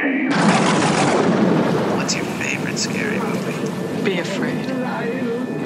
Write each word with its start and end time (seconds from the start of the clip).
came. 0.00 0.30
What's 1.96 2.14
your 2.14 2.24
favorite 2.24 2.78
scary 2.78 3.18
movie? 3.18 4.02
Be 4.04 4.18
afraid. 4.20 4.66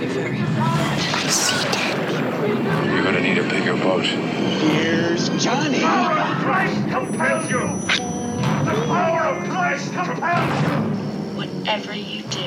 Be 0.00 0.06
very 0.06 0.40
afraid. 0.40 1.30
See 1.30 1.62
dead 1.72 1.94
people. 2.00 2.92
You're 2.92 3.04
gonna 3.04 3.20
need 3.20 3.38
a 3.38 3.48
bigger 3.48 3.76
boat. 3.76 4.04
Here's 4.04 5.28
Johnny. 5.42 5.78
The 5.78 5.84
power 5.84 6.18
of 6.18 6.36
Christ 6.42 6.88
compels 6.88 7.50
you! 7.50 7.60
The 8.64 8.74
power 8.86 9.20
of 9.36 9.48
Christ 9.50 9.92
compels 9.92 10.62
you! 10.62 10.68
Whatever 11.36 11.94
you 11.94 12.22
do, 12.24 12.43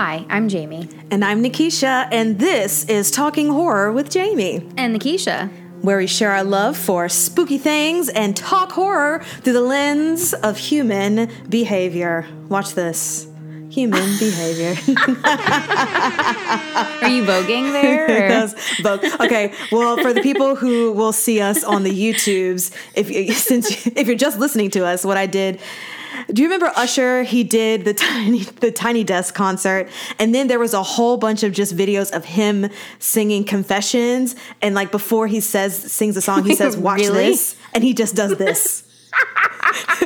Hi, 0.00 0.24
I'm 0.30 0.48
Jamie. 0.48 0.88
And 1.10 1.24
I'm 1.24 1.42
Nikisha, 1.42 2.06
and 2.12 2.38
this 2.38 2.84
is 2.84 3.10
Talking 3.10 3.48
Horror 3.48 3.90
with 3.90 4.08
Jamie, 4.10 4.64
And 4.76 4.94
Nikisha. 4.94 5.50
where 5.82 5.98
we 5.98 6.06
share 6.06 6.30
our 6.30 6.44
love 6.44 6.76
for 6.76 7.08
spooky 7.08 7.58
things 7.58 8.08
and 8.08 8.36
talk 8.36 8.70
horror 8.70 9.24
through 9.42 9.54
the 9.54 9.60
lens 9.60 10.34
of 10.34 10.56
human 10.56 11.28
behavior. 11.48 12.24
Watch 12.48 12.74
this. 12.74 13.26
Human 13.70 14.00
behavior. 14.20 14.76
Are 17.02 17.08
you 17.08 17.24
voguing 17.24 17.72
there? 17.72 18.06
That's 18.28 18.80
both. 18.80 19.02
Okay. 19.20 19.52
Well, 19.72 19.96
for 19.96 20.12
the 20.12 20.22
people 20.22 20.54
who 20.54 20.92
will 20.92 21.12
see 21.12 21.40
us 21.40 21.64
on 21.64 21.82
the 21.82 21.90
YouTubes, 21.90 22.72
if 22.94 23.10
you- 23.10 23.32
since 23.50 23.84
if 23.88 24.06
you're 24.06 24.14
just 24.16 24.38
listening 24.38 24.70
to 24.70 24.86
us, 24.86 25.04
what 25.04 25.16
I 25.16 25.26
did. 25.26 25.58
Do 26.32 26.42
you 26.42 26.48
remember 26.48 26.72
Usher? 26.76 27.22
He 27.22 27.44
did 27.44 27.84
the 27.84 27.94
tiny 28.08 28.42
the 28.42 28.70
Tiny 28.70 29.04
Desk 29.04 29.34
concert, 29.34 29.88
and 30.18 30.34
then 30.34 30.48
there 30.48 30.58
was 30.58 30.74
a 30.74 30.82
whole 30.82 31.16
bunch 31.16 31.42
of 31.42 31.52
just 31.52 31.76
videos 31.76 32.12
of 32.12 32.24
him 32.24 32.70
singing 32.98 33.44
confessions. 33.44 34.36
And 34.62 34.74
like 34.74 34.90
before 34.90 35.26
he 35.26 35.40
says 35.40 35.76
sings 35.76 36.16
a 36.16 36.20
song, 36.20 36.44
he 36.44 36.54
says, 36.56 36.76
"Watch 36.76 37.00
Really? 37.00 37.30
this," 37.30 37.56
and 37.72 37.84
he 37.84 37.94
just 37.94 38.14
does 38.14 38.36
this. 38.36 38.84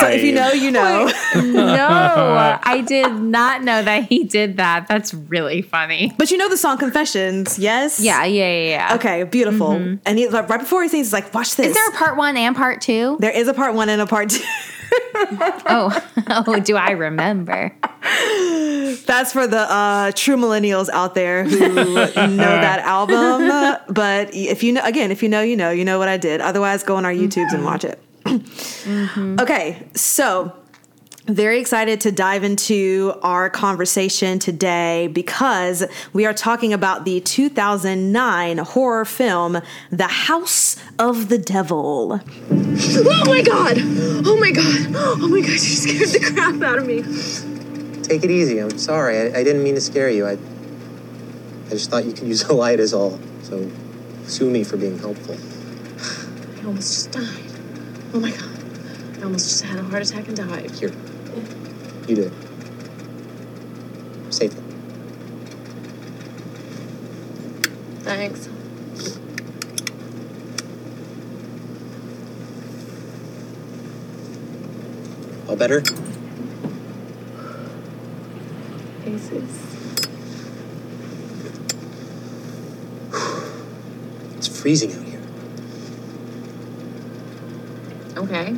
so 0.00 0.08
if 0.08 0.22
you 0.22 0.32
know, 0.32 0.50
you 0.52 0.70
know. 0.70 1.10
no, 1.34 2.58
I 2.62 2.82
did 2.86 3.12
not 3.12 3.62
know 3.62 3.82
that 3.82 4.04
he 4.04 4.24
did 4.24 4.56
that. 4.56 4.86
That's 4.88 5.12
really 5.12 5.62
funny. 5.62 6.12
But 6.16 6.30
you 6.30 6.38
know 6.38 6.48
the 6.48 6.56
song 6.56 6.78
"Confessions," 6.78 7.58
yes? 7.58 8.00
Yeah, 8.00 8.24
yeah, 8.24 8.50
yeah. 8.50 8.68
yeah. 8.68 8.94
Okay, 8.96 9.22
beautiful. 9.24 9.68
Mm-hmm. 9.70 9.96
And 10.06 10.18
he 10.18 10.28
like, 10.28 10.48
right 10.48 10.60
before 10.60 10.82
he 10.82 10.88
sings, 10.88 11.08
he's 11.08 11.12
like, 11.12 11.32
"Watch 11.34 11.56
this." 11.56 11.68
Is 11.68 11.74
there 11.74 11.88
a 11.88 11.92
part 11.92 12.16
one 12.16 12.36
and 12.36 12.56
part 12.56 12.80
two? 12.80 13.16
There 13.20 13.30
is 13.30 13.48
a 13.48 13.54
part 13.54 13.74
one 13.74 13.88
and 13.88 14.00
a 14.00 14.06
part 14.06 14.30
two. 14.30 14.44
Oh, 15.66 16.04
oh, 16.46 16.60
do 16.60 16.76
I 16.76 16.90
remember? 16.90 17.72
That's 19.06 19.32
for 19.32 19.46
the 19.46 19.60
uh, 19.70 20.12
true 20.14 20.36
millennials 20.36 20.88
out 20.88 21.14
there 21.14 21.44
who 21.44 21.68
know 21.74 22.36
that 22.36 22.80
album. 22.80 23.48
But 23.92 24.34
if 24.34 24.62
you 24.62 24.72
know, 24.72 24.82
again, 24.84 25.10
if 25.12 25.22
you 25.22 25.28
know, 25.28 25.42
you 25.42 25.56
know, 25.56 25.70
you 25.70 25.84
know 25.84 25.98
what 25.98 26.08
I 26.08 26.16
did. 26.16 26.40
Otherwise, 26.40 26.82
go 26.82 26.96
on 26.96 27.04
our 27.04 27.12
YouTubes 27.12 27.52
and 27.52 27.64
watch 27.64 27.84
it. 27.84 28.00
Okay, 29.40 29.86
so 29.94 30.52
very 31.34 31.60
excited 31.60 32.00
to 32.02 32.12
dive 32.12 32.44
into 32.44 33.14
our 33.22 33.50
conversation 33.50 34.38
today 34.38 35.08
because 35.08 35.84
we 36.12 36.24
are 36.24 36.32
talking 36.32 36.72
about 36.72 37.04
the 37.04 37.20
2009 37.20 38.58
horror 38.58 39.04
film 39.04 39.60
The 39.90 40.06
House 40.06 40.76
of 40.98 41.28
the 41.28 41.38
Devil. 41.38 42.20
Oh 42.22 43.24
my 43.26 43.42
god! 43.42 43.76
Oh 44.26 44.36
my 44.40 44.50
god! 44.50 44.94
Oh 44.96 45.28
my 45.28 45.40
god, 45.40 45.50
you 45.50 45.58
scared 45.58 46.08
the 46.08 46.32
crap 46.32 46.62
out 46.62 46.78
of 46.78 46.86
me. 46.86 47.02
Take 48.02 48.24
it 48.24 48.30
easy. 48.30 48.58
I'm 48.58 48.78
sorry. 48.78 49.18
I, 49.18 49.40
I 49.40 49.44
didn't 49.44 49.62
mean 49.62 49.74
to 49.74 49.80
scare 49.80 50.10
you. 50.10 50.26
I, 50.26 50.32
I 51.66 51.70
just 51.70 51.90
thought 51.90 52.04
you 52.04 52.12
could 52.12 52.26
use 52.28 52.44
the 52.44 52.54
light 52.54 52.80
is 52.80 52.94
all. 52.94 53.18
So 53.42 53.70
sue 54.24 54.50
me 54.50 54.64
for 54.64 54.76
being 54.76 54.98
helpful. 54.98 55.36
I 56.60 56.66
almost 56.66 56.94
just 56.94 57.12
died. 57.12 57.52
Oh 58.14 58.20
my 58.20 58.30
god. 58.30 59.18
I 59.18 59.24
almost 59.24 59.48
just 59.48 59.64
had 59.64 59.78
a 59.78 59.82
heart 59.82 60.02
attack 60.02 60.26
and 60.28 60.36
died. 60.36 60.70
Here. 60.70 60.92
You 62.10 62.16
did. 62.16 62.32
Safely. 64.30 64.60
Thanks. 68.00 68.48
All 75.48 75.54
better? 75.54 75.84
Aces. 79.06 79.60
It's 84.36 84.48
freezing 84.48 84.92
out 84.94 85.04
here. 85.04 85.20
Okay. 88.16 88.56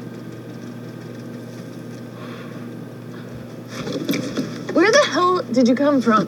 Where 4.72 4.90
the 4.90 5.04
hell 5.10 5.41
did 5.52 5.68
you 5.68 5.74
come 5.74 6.00
from? 6.00 6.26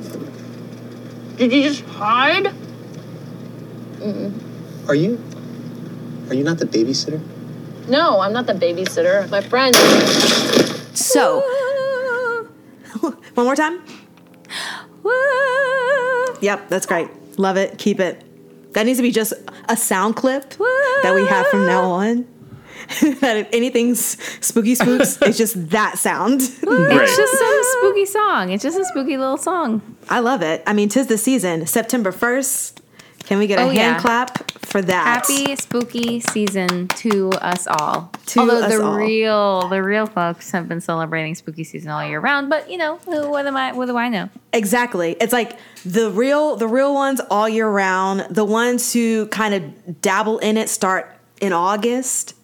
Did 1.37 1.53
you 1.53 1.62
just 1.62 1.85
hide? 1.85 2.55
Are 4.87 4.95
you? 4.95 5.23
Are 6.29 6.35
you 6.35 6.45
not 6.45 6.59
the 6.59 6.67
babysitter? 6.67 7.21
No, 7.89 8.21
I'm 8.21 8.33
not 8.33 8.47
the 8.47 8.53
babysitter. 8.53 9.29
My 9.31 9.41
friend. 9.41 9.75
So, 10.97 11.41
one 13.01 13.47
more 13.47 13.57
time. 13.57 13.83
Yep, 16.41 16.69
that's 16.69 16.87
great. 16.87 17.09
Love 17.39 17.57
it. 17.57 17.79
Keep 17.79 18.01
it. 18.01 18.23
That 18.75 18.87
needs 18.87 18.99
to 18.99 19.03
be 19.03 19.11
just 19.11 19.33
a 19.69 19.77
sound 19.77 20.17
clip 20.17 20.51
that 21.03 21.13
we 21.15 21.27
have 21.27 21.47
from 21.47 21.67
now 21.67 21.91
on. 21.91 22.27
that 23.21 23.37
if 23.37 23.49
anything's 23.53 24.00
spooky 24.45 24.75
spooks, 24.75 25.19
it's 25.22 25.39
just 25.39 25.71
that 25.71 25.99
sound. 25.99 26.41
It's 26.43 27.17
just 27.17 27.39
some 27.39 27.61
spooky 27.81 28.06
song. 28.06 28.50
It's 28.50 28.62
just 28.62 28.78
a 28.78 28.84
spooky 28.84 29.17
little 29.17 29.37
song. 29.39 29.83
I 30.09 30.21
love 30.21 30.43
it. 30.43 30.62
I 30.67 30.72
mean, 30.72 30.89
tis 30.89 31.06
the 31.06 31.19
season. 31.19 31.67
September 31.67 32.12
1st. 32.12 32.81
Can 33.27 33.39
we 33.39 33.47
get 33.47 33.59
a 33.59 33.62
Oh, 33.62 33.67
hand 33.69 33.77
yeah. 33.77 33.99
clap 34.00 34.50
for 34.67 34.83
that? 34.83 35.25
Happy 35.27 35.56
spooky 35.56 36.21
season 36.21 36.89
to 36.89 37.31
us 37.31 37.67
all. 37.67 38.12
To 38.27 38.41
Although 38.41 38.62
us 38.65 38.71
the 38.77 38.83
all. 38.84 38.97
real 38.99 39.69
the 39.69 39.83
real 39.83 40.05
folks 40.06 40.51
have 40.51 40.69
been 40.69 40.83
celebrating 40.83 41.34
spooky 41.34 41.65
season 41.65 41.91
all 41.91 42.05
year 42.06 42.21
round, 42.21 42.51
but 42.51 42.71
you 42.71 42.77
know, 42.77 42.99
who 43.06 43.31
what 43.31 43.47
am 43.47 43.56
I 43.56 43.72
what 43.72 43.87
do 43.87 43.97
I 43.97 44.11
know? 44.11 44.28
Exactly. 44.53 45.16
It's 45.22 45.33
like 45.33 45.56
the 45.87 46.11
real 46.11 46.56
the 46.56 46.69
real 46.69 46.93
ones 46.93 47.19
all 47.31 47.49
year 47.49 47.66
round. 47.66 48.27
The 48.28 48.45
ones 48.45 48.93
who 48.93 49.27
kind 49.28 49.55
of 49.55 50.03
dabble 50.03 50.39
in 50.41 50.59
it 50.59 50.69
start 50.69 51.11
in 51.41 51.55
August. 51.55 52.34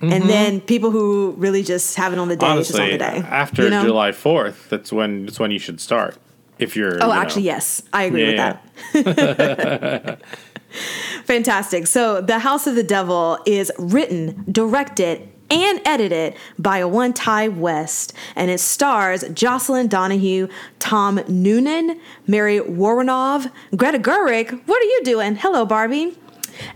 And 0.00 0.12
mm-hmm. 0.12 0.28
then 0.28 0.60
people 0.60 0.90
who 0.90 1.34
really 1.38 1.62
just 1.62 1.96
have 1.96 2.12
it 2.12 2.18
on 2.18 2.28
the 2.28 2.36
day, 2.36 2.54
just 2.56 2.78
on 2.78 2.88
the 2.88 2.98
day. 2.98 3.22
after 3.26 3.64
you 3.64 3.70
know? 3.70 3.82
July 3.82 4.12
Fourth, 4.12 4.68
that's 4.68 4.92
when 4.92 5.26
that's 5.26 5.40
when 5.40 5.50
you 5.50 5.58
should 5.58 5.80
start. 5.80 6.16
If 6.58 6.76
you're 6.76 6.94
Oh, 7.02 7.06
you 7.08 7.12
know- 7.14 7.20
actually, 7.20 7.42
yes. 7.42 7.82
I 7.92 8.04
agree 8.04 8.32
Yeah, 8.34 8.58
with 8.94 9.04
that. 9.04 10.20
Fantastic. 11.24 11.86
So, 11.86 12.20
The 12.20 12.40
House 12.40 12.66
of 12.66 12.74
the 12.74 12.82
Devil 12.82 13.38
is 13.46 13.72
written, 13.78 14.44
directed, 14.50 15.28
and 15.50 15.80
edited 15.84 16.34
by 16.58 16.78
a 16.78 16.88
one 16.88 17.12
Ti 17.12 17.48
West, 17.48 18.12
and 18.36 18.50
it 18.50 18.60
stars 18.60 19.24
Jocelyn 19.32 19.88
Donahue, 19.88 20.48
Tom 20.78 21.20
Noonan, 21.26 21.98
Mary 22.26 22.58
Woronov, 22.58 23.50
Greta 23.74 23.98
Gerwig. 23.98 24.60
What 24.66 24.82
are 24.82 24.86
you 24.86 25.00
doing? 25.04 25.36
Hello, 25.36 25.64
Barbie. 25.64 26.16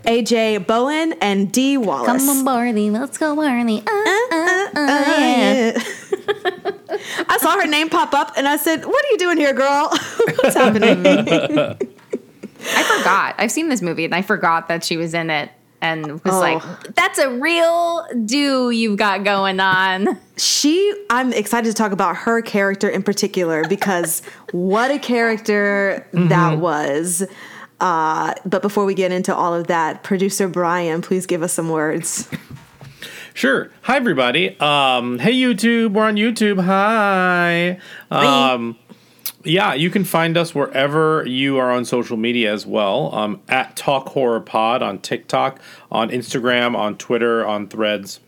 AJ 0.05 0.65
Bowen 0.67 1.13
and 1.21 1.51
Dee 1.51 1.77
Wallace. 1.77 2.07
Come 2.25 2.29
on, 2.29 2.45
Barney, 2.45 2.89
let's 2.89 3.17
go, 3.17 3.35
Barney. 3.35 3.81
Uh, 3.85 3.91
uh, 3.91 4.35
uh, 4.35 4.69
Uh, 4.75 5.05
yeah. 5.07 5.71
yeah. 5.77 5.81
I 7.29 7.37
saw 7.39 7.55
her 7.59 7.65
name 7.67 7.89
pop 7.89 8.13
up 8.13 8.33
and 8.37 8.47
I 8.47 8.57
said, 8.57 8.85
What 8.85 9.03
are 9.05 9.07
you 9.09 9.17
doing 9.17 9.37
here, 9.37 9.53
girl? 9.53 9.89
What's 10.41 10.55
happening? 10.55 11.05
I 12.65 12.83
forgot. 12.97 13.35
I've 13.37 13.51
seen 13.51 13.69
this 13.69 13.81
movie 13.81 14.05
and 14.05 14.15
I 14.15 14.21
forgot 14.21 14.67
that 14.69 14.83
she 14.83 14.95
was 14.97 15.13
in 15.13 15.29
it 15.29 15.49
and 15.81 16.23
was 16.23 16.33
Oh. 16.33 16.39
like, 16.39 16.63
that's 16.95 17.19
a 17.19 17.29
real 17.29 18.05
do 18.25 18.69
you've 18.71 18.97
got 18.97 19.25
going 19.25 19.59
on. 19.59 20.17
she 20.37 20.93
i'm 21.09 21.33
excited 21.33 21.67
to 21.69 21.73
talk 21.75 21.91
about 21.91 22.15
her 22.15 22.41
character 22.41 22.87
in 22.87 23.03
particular 23.03 23.63
because 23.67 24.21
what 24.51 24.89
a 24.91 24.97
character 24.97 26.07
that 26.13 26.57
was 26.57 27.23
uh, 27.83 28.33
but 28.45 28.63
before 28.63 28.85
we 28.85 28.95
get 28.95 29.11
into 29.11 29.35
all 29.35 29.53
of 29.53 29.67
that 29.67 30.01
producer 30.01 30.47
Bryan 30.47 31.01
please 31.01 31.27
give 31.27 31.43
us 31.43 31.53
some 31.53 31.69
words 31.69 32.27
Sure. 33.35 33.71
Hi, 33.81 33.97
everybody. 33.97 34.59
Um, 34.59 35.17
hey, 35.17 35.33
YouTube. 35.33 35.93
We're 35.93 36.05
on 36.05 36.17
YouTube. 36.17 36.63
Hi. 36.63 37.79
Um, 38.11 38.77
yeah, 39.43 39.73
you 39.73 39.89
can 39.89 40.03
find 40.03 40.37
us 40.37 40.55
wherever 40.55 41.25
you 41.25 41.57
are 41.57 41.71
on 41.71 41.83
social 41.83 42.15
media 42.15 42.53
as 42.53 42.65
well. 42.65 43.13
Um, 43.13 43.41
at 43.49 43.75
Talk 43.75 44.09
Horror 44.09 44.39
Pod 44.39 44.81
on 44.81 44.99
TikTok, 44.99 45.59
on 45.91 46.09
Instagram, 46.09 46.77
on 46.77 46.97
Twitter, 46.97 47.45
on 47.45 47.67
Threads. 47.67 48.19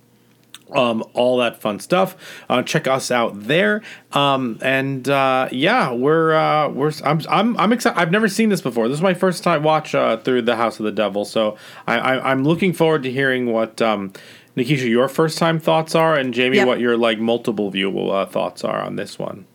Um, 0.76 1.04
all 1.14 1.38
that 1.38 1.62
fun 1.62 1.80
stuff. 1.80 2.16
Uh, 2.50 2.62
check 2.62 2.88
us 2.88 3.10
out 3.12 3.44
there. 3.44 3.82
Um, 4.12 4.60
and 4.62 5.08
uh, 5.10 5.50
yeah, 5.52 5.92
we're 5.92 6.34
uh, 6.34 6.70
we're 6.70 6.92
I'm 7.04 7.22
I'm 7.30 7.58
I'm 7.58 7.74
excited. 7.74 8.00
I've 8.00 8.12
never 8.12 8.28
seen 8.28 8.50
this 8.50 8.62
before. 8.62 8.88
This 8.88 8.98
is 8.98 9.04
my 9.04 9.14
first 9.14 9.44
time 9.44 9.64
watch 9.64 9.96
uh, 9.96 10.18
through 10.18 10.44
the 10.44 10.56
House 10.56 10.80
of 10.80 10.86
the 10.86 10.92
Devil. 10.92 11.26
So 11.26 11.58
I, 11.88 11.98
I 11.98 12.32
I'm 12.32 12.44
looking 12.44 12.74
forward 12.74 13.04
to 13.04 13.12
hearing 13.12 13.52
what 13.52 13.82
um, 13.82 14.14
Nikisha 14.56 14.88
your 14.88 15.08
first 15.08 15.38
time 15.38 15.60
thoughts 15.60 15.96
are, 15.96 16.16
and 16.16 16.34
Jamie 16.34 16.58
Yep. 16.58 16.68
what 16.68 16.80
your 16.80 16.98
like 16.98 17.20
multiple 17.20 17.70
view 17.72 18.10
uh, 18.10 18.26
thoughts 18.26 18.64
are 18.64 18.82
on 18.82 18.96
this 18.96 19.18
one. 19.20 19.46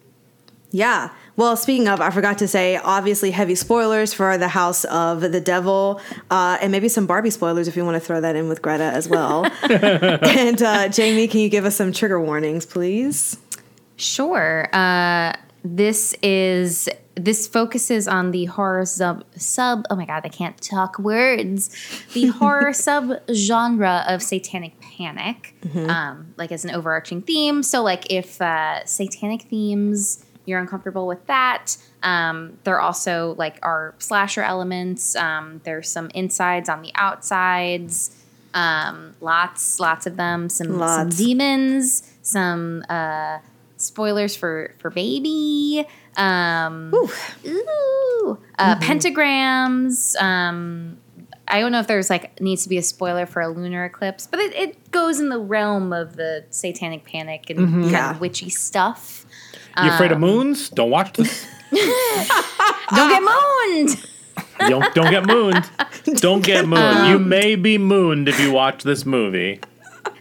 Yeah. 0.70 1.10
Well, 1.36 1.56
speaking 1.56 1.88
of, 1.88 2.00
I 2.00 2.10
forgot 2.10 2.38
to 2.38 2.48
say, 2.48 2.76
obviously, 2.76 3.30
heavy 3.30 3.54
spoilers 3.54 4.12
for 4.12 4.36
the 4.36 4.48
House 4.48 4.84
of 4.84 5.20
the 5.20 5.40
Devil, 5.40 6.00
uh, 6.30 6.58
and 6.60 6.72
maybe 6.72 6.88
some 6.88 7.06
Barbie 7.06 7.30
spoilers 7.30 7.68
if 7.68 7.76
you 7.76 7.84
want 7.84 7.96
to 7.96 8.00
throw 8.00 8.20
that 8.20 8.36
in 8.36 8.48
with 8.48 8.60
Greta 8.60 8.84
as 8.84 9.08
well. 9.08 9.46
and 9.70 10.62
uh, 10.62 10.88
Jamie, 10.88 11.28
can 11.28 11.40
you 11.40 11.48
give 11.48 11.64
us 11.64 11.76
some 11.76 11.92
trigger 11.92 12.20
warnings, 12.20 12.66
please? 12.66 13.38
Sure. 13.96 14.68
Uh, 14.74 15.34
this 15.62 16.14
is 16.22 16.88
this 17.16 17.46
focuses 17.46 18.08
on 18.08 18.30
the 18.30 18.46
horror 18.46 18.86
sub 18.86 19.24
sub. 19.36 19.84
Oh 19.90 19.96
my 19.96 20.06
god, 20.06 20.22
I 20.24 20.28
can't 20.28 20.58
talk 20.60 20.98
words. 20.98 21.68
The 22.14 22.26
horror 22.38 22.72
sub 22.72 23.12
genre 23.32 24.04
of 24.08 24.22
satanic 24.22 24.80
panic, 24.80 25.54
um, 25.74 26.34
like 26.36 26.50
as 26.50 26.64
an 26.64 26.70
overarching 26.70 27.22
theme. 27.22 27.62
So, 27.62 27.82
like 27.82 28.10
if 28.10 28.40
uh, 28.40 28.84
satanic 28.86 29.42
themes 29.42 30.24
you're 30.50 30.60
uncomfortable 30.60 31.06
with 31.06 31.26
that. 31.28 31.76
Um, 32.02 32.58
there 32.64 32.80
also 32.80 33.34
like 33.38 33.58
are 33.62 33.94
slasher 33.98 34.42
elements. 34.42 35.14
Um, 35.16 35.60
there's 35.64 35.88
some 35.88 36.10
insides 36.14 36.68
on 36.68 36.82
the 36.82 36.92
outsides. 36.94 38.16
Um, 38.52 39.14
lots, 39.20 39.78
lots 39.80 40.06
of 40.06 40.16
them. 40.16 40.48
Some, 40.48 40.78
some 40.78 41.08
demons. 41.10 42.02
Some 42.22 42.84
uh, 42.88 43.38
spoilers 43.76 44.34
for 44.36 44.74
for 44.78 44.90
baby. 44.90 45.86
Um, 46.16 46.92
ooh, 46.94 48.38
uh, 48.58 48.76
pentagrams. 48.80 50.20
Um, 50.20 50.98
I 51.48 51.60
don't 51.60 51.72
know 51.72 51.80
if 51.80 51.86
there's 51.86 52.10
like 52.10 52.40
needs 52.40 52.62
to 52.64 52.68
be 52.68 52.78
a 52.78 52.82
spoiler 52.82 53.26
for 53.26 53.40
a 53.42 53.48
lunar 53.48 53.84
eclipse, 53.84 54.26
but 54.26 54.38
it, 54.40 54.54
it 54.54 54.90
goes 54.90 55.18
in 55.20 55.28
the 55.30 55.38
realm 55.38 55.92
of 55.92 56.16
the 56.16 56.44
satanic 56.50 57.04
panic 57.04 57.50
and 57.50 57.58
kind 57.58 57.90
Yeah. 57.90 58.10
of 58.12 58.20
witchy 58.20 58.50
stuff. 58.50 59.26
You 59.82 59.90
afraid 59.90 60.12
of 60.12 60.20
moons? 60.20 60.68
Don't 60.70 60.90
watch 60.90 61.12
this. 61.14 61.46
Don't 61.70 63.08
get 63.08 63.22
mooned. 63.22 64.06
don't 64.58 64.94
don't 64.94 65.10
get 65.10 65.26
mooned. 65.26 65.70
Don't 66.20 66.44
get 66.44 66.66
mooned. 66.66 67.08
you 67.08 67.18
may 67.18 67.54
be 67.54 67.78
mooned 67.78 68.28
if 68.28 68.38
you 68.40 68.52
watch 68.52 68.82
this 68.82 69.06
movie. 69.06 69.60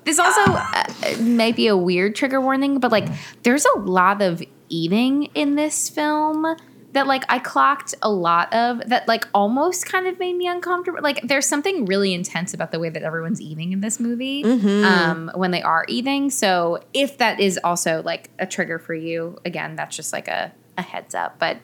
This 0.06 0.19
also 0.19 0.42
uh, 0.42 0.84
might 1.19 1.56
be 1.56 1.68
a 1.68 1.75
weird 1.75 2.16
trigger 2.16 2.40
warning, 2.40 2.80
but 2.80 2.92
like 2.92 3.07
there's 3.44 3.66
a 3.75 3.80
lot 3.80 4.22
of 4.22 4.42
eating 4.69 5.25
in 5.36 5.56
this 5.56 5.90
film 5.90 6.56
that 6.94 7.06
like 7.06 7.24
I 7.30 7.38
clocked 7.39 7.94
a 8.01 8.09
lot 8.09 8.51
of 8.53 8.89
that 8.89 9.07
like 9.07 9.27
almost 9.33 9.86
kind 9.86 10.07
of 10.07 10.18
made 10.18 10.36
me 10.36 10.47
uncomfortable. 10.47 11.01
Like 11.03 11.21
there's 11.21 11.45
something 11.45 11.86
really 11.86 12.13
intense 12.13 12.53
about 12.53 12.71
the 12.71 12.80
way 12.80 12.89
that 12.89 13.03
everyone's 13.03 13.39
eating 13.41 13.71
in 13.74 13.81
this 13.81 14.00
movie 14.00 14.44
um, 14.44 15.30
when 15.36 15.51
they 15.51 15.62
are 15.62 15.86
eating. 15.88 16.30
So 16.31 16.83
if 16.94 17.18
that 17.19 17.39
is 17.39 17.59
also 17.63 18.01
like 18.03 18.31
a 18.39 18.47
trigger 18.47 18.80
for 18.80 18.94
you, 18.95 19.38
again, 19.45 19.75
that's 19.75 19.95
just 19.95 20.12
like 20.13 20.27
a, 20.27 20.51
a 20.77 20.81
heads 20.81 21.13
up. 21.13 21.38
But 21.38 21.57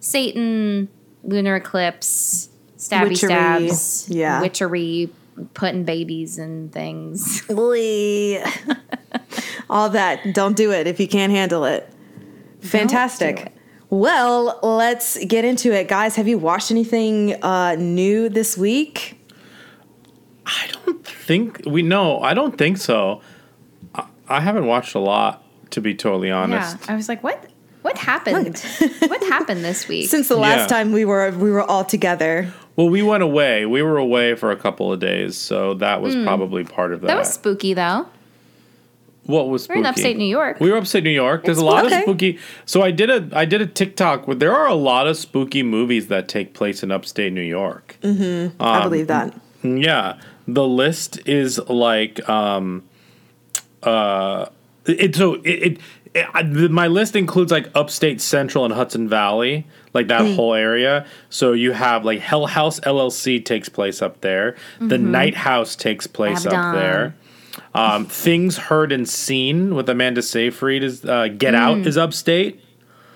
Satan, 0.00 0.88
lunar 1.22 1.54
eclipse, 1.56 2.48
stabby 2.76 3.10
Witchery. 3.10 3.28
stabs, 3.28 4.08
Yeah. 4.10 4.40
witchery, 4.40 5.10
putting 5.54 5.84
babies 5.84 6.36
and 6.38 6.72
things. 6.72 7.42
All 9.70 9.88
that. 9.90 10.34
Don't 10.34 10.56
do 10.56 10.72
it 10.72 10.86
if 10.86 10.98
you 11.00 11.08
can't 11.08 11.32
handle 11.32 11.64
it. 11.64 11.88
Fantastic. 12.60 13.52
It. 13.94 13.98
Well, 14.00 14.58
let's 14.62 15.22
get 15.24 15.44
into 15.44 15.72
it. 15.72 15.88
Guys, 15.88 16.16
have 16.16 16.28
you 16.28 16.38
watched 16.38 16.70
anything 16.70 17.42
uh, 17.42 17.76
new 17.78 18.28
this 18.28 18.56
week? 18.58 19.20
I 20.46 20.68
don't 20.72 21.06
think 21.06 21.62
we 21.66 21.82
know. 21.82 22.20
I 22.20 22.34
don't 22.34 22.56
think 22.58 22.76
so. 22.76 23.22
I, 23.94 24.06
I 24.28 24.40
haven't 24.40 24.66
watched 24.66 24.94
a 24.94 24.98
lot, 24.98 25.42
to 25.70 25.80
be 25.80 25.94
totally 25.94 26.30
honest. 26.30 26.76
Yeah, 26.86 26.92
I 26.92 26.96
was 26.96 27.08
like, 27.08 27.22
what? 27.22 27.50
What 27.82 27.98
happened? 27.98 28.58
what 29.00 29.22
happened 29.24 29.62
this 29.64 29.88
week? 29.88 30.08
Since 30.08 30.28
the 30.28 30.36
last 30.36 30.70
Yeah. 30.70 30.76
time 30.78 30.92
we 30.92 31.04
were 31.04 31.30
we 31.32 31.50
were 31.50 31.62
all 31.62 31.84
together. 31.84 32.52
Well, 32.76 32.88
we 32.88 33.02
went 33.02 33.22
away. 33.22 33.66
We 33.66 33.82
were 33.82 33.98
away 33.98 34.34
for 34.34 34.50
a 34.50 34.56
couple 34.56 34.92
of 34.92 35.00
days, 35.00 35.36
so 35.36 35.74
that 35.74 36.02
was 36.02 36.14
probably 36.16 36.64
part 36.64 36.92
of 36.92 37.02
that. 37.02 37.06
That 37.08 37.18
was 37.18 37.32
spooky, 37.32 37.72
though. 37.74 38.08
What 39.26 39.48
was 39.48 39.64
spooky? 39.64 39.78
We're 39.78 39.82
in 39.82 39.86
upstate 39.86 40.16
New 40.18 40.24
York. 40.26 40.60
We 40.60 40.70
were 40.70 40.76
upstate 40.76 41.04
New 41.04 41.10
York. 41.10 41.44
There's 41.44 41.58
It's 41.58 41.62
a 41.62 41.64
lot 41.64 41.86
okay. 41.86 41.96
of 41.96 42.02
spooky. 42.02 42.38
So 42.66 42.82
I 42.82 42.90
did 42.90 43.10
a 43.10 43.28
I 43.36 43.44
did 43.44 43.60
a 43.62 43.66
TikTok 43.66 44.26
where 44.26 44.36
there 44.36 44.52
are 44.54 44.66
a 44.66 44.74
lot 44.74 45.06
of 45.06 45.16
spooky 45.16 45.62
movies 45.62 46.08
that 46.08 46.28
take 46.28 46.54
place 46.54 46.82
in 46.82 46.90
upstate 46.90 47.32
New 47.32 47.40
York. 47.42 47.96
Mm-hmm. 48.02 48.60
I 48.62 48.82
believe 48.82 49.06
that. 49.08 49.34
Yeah, 49.62 50.18
the 50.46 50.66
list 50.66 51.26
is 51.26 51.58
like 51.68 52.26
um 52.28 52.82
uh 53.82 54.46
it 54.86 55.14
so 55.16 55.34
it, 55.34 55.48
it, 55.48 55.78
it 56.14 56.26
I- 56.34 56.42
the- 56.42 56.68
my 56.68 56.86
list 56.86 57.16
includes 57.16 57.50
like 57.50 57.70
upstate 57.74 58.20
central 58.20 58.64
and 58.64 58.72
Hudson 58.74 59.08
Valley, 59.08 59.66
like 59.94 60.08
that 60.08 60.20
Hmm. 60.22 60.34
whole 60.34 60.54
area. 60.54 61.06
So 61.30 61.52
you 61.52 61.72
have 61.72 62.04
like 62.04 62.20
Hell 62.20 62.46
House 62.46 62.78
LLC 62.80 63.42
takes 63.44 63.68
place 63.68 64.02
up 64.02 64.20
there. 64.20 64.54
The 64.80 64.98
Night 64.98 65.34
House 65.34 65.74
takes 65.76 66.06
place 66.06 66.46
up 66.46 66.74
there. 66.74 67.14
Um, 67.74 68.06
Things 68.06 68.56
Heard 68.56 68.92
and 68.92 69.08
Seen 69.08 69.74
with 69.74 69.88
Amanda 69.88 70.22
Seyfried 70.22 70.82
is 70.84 71.04
uh, 71.04 71.28
Get 71.28 71.54
Out 71.54 71.78
is 71.78 71.96
upstate. 71.98 72.60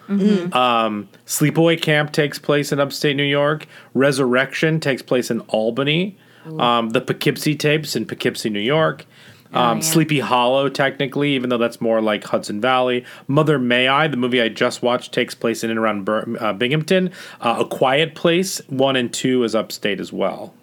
Um, 0.08 1.08
Sleepaway 1.26 1.80
Camp 1.80 2.12
takes 2.12 2.38
place 2.38 2.72
in 2.72 2.80
upstate 2.80 3.14
New 3.14 3.22
York. 3.24 3.66
Resurrection 3.94 4.80
takes 4.80 5.02
place 5.02 5.30
in 5.30 5.40
Albany. 5.42 6.16
Um, 6.58 6.90
the 6.90 7.00
Poughkeepsie 7.02 7.54
tapes 7.56 7.94
in 7.94 8.06
Poughkeepsie, 8.06 8.48
New 8.48 8.58
York. 8.60 9.04
Um, 9.52 9.78
yeah. 9.78 9.82
Sleepy 9.82 10.20
Hollow, 10.20 10.68
technically, 10.70 11.34
even 11.34 11.50
though 11.50 11.58
that's 11.58 11.80
more 11.80 12.00
like 12.00 12.24
Hudson 12.24 12.60
Valley. 12.60 13.04
Mother 13.28 13.58
May 13.58 13.86
I, 13.88 14.08
the 14.08 14.16
movie 14.16 14.40
I 14.42 14.48
just 14.48 14.82
watched, 14.82 15.12
takes 15.12 15.34
place 15.34 15.62
in 15.62 15.70
and 15.70 15.78
around 15.78 16.04
Bir- 16.04 16.36
uh, 16.40 16.52
Binghamton. 16.54 17.10
Uh, 17.40 17.56
A 17.60 17.64
Quiet 17.66 18.14
Place, 18.14 18.60
one 18.68 18.96
and 18.96 19.12
two, 19.12 19.44
is 19.44 19.54
upstate 19.54 20.00
as 20.00 20.12
well. 20.12 20.54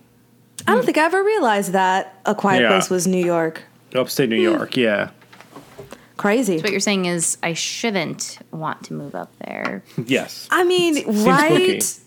I 0.67 0.73
don't 0.73 0.85
think 0.85 0.97
I 0.97 1.05
ever 1.05 1.23
realized 1.23 1.71
that 1.73 2.19
A 2.25 2.33
Quiet 2.35 2.61
Yeah. 2.61 2.69
Place 2.69 2.89
was 2.89 3.05
New 3.07 3.23
York. 3.23 3.63
Upstate 3.97 4.29
New 4.29 4.37
hmm. 4.37 4.55
York, 4.55 4.77
yeah. 4.77 5.11
Crazy. 6.17 6.61
what 6.61 6.71
you're 6.71 6.79
saying 6.79 7.05
is 7.05 7.37
I 7.43 7.53
shouldn't 7.53 8.39
want 8.51 8.83
to 8.85 8.93
move 8.93 9.15
up 9.15 9.31
there. 9.39 9.83
Yes. 10.05 10.47
I 10.49 10.63
mean, 10.63 10.95
spooky. 10.95 11.29
right? 11.29 11.99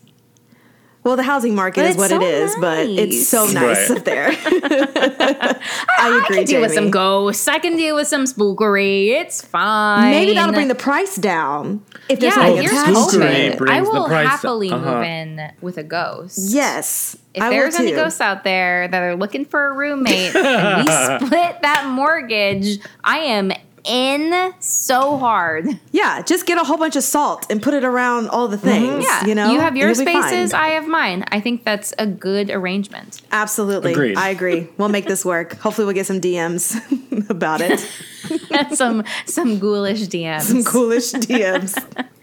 Well, 1.08 1.16
the 1.16 1.22
housing 1.22 1.54
market 1.54 1.80
But 1.80 1.90
is 1.92 1.96
what 1.96 2.10
so 2.10 2.20
it 2.20 2.22
is, 2.22 2.54
but 2.60 2.86
it's 2.86 3.26
so 3.28 3.46
nice. 3.46 3.54
nice 3.54 3.88
Right. 3.88 3.98
up 3.98 4.04
there. 4.04 4.28
I 4.44 5.58
I 5.98 6.20
agree, 6.22 6.36
can 6.36 6.44
deal 6.44 6.60
with 6.60 6.74
some 6.74 6.90
ghosts. 6.90 7.48
I 7.48 7.58
can 7.60 7.76
deal 7.76 7.94
with 7.96 8.08
some 8.08 8.24
spookery. 8.26 9.08
It's 9.08 9.40
fine. 9.40 10.10
Maybe 10.10 10.34
that'll 10.34 10.52
bring 10.52 10.68
the 10.68 10.74
price 10.74 11.16
down 11.16 11.82
if 12.10 12.20
there's 12.20 12.36
yeah. 12.36 12.42
something 12.42 12.56
Here's 12.62 12.72
attached 12.72 12.90
spookery 12.90 13.22
hoping. 13.22 13.52
it. 13.52 13.56
brings 13.58 13.70
I 13.72 13.80
will 13.90 14.06
happily 14.06 14.70
uh-huh. 14.70 14.94
move 14.96 15.02
in 15.04 15.50
with 15.62 15.78
a 15.78 15.82
ghost. 15.82 16.52
Yes, 16.52 17.16
If 17.32 17.42
I 17.42 17.48
there's 17.48 17.76
any 17.76 17.92
ghosts 17.92 18.20
out 18.20 18.44
there 18.44 18.86
that 18.88 19.02
are 19.02 19.16
looking 19.16 19.46
for 19.46 19.68
a 19.68 19.72
roommate 19.72 20.36
and 20.36 20.84
we 20.86 20.92
split 21.26 21.62
that 21.62 21.86
mortgage, 21.88 22.80
I 23.02 23.18
am 23.20 23.52
in 23.88 24.52
so 24.60 25.16
hard. 25.16 25.66
Yeah, 25.90 26.22
just 26.22 26.46
get 26.46 26.58
a 26.60 26.64
whole 26.64 26.76
bunch 26.76 26.94
of 26.96 27.02
salt 27.02 27.46
and 27.50 27.62
put 27.62 27.74
it 27.74 27.84
around 27.84 28.28
all 28.28 28.46
the 28.46 28.58
things. 28.58 28.86
Mm-hmm. 28.88 29.00
Yeah, 29.00 29.26
you 29.26 29.34
know, 29.34 29.52
you 29.52 29.60
have 29.60 29.76
your 29.76 29.88
and 29.88 29.96
you'll 29.96 30.06
be 30.06 30.12
fine. 30.12 30.22
spaces, 30.22 30.52
I 30.52 30.68
have 30.68 30.86
mine. 30.86 31.24
I 31.28 31.40
think 31.40 31.64
that's 31.64 31.94
a 31.98 32.06
good 32.06 32.50
arrangement. 32.50 33.22
Absolutely, 33.32 33.92
Agreed. 33.92 34.16
I 34.16 34.28
agree. 34.28 34.68
We'll 34.76 34.90
make 34.90 35.06
this 35.06 35.24
work. 35.24 35.56
Hopefully, 35.58 35.86
we'll 35.86 35.94
get 35.94 36.06
some 36.06 36.20
DMs 36.20 37.30
about 37.30 37.60
it. 37.60 37.80
some 38.74 39.04
some 39.26 39.58
ghoulish 39.58 40.02
DMs. 40.08 40.42
some 40.42 40.62
ghoulish 40.62 41.12
DMs. 41.12 41.74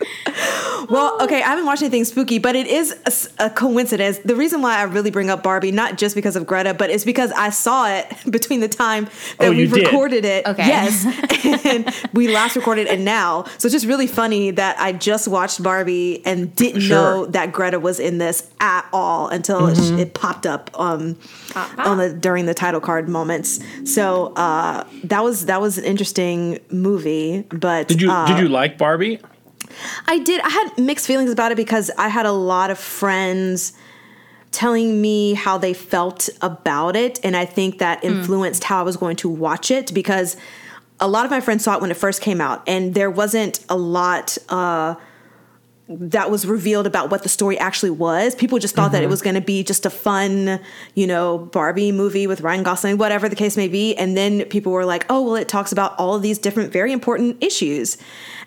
well, 0.90 1.18
okay, 1.24 1.38
I 1.42 1.48
haven't 1.48 1.66
watched 1.66 1.82
anything 1.82 2.06
spooky, 2.06 2.38
but 2.38 2.56
it 2.56 2.68
is 2.68 2.96
a 3.40 3.50
coincidence. 3.50 4.20
The 4.20 4.36
reason 4.36 4.62
why 4.62 4.78
I 4.78 4.84
really 4.84 5.12
bring 5.12 5.30
up 5.30 5.42
Barbie, 5.44 5.72
not 5.72 5.98
just 5.98 6.16
because 6.16 6.36
of 6.36 6.46
Greta, 6.46 6.74
but 6.74 6.90
it's 6.90 7.04
because 7.06 7.32
I 7.32 7.50
saw 7.50 7.88
it 7.90 8.06
between 8.30 8.60
the 8.60 8.68
time 8.68 9.06
that 9.40 9.48
Oh, 9.48 9.50
we've 9.52 9.72
did? 9.72 9.86
recorded 9.86 10.26
it. 10.26 10.46
Okay. 10.46 10.68
Yes. 10.68 11.06
and 11.66 11.90
we 12.14 12.28
last 12.28 12.56
recorded 12.56 12.88
and 12.88 13.06
now. 13.06 13.44
So 13.58 13.68
it's 13.68 13.74
just 13.74 13.86
really 13.86 14.08
funny 14.08 14.52
that 14.52 14.78
I 14.80 14.92
just 14.92 15.28
watched 15.28 15.64
Barbie 15.64 16.22
and 16.26 16.54
didn't 16.56 16.82
Sure. 16.82 16.96
know 16.96 17.26
that 17.28 17.52
Greta 17.52 17.80
was 17.80 18.00
in 18.00 18.18
this 18.18 18.50
at 18.60 18.88
all 18.94 19.28
until 19.30 19.68
it, 19.68 19.76
Mm-hmm. 19.76 20.00
it 20.00 20.14
popped 20.14 20.46
up 20.46 20.70
um, 20.80 21.18
on 21.78 21.98
the 21.98 22.14
during 22.14 22.46
the 22.46 22.54
title 22.54 22.80
card 22.80 23.10
moments. 23.10 23.60
So 23.92 24.34
uh, 24.36 24.86
that 25.06 25.24
was 25.24 25.46
that 25.48 25.60
was 25.62 25.78
an 25.78 25.84
interesting 25.96 26.60
movie. 26.70 27.44
But 27.50 27.88
Did 27.88 28.02
you 28.02 28.12
uh, 28.12 28.28
did 28.28 28.40
you 28.40 28.50
like 28.50 28.78
Barbie? 28.78 29.22
I 30.08 30.20
did. 30.20 30.42
I 30.42 30.50
had 30.50 30.78
mixed 30.78 31.08
feelings 31.08 31.32
about 31.32 31.52
it 31.54 31.56
because 31.56 31.90
I 31.98 32.10
had 32.10 32.26
a 32.26 32.32
lot 32.32 32.70
of 32.70 32.78
friends 32.78 33.74
telling 34.52 35.02
me 35.02 35.34
how 35.34 35.58
they 35.58 35.74
felt 35.74 36.30
about 36.42 36.96
it. 36.96 37.20
And 37.24 37.36
I 37.36 37.46
think 37.46 37.80
that 37.80 38.04
influenced 38.04 38.66
how 38.66 38.80
I 38.80 38.84
was 38.84 38.98
going 38.98 39.16
to 39.18 39.30
watch 39.30 39.72
it 39.72 39.94
because 39.94 40.38
a 41.00 41.08
lot 41.08 41.26
of 41.26 41.32
my 41.32 41.42
friends 41.42 41.64
saw 41.64 41.76
it 41.76 41.82
when 41.82 41.92
it 41.92 41.98
first 41.98 42.22
came 42.22 42.40
out, 42.42 42.64
and 42.68 42.94
there 42.94 43.12
wasn't 43.12 43.66
a 43.70 43.78
lot. 43.78 44.38
Uh, 44.50 44.96
that 45.88 46.32
was 46.32 46.48
revealed 46.48 46.88
about 46.88 47.12
what 47.12 47.22
the 47.22 47.30
story 47.30 47.60
actually 47.60 47.92
was. 47.92 48.34
People 48.34 48.58
just 48.58 48.74
thought 48.74 48.92
that 48.92 49.00
it 49.00 49.06
mm-hmm. 49.06 49.12
was 49.12 49.22
going 49.22 49.36
to 49.36 49.42
be 49.42 49.64
just 49.64 49.86
a 49.86 49.90
fun, 49.92 50.60
you 50.96 51.06
know, 51.06 51.38
Barbie 51.38 51.92
movie 51.92 52.26
with 52.26 52.42
Ryan 52.42 52.64
Gosling, 52.64 52.98
whatever 52.98 53.30
the 53.30 53.36
case 53.36 53.56
may 53.56 53.68
be. 53.68 53.96
And 53.96 54.18
then 54.18 54.46
people 54.46 54.72
were 54.72 54.86
like, 54.86 55.06
oh, 55.10 55.22
well, 55.22 55.36
it 55.36 55.48
talks 55.48 55.72
about 55.72 55.98
all 56.00 56.16
of 56.16 56.24
these 56.24 56.40
different, 56.40 56.72
very 56.72 56.92
important 56.92 57.44
issues. 57.44 57.98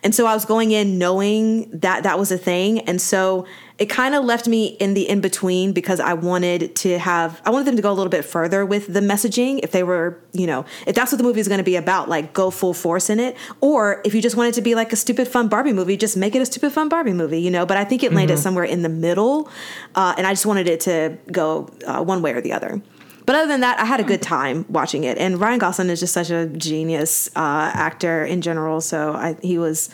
And 0.02 0.14
so 0.14 0.26
I 0.26 0.34
was 0.34 0.44
going 0.44 0.72
in 0.72 0.98
knowing 0.98 1.70
that 1.70 2.02
that 2.02 2.18
was 2.18 2.32
a 2.32 2.38
thing. 2.38 2.80
And 2.80 3.00
so 3.00 3.46
it 3.78 3.86
kind 3.86 4.16
of 4.16 4.24
left 4.24 4.48
me 4.48 4.66
in 4.66 4.94
the 4.94 5.08
in 5.08 5.20
between 5.20 5.72
because 5.72 6.00
I 6.00 6.14
wanted 6.14 6.74
to 6.76 6.98
have, 6.98 7.40
I 7.44 7.50
wanted 7.50 7.66
them 7.66 7.76
to 7.76 7.82
go 7.82 7.92
a 7.92 7.94
little 7.94 8.10
bit 8.10 8.24
further 8.24 8.66
with 8.66 8.92
the 8.92 8.98
messaging. 8.98 9.60
If 9.62 9.70
they 9.70 9.84
were, 9.84 10.20
you 10.32 10.48
know, 10.48 10.64
if 10.84 10.96
that's 10.96 11.12
what 11.12 11.18
the 11.18 11.24
movie 11.24 11.38
is 11.38 11.46
going 11.46 11.58
to 11.58 11.64
be 11.64 11.76
about, 11.76 12.08
like 12.08 12.32
go 12.32 12.50
full 12.50 12.74
force 12.74 13.08
in 13.08 13.20
it. 13.20 13.36
Or 13.60 14.02
if 14.04 14.14
you 14.14 14.20
just 14.20 14.36
want 14.36 14.48
it 14.48 14.54
to 14.54 14.62
be 14.62 14.74
like 14.74 14.92
a 14.92 14.96
stupid, 14.96 15.28
fun 15.28 15.46
Barbie 15.46 15.72
movie, 15.72 15.96
just 15.96 16.16
make 16.16 16.34
it 16.34 16.42
a 16.42 16.46
stupid, 16.46 16.72
fun 16.72 16.88
Barbie 16.88 17.12
movie, 17.12 17.40
you 17.40 17.52
know. 17.52 17.64
But 17.64 17.76
I 17.76 17.84
think 17.84 18.02
it 18.02 18.12
landed 18.12 18.38
somewhere 18.38 18.64
in 18.64 18.82
the 18.82 18.88
middle. 18.88 19.48
Uh, 19.94 20.14
and 20.18 20.26
I 20.26 20.32
just 20.32 20.46
wanted 20.46 20.66
it 20.66 20.80
to 20.80 21.16
go 21.30 21.70
uh, 21.86 22.02
one 22.02 22.20
way 22.20 22.32
or 22.32 22.40
the 22.40 22.52
other. 22.52 22.82
But 23.26 23.36
other 23.36 23.46
than 23.46 23.60
that, 23.60 23.78
I 23.78 23.84
had 23.84 24.00
a 24.00 24.04
good 24.04 24.22
time 24.22 24.64
watching 24.70 25.04
it. 25.04 25.18
And 25.18 25.38
Ryan 25.38 25.58
Gosling 25.58 25.90
is 25.90 26.00
just 26.00 26.14
such 26.14 26.30
a 26.30 26.46
genius 26.46 27.28
uh, 27.36 27.70
actor 27.74 28.24
in 28.24 28.40
general. 28.40 28.80
So 28.80 29.12
I, 29.12 29.36
he 29.42 29.58
was 29.58 29.90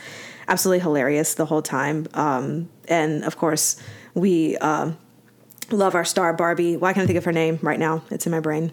absolutely 0.48 0.80
hilarious 0.80 1.34
the 1.34 1.46
whole 1.46 1.62
time. 1.62 2.06
Um, 2.14 2.68
and 2.88 3.24
of 3.24 3.36
course, 3.36 3.76
we 4.14 4.56
um 4.58 4.96
love 5.70 5.94
our 5.94 6.04
star 6.04 6.32
Barbie. 6.32 6.76
Why 6.76 6.92
can't 6.92 7.04
I 7.04 7.06
think 7.06 7.18
of 7.18 7.24
her 7.24 7.32
name 7.32 7.58
right 7.62 7.78
now? 7.78 8.02
It's 8.10 8.26
in 8.26 8.32
my 8.32 8.40
brain. 8.40 8.72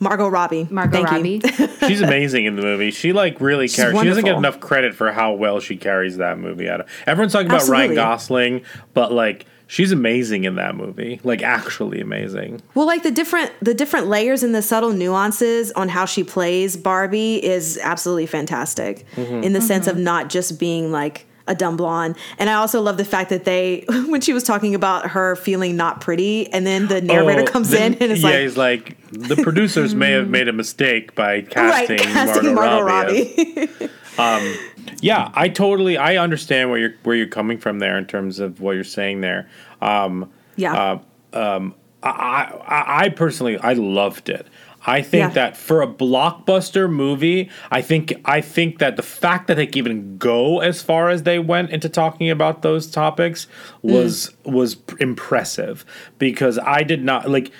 Margot 0.00 0.28
Robbie. 0.28 0.66
Margot 0.70 1.04
Thank 1.04 1.26
you. 1.26 1.40
Robbie. 1.40 1.68
She's 1.86 2.00
amazing 2.00 2.44
in 2.46 2.56
the 2.56 2.62
movie. 2.62 2.90
She 2.90 3.12
like 3.12 3.40
really 3.40 3.68
She's 3.68 3.76
carries. 3.76 4.00
She 4.00 4.06
doesn't 4.06 4.24
get 4.24 4.36
enough 4.36 4.60
credit 4.60 4.94
for 4.94 5.12
how 5.12 5.34
well 5.34 5.60
she 5.60 5.76
carries 5.76 6.16
that 6.18 6.38
movie 6.38 6.68
out 6.68 6.80
of. 6.80 6.90
Everyone's 7.06 7.32
talking 7.32 7.48
about 7.48 7.68
Ryan 7.68 7.94
Gosling, 7.94 8.62
but 8.92 9.12
like 9.12 9.46
she's 9.66 9.92
amazing 9.92 10.44
in 10.44 10.56
that 10.56 10.74
movie. 10.74 11.20
Like 11.24 11.42
actually 11.42 12.00
amazing. 12.00 12.62
Well, 12.74 12.86
like 12.86 13.02
the 13.02 13.10
different 13.10 13.52
the 13.60 13.74
different 13.74 14.06
layers 14.06 14.42
and 14.42 14.54
the 14.54 14.62
subtle 14.62 14.92
nuances 14.92 15.72
on 15.72 15.88
how 15.88 16.04
she 16.04 16.24
plays 16.24 16.76
Barbie 16.76 17.44
is 17.44 17.78
absolutely 17.82 18.26
fantastic 18.26 19.06
mm-hmm. 19.14 19.42
in 19.42 19.52
the 19.52 19.60
sense 19.60 19.86
of 19.86 19.96
mm-hmm. 19.96 20.04
not 20.04 20.30
just 20.30 20.58
being 20.58 20.92
like 20.92 21.26
a 21.46 21.54
dumb 21.54 21.76
blonde. 21.76 22.16
And 22.38 22.48
I 22.48 22.54
also 22.54 22.80
love 22.80 22.96
the 22.96 23.04
fact 23.04 23.30
that 23.30 23.44
they 23.44 23.84
when 24.08 24.20
she 24.20 24.32
was 24.32 24.44
talking 24.44 24.74
about 24.74 25.10
her 25.10 25.36
feeling 25.36 25.76
not 25.76 26.00
pretty 26.00 26.50
and 26.52 26.66
then 26.66 26.88
the 26.88 27.00
narrator 27.00 27.42
Oh, 27.42 27.46
comes 27.46 27.70
the- 27.70 27.84
in 27.84 27.94
and 27.94 28.12
it's 28.12 28.22
yeah, 28.22 28.30
like 28.30 28.38
he's 28.40 28.56
like 28.56 28.96
the 29.10 29.36
producers 29.36 29.94
may 29.94 30.12
have 30.12 30.28
made 30.28 30.48
a 30.48 30.52
mistake 30.52 31.14
by 31.14 31.40
casting, 31.42 31.98
right, 31.98 32.06
casting 32.06 32.54
Margot, 32.54 32.82
Margot 32.82 32.84
Robbie. 32.84 33.34
Robbie. 33.56 33.90
Um, 34.18 34.54
yeah, 35.00 35.30
I 35.34 35.48
totally 35.48 35.96
I 35.96 36.16
understand 36.16 36.70
where 36.70 36.78
you're 36.78 36.94
where 37.02 37.16
you're 37.16 37.26
coming 37.26 37.58
from 37.58 37.78
there 37.78 37.98
in 37.98 38.06
terms 38.06 38.38
of 38.38 38.60
what 38.60 38.72
you're 38.72 38.84
saying 38.84 39.20
there. 39.20 39.48
Um, 39.80 40.30
yeah. 40.56 40.98
Uh, 41.32 41.36
um, 41.38 41.74
I, 42.02 42.52
I, 42.66 43.04
I 43.04 43.08
personally 43.08 43.58
I 43.58 43.72
loved 43.72 44.28
it. 44.28 44.46
I 44.86 45.00
think 45.00 45.22
Yeah. 45.22 45.28
that 45.30 45.56
for 45.56 45.80
a 45.82 45.86
blockbuster 45.86 46.90
movie, 46.90 47.48
I 47.70 47.80
think 47.80 48.12
I 48.24 48.40
think 48.40 48.78
that 48.78 48.96
the 48.96 49.02
fact 49.02 49.46
that 49.46 49.56
they 49.56 49.68
even 49.74 50.18
go 50.18 50.60
as 50.60 50.82
far 50.82 51.08
as 51.08 51.22
they 51.22 51.38
went 51.38 51.70
into 51.70 51.88
talking 51.88 52.28
about 52.28 52.62
those 52.62 52.86
topics 52.90 53.46
was 53.82 54.34
mm. 54.44 54.52
was 54.52 54.76
impressive 55.00 55.84
because 56.18 56.58
I 56.58 56.82
did 56.82 57.02
not 57.02 57.30
like 57.30 57.50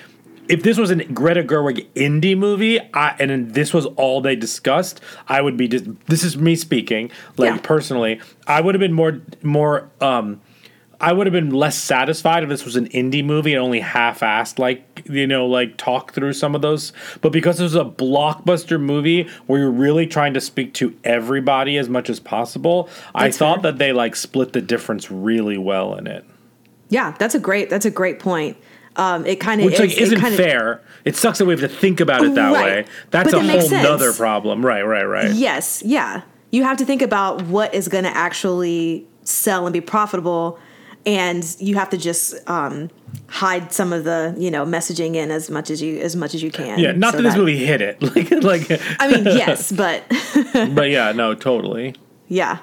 if 0.49 0.63
this 0.63 0.77
was 0.77 0.89
a 0.91 0.95
Greta 0.95 1.43
Gerwig 1.43 1.87
indie 1.95 2.37
movie, 2.37 2.79
I, 2.93 3.15
and 3.19 3.53
this 3.53 3.73
was 3.73 3.85
all 3.97 4.21
they 4.21 4.35
discussed, 4.35 5.01
I 5.27 5.41
would 5.41 5.57
be 5.57 5.67
just. 5.67 5.85
This 6.07 6.23
is 6.23 6.37
me 6.37 6.55
speaking, 6.55 7.11
like 7.37 7.51
Yeah. 7.55 7.59
personally, 7.61 8.19
I 8.47 8.61
would 8.61 8.75
have 8.75 8.79
been 8.79 8.93
more 8.93 9.21
more. 9.43 9.89
um 10.01 10.41
I 11.01 11.11
would 11.11 11.27
have 11.27 11.33
been 11.33 11.49
less 11.49 11.75
satisfied 11.77 12.43
if 12.43 12.49
this 12.49 12.63
was 12.63 12.77
an 12.77 12.87
indie 12.87 13.23
movie 13.23 13.53
and 13.53 13.61
only 13.61 13.81
half-assed, 13.81 14.57
like 14.59 15.03
you 15.09 15.27
know, 15.27 15.45
like 15.45 15.75
talk 15.75 16.13
through 16.13 16.31
some 16.33 16.55
of 16.55 16.61
those. 16.61 16.93
But 17.19 17.33
because 17.33 17.57
this 17.57 17.73
was 17.73 17.75
a 17.75 17.83
blockbuster 17.83 18.79
movie 18.79 19.27
where 19.45 19.59
you're 19.59 19.71
really 19.71 20.07
trying 20.07 20.33
to 20.35 20.41
speak 20.41 20.73
to 20.75 20.95
everybody 21.03 21.77
as 21.77 21.89
much 21.89 22.09
as 22.09 22.21
possible, 22.21 22.87
I 23.13 23.29
thought 23.29 23.61
fair. 23.61 23.73
that 23.73 23.77
they 23.77 23.91
like 23.91 24.15
split 24.15 24.53
the 24.53 24.61
difference 24.61 25.11
really 25.11 25.57
well 25.57 25.95
in 25.95 26.07
it, 26.07 26.23
yeah, 26.89 27.13
that's 27.19 27.35
a 27.35 27.39
great 27.39 27.69
that's 27.69 27.85
a 27.85 27.91
great 27.91 28.19
point. 28.19 28.55
Um, 28.97 29.25
it 29.25 29.41
kind 29.41 29.59
of 29.61 29.65
which 29.65 29.79
like 29.79 29.91
it 29.91 29.97
isn't 29.97 30.19
kinda, 30.21 30.37
fair. 30.37 30.81
It 31.03 31.15
sucks 31.15 31.37
that 31.39 31.45
we 31.45 31.51
have 31.53 31.59
to 31.61 31.67
think 31.67 31.99
about 31.99 32.23
it 32.23 32.33
that 32.35 32.51
Right. 32.53 32.63
way. 32.63 32.85
That's 33.11 33.29
But 33.31 33.39
a 33.41 33.43
it 33.43 33.47
makes 33.47 33.69
whole 33.69 33.97
sense. 33.99 34.17
problem. 34.17 34.65
Right, 34.65 34.83
right, 34.83 35.03
right. 35.03 35.31
Yes, 35.33 35.83
yeah. 35.85 36.21
You 36.51 36.63
have 36.63 36.77
to 36.77 36.85
think 36.85 37.01
about 37.01 37.41
what 37.43 37.73
is 37.75 37.87
going 37.89 38.05
to 38.05 38.15
actually 38.15 39.05
sell 39.23 39.65
and 39.65 39.73
be 39.73 39.81
profitable, 39.81 40.57
and 41.05 41.43
you 41.59 41.75
have 41.75 41.89
to 41.89 41.97
just 41.97 42.35
um, 42.49 42.89
hide 43.27 43.73
some 43.73 43.91
of 43.91 44.05
the 44.05 44.33
you 44.37 44.49
know 44.49 44.65
messaging 44.65 45.15
in 45.15 45.29
as 45.31 45.49
much 45.49 45.69
as 45.69 45.81
you 45.81 45.99
as 45.99 46.15
much 46.15 46.33
as 46.33 46.41
you 46.41 46.49
can. 46.51 46.79
Yeah, 46.79 46.93
not 46.93 47.11
so 47.11 47.17
that 47.17 47.23
this 47.23 47.35
movie 47.35 47.65
hit 47.65 47.81
it, 47.81 48.01
like, 48.15 48.31
like. 48.69 48.81
I 48.99 49.09
mean, 49.11 49.25
yes, 49.25 49.71
but 49.73 50.03
but 50.73 50.89
yeah, 50.89 51.11
no, 51.11 51.33
totally. 51.35 51.95
yeah, 52.29 52.59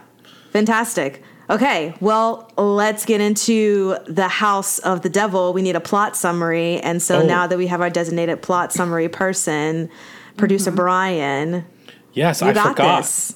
fantastic. 0.51 1.23
Okay, 1.53 1.93
well, 2.01 2.51
let's 2.57 3.05
get 3.05 3.21
into 3.21 3.95
the 4.07 4.27
House 4.27 4.79
of 4.79 5.03
the 5.03 5.11
Devil. 5.11 5.53
We 5.53 5.61
need 5.61 5.77
a 5.77 5.81
plot 5.81 6.17
summary, 6.17 6.79
and 6.81 7.03
so 7.03 7.21
Oh. 7.21 7.27
now 7.27 7.47
that 7.47 7.59
we 7.59 7.67
have 7.67 7.83
our 7.83 7.91
designated 7.91 8.41
plot 8.41 8.73
summary 8.73 9.09
person, 9.11 9.91
producer 10.39 10.71
Bryan, 10.71 11.67
Yes, 12.15 12.41
I 12.41 12.55
got 12.55 12.69
forgot. 12.69 13.03
this. 13.03 13.35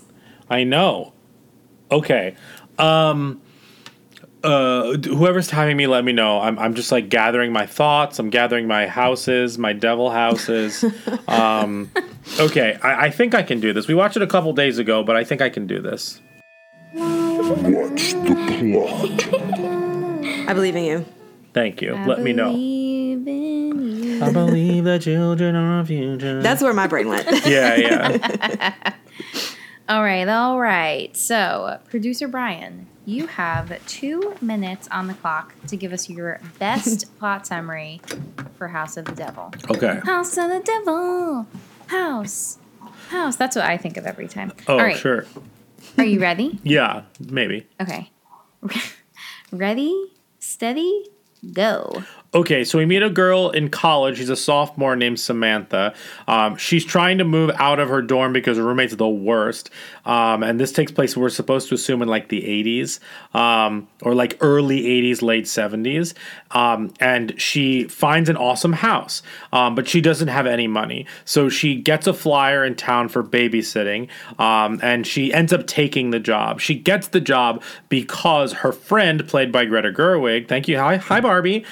I 0.48 0.64
know. 0.64 1.12
Okay. 1.90 2.34
Um 2.78 3.40
uh 4.44 4.92
whoever's 4.98 5.48
timing 5.48 5.76
me 5.76 5.86
let 5.86 6.04
me 6.04 6.12
know. 6.12 6.40
I'm 6.40 6.58
I'm 6.58 6.74
just 6.74 6.90
like 6.92 7.08
gathering 7.10 7.52
my 7.52 7.66
thoughts. 7.66 8.18
I'm 8.18 8.30
gathering 8.30 8.66
my 8.66 8.86
houses, 8.86 9.58
my 9.58 9.72
devil 9.72 10.10
houses. 10.10 10.84
um 11.28 11.90
okay, 12.40 12.78
I, 12.82 13.06
I 13.06 13.10
think 13.10 13.34
I 13.34 13.42
can 13.42 13.60
do 13.60 13.72
this. 13.72 13.88
We 13.88 13.94
watched 13.94 14.16
it 14.16 14.22
a 14.22 14.26
couple 14.26 14.52
days 14.52 14.78
ago, 14.78 15.02
but 15.02 15.16
I 15.16 15.24
think 15.24 15.40
I 15.42 15.48
can 15.50 15.66
do 15.66 15.80
this. 15.82 16.20
What's 17.36 18.12
the 18.14 18.34
plot? 18.58 20.48
I 20.48 20.52
believe 20.54 20.76
in 20.76 20.84
you. 20.84 21.04
Thank 21.52 21.82
you. 21.82 21.94
let 22.06 22.20
me 22.20 22.32
know. 22.32 22.50
I 24.24 24.32
believe 24.32 24.84
the 24.84 24.98
children 24.98 25.54
are 25.56 25.78
our 25.78 25.84
future. 25.84 26.40
That's 26.40 26.62
where 26.62 26.72
my 26.72 26.86
brain 26.86 27.08
went. 27.08 27.26
yeah, 27.46 27.76
yeah. 27.76 28.74
All 29.88 30.02
right, 30.02 30.26
all 30.26 30.58
right. 30.58 31.16
So, 31.16 31.78
producer 31.88 32.26
Bryan, 32.26 32.88
you 33.04 33.28
have 33.28 33.86
two 33.86 34.34
minutes 34.40 34.88
on 34.90 35.06
the 35.06 35.14
clock 35.14 35.54
to 35.68 35.76
give 35.76 35.92
us 35.92 36.10
your 36.10 36.40
best 36.58 37.16
plot 37.20 37.46
summary 37.46 38.00
for 38.58 38.66
House 38.66 38.96
of 38.96 39.04
the 39.04 39.12
Devil. 39.12 39.54
Okay. 39.70 40.00
House 40.04 40.36
of 40.38 40.48
the 40.48 40.58
Devil. 40.58 41.46
House. 41.86 42.58
House. 43.10 43.36
That's 43.36 43.54
what 43.54 43.64
I 43.64 43.76
think 43.76 43.96
of 43.96 44.06
every 44.06 44.26
time. 44.26 44.52
Oh, 44.66 44.72
all 44.72 44.80
right. 44.80 44.96
sure. 44.96 45.24
Are 45.98 46.04
you 46.04 46.20
ready? 46.20 46.58
Yeah, 46.64 47.02
maybe. 47.20 47.66
Okay. 47.80 48.10
ready, 49.52 50.12
steady, 50.38 51.06
go. 51.52 52.02
Okay, 52.34 52.64
so 52.64 52.76
we 52.78 52.84
meet 52.84 53.02
a 53.02 53.08
girl 53.08 53.50
in 53.50 53.70
college. 53.70 54.18
She's 54.18 54.28
a 54.28 54.36
sophomore 54.36 54.96
named 54.96 55.18
Samantha. 55.18 55.94
Um, 56.28 56.56
she's 56.56 56.84
trying 56.84 57.18
to 57.18 57.24
move 57.24 57.50
out 57.54 57.78
of 57.78 57.88
her 57.88 58.02
dorm 58.02 58.32
because 58.32 58.58
her 58.58 58.64
roommate's 58.64 58.96
the 58.96 59.08
worst. 59.08 59.70
Um, 60.06 60.42
and 60.42 60.58
this 60.58 60.72
takes 60.72 60.92
place, 60.92 61.16
we're 61.16 61.28
supposed 61.28 61.68
to 61.68 61.74
assume, 61.74 62.00
in 62.00 62.08
like 62.08 62.28
the 62.28 62.42
80s 62.42 63.00
um, 63.38 63.88
or 64.02 64.14
like 64.14 64.38
early 64.40 64.82
80s, 64.82 65.20
late 65.20 65.44
70s. 65.44 66.14
Um, 66.52 66.94
and 67.00 67.38
she 67.40 67.84
finds 67.84 68.28
an 68.28 68.36
awesome 68.36 68.74
house, 68.74 69.22
um, 69.52 69.74
but 69.74 69.88
she 69.88 70.00
doesn't 70.00 70.28
have 70.28 70.46
any 70.46 70.66
money. 70.66 71.06
So 71.24 71.48
she 71.48 71.74
gets 71.74 72.06
a 72.06 72.14
flyer 72.14 72.64
in 72.64 72.76
town 72.76 73.08
for 73.08 73.22
babysitting 73.22 74.08
um, 74.38 74.80
and 74.82 75.06
she 75.06 75.32
ends 75.34 75.52
up 75.52 75.66
taking 75.66 76.10
the 76.10 76.20
job. 76.20 76.60
She 76.60 76.74
gets 76.76 77.08
the 77.08 77.20
job 77.20 77.62
because 77.88 78.52
her 78.54 78.72
friend, 78.72 79.26
played 79.28 79.50
by 79.50 79.64
Greta 79.64 79.90
Gerwig, 79.90 80.48
thank 80.48 80.68
you. 80.68 80.78
Hi, 80.78 80.96
hi 80.96 81.20
Barbie. 81.20 81.64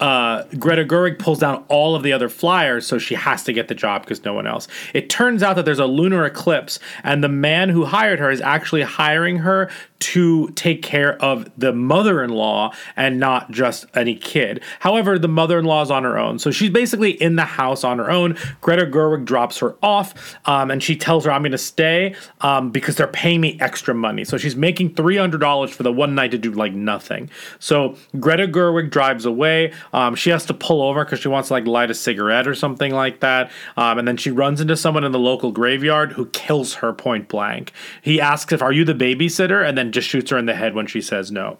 Uh, 0.00 0.44
Greta 0.58 0.84
Gerwig 0.84 1.18
pulls 1.18 1.38
down 1.38 1.64
all 1.68 1.94
of 1.94 2.02
the 2.02 2.12
other 2.12 2.28
flyers, 2.28 2.86
so 2.86 2.98
she 2.98 3.14
has 3.14 3.44
to 3.44 3.52
get 3.52 3.68
the 3.68 3.74
job 3.74 4.02
because 4.02 4.24
no 4.24 4.32
one 4.32 4.46
else. 4.46 4.66
It 4.94 5.10
turns 5.10 5.42
out 5.42 5.56
that 5.56 5.64
there's 5.64 5.78
a 5.78 5.86
lunar 5.86 6.24
eclipse, 6.24 6.78
and 7.04 7.22
the 7.22 7.28
man 7.28 7.68
who 7.68 7.84
hired 7.84 8.18
her 8.18 8.30
is 8.30 8.40
actually 8.40 8.82
hiring 8.82 9.38
her 9.38 9.70
to 10.00 10.48
take 10.52 10.82
care 10.82 11.22
of 11.22 11.50
the 11.58 11.72
mother 11.72 12.24
in 12.24 12.30
law 12.30 12.72
and 12.96 13.20
not 13.20 13.50
just 13.50 13.84
any 13.94 14.14
kid. 14.14 14.62
However, 14.80 15.18
the 15.18 15.28
mother 15.28 15.58
in 15.58 15.66
law 15.66 15.82
is 15.82 15.90
on 15.90 16.04
her 16.04 16.18
own, 16.18 16.38
so 16.38 16.50
she's 16.50 16.70
basically 16.70 17.10
in 17.10 17.36
the 17.36 17.44
house 17.44 17.84
on 17.84 17.98
her 17.98 18.10
own. 18.10 18.36
Greta 18.62 18.86
Gerwig 18.86 19.26
drops 19.26 19.58
her 19.58 19.76
off, 19.82 20.38
um, 20.46 20.70
and 20.70 20.82
she 20.82 20.96
tells 20.96 21.26
her, 21.26 21.30
I'm 21.30 21.42
going 21.42 21.52
to 21.52 21.58
stay 21.58 22.14
um, 22.40 22.70
because 22.70 22.96
they're 22.96 23.06
paying 23.06 23.42
me 23.42 23.58
extra 23.60 23.94
money. 23.94 24.24
So 24.24 24.38
she's 24.38 24.56
making 24.56 24.94
$300 24.94 25.70
for 25.70 25.82
the 25.82 25.92
one 25.92 26.14
night 26.14 26.30
to 26.30 26.38
do 26.38 26.50
like 26.50 26.72
nothing. 26.72 27.28
So 27.58 27.96
Greta 28.18 28.48
Gerwig 28.48 28.90
drives 28.90 29.26
away. 29.26 29.72
Um, 29.92 30.14
she 30.14 30.30
has 30.30 30.46
to 30.46 30.54
pull 30.54 30.82
over 30.82 31.04
because 31.04 31.20
she 31.20 31.28
wants 31.28 31.48
to 31.48 31.54
like 31.54 31.66
light 31.66 31.90
a 31.90 31.94
cigarette 31.94 32.46
or 32.46 32.54
something 32.54 32.92
like 32.92 33.20
that. 33.20 33.50
Um, 33.76 33.98
and 33.98 34.06
then 34.06 34.16
she 34.16 34.30
runs 34.30 34.60
into 34.60 34.76
someone 34.76 35.04
in 35.04 35.12
the 35.12 35.18
local 35.18 35.52
graveyard 35.52 36.12
who 36.12 36.26
kills 36.26 36.74
her 36.74 36.92
point 36.92 37.28
blank. 37.28 37.72
He 38.02 38.20
asks 38.20 38.52
if, 38.52 38.62
"Are 38.62 38.72
you 38.72 38.84
the 38.84 38.94
babysitter?" 38.94 39.66
and 39.66 39.76
then 39.76 39.92
just 39.92 40.08
shoots 40.08 40.30
her 40.30 40.38
in 40.38 40.46
the 40.46 40.54
head 40.54 40.74
when 40.74 40.86
she 40.86 41.00
says 41.00 41.30
no 41.30 41.58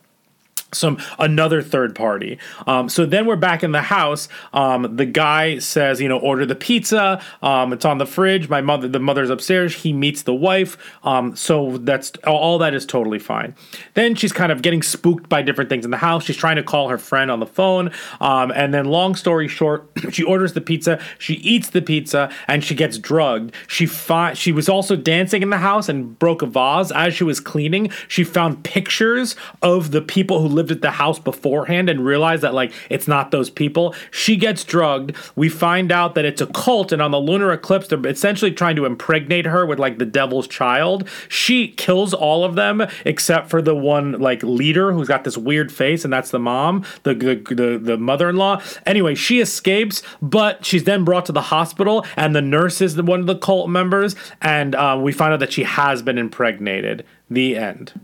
some 0.72 0.98
another 1.18 1.62
third 1.62 1.94
party. 1.94 2.38
Um, 2.66 2.88
so 2.88 3.06
then 3.06 3.26
we're 3.26 3.36
back 3.36 3.62
in 3.62 3.72
the 3.72 3.82
house. 3.82 4.28
Um, 4.52 4.96
the 4.96 5.06
guy 5.06 5.58
says, 5.58 6.00
you 6.00 6.08
know, 6.08 6.18
order 6.18 6.46
the 6.46 6.54
pizza. 6.54 7.22
Um, 7.42 7.72
it's 7.72 7.84
on 7.84 7.98
the 7.98 8.06
fridge. 8.06 8.48
My 8.48 8.60
mother, 8.60 8.88
the 8.88 9.00
mother's 9.00 9.30
upstairs. 9.30 9.74
He 9.74 9.92
meets 9.92 10.22
the 10.22 10.34
wife. 10.34 10.76
Um, 11.02 11.34
so 11.36 11.78
that's 11.78 12.12
all 12.26 12.58
that 12.58 12.74
is 12.74 12.86
totally 12.86 13.18
fine. 13.18 13.54
Then 13.94 14.14
she's 14.14 14.32
kind 14.32 14.52
of 14.52 14.62
getting 14.62 14.82
spooked 14.82 15.28
by 15.28 15.42
different 15.42 15.70
things 15.70 15.84
in 15.84 15.90
the 15.90 15.96
house. 15.96 16.24
She's 16.24 16.36
trying 16.36 16.56
to 16.56 16.62
call 16.62 16.88
her 16.88 16.98
friend 16.98 17.30
on 17.30 17.40
the 17.40 17.46
phone. 17.46 17.90
Um, 18.20 18.52
and 18.54 18.72
then, 18.72 18.86
long 18.86 19.14
story 19.14 19.48
short, 19.48 19.90
she 20.10 20.22
orders 20.22 20.52
the 20.52 20.60
pizza. 20.60 21.00
She 21.18 21.34
eats 21.34 21.70
the 21.70 21.82
pizza 21.82 22.32
and 22.46 22.62
she 22.62 22.74
gets 22.74 22.98
drugged. 22.98 23.54
She 23.66 23.86
fi- 23.86 24.34
she 24.34 24.52
was 24.52 24.68
also 24.68 24.96
dancing 24.96 25.42
in 25.42 25.50
the 25.50 25.58
house 25.58 25.88
and 25.88 26.18
broke 26.18 26.42
a 26.42 26.46
vase 26.46 26.90
as 26.92 27.14
she 27.14 27.24
was 27.24 27.40
cleaning. 27.40 27.90
She 28.08 28.24
found 28.24 28.64
pictures 28.64 29.36
of 29.62 29.90
the 29.90 30.02
people 30.02 30.40
who 30.40 30.48
lived 30.60 30.70
at 30.70 30.82
the 30.82 30.90
house 30.90 31.18
beforehand 31.18 31.88
and 31.88 32.04
realized 32.04 32.42
that 32.42 32.52
like 32.52 32.72
it's 32.90 33.08
not 33.08 33.30
those 33.30 33.48
people. 33.48 33.94
She 34.10 34.36
gets 34.36 34.62
drugged. 34.62 35.16
We 35.34 35.48
find 35.48 35.90
out 35.90 36.14
that 36.14 36.26
it's 36.26 36.42
a 36.42 36.46
cult, 36.46 36.92
and 36.92 37.00
on 37.00 37.10
the 37.10 37.18
lunar 37.18 37.50
eclipse, 37.50 37.88
they're 37.88 38.06
essentially 38.06 38.52
trying 38.52 38.76
to 38.76 38.84
impregnate 38.84 39.46
her 39.46 39.64
with 39.64 39.78
like 39.78 39.96
the 39.96 40.04
devil's 40.04 40.46
child. 40.46 41.08
She 41.28 41.68
kills 41.68 42.12
all 42.12 42.44
of 42.44 42.56
them 42.56 42.86
except 43.06 43.48
for 43.48 43.62
the 43.62 43.74
one 43.74 44.12
like 44.12 44.42
leader 44.42 44.92
who's 44.92 45.08
got 45.08 45.24
this 45.24 45.38
weird 45.38 45.72
face, 45.72 46.04
and 46.04 46.12
that's 46.12 46.30
the 46.30 46.38
mom, 46.38 46.84
the 47.04 47.14
the 47.14 47.54
the, 47.54 47.78
the 47.78 47.96
mother-in-law. 47.96 48.60
Anyway, 48.84 49.14
she 49.14 49.40
escapes, 49.40 50.02
but 50.20 50.66
she's 50.66 50.84
then 50.84 51.04
brought 51.04 51.24
to 51.26 51.32
the 51.32 51.40
hospital, 51.40 52.04
and 52.16 52.36
the 52.36 52.42
nurse 52.42 52.82
is 52.82 53.00
one 53.00 53.20
of 53.20 53.26
the 53.26 53.38
cult 53.38 53.70
members, 53.70 54.14
and 54.42 54.74
uh, 54.74 54.98
we 55.00 55.12
find 55.12 55.32
out 55.32 55.40
that 55.40 55.52
she 55.52 55.62
has 55.62 56.02
been 56.02 56.18
impregnated. 56.18 57.04
The 57.30 57.56
end. 57.56 57.98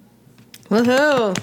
Woohoo! 0.71 1.37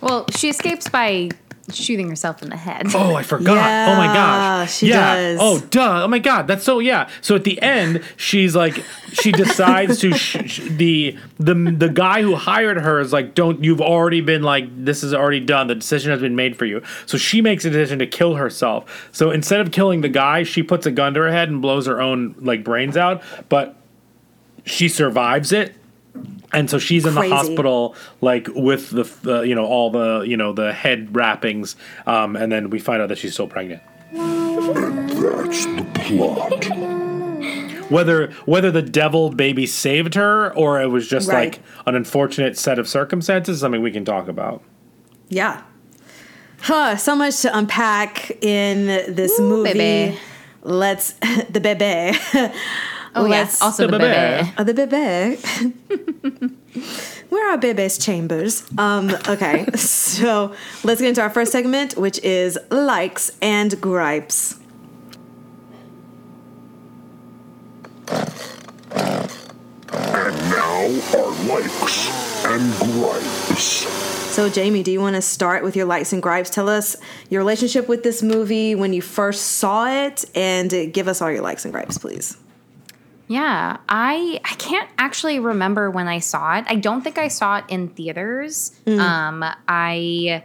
Well, 0.00 0.26
she 0.30 0.48
escapes 0.48 0.88
by 0.88 1.30
shooting 1.70 2.08
herself 2.08 2.42
in 2.42 2.48
the 2.48 2.56
head. 2.56 2.86
Oh, 2.94 3.14
I 3.14 3.22
forgot. 3.22 3.58
oh 3.90 3.96
my 3.96 4.06
Yeah, 4.06 4.14
gosh. 4.14 4.74
she 4.76 4.88
yeah. 4.88 5.14
does. 5.16 5.38
Oh, 5.38 5.58
duh. 5.68 6.04
Oh 6.04 6.08
my 6.08 6.18
god. 6.18 6.46
That's 6.46 6.64
so 6.64 6.78
yeah. 6.78 7.10
So 7.20 7.34
at 7.34 7.44
the 7.44 7.60
end, 7.60 8.02
she's 8.16 8.56
like, 8.56 8.82
she 9.12 9.32
decides 9.32 9.98
to 10.00 10.12
sh- 10.14 10.38
sh- 10.46 10.60
the 10.70 11.18
the 11.38 11.52
the 11.54 11.90
guy 11.90 12.22
who 12.22 12.36
hired 12.36 12.78
her 12.80 13.00
is 13.00 13.12
like, 13.12 13.34
don't. 13.34 13.62
You've 13.62 13.82
already 13.82 14.22
been 14.22 14.42
like, 14.42 14.64
this 14.82 15.02
is 15.02 15.12
already 15.12 15.40
done. 15.40 15.66
The 15.66 15.74
decision 15.74 16.10
has 16.10 16.22
been 16.22 16.36
made 16.36 16.56
for 16.56 16.64
you. 16.64 16.82
So 17.04 17.18
she 17.18 17.42
makes 17.42 17.66
a 17.66 17.70
decision 17.70 17.98
to 17.98 18.06
kill 18.06 18.36
herself. 18.36 19.08
So 19.12 19.30
instead 19.30 19.60
of 19.60 19.70
killing 19.70 20.00
the 20.00 20.08
guy, 20.08 20.44
she 20.44 20.62
puts 20.62 20.86
a 20.86 20.90
gun 20.90 21.12
to 21.14 21.20
her 21.20 21.30
head 21.30 21.50
and 21.50 21.60
blows 21.60 21.84
her 21.86 22.00
own 22.00 22.34
like 22.38 22.64
brains 22.64 22.96
out. 22.96 23.22
But 23.50 23.76
she 24.64 24.88
survives 24.88 25.52
it 25.52 25.74
and 26.52 26.70
so 26.70 26.78
she's 26.78 27.04
in 27.06 27.12
Crazy. 27.14 27.28
the 27.28 27.34
hospital 27.36 27.94
like 28.20 28.48
with 28.54 28.90
the 28.90 29.04
uh, 29.38 29.42
you 29.42 29.54
know 29.54 29.66
all 29.66 29.90
the 29.90 30.20
you 30.22 30.36
know 30.36 30.52
the 30.52 30.72
head 30.72 31.14
wrappings 31.14 31.76
um, 32.06 32.36
and 32.36 32.50
then 32.50 32.70
we 32.70 32.78
find 32.78 33.02
out 33.02 33.08
that 33.08 33.18
she's 33.18 33.32
still 33.34 33.46
pregnant 33.48 33.82
And 34.12 35.08
that's 35.18 35.66
the 35.66 35.84
plot. 35.94 37.90
whether 37.90 38.30
whether 38.46 38.70
the 38.70 38.82
devil 38.82 39.30
baby 39.30 39.66
saved 39.66 40.14
her 40.14 40.54
or 40.54 40.80
it 40.80 40.86
was 40.88 41.06
just 41.08 41.28
Right. 41.28 41.52
like 41.54 41.60
an 41.86 41.94
unfortunate 41.94 42.58
set 42.58 42.78
of 42.78 42.88
circumstances 42.88 43.56
is 43.56 43.60
something 43.60 43.82
we 43.82 43.90
can 43.92 44.04
talk 44.04 44.28
about 44.28 44.62
Yeah. 45.28 45.62
Huh, 46.60 46.96
so 46.96 47.14
much 47.14 47.40
to 47.42 47.56
unpack 47.56 48.32
in 48.42 48.86
this 49.14 49.38
Ooh, 49.38 49.48
movie. 49.48 49.72
baby. 49.74 50.18
Let's 50.62 51.12
the 51.50 51.60
bebe. 51.60 52.18
Oh 53.14 53.24
yes, 53.26 53.60
also 53.62 53.86
The 53.86 53.92
the, 53.92 53.98
bebe. 53.98 54.14
bebe. 54.14 54.52
Oh, 54.58 54.64
the 54.64 54.74
bebe. 56.46 56.54
Where 57.28 57.52
are 57.52 57.58
bebe's 57.58 57.98
chambers? 57.98 58.64
Um, 58.78 59.10
okay, 59.28 59.66
so 59.76 60.54
let's 60.84 61.00
get 61.00 61.08
into 61.08 61.20
our 61.20 61.30
first 61.30 61.52
segment, 61.52 61.96
which 61.96 62.18
is 62.20 62.58
likes 62.70 63.30
and 63.42 63.78
gripes. 63.80 64.58
And 69.92 70.36
now 70.50 71.00
our 71.16 71.30
likes 71.48 72.44
and 72.44 72.72
gripes. 72.92 73.86
So, 74.34 74.48
Jamie, 74.48 74.82
do 74.82 74.90
you 74.92 75.00
want 75.00 75.16
to 75.16 75.22
start 75.22 75.64
with 75.64 75.74
your 75.76 75.86
likes 75.86 76.12
and 76.12 76.22
gripes? 76.22 76.50
Tell 76.50 76.68
us 76.68 76.96
your 77.28 77.40
relationship 77.40 77.88
with 77.88 78.02
this 78.04 78.22
movie 78.22 78.74
when 78.74 78.92
you 78.92 79.02
first 79.02 79.42
saw 79.58 79.86
it, 80.06 80.24
and 80.34 80.72
uh, 80.72 80.86
give 80.86 81.08
us 81.08 81.20
all 81.20 81.30
your 81.30 81.42
likes 81.42 81.64
and 81.64 81.72
gripes, 81.72 81.98
please. 81.98 82.36
Yeah, 83.28 83.76
I 83.88 84.40
I 84.44 84.54
can't 84.54 84.88
actually 84.98 85.38
remember 85.38 85.90
when 85.90 86.08
I 86.08 86.18
saw 86.18 86.56
it. 86.58 86.64
I 86.66 86.76
don't 86.76 87.02
think 87.02 87.18
I 87.18 87.28
saw 87.28 87.58
it 87.58 87.64
in 87.68 87.88
theaters. 87.90 88.72
Um, 88.86 89.44
I 89.68 90.42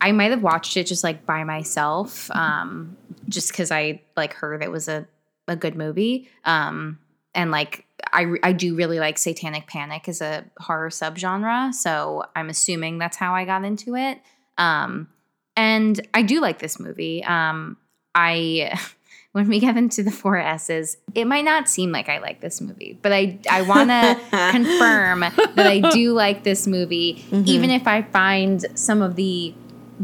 I 0.00 0.12
might 0.12 0.30
have 0.30 0.42
watched 0.42 0.76
it 0.76 0.86
just 0.86 1.02
like 1.02 1.24
by 1.24 1.44
myself, 1.44 2.30
um, 2.30 2.96
just 3.28 3.50
because 3.50 3.70
I 3.70 4.02
like 4.16 4.34
heard 4.34 4.62
it 4.62 4.70
was 4.70 4.86
a 4.86 5.06
a 5.48 5.56
good 5.56 5.76
movie. 5.76 6.28
Um, 6.44 6.98
and 7.34 7.50
like 7.50 7.86
I 8.12 8.26
I 8.42 8.52
do 8.52 8.74
really 8.74 8.98
like 8.98 9.16
Satanic 9.16 9.66
Panic 9.66 10.08
as 10.08 10.20
a 10.20 10.44
horror 10.58 10.90
subgenre, 10.90 11.72
so 11.72 12.24
I'm 12.36 12.50
assuming 12.50 12.98
that's 12.98 13.16
how 13.16 13.34
I 13.34 13.46
got 13.46 13.64
into 13.64 13.96
it. 13.96 14.20
Um, 14.58 15.08
and 15.56 16.06
I 16.12 16.22
do 16.22 16.40
like 16.40 16.58
this 16.58 16.78
movie. 16.78 17.24
Um, 17.24 17.78
I 18.14 18.78
when 19.34 19.48
we 19.48 19.58
get 19.58 19.76
into 19.76 20.04
the 20.04 20.12
four 20.12 20.36
S's, 20.36 20.96
it 21.12 21.24
might 21.24 21.44
not 21.44 21.68
seem 21.68 21.90
like 21.90 22.08
I 22.08 22.18
like 22.18 22.40
this 22.40 22.60
movie, 22.60 22.96
but 23.02 23.12
I 23.12 23.36
I 23.50 23.62
want 23.62 23.90
to 23.90 24.16
confirm 24.52 25.20
that 25.20 25.66
I 25.66 25.80
do 25.90 26.12
like 26.14 26.44
this 26.44 26.68
movie, 26.68 27.24
mm-hmm. 27.30 27.42
even 27.44 27.70
if 27.70 27.88
I 27.88 28.02
find 28.02 28.64
some 28.78 29.02
of 29.02 29.16
the 29.16 29.52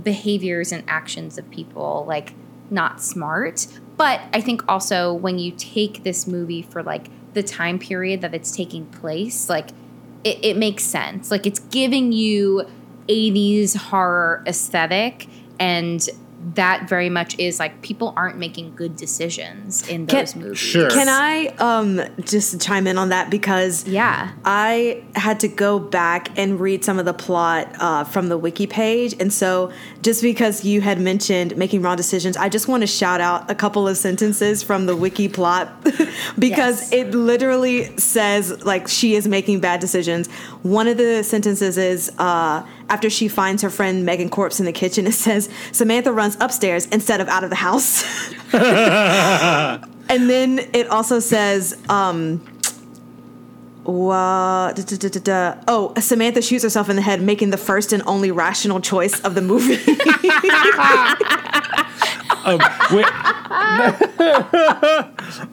behaviors 0.02 0.72
and 0.72 0.82
actions 0.88 1.38
of 1.38 1.48
people 1.48 2.04
like 2.08 2.34
not 2.70 3.00
smart. 3.00 3.68
But 3.96 4.20
I 4.32 4.40
think 4.40 4.64
also 4.68 5.14
when 5.14 5.38
you 5.38 5.52
take 5.52 6.02
this 6.02 6.26
movie 6.26 6.62
for 6.62 6.82
like 6.82 7.06
the 7.32 7.44
time 7.44 7.78
period 7.78 8.22
that 8.22 8.34
it's 8.34 8.50
taking 8.50 8.86
place, 8.86 9.48
like 9.48 9.68
it, 10.24 10.44
it 10.44 10.56
makes 10.56 10.82
sense. 10.82 11.30
Like 11.30 11.46
it's 11.46 11.60
giving 11.60 12.10
you 12.10 12.66
80s 13.06 13.76
horror 13.76 14.42
aesthetic 14.44 15.28
and 15.60 16.08
that 16.54 16.88
very 16.88 17.10
much 17.10 17.38
is 17.38 17.58
like 17.58 17.82
people 17.82 18.14
aren't 18.16 18.38
making 18.38 18.74
good 18.74 18.96
decisions 18.96 19.86
in 19.88 20.06
Can- 20.06 20.20
those 20.20 20.34
movies. 20.36 20.58
Sure. 20.58 20.88
Can 20.90 21.06
I 21.08 21.48
um, 21.58 22.00
just 22.24 22.60
chime 22.60 22.86
in 22.86 22.96
on 22.96 23.10
that 23.10 23.30
because 23.30 23.86
Yeah. 23.86 24.32
I 24.44 25.04
had 25.14 25.38
to 25.40 25.48
go 25.48 25.78
back 25.78 26.36
and 26.38 26.58
read 26.58 26.82
some 26.84 26.98
of 26.98 27.04
the 27.04 27.12
plot 27.12 27.68
uh, 27.78 28.04
from 28.04 28.28
the 28.30 28.38
wiki 28.38 28.66
page. 28.66 29.14
And 29.20 29.30
so, 29.32 29.70
just 30.02 30.22
because 30.22 30.64
you 30.64 30.80
had 30.80 30.98
mentioned 30.98 31.56
making 31.58 31.82
wrong 31.82 31.96
decisions, 31.96 32.36
I 32.38 32.48
just 32.48 32.68
want 32.68 32.82
to 32.82 32.86
shout 32.86 33.20
out 33.20 33.50
a 33.50 33.54
couple 33.54 33.86
of 33.86 33.98
sentences 33.98 34.62
from 34.62 34.86
the 34.86 34.96
wiki 34.96 35.28
plot 35.28 35.82
because 36.38 36.90
Yes. 36.90 36.92
it 36.92 37.10
literally 37.14 37.96
says, 37.98 38.64
like, 38.64 38.88
she 38.88 39.14
is 39.14 39.28
making 39.28 39.60
bad 39.60 39.80
decisions. 39.80 40.28
One 40.62 40.88
of 40.88 40.96
the 40.96 41.22
sentences 41.22 41.76
is 41.76 42.10
uh, 42.18 42.66
after 42.90 43.08
she 43.08 43.28
finds 43.28 43.62
her 43.62 43.70
friend 43.70 44.04
Megan 44.04 44.28
Corpse 44.28 44.60
in 44.60 44.66
the 44.66 44.72
kitchen, 44.72 45.06
it 45.06 45.12
says, 45.12 45.48
Samantha 45.72 46.12
runs 46.12 46.36
upstairs 46.40 46.86
instead 46.86 47.20
of 47.20 47.28
out 47.28 47.44
of 47.44 47.50
the 47.50 47.56
house. 47.56 48.04
and 48.52 50.28
then 50.28 50.58
it 50.72 50.88
also 50.88 51.20
says, 51.20 51.78
um, 51.88 52.44
Wow. 53.84 54.72
da, 54.72 54.82
da, 54.82 54.96
da, 54.96 55.08
da, 55.08 55.20
da. 55.20 55.62
Oh, 55.66 55.94
Samantha 56.00 56.42
shoots 56.42 56.64
herself 56.64 56.90
in 56.90 56.96
the 56.96 57.02
head, 57.02 57.22
making 57.22 57.50
the 57.50 57.56
first 57.56 57.92
and 57.92 58.02
only 58.06 58.30
rational 58.30 58.80
choice 58.80 59.20
of 59.22 59.34
the 59.34 59.40
movie. 59.40 59.76
um, 62.44 62.58
wait. 62.92 63.06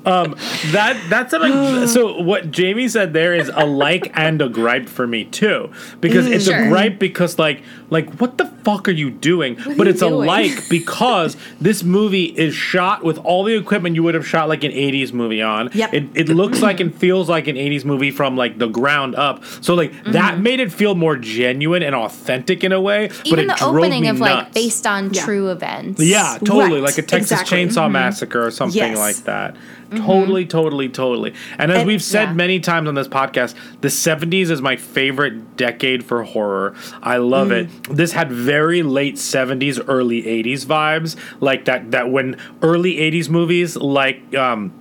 um, 0.05 0.35
that 0.71 0.97
that's 1.09 1.31
something. 1.31 1.87
so 1.87 2.21
what 2.21 2.51
Jamie 2.51 2.87
said 2.87 3.13
there 3.13 3.33
is 3.35 3.49
a 3.53 3.65
like 3.65 4.11
and 4.17 4.41
a 4.41 4.49
gripe 4.49 4.87
for 4.89 5.07
me 5.07 5.25
too, 5.25 5.71
because 6.01 6.25
it's 6.27 6.45
Sure. 6.45 6.65
a 6.65 6.69
gripe 6.69 6.99
because 6.99 7.37
like 7.39 7.63
like 7.89 8.09
what 8.15 8.37
the 8.37 8.45
fuck 8.63 8.87
are 8.87 8.91
you 8.91 9.09
doing? 9.09 9.55
but 9.55 9.67
are 9.67 9.71
you 9.73 9.83
it's 9.89 10.01
a 10.01 10.07
like 10.07 10.69
because 10.69 11.35
this 11.59 11.83
movie 11.83 12.25
is 12.25 12.53
shot 12.55 13.03
with 13.03 13.17
all 13.19 13.43
the 13.43 13.55
equipment 13.55 13.95
you 13.95 14.03
would 14.03 14.15
have 14.15 14.27
shot 14.27 14.47
like 14.49 14.63
an 14.63 14.71
'80s 14.71 15.13
movie 15.13 15.41
on. 15.41 15.69
Yep. 15.73 15.93
It 15.93 16.03
it 16.15 16.29
looks 16.29 16.61
like 16.61 16.79
and 16.79 16.93
feels 16.93 17.29
like 17.29 17.47
an 17.47 17.55
'80s 17.55 17.85
movie 17.85 18.11
from 18.11 18.35
like 18.37 18.57
the 18.57 18.67
ground 18.67 19.15
up. 19.15 19.43
So 19.61 19.73
like 19.73 19.91
that 20.05 20.39
made 20.39 20.59
it 20.59 20.71
feel 20.71 20.95
more 20.95 21.17
genuine 21.17 21.83
and 21.83 21.95
authentic 21.95 22.63
in 22.63 22.71
a 22.71 22.79
way. 22.81 23.07
but 23.09 23.27
Even 23.27 23.39
it 23.41 23.47
the 23.47 23.55
drove 23.55 23.75
opening 23.75 24.01
me 24.03 24.07
of 24.09 24.19
like 24.19 24.53
based 24.53 24.85
on 24.87 25.13
Yeah. 25.13 25.23
true 25.23 25.49
events. 25.49 26.01
Yeah, 26.01 26.37
totally. 26.43 26.75
Right, 26.75 26.76
Like 26.81 26.97
a 26.97 27.01
Texas 27.01 27.31
exactly. 27.31 27.65
Chainsaw 27.65 27.83
mm-hmm. 27.83 27.93
Massacre 27.93 28.45
or 28.45 28.51
something 28.51 28.77
Yes. 28.77 28.97
like 28.97 29.15
that. 29.25 29.55
Mm-hmm. 29.55 30.05
Totally, 30.05 30.45
totally, 30.45 30.89
totally. 30.89 31.33
And 31.57 31.71
as 31.71 31.79
And- 31.79 31.87
we've 31.87 32.03
said 32.03 32.29
yeah. 32.29 32.33
many 32.33 32.59
times 32.59 32.87
on 32.87 32.95
this 32.95 33.07
podcast, 33.07 33.55
the 33.81 33.87
70s 33.87 34.49
is 34.49 34.61
my 34.61 34.75
favorite 34.75 35.55
decade 35.55 36.03
for 36.03 36.23
horror. 36.23 36.75
I 37.01 37.17
love 37.17 37.51
it. 37.51 37.69
Mm. 37.69 37.95
This 37.95 38.11
had 38.11 38.31
very 38.31 38.83
late 38.83 39.15
70s, 39.15 39.83
early 39.87 40.23
80s 40.23 40.65
vibes. 40.65 41.15
Like 41.39 41.65
that 41.65 41.91
that 41.91 42.09
when 42.09 42.37
early 42.61 42.95
80s 42.95 43.29
movies 43.29 43.75
like 43.77 44.35
um 44.35 44.73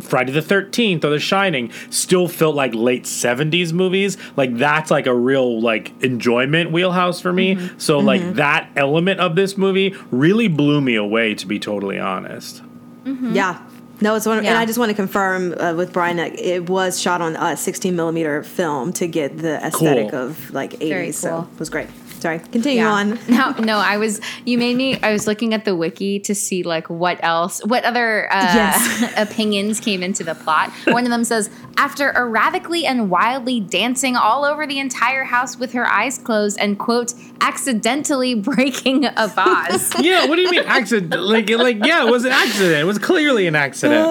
Friday 0.00 0.32
the 0.32 0.40
13th 0.40 1.04
or 1.04 1.10
The 1.10 1.18
Shining 1.18 1.70
still 1.90 2.28
felt 2.28 2.54
like 2.54 2.74
late 2.74 3.04
70s 3.04 3.72
movies. 3.72 4.16
Like 4.36 4.56
that's 4.56 4.90
like 4.90 5.06
a 5.06 5.14
real 5.14 5.60
like 5.60 5.92
enjoyment 6.02 6.70
wheelhouse 6.70 7.20
for 7.20 7.32
me. 7.32 7.56
Mm-hmm. 7.56 7.78
So 7.78 7.98
like 7.98 8.20
mm-hmm. 8.20 8.34
that 8.34 8.70
element 8.76 9.20
of 9.20 9.36
this 9.36 9.56
movie 9.56 9.96
really 10.10 10.48
blew 10.48 10.80
me 10.80 10.94
away 10.94 11.34
to 11.34 11.46
be 11.46 11.58
totally 11.58 11.98
honest. 11.98 12.62
Mm-hmm. 13.04 13.34
Yeah. 13.34 13.62
No, 14.00 14.16
it's 14.16 14.26
one, 14.26 14.38
and 14.38 14.58
I 14.58 14.66
just 14.66 14.78
want 14.78 14.90
to 14.90 14.94
confirm 14.94 15.52
uh, 15.54 15.72
with 15.74 15.92
Bryan 15.92 16.16
that 16.16 16.38
it 16.38 16.68
was 16.68 17.00
shot 17.00 17.20
on 17.20 17.36
a 17.36 17.56
16 17.56 17.94
millimeter 17.94 18.42
film 18.42 18.92
to 18.94 19.06
get 19.06 19.38
the 19.38 19.64
aesthetic 19.64 20.10
Cool. 20.10 20.20
of 20.20 20.50
like 20.50 20.72
80s. 20.72 20.88
Very 20.88 21.12
So 21.12 21.48
it 21.52 21.58
was 21.58 21.70
great. 21.70 21.88
Sorry, 22.24 22.38
continue 22.38 22.80
Yeah. 22.80 22.90
on. 22.90 23.18
No, 23.28 23.50
no, 23.58 23.76
I 23.76 23.98
was. 23.98 24.18
You 24.46 24.56
made 24.56 24.78
me. 24.78 24.98
I 25.02 25.12
was 25.12 25.26
looking 25.26 25.52
at 25.52 25.66
the 25.66 25.76
wiki 25.76 26.18
to 26.20 26.34
see 26.34 26.62
like 26.62 26.88
what 26.88 27.22
else, 27.22 27.62
what 27.66 27.84
other 27.84 28.32
uh, 28.32 28.40
Yes. 28.54 29.12
opinions 29.18 29.78
came 29.78 30.02
into 30.02 30.24
the 30.24 30.34
plot. 30.34 30.70
One 30.86 31.04
of 31.04 31.10
them 31.10 31.24
says, 31.24 31.50
after 31.76 32.14
erratically 32.16 32.86
and 32.86 33.10
wildly 33.10 33.60
dancing 33.60 34.16
all 34.16 34.46
over 34.46 34.66
the 34.66 34.78
entire 34.78 35.24
house 35.24 35.58
with 35.58 35.72
her 35.74 35.86
eyes 35.86 36.16
closed 36.16 36.56
and 36.58 36.78
quote 36.78 37.12
accidentally 37.42 38.34
breaking 38.34 39.04
a 39.04 39.28
vase. 39.28 39.92
Yeah, 40.00 40.24
what 40.26 40.36
do 40.36 40.42
you 40.42 40.50
mean 40.50 40.62
accident? 40.64 41.20
Like, 41.22 41.50
like, 41.50 41.84
yeah, 41.84 42.06
it 42.06 42.10
was 42.10 42.24
an 42.24 42.32
accident. 42.32 42.80
It 42.80 42.84
was 42.84 42.98
clearly 42.98 43.46
an 43.46 43.54
accident. 43.54 44.06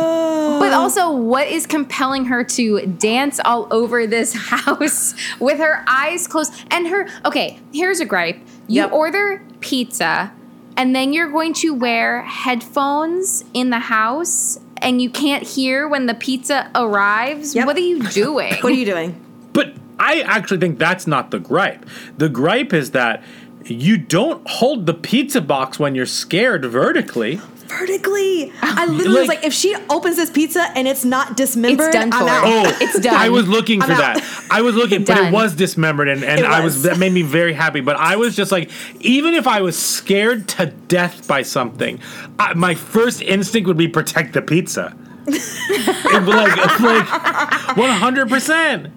But 0.63 0.71
oh. 0.71 0.81
also, 0.81 1.11
what 1.11 1.47
is 1.47 1.67
compelling 1.67 2.23
her 2.25 2.43
to 2.45 2.85
dance 2.85 3.41
all 3.43 3.67
over 3.69 4.07
this 4.07 4.33
house 4.49 5.13
with 5.39 5.59
her 5.59 5.83
eyes 5.87 6.25
closed? 6.25 6.53
And 6.71 6.87
her, 6.87 7.09
okay, 7.25 7.59
here's 7.73 7.99
a 7.99 8.05
gripe. 8.05 8.37
You 8.67 8.83
Yep. 8.83 8.93
order 8.93 9.41
pizza, 9.59 10.31
and 10.77 10.95
then 10.95 11.11
you're 11.11 11.29
going 11.29 11.53
to 11.55 11.73
wear 11.73 12.21
headphones 12.21 13.43
in 13.53 13.71
the 13.71 13.79
house, 13.79 14.57
and 14.77 15.01
you 15.01 15.09
can't 15.09 15.43
hear 15.45 15.85
when 15.85 16.05
the 16.05 16.13
pizza 16.13 16.71
arrives. 16.75 17.55
Yep. 17.55 17.67
What 17.67 17.75
are 17.75 17.81
you 17.81 18.01
doing? 18.03 18.53
What 18.61 18.71
are 18.71 18.75
you 18.75 18.85
doing? 18.85 19.19
But 19.51 19.73
I 19.99 20.21
actually 20.21 20.59
think 20.59 20.79
that's 20.79 21.05
not 21.05 21.31
the 21.31 21.39
gripe. 21.39 21.85
The 22.17 22.29
gripe 22.29 22.73
is 22.73 22.91
that 22.91 23.21
you 23.65 23.97
don't 23.97 24.47
hold 24.47 24.85
the 24.85 24.93
pizza 24.93 25.41
box 25.41 25.77
when 25.77 25.93
you're 25.93 26.05
scared 26.05 26.63
vertically. 26.65 27.41
Vertically. 27.79 28.51
I 28.61 28.85
literally 28.85 29.19
was 29.19 29.27
Like- 29.27 29.37
like, 29.39 29.45
if 29.45 29.53
she 29.53 29.75
opens 29.89 30.15
this 30.17 30.29
pizza 30.29 30.61
and 30.75 30.87
it's 30.87 31.03
not 31.05 31.35
dismembered, 31.37 31.87
It's 31.87 31.95
done 31.95 32.13
I'm 32.13 32.27
out. 32.27 32.43
Oh, 32.45 32.77
It's 32.81 32.99
done. 32.99 33.15
I 33.15 33.29
was 33.29 33.47
looking 33.47 33.81
for 33.81 33.87
that. 33.87 34.23
I 34.51 34.61
was 34.61 34.75
looking, 34.75 35.03
but 35.03 35.17
it 35.17 35.33
was 35.33 35.55
dismembered, 35.55 36.07
and, 36.07 36.23
and 36.23 36.39
It 36.39 36.45
I 36.45 36.63
was 36.63 36.75
was. 36.75 36.83
that 36.83 36.97
made 36.99 37.11
me 37.13 37.21
very 37.23 37.53
happy. 37.53 37.81
But 37.81 37.95
I 37.97 38.15
was 38.17 38.35
just 38.35 38.51
like, 38.51 38.69
even 39.01 39.33
if 39.33 39.47
I 39.47 39.61
was 39.61 39.77
scared 39.77 40.47
to 40.49 40.67
death 40.67 41.27
by 41.27 41.41
something, 41.41 41.99
I, 42.39 42.53
my 42.53 42.75
first 42.75 43.21
instinct 43.21 43.67
would 43.67 43.77
be 43.77 43.87
protect 43.87 44.33
the 44.33 44.41
pizza. 44.41 44.95
It'd 45.27 46.25
like, 46.27 46.79
like 46.81 47.77
one 47.77 47.89
hundred 47.91 48.29
percent. 48.29 48.91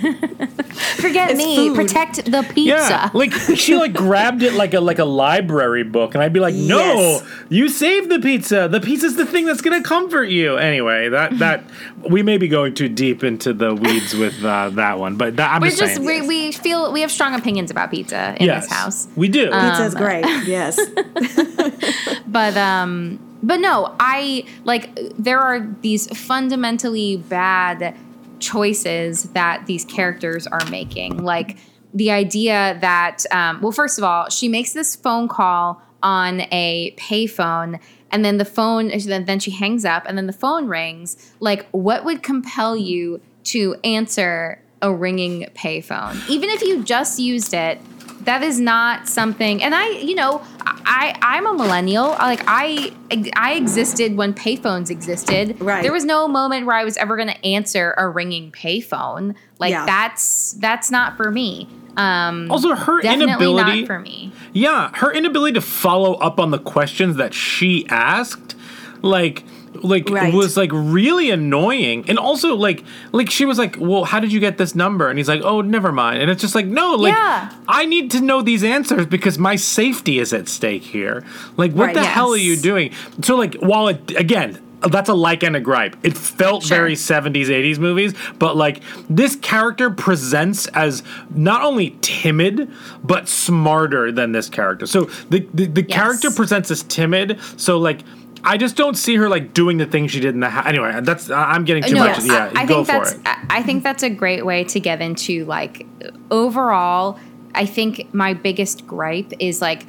Forget 1.01 1.31
It's 1.31 1.37
me. 1.37 1.55
food. 1.69 1.75
Protect 1.75 2.25
the 2.25 2.43
pizza. 2.53 2.77
Yeah, 2.89 3.09
like 3.13 3.33
she 3.33 3.75
like 3.75 3.93
grabbed 3.93 4.43
it 4.43 4.53
like 4.53 4.73
a 4.73 4.79
like 4.79 4.99
a 4.99 5.05
library 5.05 5.83
book, 5.83 6.13
and 6.13 6.23
I'd 6.23 6.33
be 6.33 6.39
like, 6.39 6.53
"No, 6.55 6.77
Yes. 6.77 7.23
you 7.49 7.69
saved 7.69 8.09
the 8.09 8.19
pizza. 8.19 8.67
The 8.69 8.79
pizza's 8.79 9.15
the 9.15 9.25
thing 9.25 9.45
that's 9.45 9.61
gonna 9.61 9.81
comfort 9.83 10.25
you." 10.25 10.57
Anyway, 10.57 11.09
that 11.09 11.39
that 11.39 11.63
we 12.09 12.21
may 12.23 12.37
be 12.37 12.47
going 12.47 12.73
too 12.73 12.89
deep 12.89 13.23
into 13.23 13.53
the 13.53 13.73
weeds 13.73 14.13
with 14.13 14.43
uh, 14.43 14.69
that 14.71 14.99
one, 14.99 15.15
but 15.15 15.35
that, 15.37 15.51
I'm 15.51 15.61
We're 15.61 15.69
just, 15.69 15.79
just 15.79 15.95
saying. 15.95 16.05
we, 16.05 16.21
we 16.21 16.51
feel 16.51 16.91
we 16.91 17.01
have 17.01 17.11
strong 17.11 17.33
opinions 17.33 17.71
about 17.71 17.91
pizza 17.91 18.35
in 18.39 18.45
yes, 18.45 18.65
this 18.67 18.73
house. 18.73 19.07
we 19.15 19.27
do. 19.29 19.49
Pizza's 19.51 19.95
great. 19.95 20.25
Yes. 20.45 20.79
but 22.27 22.57
um 22.57 23.19
but 23.43 23.59
no 23.59 23.95
i 23.99 24.43
like 24.65 24.89
there 25.17 25.39
are 25.39 25.59
these 25.81 26.07
fundamentally 26.17 27.17
bad 27.17 27.95
choices 28.41 29.23
that 29.31 29.65
these 29.65 29.85
characters 29.85 30.47
are 30.47 30.65
making. 30.69 31.23
Like 31.23 31.57
the 31.93 32.11
idea 32.11 32.77
that 32.81 33.25
um, 33.31 33.61
well 33.61 33.71
first 33.71 33.97
of 33.97 34.03
all 34.03 34.29
she 34.29 34.47
makes 34.47 34.73
this 34.73 34.95
phone 34.95 35.27
call 35.27 35.81
on 36.01 36.41
a 36.51 36.95
payphone 36.97 37.79
and 38.11 38.25
then 38.25 38.37
the 38.37 38.45
phone 38.45 38.91
then 39.07 39.39
she 39.39 39.51
hangs 39.51 39.85
up 39.85 40.03
and 40.05 40.17
then 40.17 40.27
the 40.27 40.33
phone 40.33 40.67
rings. 40.67 41.33
Like 41.39 41.67
what 41.71 42.03
would 42.05 42.23
compel 42.23 42.75
you 42.75 43.21
to 43.45 43.75
answer 43.83 44.61
a 44.81 44.93
ringing 44.93 45.47
payphone? 45.53 46.27
Even 46.29 46.49
if 46.49 46.61
you 46.61 46.83
just 46.83 47.19
used 47.19 47.53
it 47.53 47.79
that 48.25 48.43
is 48.43 48.59
not 48.59 49.07
something 49.07 49.63
and 49.63 49.73
i 49.75 49.87
you 49.89 50.15
know 50.15 50.41
i 50.65 51.15
i'm 51.21 51.45
a 51.47 51.53
millennial. 51.53 52.09
Like 52.09 52.41
i 52.47 52.91
i 53.35 53.53
existed 53.53 54.15
when 54.15 54.33
payphones 54.33 54.89
existed. 54.89 55.59
Right. 55.61 55.81
there 55.83 55.91
was 55.91 56.05
no 56.05 56.27
moment 56.27 56.65
where 56.65 56.75
i 56.75 56.83
was 56.83 56.97
ever 56.97 57.15
going 57.15 57.29
to 57.29 57.45
answer 57.45 57.93
a 57.97 58.07
ringing 58.09 58.51
payphone. 58.51 59.35
Like 59.59 59.71
Yeah. 59.71 59.85
that's 59.85 60.53
that's 60.53 60.91
not 60.91 61.17
for 61.17 61.31
me. 61.31 61.67
Um 61.97 62.49
also, 62.49 62.73
her 62.73 63.01
inability 63.01 63.81
not 63.81 63.87
for 63.87 63.99
me. 63.99 64.31
Yeah, 64.53 64.91
her 64.95 65.11
inability 65.13 65.53
to 65.55 65.61
follow 65.61 66.13
up 66.15 66.39
on 66.39 66.51
the 66.51 66.59
questions 66.59 67.17
that 67.17 67.33
she 67.33 67.85
asked, 67.89 68.55
like, 69.01 69.43
like 69.83 70.09
Right. 70.09 70.33
was 70.33 70.57
like 70.57 70.69
really 70.73 71.29
annoying. 71.31 72.05
And 72.07 72.17
also, 72.19 72.55
like, 72.55 72.83
like 73.11 73.29
she 73.29 73.45
was 73.45 73.57
like, 73.57 73.75
"Well, 73.79 74.03
how 74.05 74.19
did 74.19 74.31
you 74.31 74.39
get 74.39 74.57
this 74.57 74.75
number?" 74.75 75.09
And 75.09 75.17
he's 75.17 75.27
like, 75.27 75.41
"Oh, 75.43 75.61
never 75.61 75.91
mind." 75.91 76.21
And 76.21 76.29
it's 76.31 76.41
just 76.41 76.55
like, 76.55 76.65
no, 76.65 76.95
like, 76.95 77.13
Yeah. 77.13 77.49
I 77.67 77.85
need 77.85 78.11
to 78.11 78.21
know 78.21 78.41
these 78.41 78.63
answers 78.63 79.05
because 79.05 79.37
my 79.39 79.55
safety 79.55 80.19
is 80.19 80.33
at 80.33 80.47
stake 80.47 80.83
here. 80.83 81.23
Like, 81.57 81.71
what 81.73 81.87
Right, 81.87 81.95
the 81.95 82.03
hell 82.03 82.31
are 82.33 82.37
you 82.37 82.55
doing? 82.57 82.91
So, 83.21 83.35
like, 83.35 83.55
while 83.55 83.87
it 83.89 84.11
again. 84.17 84.59
That's 84.83 85.09
a 85.09 85.13
like 85.13 85.43
and 85.43 85.55
a 85.55 85.59
gripe. 85.59 85.95
It 86.01 86.17
felt 86.17 86.63
Sure. 86.63 86.75
very 86.77 86.95
70s, 86.95 87.49
80s 87.51 87.77
movies, 87.77 88.15
but 88.39 88.57
like 88.57 88.81
this 89.11 89.35
character 89.35 89.91
presents 89.91 90.65
as 90.73 91.03
not 91.35 91.61
only 91.61 91.95
timid, 92.01 92.67
but 93.03 93.29
smarter 93.29 94.11
than 94.11 94.31
this 94.31 94.49
character. 94.49 94.87
So 94.87 95.07
the, 95.29 95.47
the, 95.53 95.67
the 95.67 95.85
Yes. 95.87 95.95
character 95.95 96.31
presents 96.31 96.71
as 96.71 96.81
timid. 96.81 97.37
So 97.57 97.77
like, 97.77 97.99
I 98.43 98.57
just 98.57 98.75
don't 98.75 98.95
see 98.95 99.15
her 99.15 99.29
like 99.29 99.53
doing 99.53 99.77
the 99.77 99.85
things 99.85 100.11
she 100.11 100.19
did 100.19 100.33
in 100.33 100.39
the 100.39 100.49
house. 100.49 100.65
Anyway, 100.65 100.99
that's 101.01 101.29
I- 101.29 101.51
I'm 101.51 101.65
getting 101.65 101.83
too 101.83 101.95
no, 101.95 102.05
much. 102.05 102.23
Yeah, 102.23 102.51
I, 102.55 102.61
I 102.61 102.65
go 102.65 102.83
think 102.83 102.87
for 102.87 103.05
that's 103.05 103.11
it. 103.13 103.21
I 103.25 103.41
I 103.49 103.63
think 103.63 103.83
that's 103.83 104.03
a 104.03 104.09
great 104.09 104.45
way 104.45 104.63
to 104.65 104.79
get 104.79 105.01
into 105.01 105.45
like 105.45 105.85
overall. 106.29 107.19
I 107.53 107.65
think 107.65 108.13
my 108.13 108.33
biggest 108.33 108.87
gripe 108.87 109.33
is 109.39 109.61
like 109.61 109.85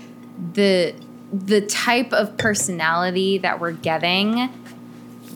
the 0.53 0.95
the 1.33 1.63
type 1.63 2.13
of 2.13 2.37
personality 2.37 3.39
that 3.39 3.61
we're 3.61 3.73
getting 3.73 4.51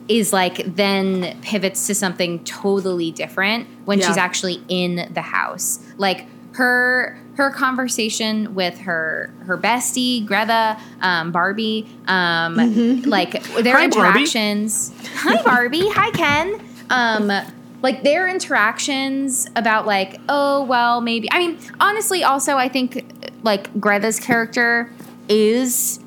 is 0.09 0.33
like 0.33 0.77
then 0.77 1.39
pivots 1.41 1.87
to 1.87 1.95
something 1.95 2.45
totally 2.45 3.11
different 3.11 3.67
when 3.87 4.01
she's 4.01 4.17
actually 4.17 4.63
in 4.69 5.11
the 5.13 5.23
house. 5.23 5.81
Like 5.97 6.27
her 6.53 7.19
her 7.37 7.51
conversation 7.51 8.55
with 8.55 8.79
her 8.79 9.31
her 9.47 9.57
bestie 9.59 10.25
Greta 10.27 10.79
um, 11.01 11.33
Barbie, 11.33 11.87
um, 12.07 12.57
like 13.05 13.33
their 13.33 13.43
Mm-hmm. 13.43 13.71
Hi, 13.71 13.73
Barbie. 13.73 13.85
interactions. 13.85 14.93
Hi 15.17 15.43
Barbie. 15.45 15.89
Hi 15.91 16.11
Ken. 16.13 16.61
Um, 16.91 17.33
like 17.83 18.03
their 18.03 18.27
interactions 18.29 19.49
about 19.55 19.87
like 19.87 20.19
oh 20.29 20.65
well 20.65 21.01
maybe 21.01 21.29
I 21.31 21.39
mean 21.39 21.59
honestly 21.79 22.25
also 22.25 22.57
I 22.57 22.69
think 22.69 23.05
like 23.43 23.79
Greta's 23.79 24.19
character 24.19 24.91
is 25.29 26.01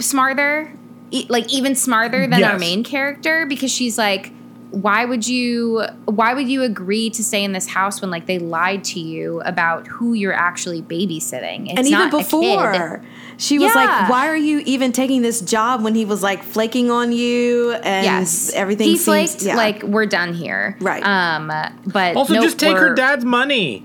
smarter 0.00 0.72
e- 1.10 1.26
like 1.28 1.52
even 1.52 1.74
smarter 1.76 2.26
than 2.26 2.42
our 2.42 2.58
main 2.58 2.82
character 2.84 3.46
because 3.46 3.70
she's 3.70 3.96
like 3.96 4.32
why 4.72 5.04
would 5.04 5.28
you 5.28 5.82
why 6.06 6.32
would 6.34 6.48
you 6.48 6.62
agree 6.62 7.10
to 7.10 7.22
stay 7.22 7.44
in 7.44 7.52
this 7.52 7.66
house 7.68 8.00
when 8.00 8.10
like 8.10 8.26
they 8.26 8.38
lied 8.38 8.82
to 8.82 8.98
you 9.00 9.40
about 9.42 9.86
who 9.86 10.14
you're 10.14 10.32
actually 10.32 10.82
babysitting 10.82 11.68
it's 11.68 11.78
and 11.78 11.86
even 11.86 11.98
not 11.98 12.10
before, 12.10 13.02
she 13.36 13.58
was 13.58 13.70
Yeah. 13.74 13.84
like, 13.84 14.08
"Why 14.10 14.28
are 14.28 14.36
you 14.36 14.62
even 14.64 14.92
taking 14.92 15.20
this 15.22 15.40
job?" 15.42 15.82
When 15.84 15.94
he 15.94 16.04
was 16.06 16.22
like 16.22 16.42
flaking 16.42 16.90
on 16.90 17.12
you 17.12 17.72
and 17.72 18.04
yes 18.04 18.50
everything. 18.54 18.86
he 18.88 18.96
seems, 18.96 19.04
flaked 19.34 19.42
yeah. 19.42 19.56
like 19.56 19.82
we're 19.82 20.06
done 20.06 20.32
here 20.34 20.76
Right. 20.80 21.04
um 21.04 21.48
but 21.86 22.16
also, 22.16 22.32
nope, 22.34 22.42
just 22.44 22.58
take 22.58 22.76
her 22.76 22.94
dad's 22.94 23.24
money, 23.24 23.84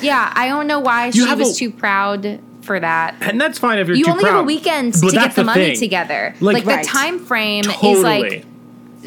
yeah 0.00 0.32
i 0.34 0.48
don't 0.48 0.66
know 0.66 0.80
why 0.80 1.06
You 1.06 1.26
she 1.26 1.34
was 1.34 1.54
a- 1.56 1.58
too 1.58 1.70
proud 1.70 2.40
for 2.62 2.78
that 2.78 3.16
and 3.20 3.40
that's 3.40 3.58
fine 3.58 3.78
if 3.78 3.88
you're 3.88 3.96
you 3.96 4.04
too 4.04 4.10
only 4.12 4.22
proud. 4.24 4.32
have 4.36 4.40
a 4.42 4.44
weekend 4.46 4.92
But 4.92 5.00
to 5.00 5.12
get 5.12 5.20
that's 5.22 5.34
the, 5.36 5.44
money 5.44 5.64
thing. 5.72 5.78
together 5.80 6.34
Like- 6.40 6.54
like, 6.64 6.66
Right. 6.66 6.82
the 6.84 6.88
time 6.88 7.18
frame 7.18 7.64
Totally. 7.64 7.92
is 7.92 8.02
like 8.02 8.46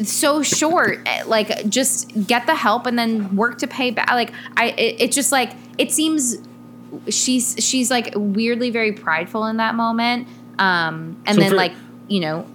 so 0.04 0.42
short 0.42 1.00
Eh, 1.06 1.22
like 1.26 1.68
just 1.68 2.26
get 2.26 2.46
the 2.46 2.54
help 2.54 2.86
and 2.86 2.98
then 2.98 3.34
work 3.36 3.58
to 3.58 3.66
pay 3.66 3.90
back 3.90 4.10
like 4.10 4.32
i 4.56 4.66
it, 4.70 4.96
it's 5.00 5.14
just 5.16 5.32
like 5.32 5.52
it 5.78 5.90
seems 5.92 6.36
she's 7.08 7.56
she's 7.58 7.90
like 7.90 8.12
weirdly 8.16 8.70
very 8.70 8.92
prideful 8.92 9.46
in 9.46 9.56
that 9.58 9.74
moment 9.74 10.26
um 10.58 11.16
and 11.26 11.34
So 11.36 11.40
then 11.40 11.50
for- 11.50 11.56
like 11.56 11.72
you 12.08 12.20
know 12.20 12.46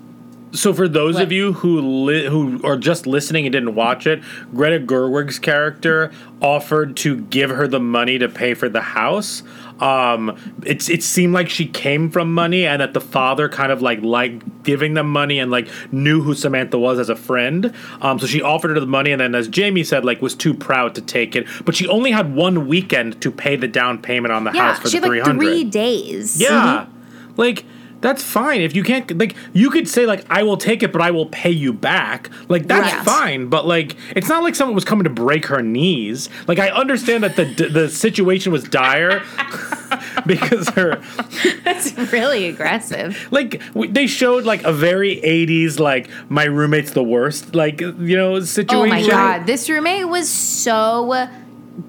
So 0.54 0.74
for 0.74 0.88
those 0.90 1.16
What? 1.16 1.24
of 1.24 1.32
you 1.32 1.54
who 1.54 1.80
li- 2.06 2.26
who 2.28 2.60
are 2.66 2.76
just 2.78 3.08
listening 3.08 3.46
and 3.46 3.54
didn't 3.54 3.74
watch 3.74 4.06
it, 4.06 4.22
Greta 4.54 4.80
Gerwig's 4.86 5.40
character 5.40 6.12
offered 6.42 6.98
to 6.98 7.22
give 7.22 7.50
her 7.52 7.68
the 7.70 7.80
money 7.80 8.20
to 8.20 8.28
pay 8.28 8.54
for 8.54 8.68
the 8.68 8.82
house. 8.82 9.44
Um, 9.82 10.38
it's 10.64 10.90
it 10.90 11.02
seemed 11.04 11.34
like 11.34 11.50
she 11.50 11.66
came 11.66 12.10
from 12.12 12.34
money, 12.34 12.66
and 12.68 12.82
that 12.82 12.94
the 12.94 13.02
father 13.02 13.50
kind 13.50 13.72
of 13.72 13.82
like 13.82 14.02
liked 14.02 14.64
giving 14.64 14.94
them 14.94 15.10
money 15.10 15.40
and 15.40 15.50
like 15.50 15.68
knew 15.92 16.22
who 16.22 16.36
Samantha 16.36 16.78
was 16.78 17.00
as 17.00 17.10
a 17.10 17.16
friend. 17.16 17.74
Um, 18.00 18.20
so 18.20 18.28
she 18.28 18.42
offered 18.42 18.70
her 18.70 18.80
the 18.80 18.86
money, 18.86 19.12
and 19.12 19.20
then 19.20 19.34
as 19.34 19.48
Jamie 19.48 19.84
said, 19.84 20.06
like 20.06 20.22
was 20.22 20.36
too 20.36 20.54
proud 20.54 20.94
to 20.96 21.02
take 21.02 21.36
it. 21.36 21.48
But 21.66 21.76
she 21.76 21.88
only 21.88 22.12
had 22.12 22.36
one 22.36 22.68
weekend 22.68 23.22
to 23.24 23.32
pay 23.32 23.56
the 23.56 23.68
down 23.68 24.00
payment 24.02 24.32
on 24.32 24.44
the 24.44 24.52
Yeah, 24.52 24.74
house 24.74 24.80
for 24.80 24.90
she 24.90 25.00
the 25.00 25.08
had 25.08 25.10
three 25.10 25.22
like 25.24 25.36
three 25.36 25.64
days. 25.64 26.40
Yeah. 26.40 26.86
Like 27.38 27.66
that's 28.02 28.24
fine 28.24 28.62
if 28.62 28.76
you 28.76 28.84
can't 28.84 29.18
like 29.20 29.36
you 29.54 29.70
could 29.70 29.88
say 29.88 30.06
like 30.06 30.26
I 30.30 30.44
will 30.44 30.58
take 30.58 30.82
it 30.84 30.92
but 30.92 31.02
I 31.02 31.12
will 31.12 31.28
pay 31.28 31.52
you 31.52 31.72
back. 31.74 32.30
Like 32.50 32.68
that's 32.68 32.94
Right. 32.94 33.06
fine, 33.06 33.48
but 33.48 33.66
like 33.68 33.96
it's 34.16 34.28
not 34.28 34.44
like 34.44 34.56
someone 34.56 34.76
was 34.76 34.86
coming 34.86 35.04
to 35.06 35.10
break 35.10 35.46
her 35.48 35.62
knees. 35.62 36.30
Like 36.48 36.60
I 36.60 36.70
understand 36.70 37.24
that 37.24 37.36
the 37.36 37.46
the 37.68 37.90
situation 37.90 38.52
was 38.52 38.64
dire 38.64 39.22
because 40.26 40.68
her 40.70 41.02
That's 41.64 41.96
really 42.12 42.48
aggressive. 42.48 43.28
like 43.32 43.60
w- 43.74 43.92
they 43.92 44.08
showed 44.08 44.46
like 44.46 44.64
a 44.64 44.74
very 44.74 45.18
80s 45.18 45.80
like 45.80 46.10
my 46.30 46.46
roommate's 46.46 46.92
the 46.92 47.04
worst 47.04 47.54
like 47.56 47.82
you 47.82 48.18
know 48.18 48.40
situation. 48.40 48.78
Oh 48.78 48.90
my 48.90 49.08
god, 49.08 49.46
this 49.46 49.70
roommate 49.70 50.08
was 50.08 50.30
so 50.30 51.28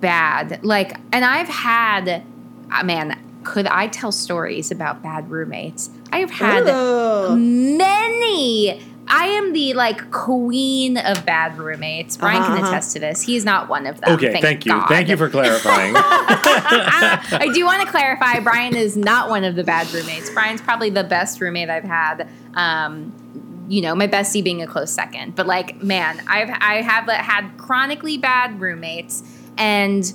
bad. 0.01 0.63
Like, 0.65 0.97
and 1.13 1.25
I've 1.25 1.49
had, 1.49 2.23
uh, 2.71 2.85
man, 2.85 3.19
could 3.45 3.67
I 3.67 3.89
tell 3.89 4.13
stories 4.13 4.71
about 4.71 5.03
bad 5.03 5.31
roommates? 5.31 5.91
I 6.13 6.19
have 6.19 6.31
had 6.31 6.65
Oh. 6.69 7.35
many. 7.37 8.81
I 9.09 9.27
am 9.27 9.53
the 9.53 9.75
like 9.75 10.11
queen 10.11 10.97
of 10.97 11.27
bad 11.27 11.59
roommates. 11.59 12.17
Bryan 12.17 12.41
Uh-huh, 12.43 12.55
can 12.55 12.63
uh-huh. 12.65 12.73
attest 12.73 12.93
to 12.93 13.01
this. 13.01 13.21
He's 13.23 13.45
not 13.45 13.69
one 13.69 13.87
of 13.87 14.01
them. 14.01 14.13
Okay, 14.15 14.41
thank, 14.41 14.65
you. 14.65 14.73
God. 14.73 14.89
Thank 14.89 15.09
you 15.09 15.17
for 15.17 15.29
clarifying. 15.29 15.95
I 15.97 17.51
do 17.53 17.65
want 17.65 17.83
to 17.83 17.89
clarify 17.89 18.41
Bryan 18.41 18.77
is 18.77 18.97
not 18.97 19.29
one 19.29 19.45
of 19.45 19.57
the 19.57 19.65
bad 19.65 19.93
roommates. 19.93 20.31
Bryan's 20.31 20.63
probably 20.63 20.91
the 20.91 21.05
best 21.05 21.41
roommate 21.41 21.69
I've 21.69 21.85
had. 21.85 22.29
Um, 22.55 23.13
you 23.69 23.81
know, 23.83 23.95
my 23.95 24.07
bestie 24.07 24.43
being 24.45 24.63
a 24.63 24.67
close 24.67 24.91
second. 24.93 25.35
But 25.35 25.47
like, 25.47 25.83
man, 25.83 26.23
I've 26.29 26.51
I 26.51 26.83
have 26.83 27.09
had 27.09 27.51
chronically 27.59 28.19
bad 28.19 28.61
roommates 28.61 29.23
and 29.59 30.13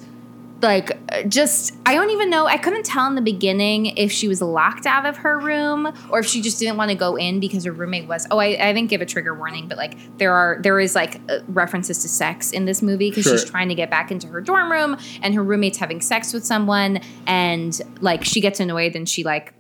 like 0.62 0.92
just 1.30 1.76
I 1.88 1.94
don't 1.94 2.10
even 2.10 2.30
know. 2.30 2.48
I 2.48 2.58
couldn't 2.58 2.84
tell 2.84 3.08
in 3.08 3.16
the 3.16 3.22
beginning 3.22 3.86
if 3.86 4.12
she 4.12 4.28
was 4.28 4.42
locked 4.42 4.86
out 4.86 5.06
of 5.06 5.16
her 5.18 5.40
room 5.40 5.90
or 6.10 6.20
if 6.20 6.26
she 6.26 6.42
just 6.42 6.60
didn't 6.60 6.76
want 6.76 6.92
to 6.92 6.98
go 6.98 7.16
in 7.16 7.40
because 7.40 7.64
her 7.64 7.72
roommate 7.72 8.10
was. 8.10 8.28
Oh, 8.30 8.40
I, 8.40 8.48
I 8.48 8.74
didn't 8.74 8.90
give 8.90 9.00
a 9.00 9.06
trigger 9.06 9.34
warning, 9.34 9.70
but 9.70 9.78
like 9.78 9.98
there 10.18 10.34
are 10.34 10.60
there 10.62 10.82
is 10.82 10.96
like 10.96 11.22
uh, 11.30 11.40
references 11.48 12.02
to 12.02 12.10
sex 12.10 12.52
in 12.52 12.66
this 12.66 12.82
movie 12.82 13.10
because 13.10 13.24
she's 13.24 13.50
trying 13.50 13.70
to 13.70 13.76
get 13.76 13.90
back 13.90 14.12
into 14.12 14.28
her 14.28 14.42
dorm 14.42 14.70
room 14.70 14.98
and 15.22 15.34
her 15.34 15.42
roommate's 15.44 15.78
having 15.78 16.02
sex 16.02 16.34
with 16.34 16.46
someone 16.46 17.00
and 17.26 17.80
like 18.02 18.26
she 18.26 18.42
gets 18.42 18.60
annoyed 18.60 18.94
and 18.94 19.08
she 19.08 19.24
like 19.24 19.54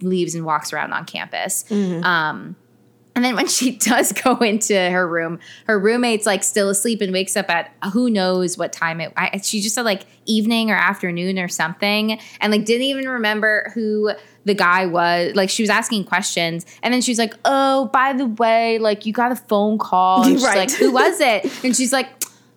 leaves 0.00 0.34
and 0.34 0.46
walks 0.46 0.72
around 0.72 0.94
on 0.94 1.04
campus. 1.04 1.70
Um, 2.02 2.56
and 3.14 3.24
then 3.24 3.36
when 3.36 3.46
she 3.46 3.72
does 3.76 4.12
go 4.12 4.36
into 4.38 4.74
her 4.74 5.06
room, 5.06 5.38
her 5.66 5.78
roommate's 5.78 6.26
like 6.26 6.42
still 6.42 6.68
asleep 6.70 7.00
and 7.00 7.12
wakes 7.12 7.36
up 7.36 7.48
at 7.50 7.72
who 7.92 8.10
knows 8.10 8.56
what 8.58 8.72
time 8.72 9.00
it. 9.00 9.12
I, 9.16 9.40
she 9.42 9.60
just 9.60 9.74
said 9.74 9.84
like 9.84 10.06
evening 10.26 10.70
or 10.70 10.74
afternoon 10.76 11.38
or 11.38 11.48
something, 11.48 12.18
and 12.40 12.52
like 12.52 12.64
didn't 12.64 12.82
even 12.86 13.08
remember 13.08 13.70
who 13.74 14.12
the 14.46 14.54
guy 14.54 14.86
was. 14.86 15.34
Like 15.34 15.48
she 15.50 15.62
was 15.62 15.70
asking 15.70 16.04
questions, 16.04 16.66
and 16.82 16.92
then 16.92 17.00
she's 17.00 17.18
like, 17.18 17.34
"Oh, 17.44 17.86
by 17.92 18.12
the 18.12 18.26
way, 18.26 18.78
like 18.78 19.06
you 19.06 19.12
got 19.12 19.32
a 19.32 19.36
phone 19.36 19.78
call." 19.78 20.24
And 20.26 20.34
she's 20.34 20.44
Right. 20.44 20.56
like, 20.58 20.70
"Who 20.72 20.92
was 20.92 21.20
it?" 21.20 21.64
And 21.64 21.74
she's 21.76 21.92
like, 21.92 22.08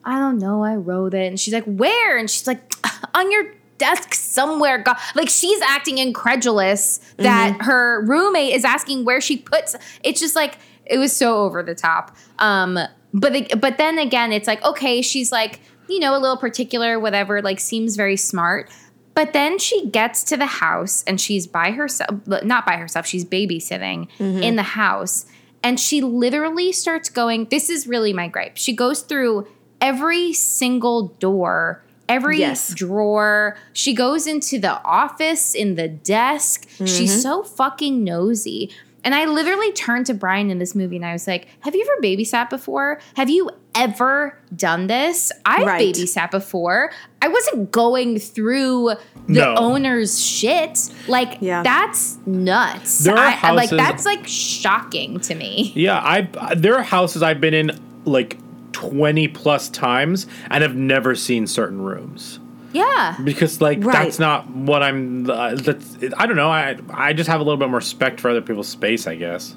"I 0.04 0.20
don't 0.20 0.38
know. 0.40 0.64
I 0.64 0.76
wrote 0.76 1.14
it." 1.14 1.28
And 1.28 1.40
she's 1.40 1.54
like, 1.54 1.66
"Where?" 1.66 2.18
And 2.18 2.30
she's 2.30 2.48
like, 2.48 2.74
"On 3.14 3.32
your." 3.32 3.54
Desk 3.78 4.14
somewhere, 4.14 4.80
go- 4.80 4.94
like 5.16 5.30
she's 5.30 5.62
acting 5.62 5.98
incredulous 6.00 7.00
that 7.18 7.58
her 7.62 8.04
roommate 8.06 8.54
is 8.56 8.66
asking 8.66 9.06
where 9.06 9.22
she 9.22 9.38
puts. 9.38 9.76
It's 10.04 10.20
just 10.20 10.36
like 10.36 10.58
it 10.86 10.98
was 10.98 11.16
so 11.16 11.38
over 11.44 11.62
the 11.64 11.76
top. 11.76 12.16
Um, 12.40 12.80
but 13.14 13.34
the, 13.34 13.56
but 13.56 13.78
then 13.78 13.98
again, 14.00 14.32
it's 14.32 14.48
like 14.48 14.64
okay, 14.64 15.02
she's 15.02 15.32
like 15.32 15.60
you 15.90 16.00
know 16.00 16.16
a 16.18 16.20
little 16.20 16.38
particular, 16.38 17.00
whatever. 17.00 17.42
Like 17.42 17.60
seems 17.60 17.96
very 17.96 18.18
smart. 18.18 18.70
But 19.14 19.34
then 19.34 19.58
she 19.58 19.90
gets 19.90 20.24
to 20.26 20.38
the 20.38 20.46
house 20.46 21.04
and 21.08 21.20
she's 21.20 21.48
by 21.48 21.72
herself, 21.72 22.28
not 22.28 22.68
by 22.68 22.78
herself. 22.78 23.08
She's 23.08 23.26
babysitting 23.26 24.10
in 24.20 24.56
the 24.58 24.64
house, 24.64 25.26
and 25.64 25.80
she 25.80 26.02
literally 26.02 26.72
starts 26.72 27.10
going. 27.10 27.46
This 27.46 27.70
is 27.70 27.88
really 27.88 28.14
my 28.14 28.28
gripe. 28.28 28.58
She 28.58 28.74
goes 28.74 29.02
through 29.02 29.48
every 29.82 30.34
single 30.34 31.10
door. 31.20 31.84
Every 32.10 32.40
Yes. 32.40 32.74
drawer. 32.74 33.58
She 33.74 33.94
goes 33.94 34.28
into 34.28 34.60
the 34.60 34.82
office, 34.84 35.54
in 35.54 35.76
the 35.76 35.88
desk. 35.88 36.68
She's 36.80 37.12
mm-hmm. 37.12 37.20
so 37.20 37.44
fucking 37.44 38.04
nosy. 38.04 38.72
And 39.04 39.16
I 39.16 39.26
literally 39.26 39.72
turned 39.72 40.06
to 40.08 40.14
Bryan 40.14 40.50
in 40.50 40.60
this 40.60 40.76
movie 40.76 40.98
and 40.98 41.06
I 41.06 41.14
was 41.14 41.28
like, 41.28 41.48
Have 41.62 41.74
you 41.76 41.82
ever 41.82 42.02
babysat 42.02 42.50
before? 42.50 43.00
Have 43.16 43.30
you 43.30 43.50
ever 43.74 44.38
done 44.54 44.88
this? 44.88 45.32
I've 45.46 45.66
Right. 45.66 45.96
babysat 45.96 46.30
before. 46.32 46.92
I 47.22 47.30
wasn't 47.30 47.72
going 47.72 48.20
through 48.20 48.96
the 49.28 49.34
No. 49.42 49.56
owner's 49.56 50.22
shit. 50.22 50.90
Like, 51.08 51.38
Yeah. 51.40 51.64
that's 51.64 52.18
nuts. 52.26 53.00
There 53.00 53.16
are 53.16 53.28
I- 53.28 53.40
I- 53.44 53.52
like, 53.52 53.70
that's 53.70 54.06
like 54.06 54.28
shocking 54.28 55.20
to 55.22 55.36
me. 55.36 55.72
Yeah, 55.76 56.00
I 56.04 56.28
there 56.56 56.76
are 56.76 56.84
houses 56.84 57.24
I've 57.24 57.40
been 57.40 57.54
in 57.54 57.72
like 58.04 58.38
20 58.78 59.28
plus 59.30 59.70
times 59.70 60.28
and 60.52 60.62
have 60.62 60.76
never 60.76 61.16
seen 61.16 61.48
certain 61.48 61.82
rooms. 61.82 62.40
Yeah. 62.74 63.18
Because 63.24 63.60
like 63.60 63.84
Right. 63.84 64.04
that's 64.04 64.20
not 64.20 64.48
what 64.52 64.84
I'm 64.84 65.28
uh, 65.28 65.56
that's 65.56 65.98
I 66.16 66.28
don't 66.28 66.36
know, 66.36 66.52
I 66.52 66.78
I 66.94 67.14
just 67.14 67.28
have 67.28 67.40
a 67.42 67.44
little 67.44 67.58
bit 67.58 67.70
more 67.70 67.80
respect 67.80 68.20
for 68.22 68.30
other 68.30 68.42
people's 68.42 68.68
space, 68.68 69.08
I 69.08 69.16
guess. 69.16 69.56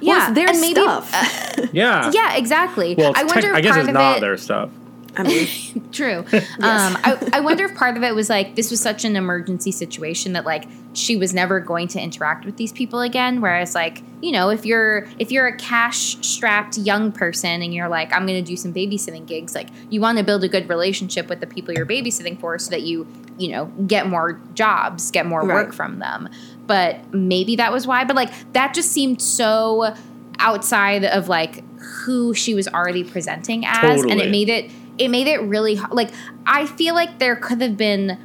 Yeah. 0.00 0.14
Well, 0.14 0.26
it's 0.26 0.34
their 0.34 0.48
and 0.48 0.60
maybe, 0.60 0.80
stuff. 0.80 1.68
Yeah. 1.72 2.10
Yeah, 2.12 2.36
exactly. 2.36 2.96
Well, 2.96 3.12
I 3.14 3.22
wonder 3.22 3.42
tech- 3.42 3.50
if 3.50 3.56
I 3.56 3.60
guess 3.60 3.70
part 3.70 3.80
it's 3.82 3.88
of 3.88 3.94
not 3.94 4.16
it, 4.16 4.20
their 4.20 4.36
stuff. 4.36 4.70
I 5.16 5.22
mean, 5.22 5.46
True. 5.92 6.24
Um, 6.32 6.98
I, 7.04 7.30
I 7.34 7.40
wonder 7.40 7.64
if 7.66 7.74
part 7.76 7.96
of 7.96 8.02
it 8.02 8.16
was 8.16 8.28
like 8.28 8.56
this 8.56 8.72
was 8.72 8.80
such 8.80 9.04
an 9.04 9.14
emergency 9.14 9.70
situation 9.70 10.32
that 10.32 10.44
like 10.44 10.64
she 10.96 11.14
was 11.16 11.34
never 11.34 11.60
going 11.60 11.88
to 11.88 12.00
interact 12.00 12.44
with 12.44 12.56
these 12.56 12.72
people 12.72 13.00
again. 13.00 13.40
Whereas 13.40 13.74
like 13.74 14.02
you 14.22 14.32
know 14.32 14.48
if 14.48 14.64
you're 14.64 15.06
if 15.18 15.30
you're 15.30 15.46
a 15.46 15.56
cash 15.56 16.16
strapped 16.26 16.78
young 16.78 17.12
person 17.12 17.62
and 17.62 17.74
you're 17.74 17.88
like 17.88 18.12
I'm 18.12 18.26
going 18.26 18.42
to 18.42 18.48
do 18.48 18.56
some 18.56 18.72
babysitting 18.72 19.26
gigs, 19.26 19.54
like 19.54 19.68
you 19.90 20.00
want 20.00 20.18
to 20.18 20.24
build 20.24 20.42
a 20.44 20.48
good 20.48 20.68
relationship 20.68 21.28
with 21.28 21.40
the 21.40 21.46
people 21.46 21.74
you're 21.74 21.86
babysitting 21.86 22.40
for 22.40 22.58
so 22.58 22.70
that 22.70 22.82
you 22.82 23.06
you 23.38 23.48
know 23.48 23.66
get 23.86 24.06
more 24.06 24.40
jobs, 24.54 25.10
get 25.10 25.26
more 25.26 25.44
work 25.46 25.72
from 25.72 25.98
them. 25.98 26.28
But 26.66 27.12
maybe 27.14 27.56
that 27.56 27.72
was 27.72 27.86
why. 27.86 28.04
But 28.04 28.16
like 28.16 28.32
that 28.54 28.74
just 28.74 28.90
seemed 28.90 29.20
so 29.20 29.94
outside 30.38 31.04
of 31.04 31.28
like 31.28 31.62
who 31.78 32.34
she 32.34 32.54
was 32.54 32.68
already 32.68 33.04
presenting 33.04 33.64
as 33.66 34.02
and 34.02 34.20
it 34.20 34.30
made 34.30 34.48
it 34.48 34.70
it 34.98 35.08
made 35.08 35.26
it 35.26 35.38
really 35.42 35.76
like 35.90 36.10
i 36.46 36.66
feel 36.66 36.94
like 36.94 37.18
there 37.18 37.36
could 37.36 37.60
have 37.60 37.76
been 37.76 38.18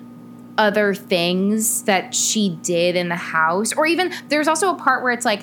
other 0.61 0.93
things 0.93 1.81
that 1.83 2.13
she 2.13 2.49
did 2.61 2.95
in 2.95 3.09
the 3.09 3.15
house 3.15 3.73
or 3.73 3.87
even 3.87 4.13
there's 4.29 4.47
also 4.47 4.71
a 4.71 4.75
part 4.75 5.01
where 5.01 5.11
it's 5.11 5.25
like 5.25 5.41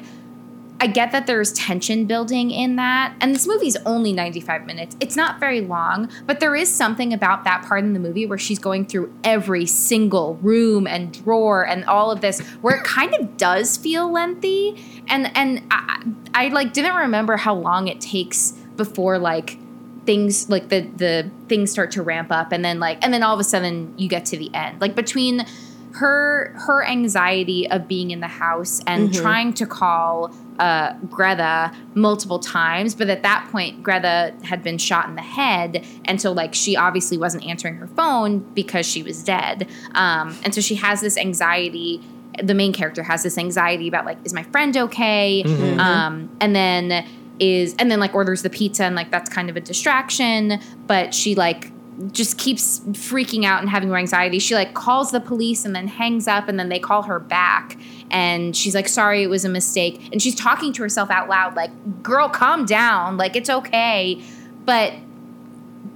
i 0.81 0.87
get 0.87 1.11
that 1.11 1.26
there's 1.26 1.52
tension 1.54 2.04
building 2.04 2.52
in 2.52 2.76
that 2.76 3.12
and 3.20 3.35
this 3.35 3.44
movie's 3.44 3.76
only 3.85 4.12
95 4.12 4.64
minutes. 4.64 4.96
It's 5.00 5.16
not 5.16 5.40
very 5.40 5.61
long 5.61 6.09
but 6.24 6.38
there 6.38 6.54
is 6.54 6.72
something 6.72 7.12
about 7.12 7.42
that 7.42 7.64
part 7.64 7.83
in 7.83 7.94
the 7.94 7.98
movie 7.98 8.26
where 8.26 8.38
she's 8.38 8.61
going 8.61 8.87
through 8.87 9.12
every 9.24 9.66
single 9.66 10.37
room 10.37 10.87
and 10.87 11.12
drawer 11.12 11.66
and 11.66 11.85
all 11.87 12.12
of 12.12 12.20
this 12.20 12.38
where 12.61 12.76
it 12.76 12.85
kind 12.85 13.12
of 13.14 13.37
does 13.37 13.76
feel 13.76 14.09
lengthy. 14.12 15.02
And 15.09 15.37
and 15.37 15.66
i, 15.72 16.04
I 16.33 16.48
like 16.48 16.72
didn't 16.72 16.94
remember 16.94 17.37
how 17.37 17.57
long 17.57 17.88
it 17.88 18.00
takes 18.00 18.52
before 18.76 19.18
like 19.18 19.59
things 20.08 20.48
like 20.48 20.70
the 20.70 20.80
the 20.96 21.30
things 21.50 21.70
start 21.70 21.90
to 21.90 22.02
ramp 22.02 22.32
up 22.32 22.50
and 22.50 22.64
then 22.64 22.80
like 22.80 22.96
and 23.04 23.12
then 23.12 23.22
all 23.22 23.34
of 23.34 23.40
a 23.40 23.44
sudden 23.44 23.92
you 23.98 24.08
get 24.08 24.24
to 24.24 24.38
the 24.38 24.50
end 24.54 24.80
like 24.80 24.94
between 24.94 25.44
her 25.92 26.54
her 26.66 26.82
anxiety 26.82 27.70
of 27.70 27.86
being 27.86 28.10
in 28.10 28.20
the 28.20 28.26
house 28.26 28.80
and 28.86 29.12
trying 29.12 29.52
to 29.52 29.66
call 29.66 30.32
uh, 30.58 30.94
Greta 31.08 31.72
multiple 31.94 32.38
times, 32.38 32.94
but 32.94 33.08
at 33.08 33.22
that 33.22 33.48
point 33.52 33.82
Greta 33.82 34.34
had 34.42 34.62
been 34.62 34.78
shot 34.78 35.08
in 35.08 35.14
the 35.14 35.22
head, 35.22 35.84
and 36.06 36.20
so 36.20 36.32
like 36.32 36.54
she 36.54 36.74
obviously 36.74 37.18
wasn't 37.18 37.44
answering 37.44 37.76
her 37.76 37.86
phone 37.88 38.38
because 38.54 38.86
she 38.86 39.02
was 39.02 39.22
dead, 39.22 39.68
um, 39.94 40.34
and 40.42 40.54
so 40.54 40.60
she 40.60 40.76
has 40.76 41.00
this 41.02 41.18
anxiety. 41.18 42.00
The 42.42 42.54
main 42.54 42.72
character 42.72 43.02
has 43.02 43.24
this 43.24 43.36
anxiety 43.36 43.88
about 43.88 44.04
like, 44.04 44.18
is 44.24 44.32
my 44.32 44.44
friend 44.44 44.76
okay? 44.76 45.42
Um, 45.78 46.30
and 46.40 46.54
then 46.54 47.04
is 47.40 47.74
and 47.79 47.90
then 47.90 48.01
like 48.01 48.14
orders 48.14 48.42
the 48.42 48.51
pizza 48.51 48.85
and 48.85 48.94
like 48.96 49.11
that's 49.11 49.31
kind 49.31 49.48
of 49.51 49.57
a 49.57 49.61
distraction 49.61 50.59
but 50.87 51.14
she 51.14 51.35
like 51.35 51.70
just 52.12 52.38
keeps 52.38 52.79
freaking 52.92 53.44
out 53.44 53.61
and 53.61 53.68
having 53.68 53.88
more 53.88 53.98
anxiety. 53.98 54.38
She 54.38 54.55
like 54.55 54.72
calls 54.74 55.11
the 55.11 55.18
police 55.18 55.64
and 55.64 55.74
then 55.74 55.88
hangs 55.88 56.29
up 56.29 56.46
and 56.48 56.57
then 56.57 56.68
they 56.68 56.79
call 56.79 57.03
her 57.03 57.18
back 57.18 57.77
and 58.12 58.57
she's 58.57 58.72
like 58.72 58.87
sorry 58.87 59.24
it 59.24 59.27
was 59.27 59.44
a 59.44 59.48
mistake 59.48 60.09
and 60.12 60.22
she's 60.22 60.37
talking 60.37 60.72
to 60.74 60.83
herself 60.83 61.11
out 61.11 61.29
loud 61.29 61.57
like 61.57 61.72
girl 62.01 62.29
calm 62.29 62.64
down 62.64 63.16
like 63.16 63.35
it's 63.35 63.51
okay. 63.51 64.22
But 64.64 64.92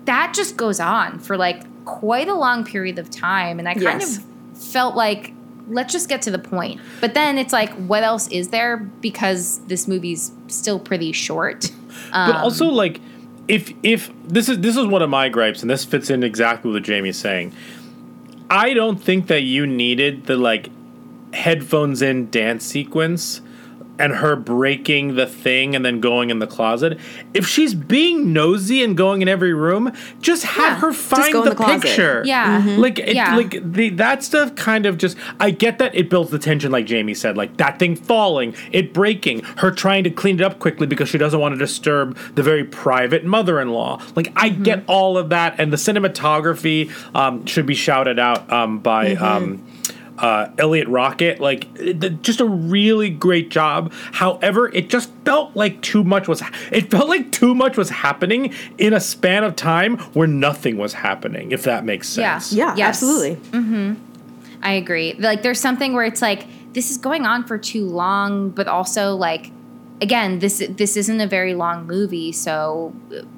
that 0.07 0.35
just 0.35 0.57
goes 0.57 0.81
on 0.81 1.21
for 1.21 1.37
like 1.37 1.63
quite 1.85 2.27
a 2.29 2.35
long 2.35 2.65
period 2.65 2.99
of 2.99 3.09
time 3.09 3.61
and 3.61 3.69
I 3.69 3.75
kind 3.75 4.01
Yes. 4.01 4.19
of 4.19 4.25
felt 4.61 4.97
like 4.97 5.33
let's 5.69 5.93
just 5.93 6.09
get 6.09 6.23
to 6.23 6.31
the 6.31 6.39
point. 6.39 6.81
But 7.01 7.15
then 7.15 7.39
it's 7.39 7.53
like 7.53 7.73
what 7.75 8.03
else 8.03 8.29
is 8.29 8.49
there 8.49 8.77
because 8.77 9.59
this 9.67 9.87
movie's 9.89 10.33
still 10.49 10.79
pretty 10.79 11.13
short. 11.13 11.71
but 12.11 12.17
Um, 12.35 12.37
also 12.37 12.67
like 12.67 13.01
if 13.49 13.73
if 13.83 14.11
this 14.25 14.49
is 14.49 14.59
this 14.61 14.77
is 14.77 14.87
one 14.87 15.03
of 15.03 15.11
my 15.11 15.29
gripes 15.29 15.63
and 15.63 15.71
this 15.71 15.85
fits 15.85 16.11
in 16.11 16.23
exactly 16.23 16.71
with 16.71 16.77
what 16.77 16.85
jamie's 16.85 17.19
saying 17.19 17.53
i 18.51 18.73
don't 18.73 19.03
think 19.03 19.27
that 19.27 19.43
you 19.43 19.67
needed 19.67 20.27
the 20.27 20.37
like 20.37 20.71
headphones 21.35 22.03
in 22.03 22.31
dance 22.31 22.65
sequence 22.65 23.41
and 23.99 24.15
her 24.15 24.35
breaking 24.37 25.15
the 25.17 25.27
thing 25.27 25.77
and 25.77 25.85
then 25.85 26.01
going 26.01 26.31
in 26.31 26.39
the 26.39 26.47
closet 26.47 26.99
if 27.35 27.47
she's 27.47 27.75
being 27.75 28.33
nosy 28.33 28.83
and 28.83 28.97
going 28.97 29.21
in 29.23 29.29
every 29.29 29.53
room 29.53 29.93
just 30.21 30.45
have 30.45 30.73
Yeah, 30.73 30.81
her 30.81 30.93
find 30.93 31.35
the, 31.35 31.55
the 31.55 31.55
picture 31.55 32.23
Yeah. 32.25 32.63
Mhm. 32.63 32.79
like 32.79 32.99
it, 32.99 33.15
Yeah. 33.15 33.37
like 33.37 33.73
the 33.73 33.91
that 33.91 34.23
stuff 34.23 34.55
kind 34.57 34.87
of 34.87 34.97
just 34.99 35.17
i 35.41 35.51
get 35.51 35.79
that 35.79 35.95
it 35.95 36.09
builds 36.09 36.31
the 36.31 36.39
tension 36.39 36.73
like 36.73 36.87
jamie 36.87 37.13
said 37.15 37.37
like 37.37 37.57
that 37.59 37.79
thing 37.79 37.95
falling 37.95 38.55
it 38.73 38.93
breaking 38.95 39.41
her 39.59 39.71
trying 39.71 40.05
to 40.05 40.11
clean 40.11 40.37
it 40.41 40.43
up 40.43 40.59
quickly 40.59 40.87
because 40.87 41.09
she 41.09 41.19
doesn't 41.19 41.39
want 41.41 41.53
to 41.55 41.59
disturb 41.59 42.17
the 42.35 42.43
very 42.43 42.65
private 42.65 43.25
mother-in-law 43.25 44.01
like 44.17 44.33
i 44.37 44.49
Mm-hmm. 44.53 44.63
get 44.65 44.85
all 44.87 45.17
of 45.19 45.29
that 45.31 45.55
and 45.59 45.73
the 45.73 45.77
cinematography 45.79 46.91
um, 47.15 47.45
should 47.47 47.67
be 47.67 47.75
shouted 47.75 48.19
out 48.19 48.51
um, 48.53 48.79
by 48.79 49.15
Mm-hmm. 49.15 49.25
um, 49.25 49.63
uh, 50.19 50.49
Eliot 50.59 50.89
Rockett, 50.89 51.41
like 51.41 51.69
it- 51.77 52.23
just 52.23 52.41
a 52.41 52.45
really 52.47 53.09
great 53.11 53.51
job. 53.51 53.93
However, 54.13 54.69
it 54.75 54.89
just 54.91 55.11
felt 55.25 55.57
like 55.57 55.81
too 55.83 56.05
much 56.05 56.29
was. 56.29 56.43
It 56.71 56.91
felt 56.91 57.09
like 57.09 57.33
too 57.33 57.55
much 57.55 57.77
was 57.77 57.91
happening 57.91 58.53
in 58.79 58.93
a 58.93 59.01
span 59.01 59.43
of 59.45 59.57
time 59.57 59.97
where 60.15 60.29
nothing 60.29 60.77
was 60.77 60.93
happening. 60.95 61.53
If 61.53 61.63
that 61.65 61.85
makes 61.85 62.17
Yeah. 62.17 62.39
sense. 62.39 62.53
Yeah, 62.53 62.75
Yes. 62.77 62.89
absolutely. 62.89 63.37
Mm-hmm. 63.51 63.95
I 64.63 64.73
agree. 64.75 65.15
Like 65.19 65.43
there's 65.43 65.61
something 65.61 65.93
where 65.93 66.05
it's 66.05 66.23
like 66.23 66.47
this 66.73 66.91
is 66.91 66.99
going 66.99 67.27
on 67.27 67.45
for 67.45 67.59
too 67.59 67.85
long, 67.87 68.51
but 68.51 68.69
also 68.69 69.17
like 69.17 69.51
again, 70.03 70.41
this 70.41 70.63
this 70.69 70.97
isn't 70.97 71.21
a 71.21 71.27
very 71.27 71.55
long 71.55 71.87
movie, 71.87 72.33
so 72.33 72.93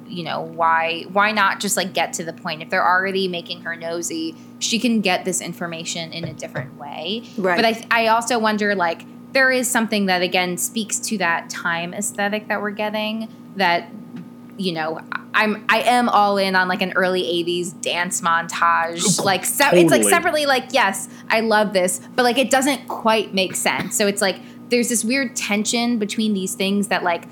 you 0.09 0.25
know, 0.25 0.41
why 0.41 1.05
why 1.13 1.31
not 1.31 1.61
just 1.61 1.77
like 1.77 1.93
get 1.93 2.15
to 2.15 2.25
the 2.25 2.33
point? 2.33 2.63
If 2.63 2.71
they're 2.71 2.87
already 2.87 3.29
making 3.29 3.61
her 3.61 3.77
nosy, 3.77 4.35
she 4.59 4.81
can 4.81 5.01
get 5.01 5.25
this 5.25 5.41
information 5.41 6.13
in 6.13 6.25
a 6.25 6.33
different 6.33 6.77
way. 6.79 7.23
Right. 7.37 7.57
But 7.57 7.65
I 7.67 8.05
I 8.05 8.07
also 8.09 8.39
wonder 8.39 8.75
like 8.75 9.05
there 9.33 9.53
is 9.53 9.69
something 9.69 10.07
that 10.07 10.23
again 10.23 10.57
speaks 10.57 10.99
to 11.01 11.19
that 11.19 11.51
time 11.51 11.93
aesthetic 11.93 12.49
that 12.49 12.63
we're 12.63 12.71
getting 12.71 13.29
that 13.57 13.91
you 14.57 14.73
know 14.73 15.01
i'm 15.35 15.65
i 15.69 15.81
am 15.81 16.09
all 16.09 16.39
in 16.39 16.55
on 16.55 16.69
like 16.69 16.81
an 16.81 16.93
early 16.93 17.23
80s 17.23 17.81
dance 17.81 18.21
montage 18.21 19.23
like 19.25 19.45
se- 19.45 19.71
it's 19.73 19.91
like 19.91 20.05
separately 20.05 20.47
like 20.47 20.67
yes 20.71 21.09
i 21.29 21.41
love 21.41 21.73
this 21.73 22.01
but 22.15 22.23
like 22.23 22.39
it 22.39 22.51
doesn't 22.51 22.87
quite 22.87 23.35
make 23.35 23.57
sense 23.57 23.97
so 23.97 24.07
it's 24.07 24.23
like 24.23 24.37
there's 24.71 24.89
this 24.89 25.05
weird 25.05 25.35
tension 25.37 25.99
between 25.99 26.35
these 26.35 26.55
things 26.55 26.89
that 26.89 27.03
like 27.03 27.25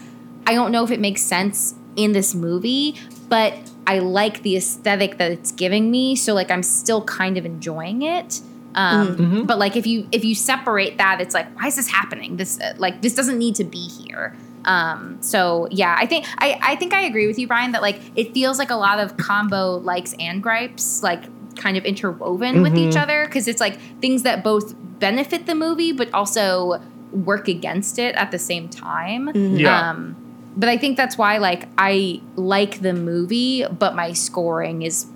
i 0.47 0.55
don't 0.55 0.73
know 0.73 0.85
if 0.85 0.91
it 0.91 1.01
makes 1.01 1.23
sense 1.23 1.75
in 1.97 2.13
this 2.13 2.35
movie 2.35 2.97
but 3.29 3.55
i 3.87 3.99
like 3.99 4.43
the 4.43 4.57
aesthetic 4.57 5.19
that 5.19 5.31
it's 5.31 5.53
giving 5.53 5.91
me 5.91 6.15
so 6.17 6.35
like 6.35 6.51
i'm 6.51 6.63
still 6.63 7.03
kind 7.05 7.37
of 7.39 7.47
enjoying 7.47 8.03
it. 8.03 8.41
Um, 8.75 9.45
but 9.47 9.59
like 9.59 9.77
if 9.77 9.87
you 9.87 10.09
if 10.13 10.25
you 10.25 10.35
separate 10.35 10.97
that 10.97 11.21
it's 11.21 11.35
like 11.35 11.47
why 11.61 11.67
is 11.67 11.77
this 11.77 11.89
happening? 11.89 12.39
This 12.39 12.59
uh, 12.59 12.73
like 12.79 13.03
this 13.03 13.15
doesn't 13.15 13.37
need 13.37 13.55
to 13.57 13.65
be 13.65 13.87
here. 13.87 14.35
Um, 14.65 15.19
so 15.21 15.67
yeah 15.73 15.97
i 15.99 16.07
think 16.07 16.25
I, 16.39 16.59
I 16.63 16.77
think 16.77 16.95
i 16.95 17.03
agree 17.03 17.27
with 17.27 17.37
you 17.37 17.49
Bryan 17.49 17.73
that 17.73 17.83
like 17.83 18.01
it 18.15 18.33
feels 18.33 18.59
like 18.59 18.71
a 18.71 18.77
lot 18.77 19.01
of 19.01 19.17
combo 19.17 19.77
likes 19.79 20.15
and 20.21 20.41
gripes 20.41 21.03
like 21.03 21.25
kind 21.57 21.77
of 21.77 21.85
interwoven 21.85 22.63
with 22.63 22.77
each 22.79 22.97
other 22.97 23.25
because 23.27 23.49
it's 23.49 23.61
like 23.61 23.79
things 24.01 24.23
that 24.23 24.45
both 24.45 24.75
benefit 25.01 25.47
the 25.47 25.55
movie 25.55 25.93
but 25.93 26.09
also 26.15 26.81
work 27.13 27.47
against 27.49 27.99
it 27.99 28.15
at 28.17 28.31
the 28.31 28.39
same 28.39 28.69
time 28.69 29.31
Yeah. 29.35 29.91
um, 29.91 30.17
but 30.57 30.69
i 30.69 30.77
think 30.77 30.97
that's 30.97 31.17
why 31.19 31.39
like 31.39 31.69
i 31.79 32.21
like 32.37 32.81
the 32.81 32.93
movie 32.93 33.65
but 33.67 33.95
my 33.95 34.13
scoring 34.13 34.83
is 34.83 35.07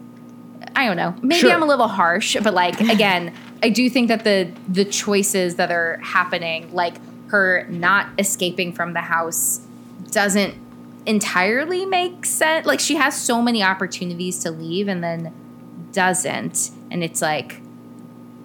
I 0.75 0.85
don't 0.87 0.97
know. 0.99 1.15
Maybe 1.23 1.41
Sure. 1.41 1.53
I'm 1.53 1.63
a 1.63 1.67
little 1.67 1.89
harsh, 1.89 2.37
but 2.43 2.53
like 2.53 2.79
again, 2.97 3.33
I 3.63 3.71
do 3.71 3.89
think 3.89 4.09
that 4.09 4.25
the 4.25 4.51
the 4.69 4.85
choices 4.85 5.55
that 5.57 5.71
are 5.71 5.99
happening, 6.03 6.69
like 6.75 6.97
her 7.29 7.67
not 7.71 8.09
escaping 8.19 8.73
from 8.75 8.93
the 8.93 9.01
house, 9.01 9.61
doesn't 10.11 10.55
entirely 11.07 11.87
make 11.87 12.27
sense. 12.27 12.67
Like 12.67 12.81
she 12.81 12.97
has 12.97 13.19
so 13.19 13.41
many 13.41 13.63
opportunities 13.63 14.39
to 14.41 14.51
leave 14.51 14.87
and 14.89 15.03
then 15.03 15.33
doesn't, 15.93 16.71
and 16.91 17.03
it's 17.03 17.23
like, 17.23 17.63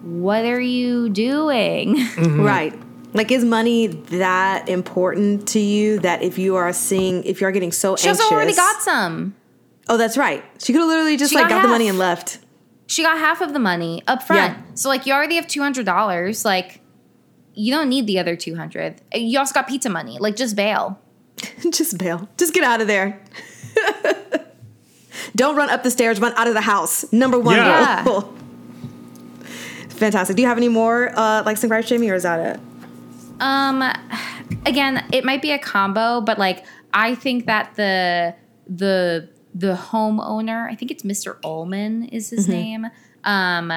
what 0.02 0.44
are 0.46 0.60
you 0.60 1.10
doing? 1.10 1.98
Right. 2.16 2.72
Like, 3.14 3.30
is 3.30 3.44
money 3.44 3.88
that 3.88 4.68
important 4.68 5.48
to 5.48 5.58
you 5.58 5.98
that 6.00 6.22
if 6.22 6.38
you 6.38 6.56
are 6.56 6.72
seeing, 6.72 7.24
if 7.24 7.40
you're 7.40 7.52
getting 7.52 7.70
so 7.72 7.94
She 7.96 8.08
anxious? 8.08 8.22
also 8.24 8.34
already 8.34 8.54
got 8.54 8.80
some. 8.82 9.34
Oh, 9.88 9.96
that's 9.98 10.16
right. 10.16 10.42
She 10.58 10.72
could 10.72 10.80
have 10.80 10.88
literally 10.88 11.16
just 11.16 11.30
She 11.30 11.36
like 11.36 11.48
got 11.48 11.56
got, 11.56 11.62
the 11.62 11.68
money 11.68 11.88
and 11.88 11.98
left. 11.98 12.38
She 12.86 13.02
got 13.02 13.18
half 13.18 13.40
of 13.42 13.52
the 13.52 13.58
money 13.58 14.02
up 14.06 14.22
front. 14.22 14.56
Yeah. 14.56 14.62
So 14.74 14.88
like 14.88 15.04
you 15.06 15.12
already 15.12 15.34
have 15.36 15.46
two 15.46 15.60
hundred 15.60 15.84
dollars. 15.84 16.44
Like 16.44 16.80
you 17.54 17.72
don't 17.74 17.88
need 17.90 18.06
the 18.06 18.18
other 18.18 18.34
two 18.36 18.54
hundred. 18.56 19.00
You 19.14 19.38
also 19.38 19.52
got 19.52 19.68
pizza 19.68 19.90
money. 19.90 20.18
Like 20.18 20.36
just 20.36 20.56
bail. 20.56 20.98
just 21.70 21.98
bail. 21.98 22.28
Just 22.38 22.54
get 22.54 22.64
out 22.64 22.80
of 22.80 22.86
there. 22.86 23.20
Don't 25.36 25.56
run 25.56 25.70
up 25.70 25.82
the 25.82 25.90
stairs. 25.90 26.20
Run 26.20 26.32
out 26.36 26.46
of 26.48 26.54
the 26.54 26.60
house. 26.60 27.10
Number 27.12 27.38
one 27.38 27.56
Yeah. 27.56 28.04
rule. 28.04 28.34
Fantastic. 29.88 30.36
Do 30.36 30.42
you 30.42 30.48
have 30.48 30.56
any 30.58 30.68
more 30.68 31.10
uh, 31.18 31.42
likes 31.44 31.62
and 31.62 31.86
Jamie, 31.86 32.10
or 32.10 32.14
is 32.14 32.22
that 32.24 32.40
it? 32.56 32.60
Um, 33.40 33.82
again, 34.66 35.04
it 35.12 35.24
might 35.24 35.42
be 35.42 35.50
a 35.52 35.58
combo, 35.58 36.20
but 36.20 36.38
like 36.38 36.64
I 36.92 37.14
think 37.14 37.46
that 37.46 37.74
the 37.76 38.34
the 38.66 39.28
the 39.54 39.74
homeowner, 39.74 40.70
I 40.70 40.74
think 40.74 40.90
it's 40.90 41.02
Mr. 41.02 41.38
Ulman 41.42 42.08
is 42.12 42.30
his 42.30 42.48
name. 42.48 42.86
Um, 43.24 43.72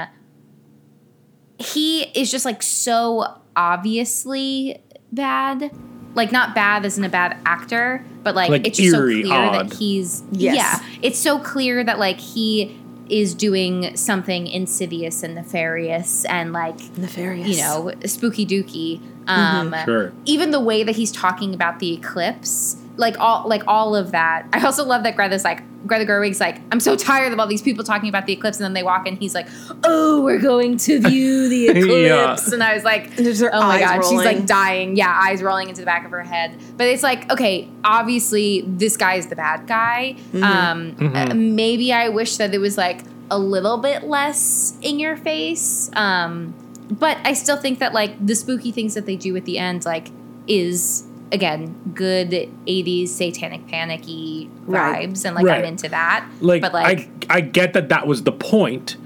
he 1.59 2.03
is 2.19 2.31
just 2.31 2.45
like 2.45 2.61
so 2.63 3.39
obviously 3.55 4.81
bad. 5.11 5.71
Like 6.13 6.31
not 6.31 6.55
bad 6.55 6.85
as 6.85 6.97
in 6.97 7.03
a 7.03 7.09
bad 7.09 7.37
actor, 7.45 8.05
but 8.23 8.35
like, 8.35 8.49
Like 8.49 8.65
it's 8.67 8.77
just 8.77 8.95
eerie, 8.95 9.23
so 9.23 9.27
clear 9.29 9.37
odd. 9.41 9.69
that 9.69 9.75
he's 9.77 10.23
Yes. 10.31 10.55
yeah. 10.55 10.99
It's 11.01 11.19
so 11.19 11.39
clear 11.39 11.83
that 11.83 11.99
like 11.99 12.19
he 12.21 12.79
is 13.09 13.33
doing 13.35 13.95
something 13.97 14.47
insidious 14.47 15.23
and 15.23 15.35
nefarious 15.35 16.23
and 16.25 16.53
like 16.53 16.79
Nefarious. 16.97 17.47
you 17.49 17.57
know, 17.57 17.91
spooky 18.05 18.45
dooky. 18.45 19.01
Um, 19.27 19.75
Sure. 19.85 20.13
Even 20.25 20.51
the 20.51 20.59
way 20.59 20.83
that 20.83 20.95
he's 20.95 21.11
talking 21.11 21.53
about 21.53 21.79
the 21.79 21.93
eclipse, 21.93 22.77
like 22.97 23.19
all, 23.19 23.47
like 23.47 23.63
all 23.67 23.95
of 23.95 24.11
that. 24.11 24.47
I 24.53 24.63
also 24.63 24.85
love 24.85 25.03
that 25.03 25.15
Greta's 25.15 25.43
like, 25.43 25.61
Greta 25.85 26.05
Gerwig's 26.05 26.39
like, 26.39 26.61
I'm 26.71 26.79
so 26.79 26.95
tired 26.95 27.31
of 27.31 27.39
all 27.39 27.45
these 27.45 27.61
people 27.61 27.83
talking 27.83 28.09
about 28.09 28.25
the 28.25 28.33
eclipse, 28.33 28.57
and 28.57 28.63
then 28.65 28.73
they 28.73 28.81
walk 28.81 29.05
in, 29.07 29.17
he's 29.17 29.35
like, 29.35 29.47
Oh, 29.83 30.23
we're 30.23 30.39
going 30.39 30.77
to 30.77 30.99
view 30.99 31.47
the 31.47 31.67
eclipse, 31.69 32.51
and 32.51 32.63
I 32.63 32.73
was 32.73 32.83
like, 32.83 33.11
Oh 33.19 33.59
my 33.59 33.75
eyes 33.75 33.81
god, 33.81 34.01
she's 34.09 34.25
like 34.25 34.45
dying. 34.47 34.95
Yeah, 34.95 35.15
eyes 35.15 35.43
rolling 35.43 35.69
into 35.69 35.81
the 35.81 35.85
back 35.85 36.03
of 36.03 36.09
her 36.11 36.23
head. 36.23 36.59
But 36.75 36.87
it's 36.87 37.03
like, 37.03 37.31
okay, 37.31 37.69
obviously 37.83 38.61
this 38.65 38.97
guy 38.97 39.15
is 39.15 39.27
the 39.27 39.35
bad 39.35 39.67
guy. 39.67 40.15
Um, 40.41 40.95
uh, 41.15 41.33
maybe 41.35 41.93
I 41.93 42.09
wish 42.09 42.37
that 42.37 42.53
it 42.55 42.59
was 42.59 42.77
like 42.79 43.01
a 43.29 43.37
little 43.37 43.77
bit 43.77 44.05
less 44.05 44.77
in 44.81 44.99
your 44.99 45.15
face. 45.17 45.91
Um, 45.93 46.55
but 46.89 47.17
I 47.23 47.33
still 47.33 47.57
think 47.57 47.79
that 47.79 47.93
like 47.93 48.25
the 48.25 48.35
spooky 48.35 48.71
things 48.71 48.93
that 48.93 49.05
they 49.05 49.15
do 49.15 49.35
at 49.35 49.45
the 49.45 49.57
end, 49.57 49.85
like, 49.85 50.09
is 50.47 51.03
again 51.31 51.75
good 51.93 52.29
'80s 52.67 53.09
satanic 53.09 53.67
panicky 53.67 54.49
Right. 54.65 55.09
vibes, 55.09 55.25
and 55.25 55.35
like 55.35 55.45
Right. 55.45 55.59
I'm 55.59 55.65
into 55.65 55.89
that. 55.89 56.27
Like, 56.41 56.61
but 56.61 56.73
like, 56.73 57.09
I 57.29 57.37
I 57.37 57.41
get 57.41 57.73
that 57.73 57.89
that 57.89 58.07
was 58.07 58.23
the 58.23 58.31
point. 58.31 58.97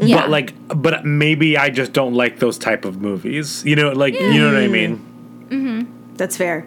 Yeah. 0.00 0.20
But 0.20 0.30
like 0.30 0.54
but 0.68 1.04
maybe 1.04 1.56
I 1.58 1.70
just 1.70 1.92
don't 1.92 2.14
like 2.14 2.38
those 2.38 2.58
type 2.58 2.84
of 2.84 3.00
movies. 3.00 3.64
You 3.64 3.76
know, 3.76 3.90
like 3.92 4.14
you 4.14 4.40
know 4.40 4.52
what 4.52 4.62
I 4.62 4.68
mean? 4.68 4.96
Hmm. 5.50 5.82
That's 6.16 6.36
fair. 6.36 6.64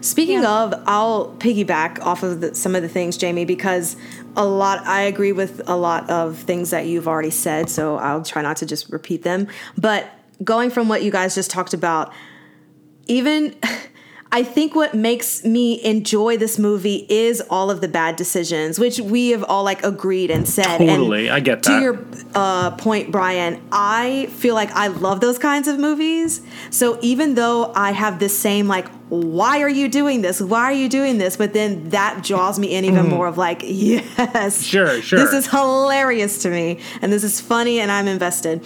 Speaking 0.00 0.44
of, 0.44 0.74
I'll 0.86 1.34
piggyback 1.38 2.00
off 2.00 2.22
of 2.22 2.40
the, 2.40 2.54
some 2.54 2.76
of 2.76 2.82
the 2.82 2.88
things, 2.88 3.16
Jamie, 3.16 3.44
because 3.44 3.96
a 4.36 4.44
lot, 4.44 4.86
I 4.86 5.02
agree 5.02 5.32
with 5.32 5.60
a 5.66 5.76
lot 5.76 6.08
of 6.08 6.38
things 6.38 6.70
that 6.70 6.86
you've 6.86 7.08
already 7.08 7.30
said, 7.30 7.68
so 7.68 7.96
I'll 7.96 8.22
try 8.22 8.42
not 8.42 8.58
to 8.58 8.66
just 8.66 8.90
repeat 8.90 9.22
them. 9.22 9.48
But 9.76 10.08
going 10.44 10.70
from 10.70 10.88
what 10.88 11.02
you 11.02 11.10
guys 11.10 11.34
just 11.34 11.50
talked 11.50 11.74
about, 11.74 12.12
even 13.06 13.56
I 14.30 14.42
think 14.42 14.74
what 14.74 14.92
makes 14.94 15.42
me 15.42 15.82
enjoy 15.82 16.36
this 16.36 16.58
movie 16.58 17.06
is 17.08 17.40
all 17.48 17.70
of 17.70 17.80
the 17.80 17.88
bad 17.88 18.16
decisions, 18.16 18.78
which 18.78 19.00
we 19.00 19.30
have 19.30 19.42
all 19.44 19.64
like 19.64 19.82
agreed 19.82 20.30
and 20.30 20.46
said. 20.46 20.80
And 20.82 20.88
Totally, 20.90 21.30
I 21.30 21.40
get 21.40 21.62
To 21.62 21.80
your 21.80 22.04
uh, 22.34 22.72
point, 22.72 23.10
Bryan, 23.10 23.62
I 23.72 24.26
feel 24.36 24.54
like 24.54 24.70
I 24.72 24.88
love 24.88 25.20
those 25.20 25.38
kinds 25.38 25.66
of 25.66 25.78
movies. 25.78 26.42
So 26.68 26.98
even 27.00 27.36
though 27.36 27.72
I 27.74 27.92
have 27.92 28.18
this 28.18 28.38
same 28.38 28.68
like, 28.68 28.88
why 29.08 29.62
are 29.62 29.68
you 29.70 29.88
doing 29.88 30.20
this? 30.20 30.42
Why 30.42 30.64
are 30.64 30.72
you 30.72 30.90
doing 30.90 31.16
this? 31.16 31.38
But 31.38 31.54
then 31.54 31.88
that 31.88 32.22
draws 32.22 32.58
me 32.58 32.74
in 32.74 32.84
even 32.84 33.06
Mhm. 33.06 33.08
more 33.10 33.26
of 33.26 33.38
like, 33.38 33.62
yes, 33.64 34.62
Sure, 34.62 35.00
sure. 35.00 35.18
this 35.20 35.32
is 35.32 35.46
hilarious 35.50 36.42
to 36.42 36.50
me, 36.50 36.80
and 37.00 37.10
this 37.10 37.24
is 37.24 37.40
funny, 37.40 37.80
and 37.80 37.90
I'm 37.90 38.06
invested. 38.06 38.62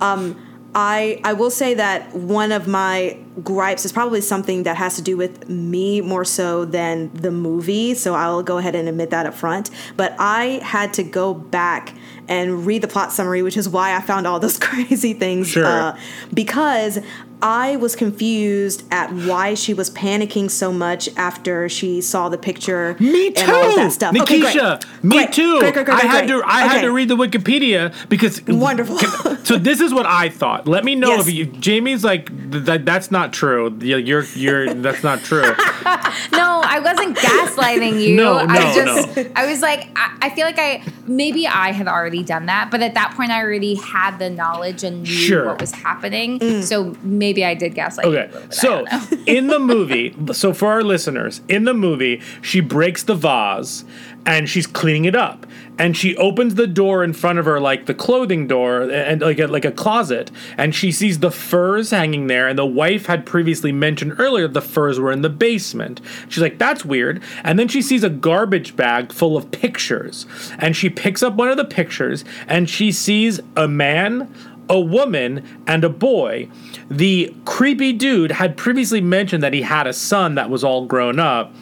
Um, 0.00 0.34
I 0.74 1.20
I 1.22 1.32
will 1.34 1.50
say 1.50 1.74
that 1.74 2.14
one 2.14 2.52
of 2.52 2.66
my 2.66 3.18
gripes 3.42 3.84
is 3.84 3.92
probably 3.92 4.20
something 4.20 4.62
that 4.62 4.76
has 4.76 4.96
to 4.96 5.02
do 5.02 5.16
with 5.16 5.48
me 5.48 6.00
more 6.00 6.24
so 6.24 6.64
than 6.64 7.12
the 7.12 7.30
movie. 7.30 7.94
So 7.94 8.14
I'll 8.14 8.42
go 8.42 8.58
ahead 8.58 8.74
and 8.74 8.88
admit 8.88 9.10
that 9.10 9.26
up 9.26 9.34
front. 9.34 9.70
But 9.96 10.14
I 10.18 10.60
had 10.62 10.92
to 10.94 11.02
go 11.02 11.34
back 11.34 11.94
and 12.28 12.64
read 12.64 12.82
the 12.82 12.88
plot 12.88 13.12
summary, 13.12 13.42
which 13.42 13.56
is 13.56 13.68
why 13.68 13.96
I 13.96 14.00
found 14.00 14.26
all 14.26 14.40
those 14.40 14.58
crazy 14.68 15.12
things. 15.14 15.48
Sure. 15.48 15.66
Uh, 15.66 15.98
because 16.32 16.98
I 17.42 17.76
was 17.76 17.94
confused 17.96 18.84
at 18.90 19.12
why 19.12 19.54
she 19.54 19.74
was 19.74 19.90
panicking 19.90 20.50
so 20.50 20.72
much 20.72 21.08
after 21.16 21.68
she 21.68 22.00
saw 22.00 22.28
the 22.28 22.38
picture 22.38 22.96
Me 22.98 23.28
and 23.28 23.50
all 23.50 23.64
of 23.64 23.70
too, 23.74 23.76
that 23.76 23.92
stuff. 23.92 24.16
Okay, 24.16 24.40
great. 24.40 24.56
Nikisha. 24.56 25.02
me 25.04 25.16
Great, 25.16 25.32
too. 25.32 25.58
Great, 25.60 25.74
great, 25.74 25.86
great, 25.86 25.98
I 26.04 26.06
had 26.06 26.26
great. 26.26 26.38
to. 26.40 26.42
I 26.46 26.62
had 26.66 26.80
to 26.82 26.90
read 26.92 27.08
the 27.08 27.16
Wikipedia 27.16 27.92
because 28.08 28.42
Wonderful. 28.46 28.98
so 29.44 29.58
this 29.58 29.80
is 29.80 29.92
what 29.92 30.06
I 30.06 30.28
thought. 30.30 30.66
Let 30.66 30.84
me 30.84 30.94
know 30.94 31.08
Yes. 31.08 31.26
if 31.28 31.34
you, 31.34 31.46
Jamie's 31.46 32.02
like 32.04 32.28
th- 32.50 32.64
that. 32.64 32.84
That's 32.86 33.10
not 33.10 33.32
true. 33.32 33.76
You're 33.80 34.24
you're 34.24 34.72
that's 34.74 35.02
not 35.02 35.20
true. 35.20 35.42
no, 36.32 36.53
I 36.74 36.80
wasn't 36.80 37.16
gaslighting 37.16 38.00
you. 38.02 38.16
No, 38.16 38.36
I 38.38 38.46
no, 38.46 38.74
just, 38.74 39.16
no. 39.16 39.30
I 39.36 39.46
was 39.46 39.62
like, 39.62 39.88
I, 39.96 40.16
I 40.22 40.30
feel 40.30 40.44
like 40.44 40.58
I 40.58 40.82
maybe 41.06 41.46
I 41.46 41.70
had 41.72 41.86
already 41.86 42.22
done 42.24 42.46
that, 42.46 42.70
but 42.70 42.82
at 42.82 42.94
that 42.94 43.14
point, 43.16 43.30
I 43.30 43.40
already 43.42 43.74
had 43.76 44.18
the 44.18 44.28
knowledge 44.30 44.82
and 44.82 45.02
knew 45.02 45.06
Sure. 45.08 45.46
what 45.46 45.60
was 45.60 45.70
happening. 45.70 46.38
Mm. 46.40 46.62
So 46.64 46.96
maybe 47.02 47.44
I 47.44 47.54
did 47.54 47.74
gaslight. 47.74 48.06
you 48.06 48.16
a 48.16 48.20
Okay, 48.24 48.32
bit, 48.38 48.52
so 48.54 48.84
in 49.26 49.46
the 49.46 49.58
movie, 49.60 50.16
so 50.32 50.52
for 50.52 50.68
our 50.68 50.82
listeners, 50.82 51.40
in 51.48 51.64
the 51.64 51.74
movie, 51.74 52.20
she 52.42 52.60
breaks 52.60 53.02
the 53.04 53.14
vase 53.14 53.84
and 54.26 54.48
she's 54.48 54.66
cleaning 54.66 55.04
it 55.04 55.14
up, 55.14 55.46
and 55.78 55.96
she 55.96 56.16
opens 56.16 56.54
the 56.54 56.66
door 56.66 57.02
in 57.02 57.12
front 57.12 57.38
of 57.38 57.44
her, 57.44 57.60
like 57.60 57.86
the 57.86 57.94
clothing 57.94 58.46
door, 58.46 58.82
and 58.82 59.20
like 59.20 59.38
a, 59.38 59.46
like 59.46 59.64
a 59.64 59.72
closet, 59.72 60.30
and 60.56 60.74
she 60.74 60.92
sees 60.92 61.18
the 61.18 61.30
furs 61.30 61.90
hanging 61.90 62.26
there, 62.26 62.48
and 62.48 62.58
the 62.58 62.66
wife 62.66 63.06
had 63.06 63.26
previously 63.26 63.72
mentioned 63.72 64.14
earlier 64.18 64.46
the 64.46 64.62
furs 64.62 65.00
were 65.00 65.12
in 65.12 65.22
the 65.22 65.28
basement. 65.28 66.00
She's 66.28 66.42
like, 66.42 66.58
"That's 66.58 66.84
weird," 66.84 67.22
and 67.42 67.58
then 67.58 67.68
she 67.68 67.82
sees 67.82 68.04
a 68.04 68.10
garbage 68.10 68.76
bag 68.76 69.12
full 69.12 69.36
of 69.36 69.50
pictures, 69.50 70.26
and 70.58 70.76
she 70.76 70.88
picks 70.88 71.22
up 71.22 71.34
one 71.34 71.48
of 71.48 71.56
the 71.56 71.64
pictures, 71.64 72.24
and 72.46 72.68
she 72.68 72.92
sees 72.92 73.40
a 73.56 73.68
man 73.68 74.32
a 74.68 74.80
woman 74.80 75.44
and 75.66 75.84
a 75.84 75.88
boy. 75.88 76.48
The 76.88 77.34
creepy 77.44 77.92
dude 77.92 78.32
had 78.32 78.56
previously 78.56 79.00
mentioned 79.00 79.42
that 79.42 79.52
he 79.52 79.62
had 79.62 79.86
a 79.86 79.92
son 79.92 80.34
that 80.34 80.50
was 80.50 80.64
all 80.64 80.86
grown 80.86 81.18
up, 81.18 81.54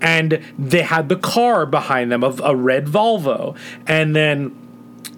and 0.00 0.42
they 0.58 0.82
had 0.82 1.08
the 1.08 1.16
car 1.16 1.66
behind 1.66 2.10
them 2.10 2.24
of 2.24 2.40
a 2.44 2.54
red 2.54 2.86
Volvo. 2.86 3.56
And 3.86 4.14
then 4.14 4.56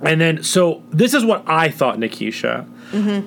and 0.03 0.21
then 0.21 0.43
so 0.43 0.83
this 0.91 1.15
is 1.15 1.25
what 1.25 1.45
I 1.47 1.69
thought, 1.69 1.99
Nikisha. 1.99 2.67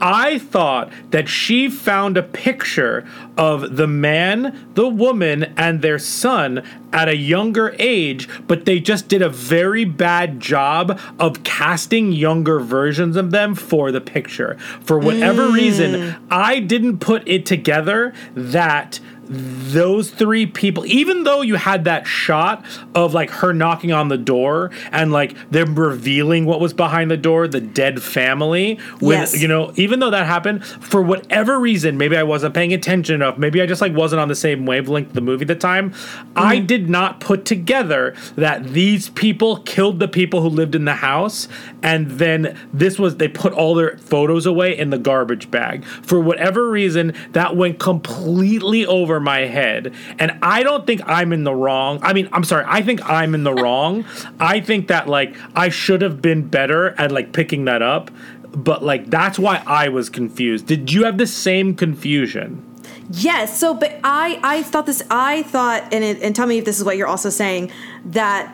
I 0.01 0.39
thought 0.39 0.91
that 1.11 1.27
she 1.27 1.69
found 1.69 2.17
a 2.17 2.23
picture 2.23 3.07
of 3.37 3.77
the 3.77 3.87
man, 3.87 4.69
the 4.75 4.87
woman, 4.87 5.53
and 5.57 5.81
their 5.81 5.99
son 5.99 6.63
at 6.93 7.09
a 7.09 7.15
younger 7.15 7.75
age, 7.77 8.29
but 8.47 8.65
they 8.65 8.79
just 8.79 9.07
did 9.07 9.21
a 9.21 9.29
very 9.29 9.83
bad 9.85 10.39
job 10.39 10.99
of 11.19 11.43
casting 11.43 12.13
younger 12.13 12.59
versions 12.59 13.17
of 13.17 13.31
them 13.31 13.55
for 13.55 13.91
the 13.91 14.01
picture. 14.01 14.57
For 14.81 14.97
whatever 14.97 15.49
reason, 15.49 15.91
mm. 15.91 16.19
I 16.29 16.59
didn't 16.59 16.99
put 16.99 17.27
it 17.27 17.45
together 17.45 18.13
that 18.33 18.99
those 19.27 20.11
three 20.11 20.45
people 20.45 20.85
even 20.85 21.23
though 21.23 21.41
you 21.41 21.55
had 21.55 21.85
that 21.85 22.05
shot 22.05 22.63
of 22.93 23.13
like 23.13 23.29
her 23.29 23.53
knocking 23.53 23.91
on 23.91 24.07
the 24.07 24.17
door 24.17 24.69
and 24.91 25.11
like 25.11 25.35
them 25.49 25.73
revealing 25.77 26.45
what 26.45 26.59
was 26.59 26.73
behind 26.73 27.09
the 27.09 27.17
door 27.17 27.47
the 27.47 27.61
dead 27.61 28.01
family 28.01 28.79
with 29.01 29.15
Yes. 29.15 29.41
you 29.41 29.47
know 29.47 29.71
even 29.75 29.99
though 29.99 30.11
that 30.11 30.25
happened 30.25 30.63
for 30.65 31.01
whatever 31.01 31.59
reason 31.59 31.97
maybe 31.97 32.15
i 32.15 32.23
wasn't 32.23 32.53
paying 32.53 32.73
attention 32.73 33.15
enough 33.15 33.37
maybe 33.37 33.61
i 33.61 33.65
just 33.65 33.81
like 33.81 33.93
wasn't 33.93 34.19
on 34.19 34.27
the 34.27 34.35
same 34.35 34.65
wavelength 34.65 35.13
the 35.13 35.21
movie 35.21 35.43
at 35.43 35.47
the 35.47 35.55
time 35.55 35.93
i 36.35 36.57
mm. 36.57 36.67
did 36.67 36.89
not 36.89 37.19
put 37.19 37.45
together 37.45 38.13
that 38.35 38.63
these 38.73 39.09
people 39.09 39.57
killed 39.57 39.99
the 39.99 40.07
people 40.07 40.41
who 40.41 40.49
lived 40.49 40.75
in 40.75 40.85
the 40.85 40.95
house 40.95 41.47
and 41.81 42.11
then 42.11 42.57
this 42.73 42.99
was 42.99 43.17
they 43.17 43.27
put 43.27 43.53
all 43.53 43.73
their 43.73 43.97
photos 43.97 44.45
away 44.45 44.77
in 44.77 44.91
the 44.91 44.97
garbage 44.99 45.49
bag 45.49 45.83
for 45.85 46.19
whatever 46.19 46.69
reason 46.69 47.13
that 47.31 47.55
went 47.55 47.79
completely 47.79 48.85
over 48.85 49.14
my 49.19 49.39
head 49.39 49.93
and 50.19 50.37
i 50.41 50.63
don't 50.63 50.85
think 50.85 51.01
i'm 51.05 51.31
in 51.33 51.43
the 51.43 51.53
wrong 51.53 51.99
i 52.01 52.13
mean 52.13 52.27
i'm 52.31 52.43
sorry 52.43 52.65
i 52.67 52.81
think 52.81 53.03
i'm 53.09 53.33
in 53.33 53.43
the 53.43 53.53
wrong 53.61 54.05
i 54.39 54.59
think 54.59 54.87
that 54.87 55.07
like 55.07 55.35
i 55.55 55.69
should 55.69 56.01
have 56.01 56.21
been 56.21 56.47
better 56.47 56.89
at 56.99 57.11
like 57.11 57.33
picking 57.33 57.65
that 57.65 57.81
up 57.81 58.11
but 58.51 58.83
like 58.83 59.09
that's 59.09 59.37
why 59.37 59.61
i 59.65 59.87
was 59.87 60.09
confused 60.09 60.65
did 60.65 60.91
you 60.91 61.03
have 61.03 61.17
the 61.17 61.27
same 61.27 61.75
confusion 61.75 62.63
Yes. 63.11 63.57
So, 63.59 63.73
but 63.73 63.99
I 64.03 64.39
I 64.41 64.63
thought 64.63 64.87
this. 64.87 65.03
I 65.11 65.43
thought, 65.43 65.93
and 65.93 66.03
it, 66.03 66.21
and 66.21 66.35
tell 66.35 66.47
me 66.47 66.57
if 66.57 66.65
this 66.65 66.79
is 66.79 66.83
what 66.83 66.97
you're 66.97 67.07
also 67.07 67.29
saying 67.29 67.71
that. 68.05 68.51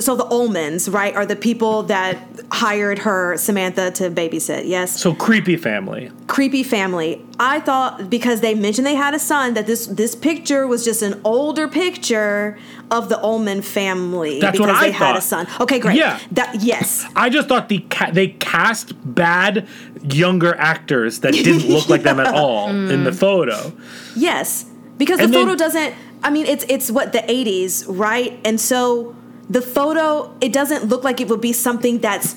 So 0.00 0.16
the 0.16 0.24
Ulmans, 0.24 0.92
right, 0.92 1.14
are 1.14 1.24
the 1.26 1.36
people 1.36 1.84
that 1.84 2.18
hired 2.50 2.98
her 3.00 3.36
Samantha 3.36 3.90
to 3.92 4.10
babysit. 4.10 4.66
Yes. 4.66 4.98
so 5.00 5.14
creepy 5.14 5.56
family 5.56 6.10
creepy 6.26 6.62
family. 6.62 7.24
I 7.40 7.60
thought 7.60 8.10
because 8.10 8.40
they 8.40 8.54
mentioned 8.54 8.86
they 8.86 8.94
had 8.94 9.14
a 9.14 9.18
son 9.18 9.54
that 9.54 9.66
this 9.66 9.86
this 9.86 10.14
picture 10.14 10.66
was 10.66 10.84
just 10.84 11.02
an 11.02 11.20
older 11.24 11.66
picture 11.68 12.58
of 12.90 13.08
the 13.08 13.16
Ulman 13.16 13.62
family 13.64 14.40
That's 14.40 14.58
because 14.58 14.68
what 14.74 14.76
I 14.76 14.86
they 14.86 14.92
had 14.92 15.16
a 15.16 15.20
son. 15.20 15.46
Okay, 15.60 15.78
great. 15.78 15.96
Yeah. 15.96 16.18
That 16.32 16.62
yes. 16.62 17.06
I 17.16 17.28
just 17.30 17.48
thought 17.48 17.68
the 17.68 17.78
ca- 17.90 18.10
they 18.12 18.28
cast 18.28 18.92
bad 19.14 19.66
younger 20.02 20.54
actors 20.56 21.20
that 21.20 21.32
didn't 21.32 21.68
look 21.68 21.88
like 21.88 22.02
them 22.02 22.20
at 22.20 22.34
all 22.42 22.68
in 22.68 23.04
the 23.04 23.12
photo. 23.12 23.72
Yes, 24.16 24.64
because 24.96 25.18
And 25.20 25.28
the 25.32 25.36
then- 25.38 25.46
photo 25.46 25.56
doesn't. 25.58 25.94
I 26.22 26.30
mean, 26.30 26.46
it's 26.46 26.64
it's 26.68 26.90
what 26.90 27.12
the 27.12 27.20
'80s, 27.20 27.84
right? 27.88 28.38
And 28.44 28.60
so 28.60 29.14
the 29.50 29.62
photo, 29.62 30.34
it 30.40 30.52
doesn't 30.52 30.84
look 30.84 31.04
like 31.04 31.20
it 31.20 31.28
would 31.28 31.40
be 31.40 31.52
something 31.52 31.98
that's. 31.98 32.36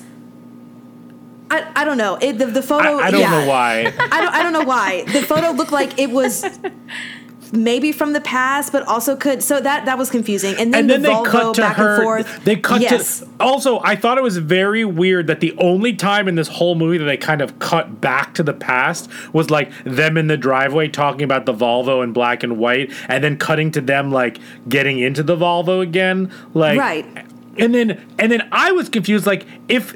I, 1.50 1.70
I 1.76 1.84
don't 1.84 1.98
know. 1.98 2.16
It, 2.20 2.38
the, 2.38 2.46
the 2.46 2.62
photo. 2.62 2.98
I, 2.98 3.08
I 3.08 3.10
don't 3.10 3.20
yeah. 3.20 3.30
know 3.30 3.48
why. 3.48 3.92
I 3.98 4.20
don't. 4.20 4.34
I 4.34 4.42
don't 4.42 4.52
know 4.52 4.64
why 4.64 5.04
the 5.04 5.22
photo 5.22 5.50
looked 5.50 5.72
like 5.72 5.98
it 5.98 6.10
was 6.10 6.44
maybe 7.52 7.92
from 7.92 8.14
the 8.14 8.20
past, 8.20 8.72
but 8.72 8.82
also 8.86 9.14
could. 9.14 9.42
So 9.42 9.60
that 9.60 9.84
that 9.84 9.98
was 9.98 10.10
confusing. 10.10 10.56
And 10.58 10.72
then, 10.72 10.80
and 10.80 10.90
then 10.90 11.02
the 11.02 11.08
they 11.08 11.14
Volvo 11.14 11.26
cut 11.26 11.54
to 11.54 11.60
back 11.60 11.76
her. 11.76 11.94
and 11.94 12.02
forth. 12.02 12.44
They 12.44 12.56
cut 12.56 12.80
yes. 12.80 13.20
to. 13.20 13.28
Also, 13.38 13.80
I 13.80 13.94
thought 13.94 14.18
it 14.18 14.22
was 14.22 14.38
very 14.38 14.84
weird 14.84 15.26
that 15.26 15.40
the 15.40 15.54
only 15.58 15.94
time 15.94 16.26
in 16.28 16.34
this 16.34 16.48
whole 16.48 16.74
movie 16.74 16.98
that 16.98 17.04
they 17.04 17.16
kind 17.16 17.40
of 17.40 17.58
cut 17.58 18.00
back 18.00 18.34
to 18.34 18.42
the 18.42 18.54
past 18.54 19.08
was 19.32 19.50
like 19.50 19.70
them 19.84 20.16
in 20.16 20.26
the 20.26 20.36
driveway 20.36 20.88
talking 20.88 21.22
about 21.22 21.46
the 21.46 21.54
Volvo 21.54 22.02
in 22.02 22.12
black 22.12 22.42
and 22.42 22.58
white, 22.58 22.90
and 23.08 23.22
then 23.22 23.36
cutting 23.36 23.70
to 23.72 23.80
them 23.80 24.10
like 24.10 24.38
getting 24.68 24.98
into 24.98 25.22
the 25.22 25.36
Volvo 25.36 25.80
again. 25.80 26.32
Like 26.54 26.78
Right. 26.78 27.06
And 27.58 27.74
then 27.74 28.02
and 28.18 28.32
then 28.32 28.48
I 28.50 28.72
was 28.72 28.88
confused. 28.88 29.26
Like 29.26 29.46
if 29.68 29.94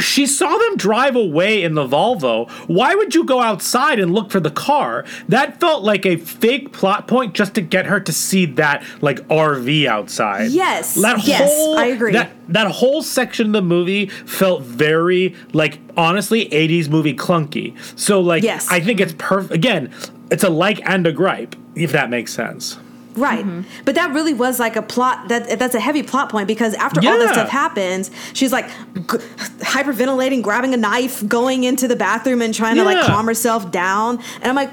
she 0.00 0.26
saw 0.26 0.56
them 0.56 0.76
drive 0.76 1.16
away 1.16 1.62
in 1.62 1.74
the 1.74 1.86
Volvo. 1.86 2.50
Why 2.68 2.94
would 2.94 3.14
you 3.14 3.24
go 3.24 3.40
outside 3.40 3.98
and 3.98 4.12
look 4.12 4.30
for 4.30 4.40
the 4.40 4.50
car? 4.50 5.04
That 5.28 5.60
felt 5.60 5.82
like 5.82 6.04
a 6.06 6.16
fake 6.16 6.72
plot 6.72 7.06
point 7.06 7.34
just 7.34 7.54
to 7.54 7.60
get 7.60 7.86
her 7.86 8.00
to 8.00 8.12
see 8.12 8.46
that 8.46 8.82
like 9.00 9.18
RV 9.28 9.86
outside. 9.86 10.50
Yes. 10.50 10.94
That 10.94 11.24
Yes, 11.26 11.50
whole, 11.54 11.78
I 11.78 11.86
agree. 11.86 12.12
That 12.12 12.30
that 12.48 12.70
whole 12.70 13.02
section 13.02 13.46
of 13.46 13.52
the 13.52 13.62
movie 13.62 14.06
felt 14.06 14.62
very 14.62 15.34
like 15.52 15.78
honestly 15.96 16.48
80s 16.48 16.88
movie 16.88 17.14
clunky. 17.14 17.76
So 17.98 18.20
like 18.20 18.42
Yes. 18.42 18.66
I 18.70 18.80
think 18.80 19.00
it's 19.00 19.14
perfect 19.18 19.52
again, 19.54 19.92
it's 20.30 20.44
a 20.44 20.50
like 20.50 20.80
and 20.88 21.06
a 21.06 21.12
gripe, 21.12 21.54
if 21.74 21.92
that 21.92 22.10
makes 22.10 22.32
sense. 22.32 22.78
Right. 23.16 23.44
Mm-hmm. 23.44 23.62
But 23.84 23.96
that 23.96 24.12
really 24.12 24.34
was 24.34 24.60
like 24.60 24.76
a 24.76 24.82
plot 24.82 25.28
that 25.28 25.58
that's 25.58 25.74
a 25.74 25.80
heavy 25.80 26.02
plot 26.02 26.30
point 26.30 26.46
because 26.46 26.74
after 26.74 27.00
all 27.00 27.06
Yeah. 27.06 27.18
this 27.18 27.32
stuff 27.32 27.48
happens, 27.48 28.10
she's 28.32 28.52
like 28.52 28.68
g- 28.68 29.18
hyperventilating, 29.60 30.42
grabbing 30.42 30.74
a 30.74 30.76
knife, 30.76 31.26
going 31.26 31.64
into 31.64 31.88
the 31.88 31.96
bathroom 31.96 32.40
and 32.40 32.54
trying 32.54 32.76
to 32.76 32.84
like 32.84 33.04
calm 33.04 33.26
herself 33.26 33.70
down. 33.70 34.20
And 34.36 34.46
I'm 34.46 34.54
like, 34.54 34.72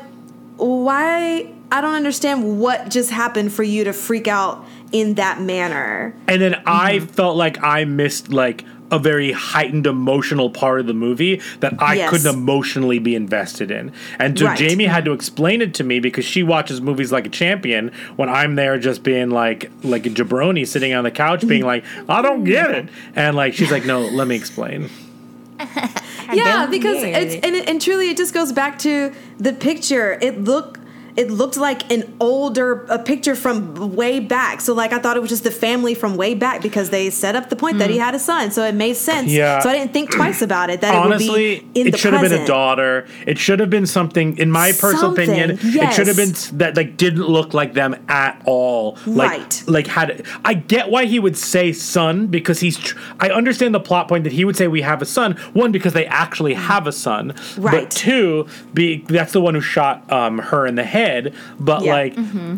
why 0.58 1.52
I 1.72 1.82
don't 1.82 1.96
understand 1.96 2.60
what 2.60 2.90
just 2.90 3.10
happened 3.10 3.52
for 3.52 3.64
you 3.64 3.84
to 3.86 3.94
freak 3.94 4.28
out 4.28 4.66
in 4.92 5.16
that 5.16 5.42
manner. 5.42 6.16
And 6.28 6.42
then 6.42 6.62
I 6.66 6.98
mm-hmm. 6.98 7.08
felt 7.08 7.38
like 7.38 7.62
I 7.64 7.86
missed 7.86 8.32
like 8.32 8.64
a 8.90 8.98
very 9.00 9.32
heightened 9.34 9.86
emotional 9.86 10.50
part 10.50 10.80
of 10.80 10.88
the 10.88 10.94
movie 10.94 11.42
that 11.60 11.74
I 11.80 11.96
Yes. 11.96 12.10
couldn't 12.10 12.34
emotionally 12.34 13.00
be 13.00 13.16
invested 13.16 13.70
in. 13.70 13.92
And 14.18 14.40
so 14.40 14.46
Right. 14.46 14.58
Jamie 14.58 14.86
had 14.86 15.04
to 15.06 15.12
explain 15.12 15.62
it 15.62 15.74
to 15.76 15.84
me 15.84 16.00
because 16.00 16.24
she 16.26 16.42
watches 16.44 16.80
movies 16.82 17.12
like 17.12 17.26
a 17.26 17.30
champion 17.30 17.92
when 18.16 18.30
I'm 18.30 18.56
there 18.56 18.78
just 18.80 19.04
being 19.04 19.30
like 19.30 19.70
like 19.84 20.06
a 20.06 20.10
jabroni 20.10 20.66
sitting 20.66 20.94
on 20.94 21.04
the 21.04 21.12
couch 21.12 21.46
being 21.48 21.64
like, 21.66 21.84
I 22.08 22.22
don't 22.22 22.44
get 22.46 22.72
it. 22.72 22.90
And 23.16 23.36
like 23.36 23.54
she's 23.54 23.72
like, 23.72 23.86
No, 23.86 24.02
let 24.02 24.28
me 24.28 24.36
explain. 24.36 24.90
yeah 26.34 26.68
because 26.68 27.02
it's 27.02 27.36
and, 27.46 27.56
it, 27.56 27.68
and 27.70 27.82
truly 27.82 28.10
it 28.10 28.18
just 28.18 28.34
goes 28.34 28.52
back 28.52 28.78
to 28.80 29.12
the 29.40 29.54
picture 29.54 30.18
it 30.22 30.44
looked 30.44 30.77
it 31.18 31.32
looked 31.32 31.58
like 31.58 31.92
an 31.92 32.16
older 32.20 32.86
a 32.90 33.00
picture 33.00 33.36
from 33.36 33.96
way 33.96 34.20
back 34.20 34.62
so 34.62 34.74
like 34.74 34.94
i 34.94 35.00
thought 35.00 35.18
it 35.18 35.20
was 35.20 35.30
just 35.30 35.44
the 35.44 35.52
family 35.52 35.94
from 35.96 36.16
way 36.16 36.34
back 36.36 36.62
because 36.62 36.90
they 36.92 37.10
set 37.10 37.36
up 37.36 37.50
the 37.50 37.56
point 37.56 37.80
that 37.80 37.90
he 37.90 37.98
had 37.98 38.14
a 38.16 38.20
son 38.20 38.52
so 38.52 38.64
it 38.64 38.76
made 38.76 38.96
sense 38.96 39.32
Yeah. 39.32 39.60
so 39.60 39.70
i 39.70 39.74
didn't 39.74 39.94
think 39.94 40.12
twice 40.12 40.42
about 40.42 40.70
it 40.70 40.82
that 40.82 40.94
Honestly, 40.96 41.56
it 41.56 41.64
would 41.64 41.74
be 41.74 41.82
in 41.82 41.88
it 41.88 41.92
the 41.92 41.98
should 41.98 42.14
have 42.14 42.22
been 42.22 42.42
a 42.42 42.46
daughter. 42.46 43.08
It 43.26 43.38
should 43.38 43.60
have 43.60 43.70
been 43.70 43.86
something, 43.86 44.38
in 44.38 44.52
my 44.52 44.72
personal 44.72 45.16
Something, 45.16 45.30
opinion, 45.30 45.60
it 45.62 45.94
should 45.94 46.08
have 46.08 46.18
been 46.18 46.34
that 46.58 46.76
like 46.76 46.98
didn't 46.98 47.28
look 47.28 47.54
like 47.54 47.74
them 47.74 47.96
at 48.08 48.42
all. 48.46 48.98
Like, 49.06 49.30
Right. 49.32 49.64
Like 49.68 49.88
had 49.88 50.24
I 50.46 50.54
get 50.56 50.90
why 50.90 51.06
he 51.06 51.20
would 51.20 51.38
say 51.38 51.72
son 51.74 52.28
because 52.28 52.60
he's. 52.60 52.78
Tr- 52.78 52.98
I 53.20 53.30
understand 53.30 53.74
the 53.76 53.80
plot 53.80 54.08
point 54.08 54.24
that 54.24 54.34
he 54.34 54.44
would 54.46 54.56
say 54.56 54.68
we 54.68 54.82
have 54.82 55.02
a 55.02 55.06
son. 55.06 55.34
One 55.54 55.72
because 55.72 55.94
they 55.94 56.06
actually 56.08 56.54
have 56.56 56.88
a 56.88 56.92
son. 56.92 57.34
Right. 57.58 57.84
But 57.84 57.92
two, 57.92 58.48
be 58.74 59.04
that's 59.08 59.34
the 59.34 59.42
one 59.42 59.54
who 59.56 59.62
shot 59.62 60.10
um, 60.12 60.40
her 60.40 60.66
in 60.68 60.76
the 60.76 60.84
head. 60.84 61.07
But 61.60 61.84
Yeah. 61.84 61.94
like, 61.94 62.18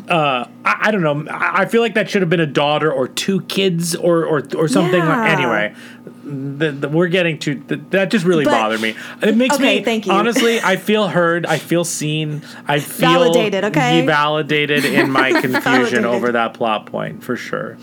uh, 0.10 0.46
I, 0.66 0.78
I 0.88 0.92
don't 0.92 1.02
know. 1.02 1.32
I, 1.32 1.62
I 1.62 1.66
feel 1.66 1.82
like 1.82 1.94
that 1.96 2.10
should 2.10 2.22
have 2.22 2.30
been 2.30 2.40
a 2.40 2.46
daughter 2.46 2.92
or 2.92 3.08
two 3.08 3.42
kids 3.42 3.96
or 3.96 4.26
or 4.26 4.44
or 4.56 4.68
something. 4.68 5.00
Yeah. 5.00 5.18
Like, 5.22 5.32
anyway 5.38 5.76
the, 6.24 6.72
the, 6.72 6.90
we're 6.90 7.08
getting 7.08 7.40
to 7.40 7.56
th 7.56 7.82
that 7.90 8.12
just 8.12 8.24
really 8.26 8.46
But- 8.46 8.52
bothered 8.52 8.82
me. 8.82 8.96
It 9.22 9.36
makes 9.36 9.56
Okay, 9.56 9.80
me 9.80 9.84
thank 9.84 10.06
you. 10.06 10.12
honestly. 10.14 10.60
I 10.62 10.76
feel 10.76 11.08
heard. 11.08 11.46
I 11.46 11.58
feel 11.58 11.84
seen. 11.84 12.44
I 12.68 12.80
feel 12.80 13.10
Validated, 13.10 13.64
okay? 13.66 14.06
validated 14.06 14.86
in 14.86 15.10
my 15.10 15.32
confusion 15.42 16.06
over 16.06 16.32
that 16.34 16.54
plot 16.54 16.86
point 16.86 17.24
for 17.24 17.36
sure. 17.36 17.78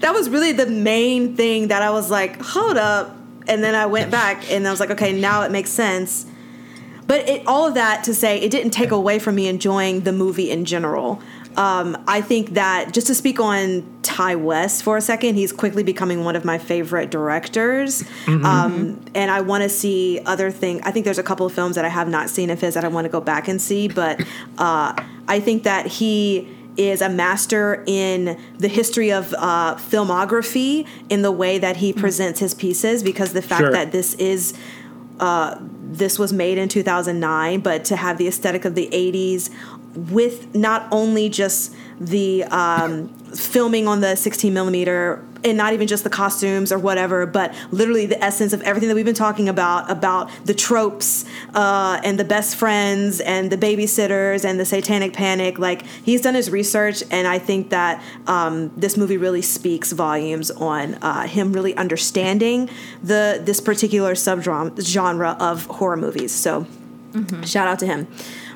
that 0.00 0.12
was 0.12 0.28
really 0.28 0.52
the 0.52 0.66
main 0.66 1.36
thing 1.36 1.68
that 1.68 1.80
I 1.82 1.90
was 1.90 2.10
like, 2.10 2.40
hold 2.42 2.76
up. 2.76 3.16
And 3.48 3.62
then 3.62 3.74
I 3.74 3.86
went 3.86 4.10
back 4.10 4.50
and 4.50 4.66
I 4.66 4.70
was 4.70 4.80
like, 4.80 4.90
okay, 4.90 5.12
now 5.18 5.42
it 5.42 5.50
makes 5.52 5.70
sense. 5.70 6.26
But 7.06 7.28
it, 7.28 7.46
all 7.46 7.66
of 7.68 7.74
that 7.74 8.04
to 8.04 8.14
say, 8.14 8.40
it 8.40 8.50
didn't 8.50 8.72
take 8.72 8.90
away 8.90 9.18
from 9.18 9.34
me 9.36 9.46
enjoying 9.48 10.00
the 10.00 10.12
movie 10.12 10.50
in 10.50 10.64
general. 10.64 11.20
Um, 11.56 11.96
I 12.06 12.20
think 12.20 12.50
that 12.54 12.92
just 12.92 13.06
to 13.06 13.14
speak 13.14 13.40
on 13.40 13.82
Ti 14.02 14.34
West 14.34 14.82
for 14.82 14.96
a 14.98 15.00
second, 15.00 15.36
he's 15.36 15.52
quickly 15.52 15.82
becoming 15.82 16.22
one 16.24 16.36
of 16.36 16.44
my 16.44 16.58
favorite 16.58 17.10
directors. 17.10 18.04
Um, 18.26 19.00
and 19.14 19.30
I 19.30 19.40
want 19.40 19.62
to 19.62 19.68
see 19.70 20.20
other 20.26 20.50
things. 20.50 20.82
I 20.84 20.90
think 20.90 21.04
there's 21.04 21.18
a 21.18 21.22
couple 21.22 21.46
of 21.46 21.52
films 21.52 21.76
that 21.76 21.84
I 21.84 21.88
have 21.88 22.08
not 22.08 22.28
seen 22.28 22.50
of 22.50 22.60
his 22.60 22.74
that 22.74 22.84
I 22.84 22.88
want 22.88 23.06
to 23.06 23.08
go 23.10 23.20
back 23.22 23.48
and 23.48 23.60
see. 23.60 23.88
But 23.88 24.20
uh, 24.58 24.92
I 25.28 25.40
think 25.40 25.62
that 25.62 25.86
he 25.86 26.46
is 26.76 27.00
a 27.00 27.08
master 27.08 27.82
in 27.86 28.38
the 28.58 28.68
history 28.68 29.10
of 29.10 29.34
uh, 29.38 29.76
filmography 29.76 30.86
in 31.08 31.22
the 31.22 31.32
way 31.32 31.56
that 31.58 31.78
he 31.78 31.90
presents 31.92 32.38
his 32.40 32.52
pieces 32.52 33.02
because 33.02 33.32
the 33.32 33.40
fact 33.40 33.62
Sure. 33.62 33.72
that 33.72 33.92
this 33.92 34.12
is 34.14 34.52
uh, 35.20 35.56
this 35.60 36.18
was 36.18 36.32
made 36.32 36.58
in 36.58 36.68
2009 36.68 37.60
but 37.60 37.84
to 37.84 37.96
have 37.96 38.18
the 38.18 38.28
aesthetic 38.28 38.64
of 38.64 38.74
the 38.74 38.88
80s 38.92 39.50
with 39.94 40.54
not 40.54 40.86
only 40.90 41.28
just 41.28 41.74
the 41.98 42.44
um, 42.44 43.08
filming 43.40 43.86
on 43.88 44.00
the 44.00 44.16
16 44.16 44.52
millimeter 44.52 45.22
and 45.44 45.56
not 45.56 45.72
even 45.72 45.86
just 45.86 46.04
the 46.04 46.10
costumes 46.10 46.72
or 46.72 46.78
whatever 46.78 47.26
but 47.26 47.54
literally 47.70 48.06
the 48.06 48.22
essence 48.22 48.52
of 48.52 48.62
everything 48.62 48.88
that 48.88 48.94
we've 48.94 49.04
been 49.04 49.14
talking 49.14 49.48
about 49.48 49.90
about 49.90 50.30
the 50.44 50.54
tropes 50.54 51.24
uh, 51.54 52.00
and 52.04 52.18
the 52.18 52.24
best 52.24 52.56
friends 52.56 53.20
and 53.20 53.50
the 53.50 53.56
babysitters 53.56 54.44
and 54.44 54.58
the 54.58 54.64
satanic 54.64 55.12
panic. 55.12 55.58
Like 55.58 55.86
he's 55.86 56.20
done 56.22 56.34
his 56.34 56.50
research 56.50 57.02
and 57.10 57.26
i 57.26 57.38
think 57.38 57.70
that 57.70 58.02
um, 58.26 58.72
this 58.76 58.96
movie 58.96 59.16
really 59.16 59.42
speaks 59.42 59.92
volumes 59.92 60.50
on 60.52 60.94
uh, 60.96 61.26
him 61.26 61.52
really 61.52 61.74
understanding 61.76 62.68
the 63.02 63.40
this 63.42 63.60
particular 63.60 64.14
subgenre 64.14 64.80
genre 64.84 65.36
of 65.40 65.66
horror 65.66 65.96
movies. 65.96 66.32
So 66.32 66.66
shout 67.44 67.68
out 67.68 67.78
to 67.80 67.86
him. 67.86 68.06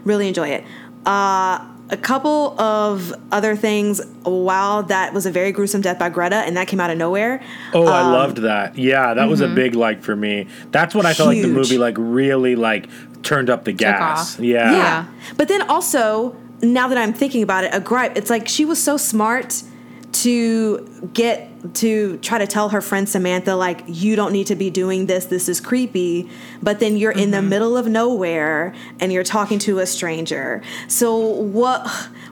Really 0.04 0.28
enjoy 0.28 0.48
it. 0.48 0.64
Uh, 1.06 1.66
a 1.90 1.96
couple 1.96 2.58
of 2.60 3.12
other 3.32 3.56
things 3.56 4.00
wow 4.24 4.82
that 4.82 5.12
was 5.12 5.26
a 5.26 5.30
very 5.30 5.52
gruesome 5.52 5.80
death 5.80 5.98
by 5.98 6.08
greta 6.08 6.36
and 6.36 6.56
that 6.56 6.68
came 6.68 6.80
out 6.80 6.90
of 6.90 6.96
nowhere 6.96 7.42
Oh, 7.74 7.86
I 7.86 8.00
Um, 8.02 8.12
loved 8.12 8.36
that. 8.38 8.78
Yeah, 8.78 9.14
that 9.14 9.28
was 9.28 9.40
a 9.40 9.48
big 9.48 9.74
like 9.74 10.02
for 10.02 10.14
me. 10.16 10.46
That's 10.70 10.94
what 10.94 11.06
I 11.06 11.14
felt 11.14 11.28
like 11.28 11.42
the 11.42 11.48
movie 11.48 11.78
like 11.78 11.96
really 11.98 12.56
like 12.56 12.88
turned 13.22 13.50
up 13.50 13.64
the 13.64 13.72
gas. 13.72 14.34
off. 14.36 14.40
Yeah. 14.40 14.72
Yeah. 14.72 15.06
But 15.36 15.48
then 15.48 15.62
also, 15.62 16.36
now 16.62 16.88
that 16.88 16.98
I'm 16.98 17.12
thinking 17.12 17.42
about 17.42 17.64
it, 17.64 17.70
a 17.74 17.80
gripe, 17.80 18.16
it's 18.16 18.30
like 18.30 18.48
she 18.48 18.64
was 18.64 18.82
so 18.82 18.96
smart 18.96 19.62
to 20.12 21.10
get 21.12 21.48
to 21.74 22.16
try 22.18 22.38
to 22.38 22.46
tell 22.46 22.70
her 22.70 22.80
friend 22.80 23.08
Samantha, 23.08 23.54
like, 23.54 23.82
you 23.86 24.16
don't 24.16 24.32
need 24.32 24.46
to 24.46 24.54
be 24.56 24.70
doing 24.70 25.06
this, 25.06 25.26
this 25.26 25.48
is 25.48 25.60
creepy. 25.60 26.28
But 26.62 26.80
then 26.80 26.96
you're 26.96 27.12
in 27.12 27.30
the 27.30 27.38
mm-hmm. 27.38 27.48
middle 27.48 27.76
of 27.76 27.86
nowhere 27.86 28.74
and 28.98 29.12
you're 29.12 29.24
talking 29.24 29.58
to 29.60 29.78
a 29.78 29.86
stranger. 29.86 30.62
So 30.88 31.18
what 31.18 31.86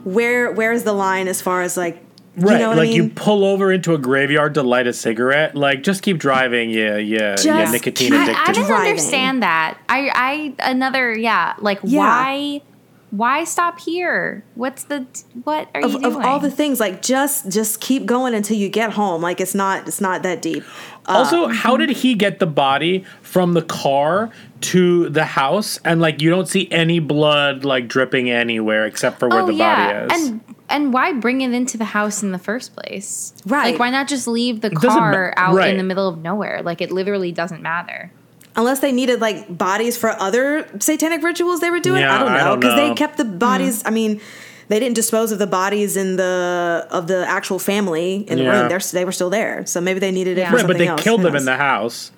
where 0.04 0.50
where's 0.52 0.84
the 0.84 0.92
line 0.92 1.28
as 1.28 1.42
far 1.42 1.62
as 1.62 1.76
like 1.76 2.04
Right, 2.36 2.52
you 2.52 2.58
know 2.60 2.68
what 2.68 2.78
like 2.78 2.90
I 2.90 2.92
you 2.92 3.08
pull 3.08 3.44
over 3.44 3.72
into 3.72 3.94
a 3.94 3.98
graveyard 3.98 4.54
to 4.54 4.62
light 4.62 4.86
a 4.86 4.92
cigarette. 4.92 5.56
Like, 5.56 5.82
just 5.82 6.02
keep 6.02 6.18
driving. 6.18 6.70
Yeah, 6.70 6.96
yeah, 6.96 7.34
yeah. 7.42 7.68
Nicotine 7.68 8.12
keep- 8.12 8.20
I, 8.20 8.22
addicted. 8.22 8.48
I 8.48 8.52
didn't 8.52 8.70
understand 8.70 9.42
that. 9.42 9.78
I, 9.88 10.12
I 10.14 10.70
another 10.70 11.12
yeah. 11.18 11.54
Like 11.58 11.80
Yeah. 11.82 11.98
why, 11.98 12.62
why 13.10 13.44
stop 13.44 13.80
here? 13.80 14.44
What's 14.54 14.84
the 14.84 15.06
what 15.44 15.68
are 15.74 15.82
of, 15.82 15.92
you 15.92 16.06
of 16.06 16.16
all 16.16 16.40
the 16.40 16.50
things 16.50 16.80
like 16.80 17.02
just 17.02 17.50
just 17.50 17.80
keep 17.80 18.06
going 18.06 18.34
until 18.34 18.56
you 18.56 18.68
get 18.68 18.92
home 18.92 19.22
like 19.22 19.40
it's 19.40 19.54
not 19.54 19.88
it's 19.88 20.00
not 20.00 20.22
that 20.22 20.42
deep 20.42 20.64
Also, 21.08 21.48
how 21.48 21.76
mm-hmm. 21.76 21.86
did 21.86 21.96
he 21.96 22.14
get 22.14 22.38
the 22.38 22.46
body 22.46 23.04
from 23.22 23.54
the 23.54 23.62
car 23.62 24.30
to 24.60 25.08
the 25.08 25.24
house? 25.24 25.78
And 25.84 26.00
like, 26.00 26.20
you 26.20 26.28
don't 26.28 26.48
see 26.48 26.70
any 26.70 26.98
blood 26.98 27.64
like 27.64 27.88
dripping 27.88 28.30
anywhere 28.30 28.84
except 28.84 29.18
for 29.18 29.28
where 29.28 29.46
the 29.46 29.56
body 29.56 30.04
is. 30.04 30.10
Oh, 30.12 30.26
and 30.26 30.54
and 30.68 30.92
why 30.92 31.14
bring 31.14 31.40
it 31.40 31.54
into 31.54 31.78
the 31.78 31.86
house 31.86 32.22
in 32.22 32.32
the 32.32 32.38
first 32.38 32.74
place? 32.74 33.32
Right. 33.46 33.70
Like 33.70 33.80
why 33.80 33.88
not 33.88 34.06
just 34.06 34.28
leave 34.28 34.60
the 34.60 34.70
car 34.70 35.32
ma- 35.34 35.42
out 35.42 35.54
right. 35.54 35.70
in 35.70 35.78
the 35.78 35.82
middle 35.82 36.08
of 36.08 36.18
nowhere? 36.18 36.62
Like 36.62 36.82
it 36.82 36.90
literally 36.90 37.32
doesn't 37.32 37.62
matter. 37.62 38.12
Unless 38.58 38.80
they 38.80 38.92
needed 38.92 39.20
like 39.20 39.56
bodies 39.56 39.96
for 39.96 40.10
other 40.10 40.68
satanic 40.80 41.22
rituals 41.22 41.60
they 41.60 41.70
were 41.70 41.80
doing. 41.80 42.02
Yeah, 42.02 42.14
I 42.14 42.18
don't 42.18 42.32
know 42.34 42.56
because 42.56 42.76
they 42.76 42.94
kept 42.94 43.16
the 43.16 43.24
hmm. 43.24 43.38
bodies. 43.38 43.82
I 43.86 43.90
mean, 43.90 44.20
they 44.66 44.78
didn't 44.78 44.96
dispose 44.96 45.32
of 45.32 45.38
the 45.38 45.46
bodies 45.46 45.96
in 45.96 46.16
the 46.16 46.86
of 46.90 47.06
the 47.06 47.26
actual 47.26 47.58
family 47.58 48.16
in 48.28 48.38
the 48.38 48.44
room. 48.44 48.68
They're, 48.68 48.80
they 48.80 49.06
were 49.06 49.12
still 49.12 49.30
there, 49.30 49.64
so 49.64 49.80
maybe 49.80 50.00
they 50.00 50.10
needed 50.10 50.36
it 50.36 50.42
Yeah. 50.42 50.54
right, 50.54 50.66
but 50.66 50.76
they 50.76 50.88
else. 50.88 51.02
killed 51.02 51.20
Who 51.20 51.26
them 51.26 51.36
in 51.36 51.46
the 51.46 51.56
house. 51.56 52.12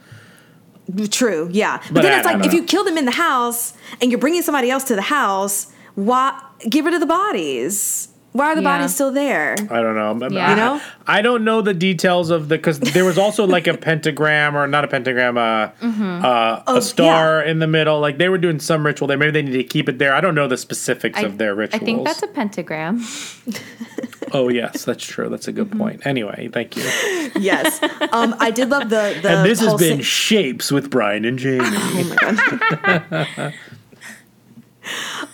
True, 1.11 1.49
yeah. 1.53 1.76
But, 1.76 1.95
But 1.95 2.03
then 2.03 2.12
I- 2.12 2.16
it's 2.16 2.26
like 2.26 2.45
if 2.45 2.53
know. 2.53 2.59
you 2.59 2.64
kill 2.64 2.82
them 2.82 2.99
in 2.99 3.05
the 3.05 3.12
house 3.12 3.74
and 4.01 4.11
you're 4.11 4.18
bringing 4.18 4.43
somebody 4.43 4.70
else 4.70 4.82
to 4.84 4.97
the 4.97 5.03
house, 5.03 5.68
why 5.95 6.43
get 6.68 6.84
rid 6.84 6.95
of 6.95 7.01
the 7.01 7.07
bodies? 7.07 8.09
Why 8.33 8.53
are 8.53 8.55
the 8.55 8.62
Yeah. 8.62 8.78
bodies 8.78 8.95
still 8.95 9.11
there? 9.11 9.57
I 9.70 9.81
don't 9.83 9.97
know. 9.97 10.28
Yeah. 10.28 10.47
I, 10.47 10.51
You 10.51 10.57
know? 10.57 10.81
I 11.07 11.20
don't 11.20 11.43
know 11.45 11.62
the 11.62 11.74
details 11.74 12.31
of 12.31 12.49
the 12.49 12.57
because 12.57 12.78
there 12.78 13.05
was 13.05 13.18
also 13.18 13.45
like 13.45 13.66
a 13.66 13.76
pentagram 13.76 14.57
or 14.57 14.68
not 14.68 14.85
a 14.85 14.89
pentagram, 14.89 15.37
uh, 15.37 15.70
uh, 15.83 16.62
Oh, 16.66 16.76
a 16.76 16.83
star 16.83 17.43
in 17.43 17.59
the 17.59 17.66
middle. 17.66 17.99
Like 17.99 18.18
they 18.18 18.28
were 18.28 18.39
doing 18.39 18.61
some 18.61 18.87
ritual 18.87 19.09
there. 19.09 19.18
Maybe 19.18 19.33
they 19.33 19.43
need 19.43 19.57
to 19.57 19.64
keep 19.64 19.89
it 19.89 19.99
there. 19.99 20.14
I 20.14 20.20
don't 20.20 20.37
know 20.37 20.47
the 20.47 20.57
specifics 20.57 21.18
I, 21.18 21.22
of 21.22 21.39
their 21.39 21.57
rituals. 21.57 21.83
I 21.83 21.85
think 21.85 22.05
that's 22.05 22.22
a 22.22 22.28
pentagram. 22.28 23.05
oh 24.33 24.49
yes, 24.49 24.85
that's 24.85 25.05
true. 25.05 25.28
That's 25.28 25.49
a 25.49 25.53
good 25.53 25.72
point. 25.76 26.07
Anyway, 26.07 26.49
thank 26.53 26.76
you. 26.76 26.85
yes. 27.37 27.83
Um, 28.12 28.37
I 28.39 28.53
did 28.53 28.68
love 28.68 28.91
the 28.91 29.18
the. 29.22 29.28
and 29.28 29.45
this 29.45 29.59
has 29.59 29.70
pulsing- 29.70 29.97
been 29.97 30.03
Shapes 30.05 30.70
with 30.70 30.89
Bryan 30.89 31.24
and 31.24 31.37
Jamie. 31.37 31.64
Oh 31.66 32.05
my 32.05 33.28
god. 33.41 33.55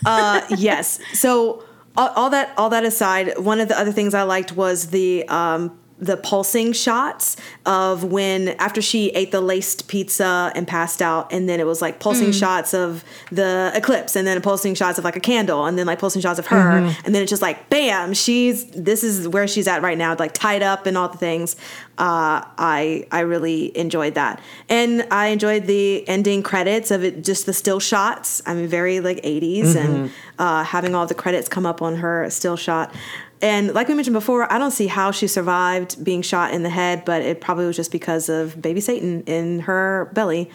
uh, 0.05 0.41
yes. 0.57 0.99
So 1.13 1.63
all, 1.97 2.09
all 2.15 2.29
that 2.29 2.53
all 2.57 2.69
that 2.69 2.85
aside, 2.85 3.37
one 3.37 3.59
of 3.59 3.67
the 3.67 3.77
other 3.77 3.91
things 3.91 4.13
I 4.13 4.23
liked 4.23 4.53
was 4.53 4.87
the 4.91 5.27
um, 5.27 5.77
the 5.99 6.15
pulsing 6.17 6.73
shots 6.73 7.35
of 7.65 8.03
when 8.03 8.49
after 8.59 8.81
she 8.81 9.09
ate 9.09 9.31
the 9.31 9.41
laced 9.41 9.87
pizza 9.87 10.51
and 10.55 10.67
passed 10.67 11.01
out, 11.01 11.31
and 11.33 11.49
then 11.49 11.59
it 11.59 11.65
was 11.65 11.81
like 11.81 11.99
pulsing 11.99 12.31
shots 12.31 12.73
of 12.73 13.03
the 13.31 13.71
eclipse, 13.73 14.15
and 14.15 14.27
then 14.27 14.39
pulsing 14.41 14.75
shots 14.75 14.97
of 14.99 15.03
like 15.03 15.15
a 15.15 15.19
candle, 15.19 15.65
and 15.65 15.77
then 15.77 15.85
like 15.87 15.99
pulsing 15.99 16.21
shots 16.21 16.37
of 16.39 16.47
her, 16.47 16.57
and 17.05 17.15
then 17.15 17.21
it's 17.23 17.29
just 17.31 17.41
like 17.41 17.69
bam, 17.69 18.13
she's 18.13 18.65
this 18.67 19.03
is 19.03 19.27
where 19.27 19.47
she's 19.47 19.67
at 19.67 19.81
right 19.81 19.97
now, 19.97 20.15
like 20.17 20.33
tied 20.33 20.61
up 20.61 20.85
and 20.85 20.97
all 20.97 21.09
the 21.09 21.17
things. 21.17 21.55
Uh, 21.97 22.45
I 22.59 23.07
I 23.11 23.21
really 23.21 23.75
enjoyed 23.75 24.13
that, 24.15 24.39
and 24.69 25.05
I 25.09 25.27
enjoyed 25.27 25.65
the 25.65 26.07
ending 26.07 26.43
credits 26.43 26.91
of 26.91 27.03
it, 27.03 27.23
just 27.23 27.47
the 27.47 27.53
still 27.53 27.79
shots. 27.79 28.41
I 28.45 28.53
mean, 28.53 28.67
very 28.67 28.99
like 28.99 29.17
80s, 29.23 29.75
and 29.75 30.11
uh, 30.37 30.63
having 30.63 30.93
all 30.93 31.07
the 31.07 31.15
credits 31.15 31.49
come 31.49 31.65
up 31.65 31.81
on 31.81 31.95
her 31.95 32.29
still 32.29 32.55
shot. 32.55 32.93
And 33.41 33.73
like 33.73 33.87
we 33.87 33.93
mentioned 33.93 34.15
before, 34.15 34.51
I 34.51 34.57
don't 34.57 34.71
see 34.71 34.87
how 34.87 35.11
she 35.11 35.27
survived 35.27 36.03
being 36.03 36.21
shot 36.21 36.53
in 36.53 36.63
the 36.63 36.69
head, 36.69 37.05
but 37.05 37.21
it 37.21 37.39
probably 37.39 37.65
was 37.65 37.75
just 37.75 37.91
because 37.91 38.29
of 38.29 38.59
baby 38.61 38.81
Satan 38.81 39.23
in 39.23 39.59
her 39.61 40.09
belly. 40.13 40.49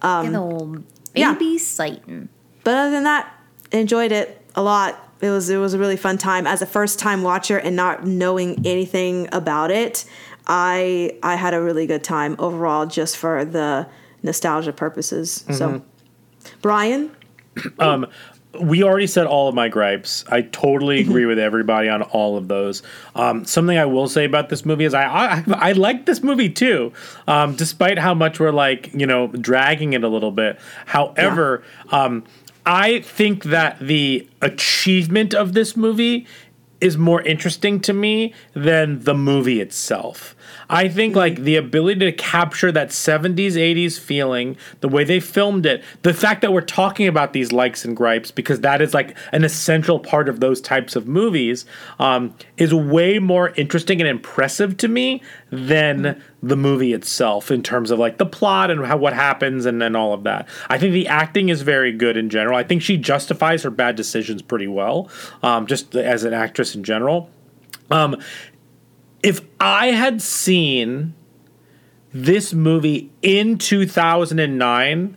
Um, 0.00 0.26
Good 0.26 0.36
old 0.36 0.84
yeah. 1.14 1.34
baby 1.34 1.58
Satan. 1.58 2.28
But 2.64 2.74
other 2.74 2.90
than 2.90 3.04
that, 3.04 3.32
enjoyed 3.70 4.12
it 4.12 4.40
a 4.54 4.62
lot. 4.62 5.10
It 5.20 5.30
was 5.30 5.50
it 5.50 5.58
was 5.58 5.74
a 5.74 5.78
really 5.78 5.96
fun 5.96 6.18
time 6.18 6.46
as 6.46 6.62
a 6.62 6.66
first 6.66 6.98
time 6.98 7.22
watcher 7.22 7.58
and 7.58 7.76
not 7.76 8.06
knowing 8.06 8.66
anything 8.66 9.28
about 9.32 9.70
it. 9.70 10.04
I 10.46 11.18
I 11.22 11.36
had 11.36 11.54
a 11.54 11.60
really 11.60 11.86
good 11.86 12.02
time 12.02 12.34
overall 12.38 12.86
just 12.86 13.16
for 13.16 13.44
the 13.44 13.86
nostalgia 14.22 14.72
purposes. 14.72 15.44
So, 15.50 15.82
Bryan, 16.60 17.10
Um, 17.78 18.06
we 18.60 18.82
already 18.82 19.06
said 19.06 19.26
all 19.26 19.48
of 19.48 19.54
my 19.54 19.68
gripes. 19.68 20.24
I 20.28 20.42
totally 20.42 21.00
agree 21.00 21.26
with 21.26 21.38
everybody 21.38 21.88
on 21.88 22.02
all 22.02 22.36
of 22.36 22.48
those. 22.48 22.82
Um, 23.14 23.44
something 23.44 23.78
I 23.78 23.86
will 23.86 24.08
say 24.08 24.24
about 24.24 24.48
this 24.48 24.66
movie 24.66 24.84
is 24.84 24.94
I 24.94 25.04
I, 25.04 25.44
I 25.48 25.72
like 25.72 26.06
this 26.06 26.22
movie 26.22 26.50
too, 26.50 26.92
um, 27.26 27.54
despite 27.56 27.98
how 27.98 28.14
much 28.14 28.38
we're 28.40 28.52
like 28.52 28.92
you 28.92 29.06
know 29.06 29.28
dragging 29.28 29.94
it 29.94 30.04
a 30.04 30.08
little 30.08 30.32
bit. 30.32 30.58
However, 30.86 31.62
um, 31.90 32.24
I 32.66 33.00
think 33.00 33.44
that 33.44 33.78
the 33.80 34.28
achievement 34.40 35.34
of 35.34 35.54
this 35.54 35.76
movie 35.76 36.26
is 36.80 36.98
more 36.98 37.22
interesting 37.22 37.80
to 37.80 37.92
me 37.92 38.34
than 38.54 39.00
the 39.00 39.14
movie 39.14 39.60
itself. 39.60 40.34
I 40.68 40.88
think 40.88 41.14
like 41.16 41.40
the 41.40 41.56
ability 41.56 42.00
to 42.00 42.12
capture 42.12 42.72
that 42.72 42.88
70s 42.88 43.52
80s 43.52 43.98
feeling, 43.98 44.56
the 44.80 44.88
way 44.88 45.04
they 45.04 45.20
filmed 45.20 45.66
it, 45.66 45.82
the 46.02 46.14
fact 46.14 46.40
that 46.42 46.52
we're 46.52 46.60
talking 46.60 47.06
about 47.06 47.32
these 47.32 47.52
likes 47.52 47.84
and 47.84 47.96
gripes 47.96 48.30
because 48.30 48.60
that 48.60 48.80
is 48.80 48.94
like 48.94 49.16
an 49.32 49.44
essential 49.44 49.98
part 49.98 50.28
of 50.28 50.40
those 50.40 50.60
types 50.60 50.96
of 50.96 51.06
movies 51.06 51.64
um, 51.98 52.34
is 52.56 52.72
way 52.74 53.18
more 53.18 53.50
interesting 53.56 54.00
and 54.00 54.08
impressive 54.08 54.76
to 54.78 54.88
me 54.88 55.22
than 55.50 56.22
the 56.42 56.56
movie 56.56 56.92
itself 56.92 57.50
in 57.50 57.62
terms 57.62 57.90
of 57.90 57.98
like 57.98 58.18
the 58.18 58.26
plot 58.26 58.70
and 58.70 58.84
how 58.84 58.96
what 58.96 59.12
happens 59.12 59.64
and, 59.64 59.82
and 59.82 59.96
all 59.96 60.12
of 60.12 60.24
that. 60.24 60.48
I 60.68 60.78
think 60.78 60.92
the 60.92 61.06
acting 61.06 61.50
is 61.50 61.62
very 61.62 61.92
good 61.92 62.16
in 62.16 62.30
general. 62.30 62.56
I 62.56 62.64
think 62.64 62.82
she 62.82 62.96
justifies 62.96 63.62
her 63.62 63.70
bad 63.70 63.94
decisions 63.94 64.42
pretty 64.42 64.66
well, 64.66 65.08
um, 65.42 65.66
just 65.66 65.94
as 65.94 66.24
an 66.24 66.34
actress 66.34 66.74
in 66.74 66.82
general. 66.82 67.30
Um, 67.90 68.16
if 69.22 69.40
I 69.60 69.88
had 69.88 70.20
seen 70.20 71.14
this 72.12 72.52
movie 72.52 73.10
in 73.22 73.58
2009, 73.58 75.16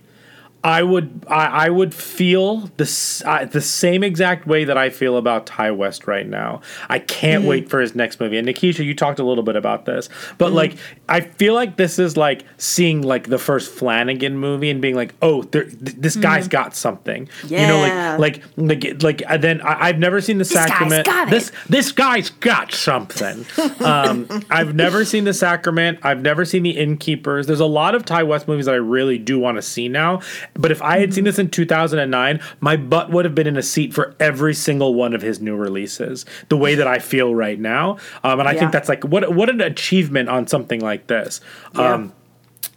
I 0.66 0.82
would 0.82 1.24
I, 1.28 1.66
I 1.66 1.70
would 1.70 1.94
feel 1.94 2.68
the 2.76 3.22
uh, 3.24 3.44
the 3.44 3.60
same 3.60 4.02
exact 4.02 4.48
way 4.48 4.64
that 4.64 4.76
I 4.76 4.90
feel 4.90 5.16
about 5.16 5.46
Ti 5.46 5.70
West 5.70 6.08
right 6.08 6.26
now. 6.26 6.60
I 6.88 6.98
can't 6.98 7.44
wait 7.44 7.70
for 7.70 7.80
his 7.80 7.94
next 7.94 8.18
movie. 8.18 8.36
And 8.36 8.48
Nikisha, 8.48 8.84
you 8.84 8.92
talked 8.92 9.20
a 9.20 9.22
little 9.22 9.44
bit 9.44 9.54
about 9.54 9.84
this, 9.84 10.08
but 10.38 10.52
like 10.52 10.76
I 11.08 11.20
feel 11.20 11.54
like 11.54 11.76
this 11.76 12.00
is 12.00 12.16
like 12.16 12.44
seeing 12.56 13.02
like 13.02 13.28
the 13.28 13.38
first 13.38 13.72
Flanagan 13.72 14.38
movie 14.38 14.68
and 14.68 14.82
being 14.82 14.96
like, 14.96 15.14
oh, 15.22 15.44
there, 15.44 15.66
th- 15.66 15.78
this 15.78 16.16
guy's 16.16 16.48
got 16.48 16.74
something. 16.74 17.28
Yeah. 17.46 17.60
You 17.60 17.66
know, 17.68 18.18
like 18.18 18.42
like 18.56 18.84
like 18.84 19.02
like 19.04 19.22
and 19.28 19.44
then 19.44 19.60
I, 19.60 19.86
I've 19.86 20.00
never 20.00 20.20
seen 20.20 20.38
the 20.38 20.44
guy's 20.44 20.66
Sacrament. 20.66 21.06
got 21.06 21.28
it. 21.28 21.30
This 21.30 21.52
this 21.68 21.92
guy's 21.92 22.30
got 22.30 22.72
something. 22.72 23.46
um, 23.84 24.26
I've 24.50 24.74
never 24.74 25.04
seen 25.04 25.22
The 25.22 25.34
Sacrament. 25.34 26.00
I've 26.02 26.22
never 26.22 26.44
seen 26.44 26.64
The 26.64 26.76
Innkeepers. 26.76 27.46
There's 27.46 27.60
a 27.60 27.66
lot 27.66 27.94
of 27.94 28.04
Ti 28.04 28.24
West 28.24 28.48
movies 28.48 28.66
that 28.66 28.74
I 28.74 28.78
really 28.78 29.16
do 29.16 29.38
want 29.38 29.58
to 29.58 29.62
see 29.62 29.88
now. 29.88 30.22
But 30.58 30.70
if 30.70 30.80
I 30.82 30.98
had 30.98 31.12
seen 31.14 31.24
this 31.24 31.38
in 31.38 31.50
2009, 31.50 32.40
my 32.60 32.76
butt 32.76 33.10
would 33.10 33.24
have 33.24 33.34
been 33.34 33.46
in 33.46 33.56
a 33.56 33.62
seat 33.62 33.92
for 33.94 34.14
every 34.18 34.54
single 34.54 34.94
one 34.94 35.14
of 35.14 35.22
his 35.22 35.40
new 35.40 35.56
releases. 35.56 36.24
The 36.48 36.56
way 36.56 36.74
that 36.74 36.86
I 36.86 36.98
feel 36.98 37.34
right 37.34 37.58
now, 37.58 37.98
um, 38.24 38.40
and 38.40 38.48
I 38.48 38.52
Yeah. 38.52 38.60
think 38.60 38.72
that's 38.72 38.88
like 38.88 39.04
what 39.04 39.34
what 39.34 39.48
an 39.50 39.60
achievement 39.60 40.28
on 40.28 40.46
something 40.46 40.80
like 40.80 41.06
this. 41.06 41.40
Um, 41.74 42.12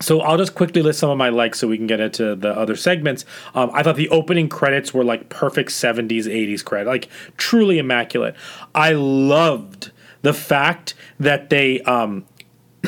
so 0.01 0.21
I'll 0.21 0.38
just 0.38 0.55
quickly 0.55 0.82
list 0.82 0.99
some 0.99 1.09
of 1.09 1.17
my 1.17 1.27
likes 1.30 1.59
so 1.59 1.67
we 1.67 1.75
can 1.77 1.88
get 1.88 1.99
into 1.99 2.34
the 2.36 2.57
other 2.57 2.75
segments. 2.77 3.25
Um, 3.53 3.69
I 3.73 3.84
thought 3.84 3.97
the 3.97 4.07
opening 4.09 4.47
credits 4.47 4.93
were 4.93 5.03
like 5.03 5.27
perfect 5.30 5.71
70s, 5.71 6.25
80s 6.25 6.63
credit, 6.63 6.88
like 6.88 7.09
truly 7.36 7.80
immaculate. 7.80 8.36
I 8.73 8.93
loved 8.93 9.91
the 10.21 10.34
fact 10.34 10.93
that 11.19 11.49
they 11.49 11.82
um, 11.82 12.25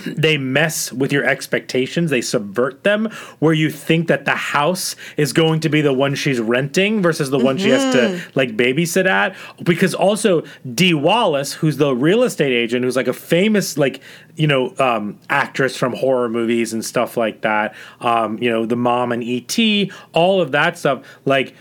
they 0.05 0.37
mess 0.37 0.91
with 0.93 1.11
your 1.11 1.25
expectations 1.25 2.09
they 2.09 2.21
subvert 2.21 2.83
them 2.83 3.09
where 3.39 3.53
you 3.53 3.69
think 3.69 4.07
that 4.07 4.25
the 4.25 4.35
house 4.35 4.95
is 5.17 5.33
going 5.33 5.59
to 5.59 5.69
be 5.69 5.81
the 5.81 5.93
one 5.93 6.15
she's 6.15 6.39
renting 6.39 7.01
versus 7.01 7.29
the 7.29 7.39
one 7.39 7.57
she 7.57 7.69
has 7.69 7.93
to 7.93 8.21
like 8.35 8.55
babysit 8.55 9.05
at. 9.05 9.35
Because 9.63 9.93
also 9.93 10.43
dee 10.73 10.93
wallace 10.93 11.53
who's 11.53 11.77
the 11.77 11.95
real 11.95 12.23
estate 12.23 12.53
agent 12.53 12.83
who's 12.83 12.95
like 12.95 13.07
a 13.07 13.13
famous 13.13 13.77
like 13.77 14.01
you 14.35 14.47
know 14.47 14.73
um, 14.79 15.19
actress 15.29 15.75
from 15.75 15.93
horror 15.93 16.29
movies 16.29 16.73
and 16.73 16.83
stuff 16.83 17.17
like 17.17 17.41
that 17.41 17.75
um, 17.99 18.37
you 18.41 18.49
know 18.49 18.65
the 18.65 18.75
mom 18.75 19.11
and 19.11 19.23
et 19.23 19.59
all 20.13 20.41
of 20.41 20.51
that 20.51 20.77
stuff 20.77 21.05
like 21.25 21.55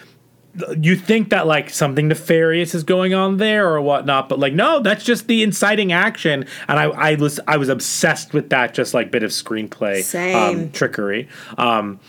you 0.80 0.96
think 0.96 1.30
that 1.30 1.46
like 1.46 1.70
something 1.70 2.08
nefarious 2.08 2.74
is 2.74 2.82
going 2.82 3.14
on 3.14 3.36
there 3.36 3.72
or 3.72 3.80
whatnot, 3.80 4.28
but 4.28 4.38
like 4.38 4.52
no, 4.52 4.80
that's 4.80 5.04
just 5.04 5.28
the 5.28 5.42
inciting 5.42 5.92
action, 5.92 6.44
and 6.68 6.78
I 6.78 6.84
I 6.84 7.14
was 7.14 7.38
I 7.46 7.56
was 7.56 7.68
obsessed 7.68 8.32
with 8.32 8.50
that 8.50 8.74
just 8.74 8.92
like 8.94 9.10
bit 9.10 9.22
of 9.22 9.30
screenplay 9.30 10.02
Um, 10.34 10.70
trickery. 10.72 11.28
Um, 11.56 12.00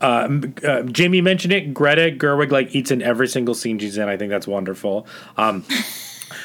uh, 0.00 0.28
uh, 0.66 0.82
Jamie 0.82 1.20
mentioned 1.20 1.52
it. 1.52 1.72
Greta 1.72 2.14
Gerwig 2.14 2.50
like 2.50 2.74
eats 2.74 2.90
in 2.90 3.00
every 3.00 3.28
single 3.28 3.54
scene 3.54 3.78
she's 3.78 3.96
in. 3.96 4.08
I 4.08 4.16
think 4.16 4.30
that's 4.30 4.46
wonderful. 4.46 5.06
Um, 5.36 5.64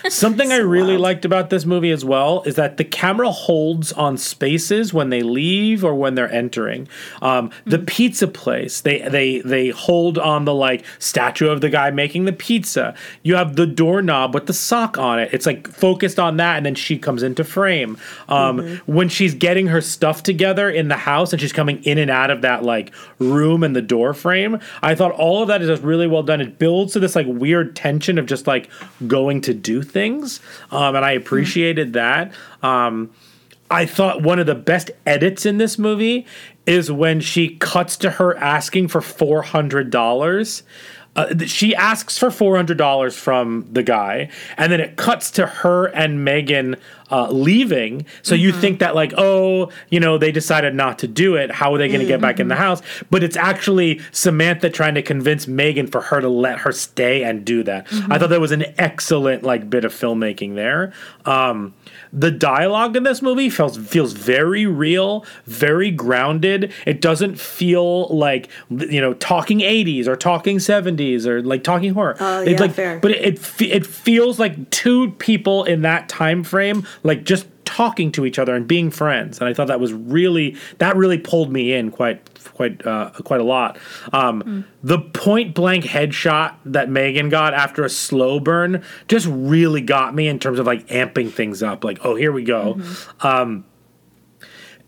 Something 0.10 0.52
I 0.52 0.58
really 0.58 0.98
liked 0.98 1.26
about 1.26 1.50
this 1.50 1.66
movie 1.66 1.92
as 1.92 2.04
well 2.06 2.44
is 2.44 2.56
that 2.56 2.78
the 2.78 2.84
camera 2.84 3.32
holds 3.32 3.92
on 3.94 4.18
spaces 4.18 4.94
when 4.94 5.10
they 5.10 5.22
leave 5.22 5.84
or 5.84 5.96
when 5.96 6.16
they're 6.16 6.32
entering. 6.32 6.88
Um, 7.22 7.52
the 7.66 7.80
pizza 7.80 8.28
place, 8.28 8.82
they 8.82 9.00
they 9.02 9.42
they 9.42 9.70
hold 9.70 10.18
on 10.18 10.46
the 10.46 10.54
like 10.54 10.84
statue 11.00 11.50
of 11.50 11.62
the 11.62 11.70
guy 11.70 11.92
making 11.92 12.26
the 12.26 12.34
pizza. 12.34 12.96
You 13.24 13.36
have 13.36 13.56
the 13.56 13.66
doorknob 13.66 14.34
with 14.34 14.46
the 14.46 14.54
sock 14.54 14.98
on 14.98 15.20
it. 15.20 15.30
It's 15.34 15.46
like 15.46 15.68
focused 15.68 16.20
on 16.20 16.38
that, 16.38 16.58
and 16.58 16.66
then 16.66 16.76
she 16.76 16.98
comes 16.98 17.24
into 17.24 17.44
frame. 17.44 17.98
Um, 18.28 18.80
When 18.86 19.10
she's 19.10 19.34
getting 19.34 19.68
her 19.68 19.82
stuff 19.82 20.24
together 20.24 20.70
in 20.70 20.88
the 20.88 20.98
house 20.98 21.32
and 21.34 21.42
she's 21.42 21.54
coming 21.54 21.84
in 21.84 21.98
and 21.98 22.12
out 22.12 22.30
of 22.32 22.42
that 22.42 22.64
like 22.64 22.94
room 23.20 23.64
and 23.64 23.76
the 23.76 23.82
door 23.82 24.14
frame, 24.14 24.60
I 24.82 24.96
thought 24.96 25.12
all 25.12 25.42
of 25.42 25.48
that 25.48 25.62
is 25.62 25.68
just 25.68 25.84
really 25.84 26.08
well 26.08 26.24
done. 26.24 26.42
It 26.42 26.60
builds 26.60 26.94
to 26.94 27.00
this 27.00 27.16
like 27.16 27.28
weird 27.28 27.76
tension 27.76 28.18
of 28.18 28.26
just 28.26 28.48
like 28.48 28.70
going 29.08 29.42
to 29.42 29.54
do 29.54 29.79
things, 29.82 30.40
um, 30.72 30.96
and 30.96 31.06
I 31.06 31.12
appreciated 31.12 31.94
that. 31.94 32.34
Um, 32.62 33.12
I 33.72 33.86
thought 33.86 34.24
one 34.24 34.40
of 34.40 34.48
the 34.48 34.56
best 34.56 34.90
edits 35.06 35.46
in 35.46 35.58
this 35.58 35.78
movie 35.78 36.26
is 36.66 36.92
when 36.92 37.20
she 37.20 37.56
cuts 37.58 37.98
to 37.98 38.12
her 38.12 38.36
asking 38.38 38.88
for 38.88 39.02
four 39.02 39.42
hundred 39.42 39.90
dollars. 39.90 40.64
Uh, 41.16 41.46
she 41.46 41.76
asks 41.76 42.18
for 42.18 42.32
four 42.32 42.56
hundred 42.56 42.78
dollars 42.78 43.16
from 43.18 43.68
the 43.72 43.84
guy, 43.84 44.30
and 44.58 44.72
then 44.72 44.80
it 44.80 44.96
cuts 44.96 45.32
to 45.32 45.46
her 45.46 45.88
and 45.88 46.24
Megan 46.24 46.76
uh, 47.12 47.30
leaving. 47.32 48.06
So 48.22 48.36
you 48.36 48.52
think 48.52 48.80
that 48.80 48.96
like, 48.96 49.14
oh, 49.18 49.72
you 49.90 50.00
know, 50.00 50.18
they 50.18 50.32
decided 50.32 50.76
not 50.76 51.00
to 51.00 51.08
do 51.08 51.36
it. 51.36 51.52
How 51.52 51.74
are 51.74 51.78
they 51.78 51.88
going 51.88 52.02
to 52.02 52.06
get 52.06 52.22
back 52.22 52.40
in 52.40 52.48
the 52.48 52.56
house? 52.56 52.82
But 53.10 53.24
it's 53.24 53.36
actually 53.36 54.00
Samantha 54.12 54.70
trying 54.70 54.96
to 54.96 55.02
convince 55.02 55.48
Megan 55.48 55.88
for 55.88 56.02
her 56.02 56.22
to 56.22 56.30
let 56.30 56.60
her 56.60 56.72
stay 56.72 57.24
and 57.24 57.44
do 57.44 57.64
that. 57.64 57.88
I 58.10 58.18
thought 58.20 58.30
that 58.30 58.40
was 58.40 58.52
an 58.52 58.66
excellent 58.78 59.44
like 59.44 59.70
bit 59.70 59.86
of 59.86 59.94
filmmaking 59.94 60.56
there. 60.56 60.94
Um, 61.26 61.74
the 62.12 62.32
dialogue 62.32 62.96
in 62.96 63.04
this 63.04 63.22
movie 63.22 63.50
feels 63.50 63.78
feels 63.78 64.14
very 64.14 64.66
real, 64.66 65.26
very 65.46 65.92
grounded. 65.92 66.72
It 66.86 67.02
doesn't 67.02 67.40
feel 67.40 68.08
like 68.08 68.50
you 68.70 69.02
know 69.02 69.14
talking 69.16 69.60
80s 69.60 70.08
or 70.08 70.16
talking 70.16 70.58
70s 70.58 71.26
or 71.26 71.42
like 71.42 71.64
talking 71.64 71.94
horror. 71.94 72.16
Oh, 72.20 72.42
It, 72.42 72.52
yeah, 72.52 72.60
like, 72.60 72.74
fair. 72.74 73.00
But 73.00 73.12
it 73.12 73.62
it 73.62 73.86
feels 73.86 74.40
like 74.40 74.70
two 74.70 75.12
people 75.12 75.64
in 75.64 75.82
that 75.84 76.10
time 76.10 76.44
frame 76.44 76.86
like 77.04 77.24
just 77.24 77.46
talking 77.70 78.12
to 78.14 78.26
each 78.26 78.40
other 78.40 78.56
and 78.56 78.68
being 78.68 78.90
friends. 78.90 79.40
And 79.40 79.48
I 79.48 79.54
thought 79.54 79.68
that 79.68 79.80
was 79.80 79.94
really 79.94 80.58
that 80.80 80.96
really 80.96 81.20
pulled 81.20 81.52
me 81.52 81.74
in 81.74 81.92
quite 81.92 82.20
quite 82.56 82.86
uh, 82.86 83.12
quite 83.24 83.40
a 83.40 83.44
lot. 83.44 83.78
Um, 84.12 84.66
The 84.84 84.98
point 85.00 85.54
blank 85.54 85.84
headshot 85.84 86.56
that 86.66 86.90
Megan 86.90 87.30
got 87.30 87.54
after 87.54 87.84
a 87.84 87.90
slow 87.90 88.40
burn 88.40 88.84
just 89.08 89.28
really 89.30 89.82
got 89.82 90.16
me 90.16 90.28
in 90.28 90.40
terms 90.40 90.58
of 90.58 90.66
like 90.66 90.88
amping 90.88 91.32
things 91.32 91.62
up. 91.62 91.84
Like, 91.84 92.00
oh, 92.04 92.16
here 92.16 92.32
we 92.32 92.44
go. 92.44 92.80
Um, 93.22 93.66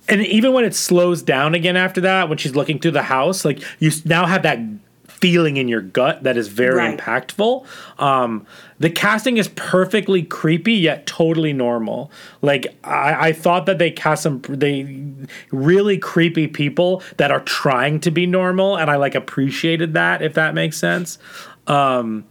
and 0.10 0.26
even 0.26 0.54
when 0.54 0.66
it 0.66 0.74
slows 0.74 1.22
down 1.22 1.54
again 1.54 1.78
after 1.78 2.02
that, 2.02 2.28
when 2.28 2.38
she's 2.40 2.56
looking 2.56 2.80
through 2.80 2.92
the 2.92 3.04
house, 3.04 3.46
like 3.46 3.62
you 3.80 3.92
now 4.06 4.26
have 4.26 4.42
that 4.44 4.60
feeling 5.22 5.58
in 5.58 5.68
your 5.68 5.82
gut 5.82 6.24
that 6.24 6.36
is 6.36 6.48
very 6.48 6.78
Right. 6.78 6.98
impactful. 6.98 7.66
Um, 8.00 8.46
the 8.80 8.90
casting 8.90 9.38
is 9.38 9.48
perfectly 9.50 10.24
creepy 10.24 10.74
yet 10.74 11.06
totally 11.06 11.54
normal. 11.54 12.12
Like 12.42 12.76
I, 12.84 13.30
I 13.30 13.34
thought 13.34 13.68
that 13.68 13.78
they 13.78 13.92
cast 13.92 14.24
some 14.24 14.42
they 14.50 15.04
really 15.52 15.98
creepy 16.00 16.48
people 16.48 17.04
that 17.18 17.32
are 17.32 17.42
trying 17.42 18.00
to 18.02 18.12
be 18.12 18.26
normal, 18.26 18.76
and 18.78 18.90
I 18.90 18.96
like 18.98 19.14
appreciated 19.16 19.94
that 19.94 20.22
if 20.22 20.34
that 20.34 20.54
makes 20.56 20.78
sense. 20.78 21.20
Um, 21.68 22.26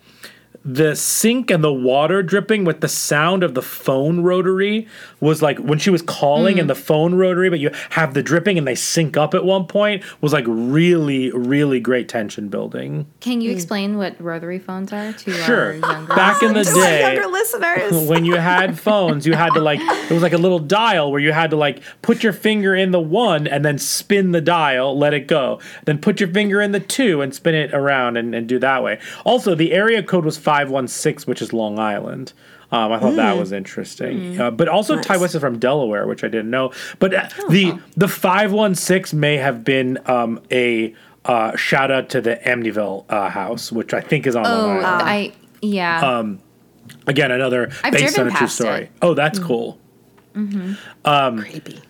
the 0.63 0.95
sink 0.95 1.51
and 1.51 1.65
the 1.65 1.73
water 1.73 2.23
dripping 2.23 2.65
with 2.65 2.81
the 2.83 2.89
sound 2.89 3.43
of 3.43 3.55
the 3.55 3.63
phone 3.63 4.21
rotary 4.21 4.87
was 5.19 5.41
like 5.41 5.59
when 5.59 5.79
she 5.79 5.89
was 5.89 6.03
calling 6.03 6.57
Mm. 6.57 6.61
and 6.61 6.71
the 6.71 6.75
phone 6.75 7.15
rotary, 7.15 7.49
but 7.49 7.59
you 7.61 7.71
have 7.91 8.13
the 8.15 8.23
dripping 8.23 8.59
and 8.59 8.67
they 8.69 8.75
sync 8.75 9.17
up 9.17 9.35
at 9.35 9.45
one 9.45 9.65
point 9.67 10.03
was 10.21 10.33
like 10.35 10.45
really, 10.47 11.31
really 11.31 11.81
great 11.81 12.09
tension 12.09 12.49
building. 12.49 13.07
Can 13.21 13.41
you 13.41 13.51
explain 13.53 13.97
what 13.97 14.21
rotary 14.21 14.59
phones 14.59 14.93
are 14.93 15.13
to 15.15 15.33
Sure. 15.33 15.67
our 15.67 15.73
younger 15.75 16.15
Back 16.15 16.43
in 16.43 16.53
the 16.53 16.65
day, 16.65 17.01
younger 17.15 17.27
listeners. 17.33 17.93
when 18.09 18.25
you 18.27 18.37
had 18.37 18.79
phones, 18.79 19.27
you 19.27 19.33
had 19.35 19.55
to 19.55 19.61
like 19.61 19.81
it 19.81 20.11
was 20.13 20.23
like 20.23 20.33
a 20.35 20.39
little 20.39 20.59
dial 20.59 21.11
where 21.11 21.21
you 21.21 21.33
had 21.33 21.51
to 21.51 21.57
like 21.57 21.83
put 22.03 22.23
your 22.23 22.33
finger 22.35 22.75
in 22.75 22.91
the 22.91 23.01
one 23.01 23.47
and 23.47 23.65
then 23.65 23.79
spin 23.79 24.33
the 24.33 24.41
dial, 24.43 24.97
let 24.99 25.15
it 25.15 25.27
go. 25.27 25.59
Then 25.87 25.99
put 25.99 26.21
your 26.21 26.29
finger 26.29 26.61
in 26.61 26.73
the 26.73 26.81
two 26.81 27.23
and 27.23 27.35
spin 27.35 27.55
it 27.55 27.73
around 27.73 28.17
and, 28.19 28.35
and 28.35 28.47
do 28.47 28.59
that 28.59 28.83
way. 28.83 28.99
Also, 29.25 29.55
the 29.55 29.73
area 29.73 30.03
code 30.03 30.25
was 30.25 30.37
five 30.51 30.69
one 30.71 30.89
six, 30.89 31.27
which 31.29 31.41
is 31.43 31.53
Long 31.53 31.79
Island. 31.79 32.33
Um, 32.73 32.93
I 32.93 32.99
thought 32.99 33.17
that 33.17 33.37
was 33.37 33.53
interesting, 33.53 34.41
uh, 34.41 34.51
but 34.51 34.69
also 34.69 35.01
Ti 35.01 35.17
West 35.19 35.35
is 35.35 35.41
from 35.41 35.59
Delaware, 35.59 36.07
which 36.07 36.23
I 36.25 36.29
didn't 36.29 36.51
know. 36.51 36.73
But 36.99 37.15
uh, 37.15 37.29
the 37.49 37.79
the 37.97 38.09
five 38.09 38.53
one 38.53 38.75
six 38.75 39.13
may 39.13 39.37
have 39.37 39.63
been 39.65 39.99
um, 40.07 40.41
a 40.51 40.95
uh, 41.25 41.57
shout 41.57 41.91
out 41.91 42.09
to 42.11 42.21
the 42.21 42.37
Amityville 42.45 43.05
uh, 43.09 43.29
house, 43.29 43.71
which 43.71 43.93
I 43.95 44.01
think 44.01 44.27
is 44.27 44.35
on 44.35 44.45
Oh, 44.47 44.67
Long 44.67 44.85
Island. 44.85 45.09
I 45.09 45.33
yeah. 45.63 46.19
Um, 46.19 46.39
Again, 47.07 47.31
another 47.31 47.71
I've 47.85 47.93
based 47.93 48.19
on 48.19 48.27
a 48.29 48.31
true 48.33 48.49
story. 48.49 48.83
it. 48.85 48.91
Oh, 49.03 49.15
that's 49.15 49.39
cool. 49.39 49.79
mm-hmm. 50.35 50.75
Um, 51.05 51.39
Creepy. 51.39 51.81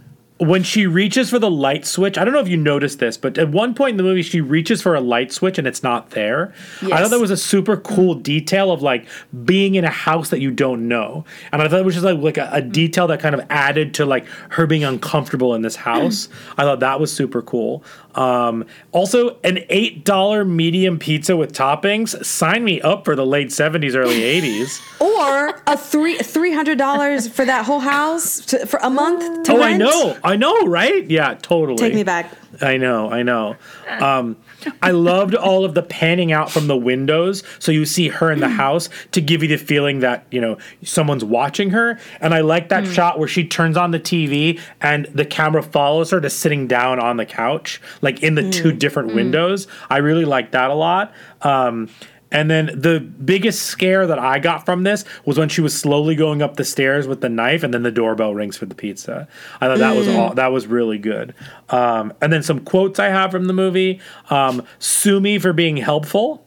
When 0.40 0.62
she 0.62 0.86
reaches 0.86 1.28
for 1.28 1.38
the 1.38 1.50
light 1.50 1.84
switch, 1.84 2.16
I 2.16 2.24
don't 2.24 2.32
know 2.32 2.40
if 2.40 2.48
you 2.48 2.56
noticed 2.56 2.98
this, 2.98 3.18
but 3.18 3.36
at 3.36 3.50
one 3.50 3.74
point 3.74 3.92
in 3.92 3.96
the 3.98 4.02
movie, 4.02 4.22
she 4.22 4.40
reaches 4.40 4.80
for 4.80 4.94
a 4.94 5.00
light 5.00 5.32
switch 5.32 5.58
and 5.58 5.66
it's 5.66 5.82
not 5.82 6.10
there. 6.10 6.54
I 6.82 7.02
thought 7.02 7.10
that 7.10 7.20
was 7.20 7.30
a 7.30 7.36
super 7.36 7.76
cool 7.76 8.14
detail 8.14 8.72
of 8.72 8.80
like 8.80 9.06
being 9.44 9.74
in 9.74 9.84
a 9.84 9.90
house 9.90 10.30
that 10.30 10.40
you 10.40 10.50
don't 10.50 10.88
know, 10.88 11.26
and 11.52 11.60
I 11.60 11.68
thought 11.68 11.80
it 11.80 11.84
was 11.84 11.94
just 11.94 12.06
like 12.06 12.18
like 12.18 12.38
a, 12.38 12.48
a 12.52 12.62
detail 12.62 13.06
that 13.08 13.20
kind 13.20 13.34
of 13.34 13.44
added 13.50 13.92
to 13.94 14.06
like 14.06 14.24
her 14.50 14.66
being 14.66 14.82
uncomfortable 14.82 15.54
in 15.54 15.62
this 15.62 15.76
house. 15.76 16.28
I 16.56 16.62
thought 16.62 16.80
that 16.80 16.98
was 17.00 17.12
super 17.12 17.42
cool. 17.42 17.84
Um, 18.14 18.66
also, 18.92 19.38
an 19.44 19.60
eight 19.68 20.04
dollar 20.04 20.44
medium 20.44 20.98
pizza 20.98 21.36
with 21.36 21.52
toppings. 21.52 22.24
Sign 22.24 22.64
me 22.64 22.80
up 22.80 23.04
for 23.04 23.14
the 23.16 23.24
late 23.26 23.52
seventies, 23.52 23.94
early 23.94 24.22
eighties. 24.24 24.80
Or 25.00 25.60
a 25.66 25.76
three 25.76 26.18
three 26.18 26.52
hundred 26.52 26.78
dollars 26.78 27.28
for 27.28 27.44
that 27.44 27.64
whole 27.64 27.80
house 27.80 28.40
to, 28.46 28.66
for 28.66 28.78
a 28.82 28.90
month. 28.90 29.44
To 29.46 29.52
Oh, 29.52 29.60
I 29.60 29.66
rent? 29.70 29.78
know, 29.78 30.16
I 30.24 30.36
know, 30.36 30.66
right? 30.66 31.08
Yeah, 31.10 31.34
totally. 31.40 31.78
Take 31.78 31.94
me 31.94 32.02
back. 32.04 32.30
I 32.60 32.76
know, 32.76 33.10
I 33.10 33.22
know. 33.22 33.56
Um, 33.88 34.36
I 34.82 34.90
loved 34.90 35.34
all 35.34 35.64
of 35.64 35.74
the 35.74 35.82
panning 35.82 36.32
out 36.32 36.50
from 36.50 36.66
the 36.66 36.76
windows, 36.76 37.42
so 37.58 37.72
you 37.72 37.84
see 37.84 38.08
her 38.08 38.30
in 38.30 38.40
the 38.40 38.46
mm. 38.46 38.56
house 38.56 38.88
to 39.12 39.20
give 39.20 39.42
you 39.42 39.48
the 39.48 39.56
feeling 39.56 40.00
that 40.00 40.26
you 40.30 40.40
know 40.40 40.58
someone's 40.82 41.24
watching 41.24 41.70
her. 41.70 41.98
And 42.20 42.34
I 42.34 42.40
like 42.40 42.68
that 42.68 42.84
mm. 42.84 42.92
shot 42.92 43.18
where 43.18 43.28
she 43.28 43.46
turns 43.46 43.76
on 43.76 43.90
the 43.90 44.00
TV 44.00 44.60
and 44.80 45.06
the 45.06 45.24
camera 45.24 45.62
follows 45.62 46.10
her 46.10 46.20
to 46.20 46.30
sitting 46.30 46.66
down 46.66 47.00
on 47.00 47.16
the 47.16 47.26
couch, 47.26 47.80
like 48.00 48.22
in 48.22 48.34
the 48.34 48.50
two 48.50 48.72
mm. 48.72 48.78
different 48.78 49.14
windows. 49.14 49.66
I 49.88 49.98
really 49.98 50.24
like 50.24 50.52
that 50.52 50.70
a 50.70 50.74
lot. 50.74 51.12
Um, 51.42 51.88
and 52.32 52.50
then 52.50 52.70
the 52.74 53.00
biggest 53.00 53.62
scare 53.62 54.06
that 54.06 54.18
I 54.18 54.38
got 54.38 54.64
from 54.64 54.82
this 54.84 55.04
was 55.24 55.38
when 55.38 55.48
she 55.48 55.60
was 55.60 55.78
slowly 55.78 56.14
going 56.14 56.42
up 56.42 56.56
the 56.56 56.64
stairs 56.64 57.06
with 57.08 57.20
the 57.20 57.28
knife, 57.28 57.62
and 57.62 57.74
then 57.74 57.82
the 57.82 57.90
doorbell 57.90 58.34
rings 58.34 58.56
for 58.56 58.66
the 58.66 58.74
pizza. 58.74 59.26
I 59.60 59.66
thought 59.66 59.78
that 59.78 59.96
was 59.96 60.08
all 60.08 60.34
that 60.34 60.52
was 60.52 60.66
really 60.66 60.98
good. 60.98 61.34
Um, 61.70 62.12
and 62.20 62.32
then 62.32 62.42
some 62.42 62.60
quotes 62.60 62.98
I 62.98 63.08
have 63.08 63.30
from 63.30 63.46
the 63.46 63.52
movie: 63.52 64.00
um, 64.30 64.64
"Sue 64.78 65.20
me 65.20 65.38
for 65.38 65.52
being 65.52 65.76
helpful," 65.76 66.44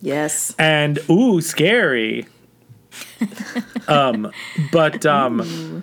Yes. 0.00 0.54
and 0.58 0.98
"Ooh, 1.10 1.40
scary." 1.40 2.26
um, 3.88 4.32
but 4.72 5.04
um, 5.06 5.82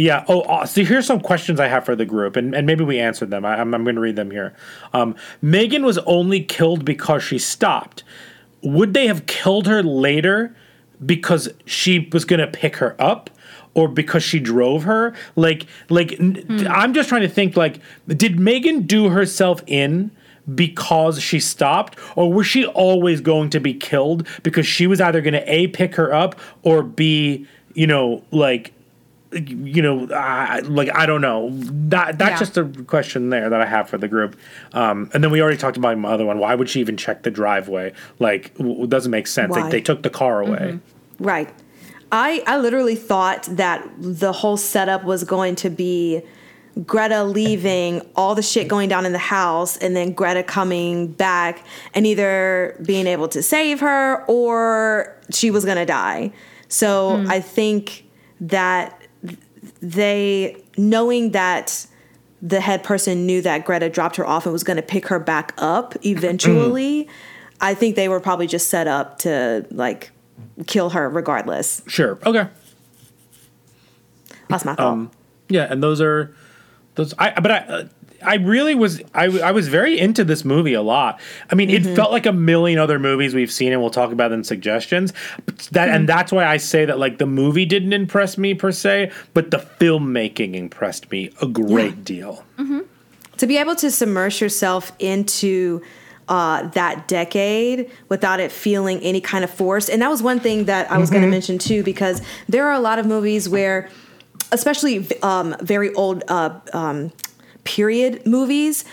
yeah. 0.00 0.24
Oh, 0.28 0.40
uh, 0.42 0.66
so 0.66 0.84
here's 0.84 1.06
some 1.06 1.20
questions 1.20 1.60
I 1.60 1.68
have 1.68 1.84
for 1.84 1.94
the 1.94 2.04
group, 2.04 2.36
and, 2.36 2.54
and 2.54 2.66
maybe 2.66 2.84
we 2.84 2.98
answered 2.98 3.30
them. 3.30 3.44
I, 3.44 3.60
I'm, 3.60 3.74
I'm 3.74 3.84
going 3.84 3.96
to 3.96 4.00
read 4.00 4.16
them 4.16 4.30
here. 4.30 4.54
Um, 4.92 5.14
Megan 5.42 5.84
was 5.84 5.98
only 5.98 6.42
killed 6.42 6.84
because 6.84 7.22
she 7.22 7.38
stopped. 7.38 8.02
Would 8.62 8.94
they 8.94 9.06
have 9.06 9.26
killed 9.26 9.66
her 9.66 9.82
later 9.82 10.56
because 11.04 11.48
she 11.64 12.08
was 12.12 12.24
going 12.24 12.40
to 12.40 12.46
pick 12.46 12.76
her 12.76 13.00
up? 13.00 13.30
Or 13.72 13.86
because 13.86 14.24
she 14.24 14.40
drove 14.40 14.82
her, 14.82 15.14
like, 15.36 15.64
like 15.88 16.18
n- 16.18 16.66
I'm 16.68 16.92
just 16.92 17.08
trying 17.08 17.22
to 17.22 17.28
think. 17.28 17.56
Like, 17.56 17.78
did 18.08 18.40
Megan 18.40 18.82
do 18.82 19.10
herself 19.10 19.62
in 19.68 20.10
because 20.56 21.22
she 21.22 21.38
stopped, 21.38 21.96
or 22.16 22.32
was 22.32 22.48
she 22.48 22.66
always 22.66 23.20
going 23.20 23.48
to 23.50 23.60
be 23.60 23.72
killed 23.72 24.26
because 24.42 24.66
she 24.66 24.88
was 24.88 25.00
either 25.00 25.20
going 25.20 25.34
to 25.34 25.52
a 25.52 25.68
pick 25.68 25.94
her 25.94 26.12
up 26.12 26.38
or 26.64 26.82
b, 26.82 27.46
you 27.74 27.86
know, 27.86 28.24
like 28.32 28.72
you 29.32 29.80
know, 29.82 30.06
uh, 30.06 30.60
like 30.64 30.94
I 30.94 31.06
don't 31.06 31.20
know. 31.20 31.50
That 31.52 32.18
that's 32.18 32.32
Yeah. 32.32 32.38
just 32.38 32.56
a 32.58 32.64
question 32.84 33.30
there 33.30 33.48
that 33.48 33.60
I 33.60 33.66
have 33.66 33.88
for 33.88 33.96
the 33.98 34.08
group. 34.08 34.36
Um, 34.72 35.10
and 35.14 35.22
then 35.22 35.30
we 35.30 35.40
already 35.40 35.56
talked 35.56 35.76
about 35.76 35.96
my 35.98 36.10
other 36.10 36.24
one. 36.26 36.38
Why 36.38 36.54
would 36.54 36.68
she 36.68 36.80
even 36.80 36.96
check 36.96 37.22
the 37.22 37.30
driveway? 37.30 37.92
Like, 38.18 38.56
w- 38.58 38.84
it 38.84 38.90
doesn't 38.90 39.10
make 39.10 39.26
sense. 39.26 39.52
Like, 39.52 39.70
they 39.70 39.80
took 39.80 40.02
the 40.02 40.10
car 40.10 40.40
away. 40.40 40.78
Right. 41.18 41.48
I 42.12 42.42
I 42.46 42.58
literally 42.58 42.96
thought 42.96 43.44
that 43.50 43.88
the 43.98 44.32
whole 44.32 44.56
setup 44.56 45.04
was 45.04 45.22
going 45.24 45.54
to 45.56 45.70
be 45.70 46.22
Greta 46.86 47.24
leaving, 47.24 48.00
all 48.16 48.34
the 48.34 48.42
shit 48.42 48.66
going 48.68 48.88
down 48.88 49.04
in 49.04 49.12
the 49.12 49.18
house, 49.18 49.76
and 49.76 49.94
then 49.94 50.12
Greta 50.12 50.42
coming 50.42 51.08
back 51.08 51.64
and 51.94 52.06
either 52.06 52.76
being 52.84 53.06
able 53.06 53.28
to 53.28 53.42
save 53.42 53.80
her 53.80 54.24
or 54.26 55.16
she 55.30 55.50
was 55.50 55.64
gonna 55.64 55.86
die. 55.86 56.32
So 56.68 57.24
I 57.28 57.40
think 57.40 58.06
that 58.40 58.99
they 59.80 60.62
knowing 60.76 61.30
that 61.32 61.86
the 62.42 62.60
head 62.60 62.82
person 62.82 63.26
knew 63.26 63.42
that 63.42 63.64
Greta 63.64 63.88
dropped 63.90 64.16
her 64.16 64.26
off 64.26 64.46
and 64.46 64.52
was 64.52 64.64
going 64.64 64.76
to 64.76 64.82
pick 64.82 65.08
her 65.08 65.18
back 65.18 65.54
up 65.58 65.94
eventually. 66.04 67.08
I 67.60 67.74
think 67.74 67.96
they 67.96 68.08
were 68.08 68.20
probably 68.20 68.46
just 68.46 68.70
set 68.70 68.86
up 68.86 69.18
to 69.20 69.66
like 69.70 70.10
kill 70.66 70.90
her 70.90 71.08
regardless. 71.08 71.82
Sure. 71.86 72.18
Okay. 72.24 72.48
That's 74.48 74.64
my 74.64 74.74
thought. 74.74 74.92
Um, 74.92 75.10
yeah, 75.48 75.66
and 75.70 75.82
those 75.82 76.00
are 76.00 76.34
those. 76.94 77.14
I 77.18 77.38
but 77.38 77.50
I. 77.50 77.58
Uh, 77.58 77.84
I 78.22 78.36
really 78.36 78.74
was 78.74 79.00
I, 79.14 79.26
I 79.26 79.52
was 79.52 79.68
very 79.68 79.98
into 79.98 80.24
this 80.24 80.44
movie 80.44 80.74
a 80.74 80.82
lot. 80.82 81.20
I 81.50 81.54
mean, 81.54 81.70
it 81.70 81.84
felt 81.84 82.10
like 82.12 82.26
a 82.26 82.32
million 82.32 82.78
other 82.78 82.98
movies 82.98 83.34
we've 83.34 83.52
seen, 83.52 83.72
and 83.72 83.80
we'll 83.80 83.90
talk 83.90 84.12
about 84.12 84.32
in 84.32 84.44
suggestions. 84.44 85.12
But 85.46 85.58
that 85.72 85.88
and 85.88 86.08
that's 86.08 86.32
why 86.32 86.46
I 86.46 86.56
say 86.58 86.84
that 86.84 86.98
like 86.98 87.18
the 87.18 87.26
movie 87.26 87.64
didn't 87.64 87.92
impress 87.92 88.36
me 88.38 88.54
per 88.54 88.72
se, 88.72 89.10
but 89.34 89.50
the 89.50 89.58
filmmaking 89.58 90.54
impressed 90.54 91.10
me 91.10 91.30
a 91.40 91.46
great 91.46 92.04
deal. 92.04 92.44
to 93.38 93.46
be 93.46 93.56
able 93.56 93.74
to 93.76 93.90
submerge 93.90 94.40
yourself 94.42 94.92
into 94.98 95.82
uh, 96.28 96.68
that 96.68 97.08
decade 97.08 97.90
without 98.08 98.38
it 98.38 98.52
feeling 98.52 99.00
any 99.00 99.20
kind 99.20 99.42
of 99.42 99.50
force. 99.50 99.88
And 99.88 100.02
that 100.02 100.10
was 100.10 100.22
one 100.22 100.38
thing 100.40 100.66
that 100.66 100.90
I 100.90 100.98
was 100.98 101.10
going 101.10 101.22
to 101.22 101.28
mention 101.28 101.58
too, 101.58 101.82
because 101.82 102.22
there 102.48 102.66
are 102.66 102.72
a 102.72 102.80
lot 102.80 102.98
of 102.98 103.06
movies 103.06 103.48
where, 103.48 103.88
especially 104.52 105.08
um, 105.22 105.56
very 105.60 105.92
old 105.94 106.22
uh, 106.28 106.60
um, 106.72 107.12
period 107.64 108.26
movies, 108.26 108.84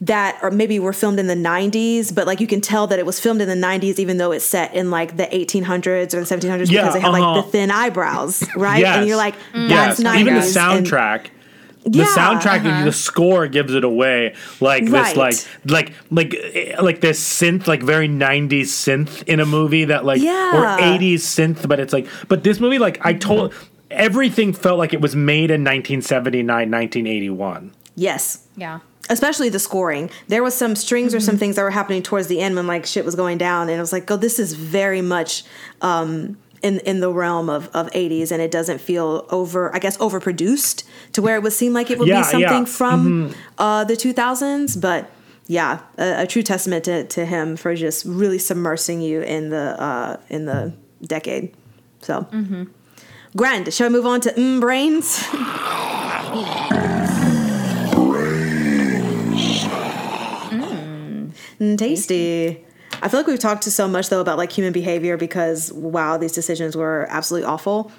that 0.00 0.38
or 0.42 0.50
maybe 0.50 0.78
were 0.78 0.92
filmed 0.92 1.18
in 1.18 1.26
the 1.26 1.34
90s 1.34 2.14
but 2.14 2.26
like 2.26 2.38
you 2.38 2.46
can 2.46 2.60
tell 2.60 2.86
that 2.86 2.98
it 2.98 3.06
was 3.06 3.18
filmed 3.18 3.40
in 3.40 3.48
the 3.48 3.54
90s 3.66 3.98
even 3.98 4.18
though 4.18 4.30
it's 4.30 4.44
set 4.44 4.74
in 4.74 4.90
like 4.90 5.16
the 5.16 5.22
1800s 5.24 6.12
or 6.12 6.20
the 6.22 6.26
1700s 6.26 6.70
Yeah, 6.70 6.82
because 6.82 6.92
they 6.92 7.00
have 7.00 7.14
uh-huh. 7.14 7.32
like 7.36 7.44
the 7.46 7.50
thin 7.50 7.70
eyebrows 7.70 8.44
right 8.56 8.80
Yes. 8.80 8.98
and 8.98 9.08
you're 9.08 9.16
like 9.16 9.34
Yes, 9.54 9.96
that's 9.96 10.00
90s 10.02 10.20
even 10.20 10.34
the 10.34 10.40
and- 10.40 10.86
soundtrack. 10.86 11.28
The 11.84 11.98
Yeah, 12.00 12.04
soundtrack, 12.06 12.66
uh-huh. 12.66 12.84
the 12.84 12.92
score 12.92 13.46
gives 13.46 13.72
it 13.72 13.84
away. 13.84 14.34
Like 14.60 14.84
this, 14.84 15.14
like 15.16 15.36
like 15.64 15.92
like 16.10 16.34
eh, 16.34 16.78
like 16.82 17.00
this 17.00 17.18
synth, 17.22 17.66
like 17.68 17.80
very 17.82 18.08
'90s 18.08 18.62
synth 18.64 19.22
in 19.22 19.38
a 19.40 19.46
movie 19.46 19.84
that 19.84 20.04
like 20.04 20.20
Yeah. 20.20 20.50
or 20.52 20.78
'80s 20.82 21.20
synth, 21.20 21.66
but 21.68 21.78
it's 21.78 21.92
like, 21.92 22.08
but 22.26 22.42
this 22.42 22.58
movie, 22.58 22.80
like 22.80 22.98
I 23.06 23.12
told, 23.12 23.54
everything 23.88 24.52
felt 24.52 24.78
like 24.80 24.94
it 24.94 25.00
was 25.00 25.14
made 25.14 25.52
in 25.52 25.62
1979, 25.62 26.44
1981. 26.68 27.70
Yes 27.96 28.46
Yeah. 28.56 28.78
especially 29.10 29.48
the 29.48 29.58
scoring. 29.58 30.10
There 30.28 30.42
was 30.42 30.54
some 30.54 30.74
strings 30.76 31.14
or 31.14 31.20
some 31.20 31.36
things 31.38 31.56
that 31.56 31.62
were 31.62 31.70
happening 31.70 32.02
towards 32.02 32.26
the 32.28 32.40
end 32.40 32.54
when 32.56 32.66
like 32.66 32.86
shit 32.86 33.04
was 33.04 33.14
going 33.14 33.38
down, 33.38 33.68
and 33.68 33.76
it 33.78 33.80
was 33.80 33.92
like, 33.92 34.10
oh, 34.10 34.16
this 34.16 34.38
is 34.38 34.52
very 34.54 35.00
much 35.02 35.44
um, 35.82 36.36
in 36.62 36.80
in 36.80 37.00
the 37.00 37.12
realm 37.12 37.48
of 37.48 37.68
of 37.74 37.88
eighties, 37.94 38.32
and 38.32 38.40
it 38.42 38.50
doesn't 38.50 38.80
feel 38.80 39.24
over, 39.30 39.74
I 39.74 39.78
guess, 39.78 39.96
overproduced 39.98 40.84
to 41.12 41.22
where 41.22 41.36
it 41.36 41.42
would 41.42 41.52
seem 41.52 41.72
like 41.72 41.90
it 41.90 41.98
would 41.98 42.08
Yeah, 42.08 42.20
be 42.20 42.24
something 42.24 42.64
yeah. 42.66 42.78
from 42.78 43.34
uh, 43.58 43.84
the 43.84 43.96
two 43.96 44.12
thousands, 44.12 44.76
but. 44.76 45.10
Yeah, 45.48 45.78
a, 45.96 46.22
a 46.22 46.26
true 46.26 46.42
testament 46.42 46.82
to, 46.86 47.04
to 47.04 47.24
him 47.24 47.56
for 47.56 47.72
just 47.76 48.04
really 48.04 48.38
submersing 48.38 49.00
you 49.00 49.20
in 49.22 49.50
the 49.50 49.80
uh, 49.80 50.16
in 50.28 50.44
the 50.44 50.72
decade. 51.06 51.54
So, 52.00 52.26
grand. 53.36 53.72
Shall 53.72 53.86
we 53.88 53.92
move 53.94 54.06
on 54.06 54.20
to 54.22 54.30
mm, 54.32 54.60
brains? 54.60 55.22
Mm, 61.60 61.78
tasty. 61.78 62.64
I 63.02 63.08
feel 63.08 63.20
like 63.20 63.26
we've 63.26 63.38
talked 63.38 63.62
to 63.64 63.70
so 63.70 63.86
much 63.88 64.08
though 64.08 64.20
about 64.20 64.38
like 64.38 64.50
human 64.52 64.72
behavior 64.72 65.16
because 65.16 65.72
wow, 65.72 66.16
these 66.16 66.32
decisions 66.32 66.76
were 66.76 67.06
absolutely 67.10 67.46
awful. 67.46 67.92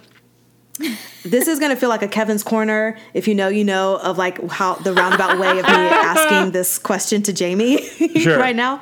this 1.23 1.47
is 1.47 1.59
gonna 1.59 1.75
feel 1.75 1.89
like 1.89 2.01
a 2.03 2.07
Kevin's 2.07 2.43
corner, 2.43 2.97
if 3.13 3.27
you 3.27 3.35
know, 3.35 3.47
you 3.47 3.63
know, 3.63 3.97
of 3.97 4.17
like 4.17 4.41
how 4.49 4.75
the 4.75 4.93
roundabout 4.93 5.39
way 5.39 5.49
of 5.59 5.65
me 5.65 5.71
asking 5.71 6.51
this 6.57 6.77
question 6.79 7.21
to 7.23 7.33
Jamie 7.33 7.81
Sure. 8.19 8.37
right 8.39 8.55
now. 8.55 8.81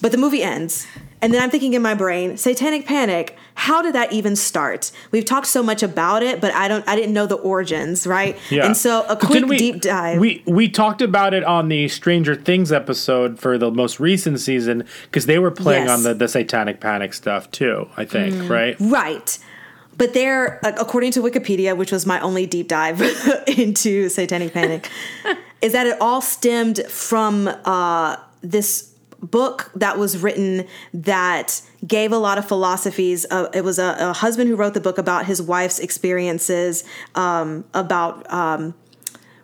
But 0.00 0.12
the 0.12 0.18
movie 0.18 0.42
ends. 0.42 0.86
And 1.20 1.32
then 1.32 1.40
I'm 1.42 1.50
thinking 1.50 1.74
in 1.74 1.82
my 1.82 1.94
brain, 1.94 2.36
Satanic 2.36 2.84
Panic, 2.86 3.36
how 3.54 3.82
did 3.82 3.94
that 3.94 4.12
even 4.12 4.34
start? 4.36 4.90
We've 5.10 5.24
talked 5.24 5.46
so 5.46 5.62
much 5.62 5.82
about 5.82 6.22
it, 6.22 6.40
but 6.40 6.52
I 6.54 6.68
don't 6.68 6.86
I 6.88 6.96
didn't 6.96 7.12
know 7.14 7.26
the 7.26 7.36
origins, 7.36 8.06
right? 8.06 8.36
Yeah. 8.50 8.66
And 8.66 8.76
so 8.76 9.04
a 9.08 9.16
quick 9.16 9.44
we, 9.46 9.58
deep 9.58 9.80
dive. 9.80 10.18
We 10.18 10.42
we 10.46 10.68
talked 10.68 11.02
about 11.02 11.34
it 11.34 11.44
on 11.44 11.68
the 11.68 11.88
Stranger 11.88 12.34
Things 12.34 12.72
episode 12.72 13.38
for 13.38 13.58
the 13.58 13.70
most 13.70 14.00
recent 14.00 14.40
season 14.40 14.84
because 15.04 15.26
they 15.26 15.38
were 15.38 15.50
playing 15.50 15.86
Yes. 15.86 15.98
on 15.98 16.02
the, 16.02 16.14
the 16.14 16.28
Satanic 16.28 16.80
Panic 16.80 17.12
stuff 17.14 17.50
too. 17.50 17.88
I 17.96 18.04
think 18.04 18.34
Mm. 18.34 18.48
right. 18.48 18.76
Right. 18.80 19.38
But 19.96 20.14
there, 20.14 20.58
according 20.62 21.12
to 21.12 21.20
Wikipedia, 21.20 21.76
which 21.76 21.92
was 21.92 22.06
my 22.06 22.18
only 22.20 22.46
deep 22.46 22.66
dive 22.68 23.00
into 23.46 24.08
Satanic 24.08 24.52
Panic, 24.54 24.88
is 25.60 25.72
that 25.72 25.86
it 25.86 25.98
all 26.00 26.22
stemmed 26.22 26.78
from 26.88 27.46
uh, 27.66 28.16
this 28.40 28.91
book 29.22 29.70
that 29.74 29.98
was 29.98 30.18
written 30.18 30.66
that 30.92 31.62
gave 31.86 32.12
a 32.12 32.18
lot 32.18 32.38
of 32.38 32.46
philosophies. 32.46 33.24
Uh, 33.30 33.48
it 33.54 33.64
was 33.64 33.78
a, 33.78 33.96
a 33.98 34.12
husband 34.12 34.48
who 34.50 34.56
wrote 34.56 34.74
the 34.74 34.80
book 34.80 34.98
about 34.98 35.26
his 35.26 35.40
wife's 35.40 35.78
experiences 35.78 36.84
um, 37.14 37.64
about. 37.74 38.30
Um, 38.32 38.74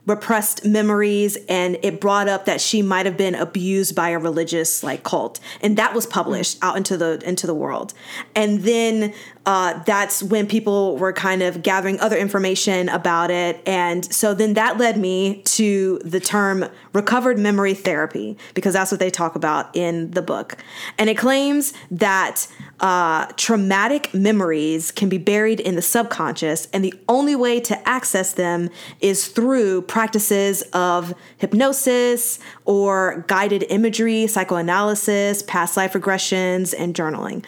repressed 0.07 0.65
memories 0.65 1.37
and 1.51 1.77
it 1.83 2.01
brought 2.01 2.29
up 2.29 2.47
that 2.47 2.63
she 2.63 2.81
might 2.81 3.05
have 3.05 3.19
been 3.19 3.35
abused 3.35 3.95
by 3.95 4.09
a 4.09 4.19
religious 4.19 4.83
like 4.83 5.03
cult 5.03 5.39
and 5.61 5.77
that 5.77 5.93
was 5.95 6.07
published 6.07 6.57
out 6.63 6.79
into 6.79 6.97
the 6.97 7.21
into 7.27 7.47
the 7.47 7.55
world 7.55 7.93
and 8.35 8.61
then 8.61 9.13
uh, 9.49 9.83
that's 9.85 10.23
when 10.23 10.47
people 10.47 10.99
were 10.99 11.13
kind 11.13 11.43
of 11.43 11.63
gathering 11.63 11.99
other 12.01 12.19
information 12.19 12.89
about 12.91 13.31
it 13.31 13.61
and 13.67 14.05
so 14.13 14.35
then 14.35 14.53
that 14.53 14.77
led 14.77 14.99
me 14.99 15.41
to 15.43 15.99
the 16.05 16.21
term 16.21 16.67
recovered 16.93 17.39
memory 17.39 17.73
therapy 17.73 18.37
because 18.53 18.75
that's 18.75 18.91
what 18.91 19.01
they 19.01 19.11
talk 19.11 19.35
about 19.35 19.75
in 19.75 20.11
the 20.11 20.21
book 20.21 20.59
and 20.99 21.09
it 21.09 21.17
claims 21.17 21.73
that 21.91 22.47
uh, 22.81 23.27
traumatic 23.37 24.13
memories 24.15 24.93
can 24.93 25.09
be 25.09 25.19
buried 25.19 25.59
in 25.61 25.75
the 25.75 25.83
subconscious, 25.83 26.69
and 26.73 26.85
the 26.85 26.95
only 27.09 27.35
way 27.35 27.59
to 27.61 27.89
access 27.89 28.33
them 28.35 28.71
is 29.01 29.29
through 29.29 29.83
practices 29.83 30.63
of 30.73 31.15
hypnosis 31.39 32.39
or 32.65 33.25
guided 33.27 33.65
imagery, 33.69 34.27
psychoanalysis, 34.27 35.43
past 35.43 35.77
life 35.77 35.93
regressions, 35.95 36.75
and 36.79 36.95
journaling. 36.95 37.45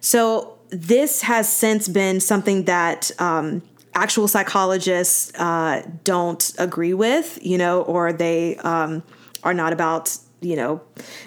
So, 0.00 0.57
this 0.70 1.22
has 1.22 1.50
since 1.50 1.88
been 1.88 2.20
something 2.20 2.64
that 2.64 3.10
um, 3.18 3.62
actual 3.94 4.28
psychologists 4.28 5.32
uh, 5.38 5.82
don't 6.04 6.52
agree 6.58 6.94
with, 6.94 7.38
you 7.42 7.58
know, 7.58 7.82
or 7.82 8.12
they 8.12 8.56
um, 8.58 9.02
are 9.42 9.54
not 9.54 9.72
about 9.72 10.16
you 10.40 10.54
know, 10.54 10.80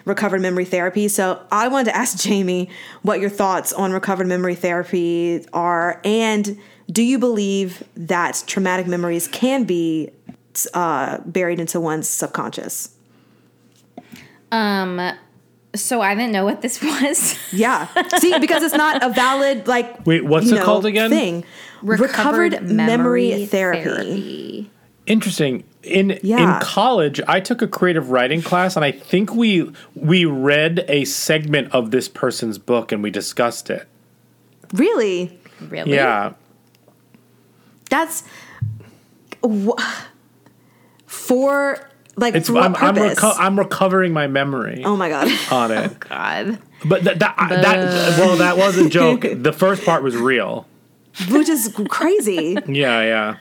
recovered 0.05 0.41
memory 0.41 0.63
therapy. 0.63 1.07
So 1.09 1.45
I 1.51 1.67
wanted 1.67 1.91
to 1.91 1.97
ask 1.97 2.17
Jamie 2.23 2.69
what 3.01 3.19
your 3.19 3.29
thoughts 3.29 3.73
on 3.73 3.91
recovered 3.91 4.27
memory 4.27 4.55
therapy 4.55 5.45
are, 5.53 5.99
and 6.05 6.57
do 6.89 7.03
you 7.03 7.19
believe 7.19 7.83
that 7.95 8.43
traumatic 8.47 8.87
memories 8.87 9.27
can 9.27 9.63
be 9.63 10.11
uh, 10.73 11.19
buried 11.25 11.59
into 11.59 11.79
one's 11.79 12.07
subconscious? 12.07 12.95
Um, 14.51 14.97
so 15.75 16.01
I 16.01 16.15
didn't 16.15 16.31
know 16.31 16.43
what 16.45 16.61
this 16.61 16.81
was. 16.83 17.37
Yeah. 17.51 17.87
See, 18.19 18.37
because 18.39 18.63
it's 18.63 18.75
not 18.75 19.03
a 19.03 19.09
valid 19.09 19.67
like. 19.67 20.05
Wait, 20.05 20.25
what's 20.25 20.49
it 20.51 20.55
know, 20.55 20.63
called 20.65 20.85
again? 20.85 21.09
Thing. 21.09 21.43
Recovered, 21.81 22.61
memory, 22.63 23.45
therapy. 23.47 24.69
Interesting. 25.07 25.63
In 25.83 26.19
Yeah. 26.21 26.57
in 26.57 26.61
college, 26.61 27.19
I 27.27 27.39
took 27.39 27.61
a 27.63 27.67
creative 27.67 28.11
writing 28.11 28.41
class, 28.43 28.75
and 28.75 28.85
I 28.85 28.91
think 28.91 29.33
we 29.33 29.71
we 29.95 30.25
read 30.25 30.85
a 30.87 31.05
segment 31.05 31.73
of 31.73 31.89
this 31.91 32.07
person's 32.07 32.57
book, 32.59 32.91
and 32.91 33.01
we 33.01 33.09
discussed 33.09 33.69
it. 33.71 33.87
Really? 34.73 35.39
Really? 35.59 35.93
Yeah. 35.95 36.33
That's 37.89 38.23
wh- 39.43 39.81
for 41.07 41.89
like 42.15 42.35
It's 42.35 42.49
for 42.49 42.57
I'm 42.59 42.75
I'm, 42.75 42.95
purpose? 42.95 43.19
reco- 43.19 43.35
I'm 43.37 43.57
recovering 43.57 44.13
my 44.13 44.27
memory 44.27 44.83
oh 44.85 44.95
my 44.97 45.09
god. 45.09 45.27
on 45.51 45.71
it. 45.71 45.99
God. 45.99 46.59
But 46.85 47.03
that, 47.03 47.19
that, 47.19 47.35
that 47.37 48.17
well, 48.19 48.37
that 48.37 48.57
was 48.57 48.77
a 48.77 48.89
joke. 48.89 49.21
The 49.35 49.53
first 49.53 49.85
part 49.85 50.03
was 50.03 50.15
real. 50.15 50.67
Which 51.29 51.49
is 51.49 51.73
crazy. 51.89 52.57
Yeah, 52.67 53.01
yeah. 53.03 53.37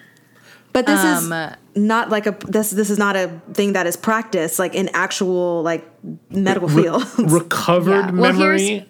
But 0.73 0.87
this 0.87 1.01
Um, 1.01 1.33
is 1.33 1.57
not 1.75 2.11
like 2.11 2.27
a 2.27 2.37
this 2.47 2.71
this 2.71 2.91
is 2.91 2.99
not 2.99 3.16
a 3.16 3.41
thing 3.55 3.73
that 3.73 3.87
is 3.87 3.97
practiced 3.97 4.59
like 4.59 4.75
in 4.75 4.89
actual 4.93 5.62
like 5.62 5.85
medical 6.31 6.68
Re- 6.68 6.83
field. 6.85 7.05
recovered 7.33 7.91
Yeah. 8.07 8.11
Well, 8.12 8.33
here's- 8.35 8.61
memory. 8.62 8.87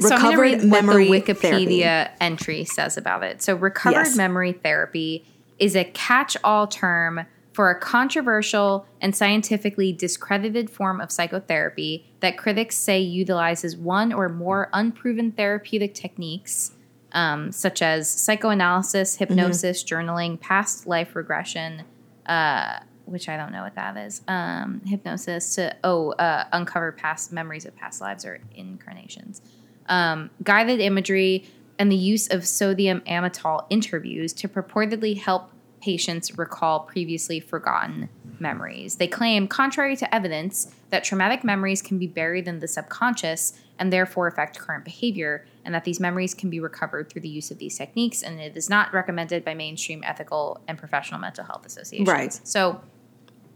So 0.00 0.08
I'm 0.16 0.20
going 0.22 0.34
to 0.34 0.40
Recovered 0.40 0.42
read 0.62 0.64
memory 0.64 1.08
what 1.08 1.24
the 1.26 1.32
Wikipedia 1.34 1.80
therapy. 1.82 2.14
entry 2.20 2.64
says 2.64 2.96
about 2.96 3.22
it. 3.22 3.42
So, 3.42 3.54
recovered 3.54 3.92
Yes. 4.06 4.16
memory 4.16 4.50
therapy 4.52 5.24
is 5.60 5.76
a 5.76 5.84
catch-all 5.84 6.66
term 6.66 7.26
for 7.54 7.70
a 7.70 7.78
controversial 7.78 8.84
and 9.00 9.14
scientifically 9.14 9.92
discredited 9.92 10.68
form 10.68 11.00
of 11.00 11.10
psychotherapy 11.12 12.04
that 12.18 12.36
critics 12.36 12.76
say 12.76 13.00
utilizes 13.00 13.76
one 13.76 14.12
or 14.12 14.28
more 14.28 14.68
unproven 14.72 15.30
therapeutic 15.30 15.94
techniques, 15.94 16.72
um, 17.12 17.52
such 17.52 17.80
as 17.80 18.10
psychoanalysis, 18.10 19.16
hypnosis, 19.16 19.84
journaling, 19.84 20.38
past 20.40 20.88
life 20.88 21.14
regression, 21.14 21.84
uh, 22.26 22.80
which 23.04 23.28
I 23.28 23.36
don't 23.36 23.52
know 23.52 23.62
what 23.62 23.76
that 23.76 23.96
is, 23.98 24.22
um, 24.26 24.80
hypnosis 24.84 25.54
to 25.54 25.76
oh 25.84 26.10
uh, 26.12 26.46
uncover 26.52 26.90
past 26.90 27.32
memories 27.32 27.66
of 27.66 27.76
past 27.76 28.00
lives 28.00 28.24
or 28.24 28.40
incarnations. 28.56 29.40
Um, 29.88 30.30
guided 30.42 30.80
imagery, 30.80 31.46
and 31.78 31.92
the 31.92 31.96
use 31.96 32.28
of 32.28 32.46
sodium 32.46 33.00
amytal 33.02 33.66
interviews 33.70 34.32
to 34.32 34.48
purportedly 34.48 35.16
help 35.16 35.50
patients 35.84 36.38
recall 36.38 36.80
previously 36.80 37.40
forgotten 37.40 38.08
memories. 38.40 38.96
They 38.96 39.06
claim, 39.06 39.46
contrary 39.46 39.96
to 39.96 40.14
evidence, 40.14 40.74
that 40.88 41.04
traumatic 41.04 41.44
memories 41.44 41.82
can 41.82 41.98
be 41.98 42.06
buried 42.06 42.48
in 42.48 42.60
the 42.60 42.68
subconscious 42.68 43.52
and 43.78 43.92
therefore 43.92 44.26
affect 44.26 44.58
current 44.58 44.82
behavior, 44.82 45.44
and 45.62 45.74
that 45.74 45.84
these 45.84 46.00
memories 46.00 46.32
can 46.32 46.48
be 46.48 46.58
recovered 46.58 47.10
through 47.10 47.20
the 47.20 47.28
use 47.28 47.50
of 47.50 47.58
these 47.58 47.76
techniques, 47.76 48.22
and 48.22 48.40
it 48.40 48.56
is 48.56 48.70
not 48.70 48.94
recommended 48.94 49.44
by 49.44 49.52
mainstream 49.52 50.02
ethical 50.06 50.58
and 50.66 50.78
professional 50.78 51.20
mental 51.20 51.44
health 51.44 51.66
associations. 51.66 52.08
Right. 52.08 52.40
So, 52.44 52.80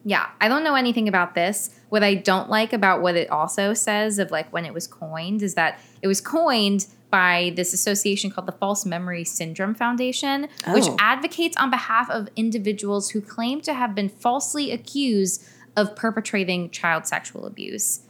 yeah, 0.04 0.28
I 0.38 0.48
don't 0.48 0.64
know 0.64 0.74
anything 0.74 1.08
about 1.08 1.34
this. 1.34 1.70
What 1.88 2.02
I 2.02 2.14
don't 2.14 2.50
like 2.50 2.74
about 2.74 3.00
what 3.00 3.16
it 3.16 3.30
also 3.30 3.72
says 3.72 4.18
of 4.18 4.30
like 4.30 4.52
when 4.52 4.66
it 4.66 4.74
was 4.74 4.86
coined 4.86 5.42
is 5.42 5.54
that 5.54 5.80
it 6.02 6.08
was 6.08 6.20
coined 6.20 6.86
by 7.10 7.52
this 7.56 7.72
association 7.72 8.30
called 8.30 8.46
the 8.46 8.52
False 8.52 8.84
Memory 8.84 9.24
Syndrome 9.24 9.74
Foundation, 9.74 10.48
which 10.68 10.84
Oh. 10.86 10.96
advocates 11.00 11.56
on 11.56 11.70
behalf 11.70 12.10
of 12.10 12.28
individuals 12.36 13.10
who 13.10 13.20
claim 13.20 13.60
to 13.62 13.72
have 13.74 13.94
been 13.94 14.08
falsely 14.08 14.70
accused 14.72 15.42
of 15.76 15.94
perpetrating 15.96 16.70
child 16.70 17.06
sexual 17.06 17.46
abuse. 17.46 18.00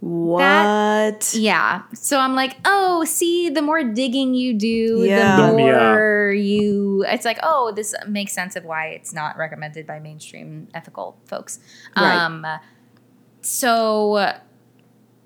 what? 0.00 1.32
Yeah. 1.34 1.82
So 1.94 2.18
I'm 2.18 2.34
like, 2.34 2.56
oh, 2.66 3.04
see, 3.04 3.48
the 3.48 3.62
more 3.62 3.82
digging 3.82 4.34
you 4.34 4.52
do, 4.52 5.02
Yeah. 5.02 5.36
the 5.36 5.42
Yeah. 5.42 5.52
more 5.56 6.32
you. 6.36 7.04
It's 7.08 7.24
like, 7.24 7.38
oh, 7.42 7.72
this 7.74 7.94
makes 8.06 8.34
sense 8.34 8.54
of 8.54 8.64
why 8.66 8.88
it's 8.88 9.14
not 9.14 9.38
recommended 9.38 9.86
by 9.86 10.00
mainstream 10.00 10.68
ethical 10.74 11.16
folks. 11.24 11.58
Right. 11.96 12.16
Um, 12.16 12.46
so, 13.40 14.32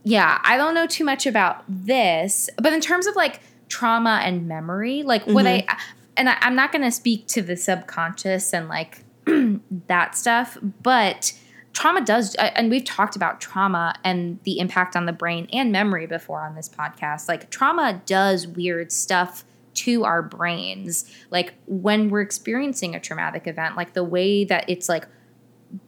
yeah, 0.09 0.40
I 0.42 0.56
don't 0.56 0.72
know 0.72 0.86
too 0.86 1.04
much 1.04 1.26
about 1.26 1.64
this, 1.68 2.48
but 2.56 2.72
in 2.72 2.80
terms 2.80 3.06
of 3.06 3.14
like 3.14 3.40
trauma 3.68 4.22
and 4.24 4.48
memory, 4.48 5.02
like 5.02 5.22
what 5.26 5.46
I, 5.46 5.61
mm-hmm. 5.61 5.78
and 6.16 6.30
I, 6.30 6.38
I'm 6.40 6.54
not 6.54 6.72
going 6.72 6.82
to 6.82 6.90
speak 6.90 7.26
to 7.28 7.42
the 7.42 7.59
subconscious 7.59 8.54
and 8.54 8.68
like 8.68 9.04
that 9.86 10.16
stuff, 10.16 10.56
but 10.82 11.38
trauma 11.74 12.00
does 12.00 12.34
uh, 12.36 12.50
and 12.54 12.70
we've 12.70 12.86
talked 12.86 13.16
about 13.16 13.38
trauma 13.42 13.94
and 14.02 14.38
the 14.44 14.61
impact 14.61 14.96
on 14.96 15.04
the 15.04 15.12
brain 15.12 15.46
and 15.52 15.72
memory 15.72 16.06
before 16.06 16.40
on 16.40 16.54
this 16.54 16.70
podcast. 16.70 17.28
Like 17.28 17.50
trauma 17.50 18.00
does 18.06 18.46
weird 18.46 18.90
stuff 18.90 19.44
to 19.74 20.04
our 20.04 20.22
brains. 20.22 21.04
Like 21.30 21.52
when 21.66 22.09
we're 22.09 22.22
experiencing 22.22 22.94
a 22.94 23.00
traumatic 23.00 23.46
event 23.46 23.76
like 23.76 23.92
the 23.92 24.04
way 24.04 24.46
that 24.46 24.64
it's 24.68 24.88
like 24.88 25.06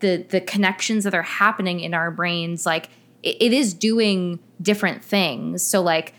the 0.00 0.26
the 0.28 0.42
connections 0.42 1.04
that 1.04 1.14
are 1.14 1.22
happening 1.22 1.80
in 1.80 1.94
our 1.94 2.10
brains 2.10 2.66
like 2.66 2.90
it, 3.22 3.36
it 3.40 3.52
is 3.52 3.74
doing 3.74 4.38
different 4.60 5.02
things 5.02 5.62
so 5.62 5.80
like 5.80 6.14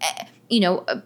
eh, 0.00 0.24
you 0.48 0.60
know 0.60 0.78
uh, 0.88 1.00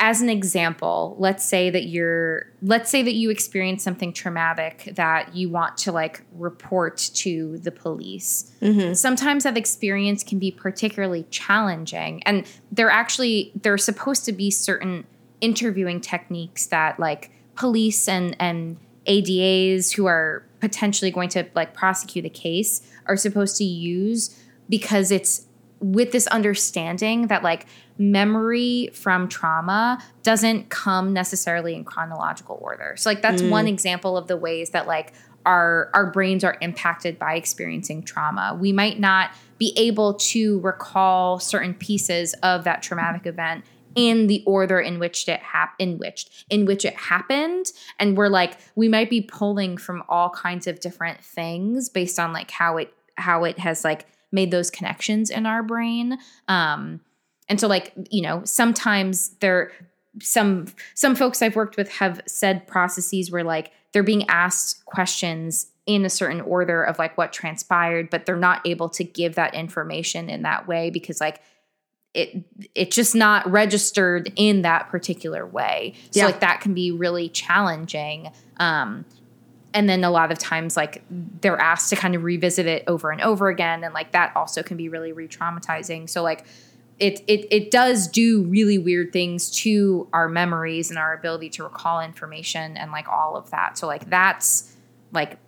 as 0.00 0.20
an 0.20 0.28
example, 0.28 1.16
let's 1.18 1.44
say 1.44 1.70
that 1.70 1.86
you're 1.86 2.46
let's 2.62 2.88
say 2.88 3.02
that 3.02 3.14
you 3.14 3.30
experience 3.30 3.82
something 3.82 4.12
traumatic 4.12 4.92
that 4.94 5.34
you 5.34 5.48
want 5.48 5.76
to 5.78 5.92
like 5.92 6.22
report 6.32 7.10
to 7.14 7.58
the 7.58 7.72
police. 7.72 8.52
Sometimes 8.94 9.44
that 9.44 9.56
experience 9.56 10.22
can 10.22 10.38
be 10.38 10.50
particularly 10.50 11.26
challenging 11.30 12.22
and 12.24 12.46
there 12.70 12.90
actually 12.90 13.52
there 13.60 13.72
are 13.72 13.78
supposed 13.78 14.24
to 14.26 14.32
be 14.32 14.50
certain 14.50 15.04
interviewing 15.40 16.00
techniques 16.00 16.66
that 16.66 16.98
like 17.00 17.30
police 17.56 18.08
and 18.08 18.36
and 18.38 18.76
ADAs 19.06 19.94
who 19.94 20.06
are 20.06 20.44
potentially 20.60 21.10
going 21.10 21.28
to 21.30 21.46
like 21.54 21.74
prosecute 21.74 22.24
a 22.24 22.30
case 22.30 22.82
are 23.06 23.16
supposed 23.16 23.56
to 23.56 23.64
use 23.64 24.38
because 24.68 25.10
it's 25.10 25.46
with 25.80 26.12
this 26.12 26.26
understanding 26.28 27.28
that 27.28 27.42
like 27.42 27.66
memory 27.98 28.90
from 28.92 29.28
trauma 29.28 30.02
doesn't 30.22 30.68
come 30.70 31.12
necessarily 31.12 31.74
in 31.74 31.84
chronological 31.84 32.58
order. 32.60 32.94
So 32.96 33.10
like 33.10 33.22
that's 33.22 33.42
mm. 33.42 33.50
one 33.50 33.66
example 33.66 34.16
of 34.16 34.26
the 34.26 34.36
ways 34.36 34.70
that 34.70 34.86
like 34.86 35.12
our 35.46 35.90
our 35.94 36.10
brains 36.10 36.44
are 36.44 36.56
impacted 36.60 37.18
by 37.18 37.34
experiencing 37.34 38.02
trauma. 38.02 38.56
We 38.60 38.72
might 38.72 38.98
not 38.98 39.30
be 39.56 39.72
able 39.76 40.14
to 40.14 40.60
recall 40.60 41.38
certain 41.38 41.74
pieces 41.74 42.34
of 42.42 42.64
that 42.64 42.82
traumatic 42.82 43.26
event 43.26 43.64
in 43.94 44.26
the 44.26 44.44
order 44.46 44.78
in 44.78 44.98
which 44.98 45.28
it 45.28 45.40
hap- 45.40 45.74
in 45.78 45.98
which 45.98 46.44
in 46.50 46.66
which 46.66 46.84
it 46.84 46.94
happened 46.94 47.72
and 47.98 48.16
we're 48.16 48.28
like 48.28 48.58
we 48.76 48.88
might 48.88 49.10
be 49.10 49.20
pulling 49.20 49.76
from 49.76 50.04
all 50.08 50.30
kinds 50.30 50.66
of 50.66 50.78
different 50.78 51.24
things 51.24 51.88
based 51.88 52.18
on 52.18 52.32
like 52.32 52.50
how 52.50 52.76
it 52.76 52.92
how 53.16 53.44
it 53.44 53.58
has 53.58 53.84
like 53.84 54.06
made 54.32 54.50
those 54.50 54.70
connections 54.70 55.30
in 55.30 55.46
our 55.46 55.62
brain. 55.62 56.18
Um 56.48 57.00
and 57.48 57.58
so 57.60 57.66
like 57.66 57.92
you 58.10 58.22
know 58.22 58.42
sometimes 58.44 59.30
there 59.40 59.72
some 60.20 60.66
some 60.94 61.14
folks 61.14 61.40
i've 61.42 61.56
worked 61.56 61.76
with 61.76 61.88
have 61.90 62.20
said 62.26 62.66
processes 62.66 63.30
where 63.30 63.44
like 63.44 63.70
they're 63.92 64.02
being 64.02 64.28
asked 64.28 64.84
questions 64.84 65.68
in 65.86 66.04
a 66.04 66.10
certain 66.10 66.40
order 66.42 66.82
of 66.82 66.98
like 66.98 67.16
what 67.16 67.32
transpired 67.32 68.10
but 68.10 68.26
they're 68.26 68.36
not 68.36 68.60
able 68.66 68.88
to 68.88 69.04
give 69.04 69.34
that 69.36 69.54
information 69.54 70.28
in 70.28 70.42
that 70.42 70.66
way 70.66 70.90
because 70.90 71.20
like 71.20 71.40
it 72.14 72.42
it's 72.74 72.96
just 72.96 73.14
not 73.14 73.48
registered 73.50 74.32
in 74.34 74.62
that 74.62 74.88
particular 74.88 75.46
way. 75.46 75.94
So 76.10 76.20
Yeah. 76.20 76.26
like 76.26 76.40
that 76.40 76.60
can 76.60 76.74
be 76.74 76.90
really 76.90 77.28
challenging. 77.28 78.32
Um 78.58 79.04
and 79.78 79.88
then 79.88 80.02
a 80.02 80.10
lot 80.10 80.32
of 80.32 80.38
times 80.38 80.76
like 80.76 81.02
they're 81.40 81.60
asked 81.60 81.88
to 81.90 81.94
kind 81.96 82.16
of 82.16 82.24
revisit 82.24 82.66
it 82.66 82.82
over 82.88 83.12
and 83.12 83.20
over 83.20 83.48
again 83.48 83.84
and 83.84 83.94
like 83.94 84.10
that 84.10 84.32
also 84.34 84.60
can 84.60 84.76
be 84.76 84.88
really 84.88 85.12
re-traumatizing 85.12 86.10
so 86.10 86.20
like 86.22 86.44
it, 86.98 87.22
it 87.28 87.46
it 87.52 87.70
does 87.70 88.08
do 88.08 88.42
really 88.42 88.76
weird 88.76 89.12
things 89.12 89.52
to 89.62 90.08
our 90.12 90.28
memories 90.28 90.90
and 90.90 90.98
our 90.98 91.14
ability 91.14 91.48
to 91.48 91.62
recall 91.62 92.00
information 92.00 92.76
and 92.76 92.90
like 92.90 93.06
all 93.08 93.36
of 93.36 93.48
that 93.50 93.78
so 93.78 93.86
like 93.86 94.10
that's 94.10 94.74
like 95.12 95.38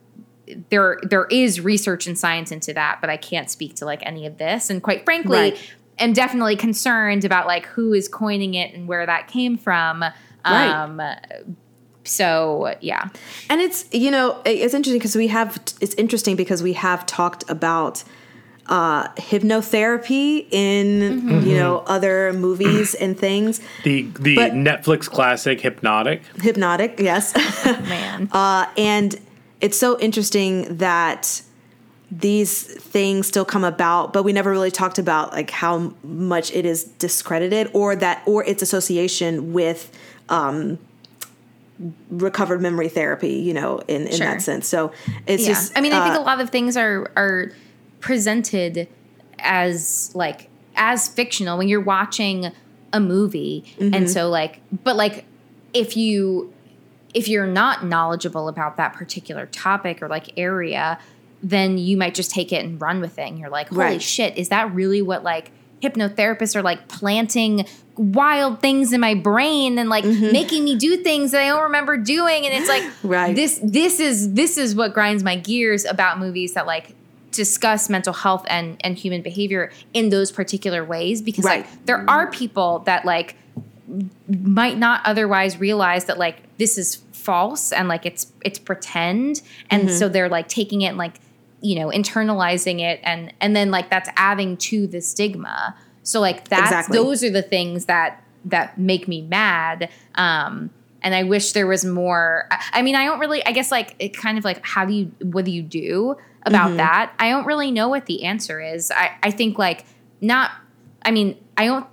there 0.70 1.00
there 1.02 1.24
is 1.26 1.60
research 1.60 2.06
and 2.06 2.16
science 2.16 2.52
into 2.52 2.72
that 2.72 3.00
but 3.00 3.10
i 3.10 3.16
can't 3.16 3.50
speak 3.50 3.74
to 3.74 3.84
like 3.84 4.00
any 4.06 4.26
of 4.26 4.38
this 4.38 4.70
and 4.70 4.80
quite 4.82 5.04
frankly 5.04 5.36
Right. 5.36 5.72
am 5.98 6.12
definitely 6.12 6.54
concerned 6.54 7.24
about 7.24 7.48
like 7.48 7.66
who 7.66 7.92
is 7.94 8.06
coining 8.06 8.54
it 8.54 8.72
and 8.72 8.86
where 8.86 9.04
that 9.04 9.26
came 9.26 9.58
from 9.58 10.04
Right. 10.46 10.70
um 10.70 11.02
so 12.10 12.74
yeah 12.80 13.08
And 13.48 13.60
it's 13.60 13.84
you 13.92 14.10
know 14.10 14.40
it's 14.44 14.74
interesting 14.74 14.98
because 14.98 15.16
we 15.16 15.28
have 15.28 15.58
it's 15.80 15.94
interesting 15.94 16.34
because 16.36 16.60
we 16.62 16.72
have 16.74 17.06
talked 17.06 17.42
about 17.48 18.04
uh, 18.66 19.08
hypnotherapy 19.14 20.46
in 20.52 21.42
you 21.48 21.56
know 21.56 21.78
other 21.86 22.32
movies 22.32 22.94
and 22.94 23.18
things. 23.18 23.60
The 23.84 24.02
the 24.26 24.36
But- 24.36 24.52
Netflix 24.52 25.08
classic 25.10 25.60
Hypnotic. 25.60 26.22
Hypnotic, 26.40 27.00
yes. 27.00 27.34
man 27.64 28.28
uh, 28.32 28.66
and 28.76 29.18
it's 29.60 29.76
so 29.78 29.98
interesting 29.98 30.76
that 30.78 31.42
these 32.12 32.62
things 32.92 33.26
still 33.28 33.44
come 33.44 33.62
about, 33.64 34.12
but 34.12 34.22
we 34.24 34.32
never 34.32 34.50
really 34.50 34.70
talked 34.70 34.98
about 34.98 35.32
like 35.32 35.50
how 35.50 35.92
much 36.02 36.52
it 36.52 36.64
is 36.64 36.84
discredited 36.98 37.70
or 37.72 37.94
that 37.96 38.22
or 38.26 38.44
its 38.44 38.62
association 38.62 39.52
with 39.52 39.90
um, 40.28 40.78
recovered 42.10 42.60
memory 42.60 42.88
therapy. 42.88 43.32
You 43.34 43.54
know, 43.54 43.78
in 43.88 44.06
in 44.06 44.16
Sure. 44.16 44.26
that 44.26 44.42
sense. 44.42 44.66
So 44.68 44.92
it's 45.26 45.42
yeah. 45.42 45.48
just. 45.54 45.76
I 45.76 45.80
mean, 45.80 45.92
I 45.92 46.02
think 46.04 46.16
uh, 46.16 46.20
a 46.20 46.24
lot 46.24 46.40
of 46.40 46.50
things 46.50 46.76
are 46.76 47.10
are 47.16 47.52
presented 48.00 48.88
as 49.38 50.10
like 50.14 50.48
as 50.76 51.08
fictional 51.08 51.58
when 51.58 51.68
you're 51.68 51.80
watching 51.80 52.50
a 52.92 53.00
movie, 53.00 53.64
Mm-hmm. 53.78 53.94
and 53.94 54.10
so 54.10 54.28
like, 54.28 54.60
but 54.84 54.96
like 54.96 55.24
if 55.72 55.96
you 55.96 56.52
if 57.14 57.28
you're 57.28 57.46
not 57.46 57.84
knowledgeable 57.84 58.48
about 58.48 58.76
that 58.76 58.92
particular 58.94 59.46
topic 59.46 60.00
or 60.02 60.08
like 60.08 60.36
area, 60.38 60.98
then 61.42 61.76
you 61.78 61.96
might 61.96 62.14
just 62.14 62.30
take 62.30 62.52
it 62.52 62.64
and 62.64 62.80
run 62.80 63.00
with 63.00 63.18
it, 63.18 63.22
and 63.28 63.38
you're 63.38 63.48
like, 63.50 63.68
holy 63.68 63.80
Right. 63.80 64.02
shit, 64.02 64.36
is 64.36 64.48
that 64.50 64.72
really 64.74 65.02
what 65.02 65.22
like 65.22 65.50
hypnotherapists 65.82 66.54
are 66.56 66.62
like 66.62 66.88
planting 66.88 67.66
wild 67.96 68.60
things 68.60 68.92
in 68.92 69.00
my 69.00 69.14
brain 69.14 69.78
and 69.78 69.88
like 69.90 70.04
making 70.04 70.64
me 70.64 70.74
do 70.76 70.96
things 70.98 71.32
that 71.32 71.42
I 71.42 71.48
don't 71.48 71.64
remember 71.64 71.96
doing 71.98 72.46
and 72.46 72.54
it's 72.54 72.68
like 72.68 72.82
Mm-hmm. 72.82 73.08
Right. 73.08 73.36
this 73.36 73.60
this 73.62 74.00
is 74.00 74.32
this 74.34 74.56
is 74.56 74.74
what 74.74 74.94
grinds 74.94 75.22
my 75.22 75.36
gears 75.36 75.84
about 75.84 76.18
movies 76.18 76.54
that 76.54 76.66
like 76.66 76.94
discuss 77.32 77.88
mental 77.90 78.12
health 78.12 78.44
and 78.48 78.76
and 78.82 78.96
human 78.96 79.22
behavior 79.22 79.70
in 79.94 80.08
those 80.08 80.32
particular 80.32 80.84
ways 80.84 81.20
because 81.22 81.44
Right. 81.44 81.64
like 81.66 81.86
there 81.86 82.08
are 82.08 82.30
people 82.30 82.80
that 82.80 83.04
like 83.04 83.36
might 84.28 84.78
not 84.78 85.02
otherwise 85.04 85.58
realize 85.58 86.04
that 86.06 86.18
like 86.18 86.36
this 86.58 86.78
is 86.78 86.96
false 87.12 87.72
and 87.72 87.88
like 87.88 88.06
it's 88.06 88.32
it's 88.44 88.58
pretend 88.58 89.42
and 89.70 89.84
Mm-hmm. 89.88 89.96
so 89.98 90.08
they're 90.08 90.28
like 90.28 90.48
taking 90.48 90.82
it 90.82 90.86
and 90.86 90.98
like 90.98 91.14
you 91.60 91.78
know 91.78 91.88
internalizing 91.88 92.80
it 92.80 93.00
and 93.02 93.32
and 93.40 93.54
then 93.54 93.70
like 93.70 93.90
that's 93.90 94.08
adding 94.16 94.56
to 94.56 94.86
the 94.86 95.00
stigma 95.00 95.74
so 96.02 96.20
like 96.20 96.48
that's 96.48 96.62
Exactly. 96.70 96.96
those 96.96 97.22
are 97.22 97.30
the 97.30 97.42
things 97.42 97.86
that 97.86 98.22
that 98.44 98.78
make 98.78 99.06
me 99.06 99.22
mad 99.22 99.88
um 100.14 100.70
and 101.02 101.14
i 101.14 101.22
wish 101.22 101.52
there 101.52 101.66
was 101.66 101.84
more 101.84 102.46
I, 102.50 102.64
I 102.74 102.82
mean 102.82 102.94
i 102.94 103.04
don't 103.04 103.18
really 103.18 103.44
i 103.44 103.52
guess 103.52 103.70
like 103.70 103.94
it 103.98 104.16
kind 104.16 104.38
of 104.38 104.44
like 104.44 104.64
how 104.64 104.84
do 104.86 104.92
you 104.94 105.12
what 105.22 105.44
do 105.44 105.50
you 105.50 105.62
do 105.62 106.16
about 106.44 106.68
Mm-hmm. 106.68 106.76
that 106.78 107.12
i 107.18 107.28
don't 107.28 107.44
really 107.44 107.70
know 107.70 107.88
what 107.88 108.06
the 108.06 108.24
answer 108.24 108.60
is 108.60 108.90
i 108.90 109.10
i 109.22 109.30
think 109.30 109.58
like 109.58 109.84
not 110.22 110.50
i 111.02 111.10
mean 111.10 111.36
i 111.56 111.66
don't 111.66 111.86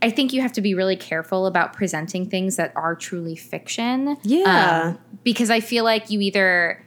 I 0.00 0.10
think 0.10 0.32
you 0.32 0.40
have 0.42 0.52
to 0.52 0.60
be 0.60 0.74
really 0.74 0.94
careful 0.94 1.46
about 1.46 1.72
presenting 1.72 2.30
things 2.30 2.54
that 2.54 2.70
are 2.76 2.94
truly 2.94 3.34
fiction. 3.34 4.16
Yeah. 4.22 4.90
Um, 4.94 4.98
because 5.24 5.50
I 5.50 5.58
feel 5.58 5.82
like 5.82 6.08
you 6.08 6.20
either, 6.20 6.80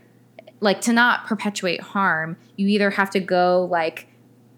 like, 0.62 0.80
to 0.82 0.94
not 0.94 1.26
perpetuate 1.26 1.82
harm, 1.82 2.38
you 2.56 2.68
either 2.68 2.92
have 2.92 3.10
to 3.12 3.20
go, 3.20 3.68
like, 3.70 4.08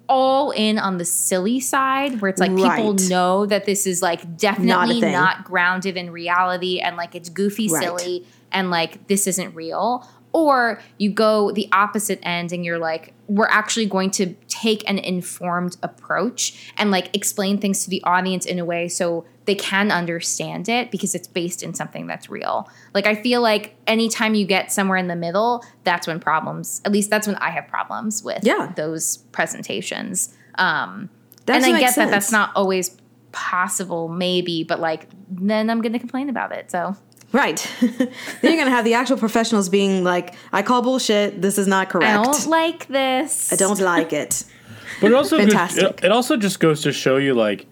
all 0.09 0.51
in 0.51 0.77
on 0.77 0.97
the 0.97 1.05
silly 1.05 1.59
side 1.61 2.21
where 2.21 2.29
it's 2.29 2.39
like 2.39 2.51
people 2.55 2.93
know 3.09 3.45
that 3.45 3.65
this 3.65 3.87
is 3.87 4.01
like 4.01 4.37
definitely 4.37 4.99
thing. 4.99 5.13
not 5.13 5.45
grounded 5.45 5.95
in 5.95 6.11
reality 6.11 6.79
and 6.79 6.97
like 6.97 7.15
it's 7.15 7.29
goofy 7.29 7.69
Right. 7.69 7.81
silly 7.81 8.27
and 8.51 8.69
like 8.69 9.07
this 9.07 9.27
isn't 9.27 9.55
real 9.55 10.05
or 10.33 10.81
you 10.97 11.09
go 11.11 11.51
the 11.51 11.69
opposite 11.71 12.19
end 12.23 12.51
and 12.51 12.65
you're 12.65 12.79
like 12.79 13.13
we're 13.27 13.47
actually 13.47 13.85
going 13.85 14.11
to 14.11 14.33
take 14.49 14.87
an 14.89 14.97
informed 14.97 15.77
approach 15.81 16.71
and 16.77 16.91
like 16.91 17.15
explain 17.15 17.57
things 17.57 17.83
to 17.85 17.89
the 17.89 18.03
audience 18.03 18.45
in 18.45 18.59
a 18.59 18.65
way 18.65 18.87
so 18.87 19.25
they 19.45 19.55
can 19.55 19.91
understand 19.91 20.67
it 20.69 20.89
because 20.91 21.13
it's 21.15 21.27
based 21.27 21.63
in 21.63 21.73
something 21.73 22.07
that's 22.07 22.29
real. 22.29 22.69
Like 22.93 23.05
i 23.05 23.15
feel 23.15 23.41
like 23.41 23.75
anytime 23.87 24.35
you 24.35 24.45
get 24.45 24.71
somewhere 24.71 24.97
in 24.97 25.07
the 25.07 25.15
middle 25.15 25.63
that's 25.83 26.07
when 26.07 26.19
problems 26.19 26.81
at 26.85 26.91
least 26.91 27.09
that's 27.09 27.27
when 27.27 27.35
i 27.37 27.49
have 27.49 27.67
problems 27.67 28.23
with 28.23 28.39
Yeah. 28.43 28.71
those 28.75 29.17
presentations. 29.31 30.35
Um 30.55 31.09
That 31.45 31.57
and 31.57 31.65
i 31.65 31.69
get 31.71 31.81
makes 31.81 31.95
that 31.95 32.09
that's 32.11 32.31
not 32.31 32.51
always 32.55 32.97
possible 33.31 34.07
maybe 34.09 34.63
but 34.63 34.79
like 34.79 35.07
then 35.29 35.69
i'm 35.71 35.81
gonna 35.81 35.97
complain 35.99 36.29
about 36.29 36.51
it 36.51 36.69
so 36.69 36.95
Right. 37.33 37.67
then 37.81 38.09
you're 38.43 38.55
gonna 38.57 38.69
have 38.69 38.85
the 38.85 38.93
actual 38.93 39.17
professionals 39.17 39.67
being 39.67 40.03
like, 40.03 40.35
"I 40.53 40.61
call 40.61 40.81
bullshit. 40.81 41.41
This 41.41 41.57
is 41.57 41.67
not 41.67 41.89
correct. 41.89 42.09
i 42.17 42.23
don't 42.23 42.47
like 42.47 42.87
this 42.87 43.51
I 43.51 43.55
don't 43.55 43.79
like 43.81 44.13
it." 44.13 44.45
But 45.01 45.07
it 45.11 45.15
also 45.15 45.37
Fantastic. 45.37 45.83
it, 45.83 46.03
it 46.05 46.11
also 46.11 46.37
just 46.37 46.59
goes 46.59 46.81
to 46.83 46.91
show 46.93 47.17
you 47.17 47.33
like 47.33 47.65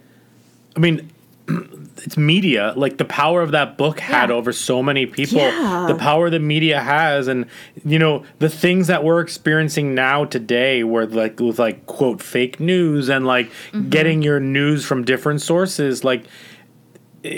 I 0.75 0.79
mean 0.79 1.09
it's 1.97 2.17
media 2.17 2.73
like 2.75 2.97
the 2.97 3.05
power 3.05 3.41
of 3.43 3.51
that 3.51 3.77
book 3.77 3.99
had 3.99 4.29
Yeah. 4.29 4.35
over 4.35 4.51
so 4.51 4.81
many 4.81 5.05
people 5.05 5.37
Yeah. 5.37 5.85
the 5.87 5.95
power 5.95 6.29
the 6.31 6.39
media 6.39 6.81
has 6.81 7.27
and 7.27 7.45
you 7.85 7.99
know 7.99 8.23
the 8.39 8.49
things 8.49 8.87
that 8.87 9.03
we're 9.03 9.21
experiencing 9.21 9.93
now 9.93 10.25
today 10.25 10.83
where 10.83 11.05
like 11.05 11.39
with 11.39 11.59
like 11.59 11.85
quote 11.85 12.21
fake 12.21 12.59
news 12.59 13.07
and 13.07 13.25
like 13.27 13.47
Mm-hmm. 13.71 13.89
getting 13.89 14.21
your 14.23 14.39
news 14.39 14.83
from 14.83 15.03
different 15.05 15.41
sources 15.41 16.03
like 16.03 16.23
it, 17.23 17.29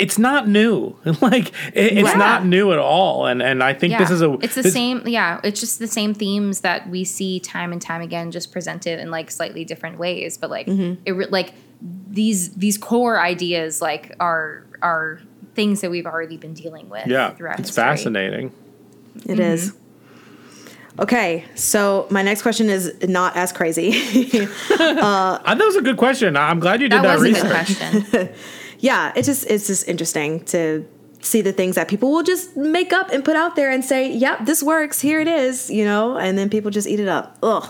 it's 0.00 0.18
not 0.18 0.48
new 0.48 0.96
like 1.20 1.48
it, 1.74 1.98
it's 1.98 2.08
Yeah. 2.10 2.14
not 2.16 2.46
new 2.46 2.72
at 2.72 2.78
all 2.78 3.26
and 3.26 3.42
and 3.42 3.62
i 3.62 3.74
think 3.74 3.98
this 3.98 4.10
is 4.10 4.22
a 4.22 4.32
it's 4.40 4.54
the 4.54 4.62
this- 4.62 4.72
same 4.72 5.02
yeah 5.06 5.38
it's 5.44 5.60
just 5.60 5.78
the 5.78 5.86
same 5.86 6.14
themes 6.14 6.60
that 6.60 6.88
we 6.88 7.04
see 7.04 7.38
time 7.40 7.72
and 7.72 7.82
time 7.82 8.00
again 8.00 8.30
just 8.30 8.50
presented 8.52 8.98
in 9.00 9.10
like 9.10 9.30
slightly 9.30 9.64
different 9.64 9.98
ways 9.98 10.38
but 10.38 10.48
like 10.50 10.66
Mm-hmm. 10.66 11.02
it 11.04 11.12
re- 11.12 11.26
like 11.26 11.52
these 12.08 12.54
these 12.54 12.78
core 12.78 13.20
ideas 13.20 13.82
like 13.82 14.14
are 14.20 14.64
are 14.80 15.20
things 15.54 15.80
that 15.82 15.90
we've 15.90 16.06
already 16.06 16.36
been 16.38 16.54
dealing 16.54 16.88
with. 16.88 17.06
Yeah, 17.06 17.30
throughout 17.34 17.58
it's 17.60 17.68
history. 17.68 17.82
fascinating. 17.82 18.52
It 19.26 19.38
is. 19.38 19.74
Okay, 20.98 21.44
so 21.54 22.06
my 22.10 22.22
next 22.22 22.42
question 22.42 22.68
is 22.70 22.92
not 23.08 23.36
as 23.36 23.52
crazy. 23.52 23.90
Uh, 24.80 25.38
that 25.54 25.58
was 25.64 25.76
a 25.76 25.82
good 25.82 25.96
question. 25.96 26.36
I'm 26.36 26.60
glad 26.60 26.80
you 26.80 26.88
did 26.88 27.02
That 27.02 27.18
that, 27.18 27.18
was 27.18 27.24
a 27.24 28.22
research. 28.24 28.30
Yeah, 28.82 29.12
it's 29.14 29.26
just 29.26 29.46
it's 29.48 29.68
just 29.68 29.86
interesting 29.88 30.44
to 30.46 30.84
see 31.20 31.40
the 31.40 31.52
things 31.52 31.76
that 31.76 31.86
people 31.86 32.10
will 32.10 32.24
just 32.24 32.56
make 32.56 32.92
up 32.92 33.10
and 33.12 33.24
put 33.24 33.36
out 33.36 33.54
there 33.54 33.70
and 33.70 33.84
say, 33.84 34.12
"Yep, 34.12 34.44
this 34.44 34.60
works. 34.60 35.00
Here 35.00 35.20
it 35.20 35.28
is," 35.28 35.70
you 35.70 35.84
know, 35.84 36.18
and 36.18 36.36
then 36.36 36.50
people 36.50 36.70
just 36.72 36.88
eat 36.88 36.98
it 36.98 37.06
up. 37.06 37.38
Ugh, 37.44 37.64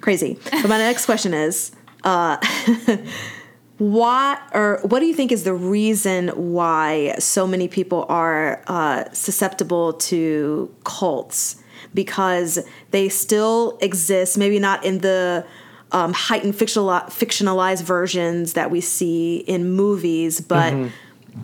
crazy. 0.00 0.38
But 0.50 0.68
my 0.68 0.78
next 0.78 1.04
question 1.04 1.34
is, 1.34 1.70
uh, 2.02 2.38
or 3.78 4.80
what 4.82 5.00
do 5.00 5.06
you 5.06 5.14
think 5.14 5.32
is 5.32 5.44
the 5.44 5.52
reason 5.52 6.28
why 6.28 7.14
so 7.18 7.46
many 7.46 7.68
people 7.68 8.06
are 8.08 8.62
uh, 8.66 9.04
susceptible 9.12 9.92
to 9.92 10.74
cults? 10.84 11.56
Because 11.92 12.58
they 12.90 13.10
still 13.10 13.76
exist, 13.82 14.38
maybe 14.38 14.58
not 14.58 14.82
in 14.82 14.98
the 14.98 15.44
um, 15.92 16.12
heightened 16.12 16.56
fictional, 16.56 16.88
fictionalized 16.88 17.82
versions 17.82 18.54
that 18.54 18.70
we 18.70 18.80
see 18.80 19.36
in 19.38 19.70
movies, 19.70 20.40
but 20.40 20.74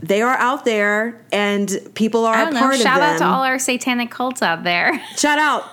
they 0.03 0.23
are 0.23 0.37
out 0.37 0.65
there 0.65 1.25
and 1.33 1.79
people 1.95 2.25
are 2.25 2.35
I 2.35 2.43
a 2.43 2.45
don't 2.47 2.55
know. 2.55 2.61
part 2.61 2.77
Shout 2.77 3.01
of 3.01 3.01
them. 3.01 3.15
out 3.15 3.19
to 3.19 3.25
all 3.27 3.43
our 3.43 3.59
satanic 3.59 4.11
cults 4.11 4.43
out 4.43 4.65
there. 4.65 5.01
Shout 5.17 5.39
out. 5.39 5.65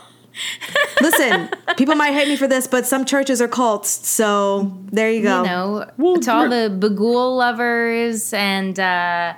Listen, 1.02 1.50
people 1.78 1.96
might 1.96 2.12
hate 2.14 2.28
me 2.28 2.36
for 2.36 2.48
this, 2.48 2.68
but 2.68 2.86
some 2.86 3.06
churches 3.06 3.42
are 3.42 3.48
cults, 3.48 4.08
so 4.08 4.78
there 4.92 5.10
you 5.12 5.24
go. 5.24 5.42
You 5.44 5.50
know, 5.50 6.20
to 6.20 6.32
all 6.32 6.48
the 6.50 6.70
Bughuul 6.80 7.38
lovers 7.38 8.34
and 8.34 8.80
uh, 8.80 9.34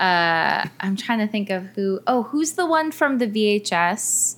uh, 0.00 0.66
I'm 0.80 0.96
trying 0.96 1.18
to 1.20 1.28
think 1.28 1.50
of 1.50 1.66
who. 1.76 2.00
Oh, 2.06 2.24
who's 2.24 2.52
the 2.52 2.66
one 2.66 2.90
from 2.90 3.18
the 3.18 3.26
VHS 3.28 4.36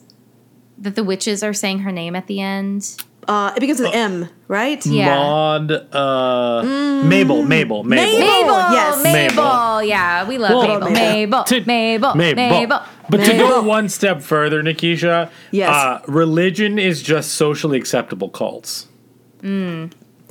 that 0.78 0.97
the 0.97 1.05
witches 1.05 1.43
are 1.43 1.55
saying 1.55 1.80
her 1.80 1.93
name 1.93 2.14
at 2.16 2.26
the 2.26 2.40
end? 2.40 2.97
Uh, 3.29 3.53
it 3.57 3.61
begins 3.61 3.79
with 3.81 3.95
M, 3.95 4.29
right? 4.49 4.85
Yeah. 4.85 5.14
Maud, 5.14 5.70
uh, 5.70 6.62
Mabel, 7.05 7.45
Mabel, 7.45 7.85
Mabel, 7.85 7.85
Mabel, 7.85 8.57
yes. 8.73 9.03
Mabel. 9.05 9.37
Mabel. 9.37 9.83
Yeah, 9.85 10.27
we 10.29 10.39
love 10.39 10.51
Well, 10.51 10.81
Mabel. 10.81 10.91
Mabel. 10.91 11.45
to- 11.45 11.64
Mabel. 11.64 12.14
Mabel. 12.16 12.51
Mabel. 12.51 12.83
But 13.09 13.18
to 13.25 13.33
go 13.35 13.62
one 13.62 13.89
step 13.89 14.23
further, 14.23 14.61
Nikisha, 14.62 15.31
Yes. 15.53 15.70
uh, 15.70 16.01
religion 16.09 16.79
is 16.81 17.01
just 17.03 17.35
socially 17.35 17.79
acceptable 17.79 18.29
cults. 18.29 18.89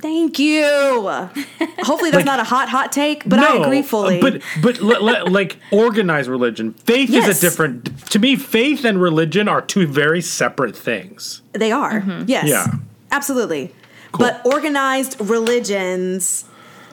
Thank 0.02 0.38
you. 0.38 0.64
Hopefully 0.64 2.10
that's 2.10 2.16
Like- 2.16 2.24
not 2.26 2.40
a 2.40 2.44
hot, 2.44 2.68
hot 2.68 2.90
take, 2.92 3.22
but 3.26 3.38
I 3.38 3.54
No, 3.54 3.62
agree 3.62 3.78
uh, 3.80 3.82
fully. 3.84 4.20
But 4.20 4.42
but 4.60 4.80
le- 4.82 4.98
le- 5.00 5.24
like 5.38 5.56
organized 5.70 6.28
religion, 6.28 6.74
faith 6.74 7.08
is 7.10 7.28
a 7.28 7.40
different. 7.40 8.10
To 8.10 8.18
me, 8.18 8.36
faith 8.36 8.84
and 8.84 9.00
religion 9.00 9.48
are 9.48 9.62
two 9.62 9.86
very 9.86 10.20
separate 10.20 10.76
things. 10.76 11.40
they 11.52 11.70
are. 11.72 12.00
Mm-hmm. 12.00 12.24
Yes. 12.26 12.48
Yeah. 12.48 12.66
Absolutely. 13.12 13.72
But 14.18 14.42
organized 14.44 15.16
religions, 15.20 16.44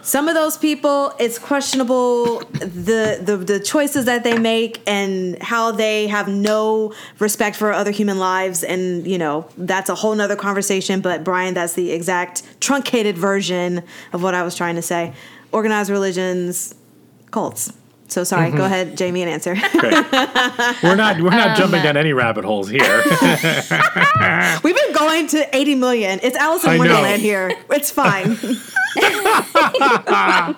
some 0.02 0.28
of 0.28 0.36
those 0.36 0.58
people, 0.58 1.14
it's 1.20 1.38
questionable 1.38 2.40
the, 2.40 3.20
the 3.22 3.38
the 3.38 3.60
choices 3.60 4.06
that 4.06 4.24
they 4.24 4.38
make 4.38 4.82
and 4.88 5.42
how 5.42 5.72
they 5.72 6.08
have 6.08 6.28
no 6.28 6.94
respect 7.20 7.56
for 7.56 7.72
other 7.72 7.92
human 7.92 8.20
lives. 8.20 8.64
And 8.64 9.06
you 9.06 9.18
know 9.18 9.48
that's 9.58 9.90
a 9.90 9.96
whole 9.96 10.16
nother 10.16 10.36
conversation. 10.36 11.02
But 11.02 11.24
Bryan, 11.24 11.54
that's 11.54 11.74
the 11.74 11.92
exact 11.92 12.44
truncated 12.60 13.18
version 13.18 13.84
of 14.14 14.24
what 14.24 14.34
I 14.34 14.44
was 14.44 14.56
trying 14.56 14.76
to 14.76 14.82
say. 14.82 15.14
Organized 15.52 15.90
religions, 15.90 16.76
cults. 17.32 17.74
So 18.10 18.24
sorry. 18.24 18.52
Go 18.52 18.66
ahead, 18.66 18.98
Jamie, 18.98 19.22
and 19.22 19.30
answer. 19.32 19.52
Okay. 19.52 19.90
we're 20.84 20.96
not 20.96 21.22
we're 21.22 21.30
not 21.30 21.52
Um, 21.52 21.56
jumping 21.56 21.82
down 21.84 21.96
any 21.98 22.12
rabbit 22.14 22.44
holes 22.44 22.68
here. 22.70 22.82
We've 24.64 24.76
been 24.76 24.94
going 24.94 25.28
to 25.28 25.48
80 25.56 25.76
million. 25.76 26.20
It's 26.24 26.36
Alice 26.36 26.64
in 26.64 26.72
I 26.72 26.74
know. 26.74 26.80
Wonderland 26.80 27.22
here. 27.22 27.52
It's 27.70 27.92
fine. 27.92 28.38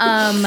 Um, 0.00 0.44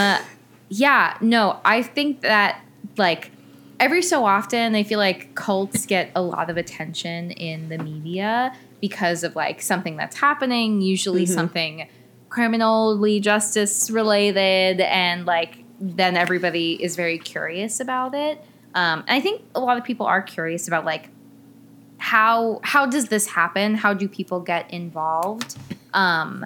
Yeah, 0.70 1.18
no, 1.22 1.60
I 1.64 1.82
think 1.82 2.22
that 2.22 2.62
like 2.98 3.32
every 3.80 4.02
so 4.02 4.26
often 4.26 4.76
I 4.76 4.84
feel 4.84 5.00
like 5.00 5.34
cults 5.36 5.86
get 5.86 6.12
a 6.16 6.22
lot 6.22 6.50
of 6.50 6.58
attention 6.58 7.32
in 7.32 7.70
the 7.70 7.78
media 7.78 8.54
because 8.82 9.24
of 9.24 9.36
like 9.36 9.62
something 9.62 9.96
that's 9.96 10.18
happening, 10.18 10.82
usually 10.82 11.26
something 11.26 11.88
criminally 12.30 13.20
justice 13.20 13.90
related 13.90 14.82
and 14.82 15.26
like 15.26 15.64
then 15.80 16.18
everybody 16.18 16.82
is 16.84 16.96
very 16.96 17.18
curious 17.20 17.80
about 17.80 18.14
it. 18.16 18.44
Um, 18.76 19.00
and 19.08 19.12
I 19.12 19.22
think 19.22 19.42
a 19.56 19.60
lot 19.60 19.78
of 19.78 19.84
people 19.84 20.06
are 20.06 20.22
curious 20.22 20.68
about 20.68 20.86
like 20.86 21.10
how 21.98 22.60
how 22.64 22.86
does 22.86 23.10
this 23.10 23.28
happen? 23.28 23.76
How 23.76 23.94
do 23.94 24.08
people 24.08 24.40
get 24.40 24.70
involved? 24.72 25.58
Um, 25.94 26.46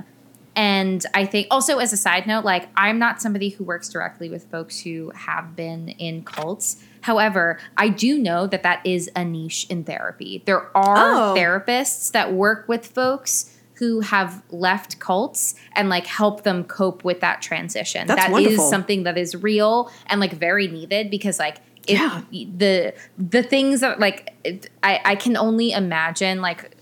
and 0.55 1.05
I 1.13 1.25
think 1.25 1.47
also 1.49 1.77
as 1.79 1.93
a 1.93 1.97
side 1.97 2.27
note, 2.27 2.43
like 2.45 2.67
I'm 2.75 2.99
not 2.99 3.21
somebody 3.21 3.49
who 3.49 3.63
works 3.63 3.89
directly 3.89 4.29
with 4.29 4.49
folks 4.51 4.79
who 4.81 5.11
have 5.15 5.55
been 5.55 5.89
in 5.89 6.23
cults. 6.23 6.83
However, 7.01 7.57
I 7.77 7.89
do 7.89 8.17
know 8.19 8.47
that 8.47 8.63
that 8.63 8.85
is 8.85 9.09
a 9.15 9.25
niche 9.25 9.65
in 9.69 9.83
therapy. 9.83 10.43
There 10.45 10.75
are 10.75 11.31
Oh. 11.31 11.35
therapists 11.35 12.11
that 12.11 12.33
work 12.33 12.67
with 12.67 12.85
folks 12.87 13.50
who 13.81 13.99
have 14.01 14.43
left 14.51 14.99
cults 14.99 15.55
and 15.75 15.89
like 15.89 16.05
help 16.05 16.43
them 16.43 16.63
cope 16.63 17.03
with 17.03 17.19
that 17.19 17.41
transition. 17.41 18.05
That's 18.05 18.19
That 18.21 18.27
is 18.27 18.31
wonderful. 18.33 18.69
something 18.69 19.01
that 19.03 19.17
is 19.17 19.35
real 19.35 19.91
and 20.05 20.21
like 20.21 20.33
very 20.33 20.67
needed 20.67 21.09
because 21.09 21.39
like 21.39 21.57
if 21.87 21.99
Yeah. 21.99 22.21
the 22.31 22.93
the 23.17 23.41
things 23.41 23.79
that 23.79 23.99
like 23.99 24.35
it- 24.43 24.69
I 24.83 25.01
I 25.03 25.15
can 25.15 25.35
only 25.35 25.71
imagine 25.71 26.41
like 26.41 26.77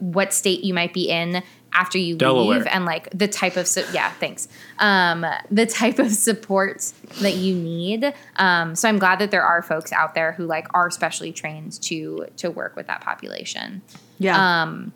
what 0.00 0.34
state 0.34 0.62
you 0.64 0.74
might 0.74 0.92
be 0.92 1.08
in 1.08 1.42
after 1.72 1.96
you 1.96 2.14
Delaware. 2.16 2.58
leave 2.58 2.66
and 2.66 2.84
like 2.84 3.08
the 3.16 3.26
type 3.28 3.56
of 3.56 3.66
su- 3.66 3.84
yeah 3.94 4.10
thanks 4.20 4.48
um 4.80 5.24
the 5.50 5.64
type 5.66 5.98
of 5.98 6.10
support 6.10 6.92
that 7.22 7.36
you 7.36 7.54
need 7.54 8.12
um 8.36 8.74
so 8.74 8.88
i'm 8.88 8.98
glad 8.98 9.18
that 9.18 9.30
there 9.30 9.42
are 9.42 9.60
folks 9.62 9.92
out 9.92 10.14
there 10.14 10.32
who 10.32 10.44
like 10.46 10.66
are 10.74 10.90
specially 10.90 11.32
trained 11.32 11.80
to 11.82 12.26
to 12.38 12.50
work 12.50 12.74
with 12.76 12.86
that 12.86 13.00
population 13.02 13.80
Yeah. 14.18 14.62
um 14.62 14.92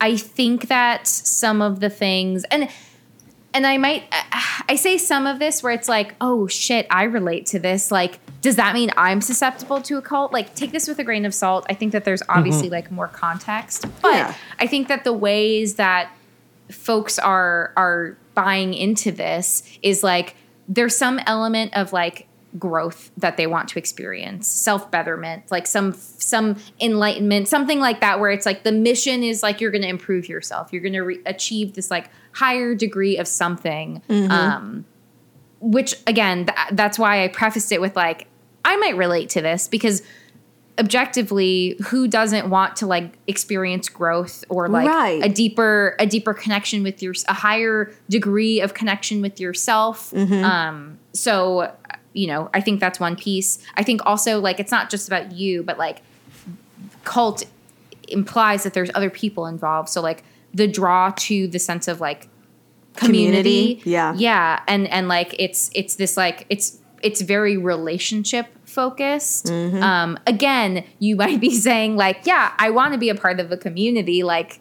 i 0.00 0.16
think 0.16 0.68
that 0.68 1.06
some 1.06 1.60
of 1.62 1.80
the 1.80 1.90
things 1.90 2.44
and 2.50 2.68
and 3.52 3.66
i 3.66 3.76
might 3.76 4.04
i 4.68 4.76
say 4.76 4.96
some 4.96 5.26
of 5.26 5.38
this 5.38 5.62
where 5.62 5.72
it's 5.72 5.88
like 5.88 6.14
oh 6.20 6.46
shit 6.46 6.86
i 6.90 7.04
relate 7.04 7.46
to 7.46 7.58
this. 7.58 7.90
Like 7.90 8.20
does 8.40 8.56
that 8.56 8.74
mean 8.74 8.90
i'm 8.96 9.20
susceptible 9.20 9.82
to 9.82 9.98
a 9.98 10.02
cult? 10.02 10.32
Like 10.32 10.54
take 10.54 10.72
this 10.72 10.88
with 10.88 10.98
a 10.98 11.04
grain 11.04 11.26
of 11.26 11.34
salt. 11.34 11.66
I 11.68 11.74
think 11.74 11.92
that 11.92 12.04
there's 12.04 12.22
mm-hmm. 12.22 12.38
obviously 12.38 12.70
like 12.70 12.90
more 12.90 13.08
context 13.08 13.86
but 14.00 14.12
Yeah. 14.12 14.34
i 14.58 14.66
think 14.66 14.88
that 14.88 15.04
the 15.04 15.12
ways 15.12 15.74
that 15.74 16.10
folks 16.70 17.18
are 17.18 17.72
are 17.76 18.16
buying 18.34 18.74
into 18.74 19.10
this 19.10 19.62
is 19.82 20.02
like 20.02 20.36
there's 20.68 20.96
some 20.96 21.18
element 21.26 21.76
of 21.76 21.92
like 21.92 22.28
growth 22.58 23.10
that 23.16 23.36
they 23.36 23.46
want 23.46 23.68
to 23.68 23.78
experience. 23.78 24.46
Self-betterment 24.48 25.50
like 25.50 25.66
some 25.66 25.92
some 25.94 26.56
enlightenment 26.80 27.46
something 27.48 27.78
like 27.80 28.00
that 28.00 28.18
where 28.20 28.30
it's 28.30 28.44
like 28.46 28.64
the 28.64 28.72
mission 28.72 29.22
is 29.22 29.42
like 29.42 29.60
you're 29.60 29.70
going 29.70 29.82
to 29.82 29.88
improve 29.88 30.28
yourself. 30.28 30.72
You're 30.72 30.82
going 30.82 30.94
to 30.94 31.02
re- 31.02 31.20
achieve 31.26 31.74
this 31.74 31.90
like 31.90 32.08
higher 32.32 32.74
degree 32.74 33.16
of 33.18 33.26
something 33.28 34.02
um 34.08 34.84
which 35.60 35.94
again 36.06 36.46
th- 36.46 36.58
that's 36.72 36.98
why 36.98 37.22
i 37.24 37.28
prefaced 37.28 37.70
it 37.72 37.80
with 37.80 37.94
like 37.96 38.26
i 38.64 38.76
might 38.76 38.96
relate 38.96 39.28
to 39.28 39.42
this 39.42 39.68
because 39.68 40.02
objectively 40.78 41.76
who 41.88 42.08
doesn't 42.08 42.48
want 42.48 42.76
to 42.76 42.86
like 42.86 43.12
experience 43.26 43.88
growth 43.88 44.44
or 44.48 44.68
like 44.68 44.88
Right. 44.88 45.22
a 45.22 45.28
deeper 45.28 45.94
a 45.98 46.06
deeper 46.06 46.32
connection 46.32 46.82
with 46.82 47.02
your 47.02 47.12
a 47.28 47.34
higher 47.34 47.92
degree 48.08 48.60
of 48.60 48.72
connection 48.74 49.20
with 49.20 49.38
yourself? 49.40 50.14
Um 50.14 50.98
so 51.12 51.72
you 52.12 52.26
know 52.26 52.50
i 52.54 52.60
think 52.60 52.80
that's 52.80 52.98
one 53.00 53.16
piece. 53.16 53.58
I 53.74 53.82
think 53.82 54.00
also 54.04 54.40
like 54.40 54.60
it's 54.60 54.72
not 54.72 54.90
just 54.90 55.08
about 55.08 55.32
you 55.32 55.62
but 55.62 55.78
like 55.78 56.02
cult 57.04 57.44
implies 58.08 58.64
that 58.64 58.74
there's 58.74 58.90
other 58.94 59.10
people 59.10 59.46
involved. 59.46 59.88
So 59.88 60.00
like 60.00 60.24
the 60.52 60.66
draw 60.66 61.12
to 61.16 61.46
the 61.48 61.58
sense 61.58 61.88
of 61.88 62.00
like 62.00 62.28
community, 62.96 63.76
Community, 63.76 63.90
yeah. 63.90 64.14
yeah. 64.16 64.62
And 64.66 64.88
and 64.88 65.08
like 65.08 65.34
it's 65.38 65.70
it's 65.74 65.96
this 65.96 66.16
like 66.16 66.46
it's 66.50 66.78
it's 67.02 67.20
very 67.20 67.56
relationship 67.56 68.46
focused. 68.64 69.46
Mm-hmm. 69.46 69.82
um 69.82 70.18
again 70.26 70.84
you 71.00 71.16
might 71.16 71.40
be 71.40 71.52
saying 71.66 71.96
like 71.96 72.24
yeah 72.24 72.52
i 72.58 72.70
want 72.70 72.92
to 72.92 72.98
be 72.98 73.08
a 73.08 73.16
part 73.16 73.40
of 73.40 73.50
a 73.50 73.56
community 73.56 74.22
like 74.22 74.60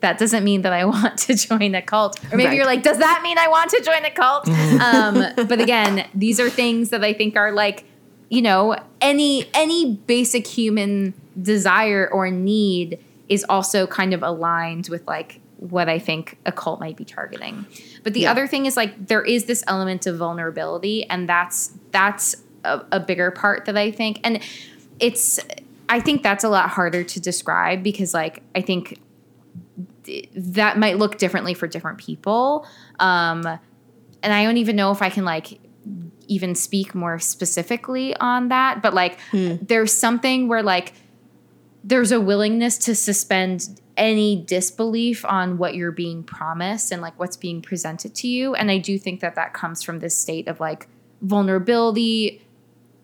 that 0.00 0.18
doesn't 0.18 0.44
mean 0.44 0.62
that 0.62 0.72
i 0.72 0.84
want 0.94 1.18
to 1.18 1.34
join 1.34 1.74
a 1.74 1.82
cult 1.82 2.18
or 2.32 2.36
maybe 2.36 2.48
Right. 2.48 2.56
you're 2.56 2.66
like 2.66 2.82
does 2.82 2.98
that 2.98 3.20
mean 3.22 3.38
i 3.38 3.48
want 3.48 3.70
to 3.70 3.82
join 3.82 4.04
a 4.04 4.10
cult 4.10 4.48
um 4.80 5.46
but 5.48 5.60
again 5.60 6.06
these 6.14 6.38
are 6.40 6.50
things 6.50 6.90
that 6.90 7.02
i 7.04 7.12
think 7.12 7.36
are 7.36 7.52
like 7.52 7.84
you 8.28 8.42
know 8.42 8.76
any 9.00 9.46
any 9.54 9.94
basic 9.94 10.46
human 10.46 11.14
desire 11.40 12.08
or 12.12 12.30
need 12.30 12.98
is 13.28 13.44
also 13.48 13.86
kind 13.86 14.12
of 14.14 14.22
aligned 14.22 14.88
with 14.88 15.06
like 15.06 15.40
what 15.58 15.88
I 15.88 15.98
think 15.98 16.38
a 16.46 16.52
cult 16.52 16.78
might 16.78 16.96
be 16.96 17.04
targeting. 17.04 17.66
But 18.04 18.14
the 18.14 18.20
Yeah. 18.20 18.30
other 18.30 18.46
thing 18.46 18.64
is 18.66 18.76
like 18.76 19.08
there 19.08 19.22
is 19.24 19.44
this 19.46 19.64
element 19.66 20.06
of 20.06 20.16
vulnerability, 20.16 21.04
and 21.10 21.28
that's 21.28 21.72
that's 21.90 22.36
a, 22.64 22.80
a 22.92 23.00
bigger 23.00 23.30
part 23.32 23.64
that 23.66 23.76
I 23.76 23.90
think, 23.90 24.20
and 24.24 24.40
it's 25.00 25.40
I 25.88 25.98
think 26.00 26.22
that's 26.22 26.44
a 26.44 26.48
lot 26.48 26.70
harder 26.70 27.02
to 27.04 27.20
describe 27.20 27.82
because 27.82 28.14
like 28.14 28.42
I 28.54 28.60
think 28.60 28.88
th- 28.88 29.00
that 30.34 30.78
might 30.78 30.98
look 30.98 31.18
differently 31.18 31.54
for 31.54 31.66
different 31.66 31.98
people, 31.98 32.66
um, 32.98 33.46
and 34.22 34.32
I 34.32 34.44
don't 34.44 34.56
even 34.56 34.76
know 34.76 34.90
if 34.90 35.02
I 35.02 35.10
can 35.10 35.24
like 35.24 35.60
even 36.26 36.54
speak 36.54 36.94
more 36.94 37.18
specifically 37.18 38.14
on 38.16 38.48
that, 38.48 38.82
but 38.82 38.94
like 38.94 39.18
there's 39.32 39.92
something 39.92 40.48
where 40.48 40.62
like 40.62 40.92
there's 41.84 42.12
a 42.12 42.20
willingness 42.20 42.76
to 42.78 42.94
suspend 42.94 43.80
any 43.96 44.44
disbelief 44.44 45.24
on 45.24 45.58
what 45.58 45.74
you're 45.74 45.92
being 45.92 46.22
promised 46.22 46.92
and 46.92 47.00
like 47.02 47.18
what's 47.18 47.36
being 47.36 47.62
presented 47.62 48.14
to 48.14 48.28
you. 48.28 48.54
And 48.54 48.70
i 48.70 48.78
do 48.78 48.98
think 48.98 49.20
that 49.20 49.34
that 49.36 49.54
comes 49.54 49.82
from 49.82 50.00
this 50.00 50.16
state 50.16 50.48
of 50.48 50.60
like 50.60 50.86
vulnerability 51.22 52.42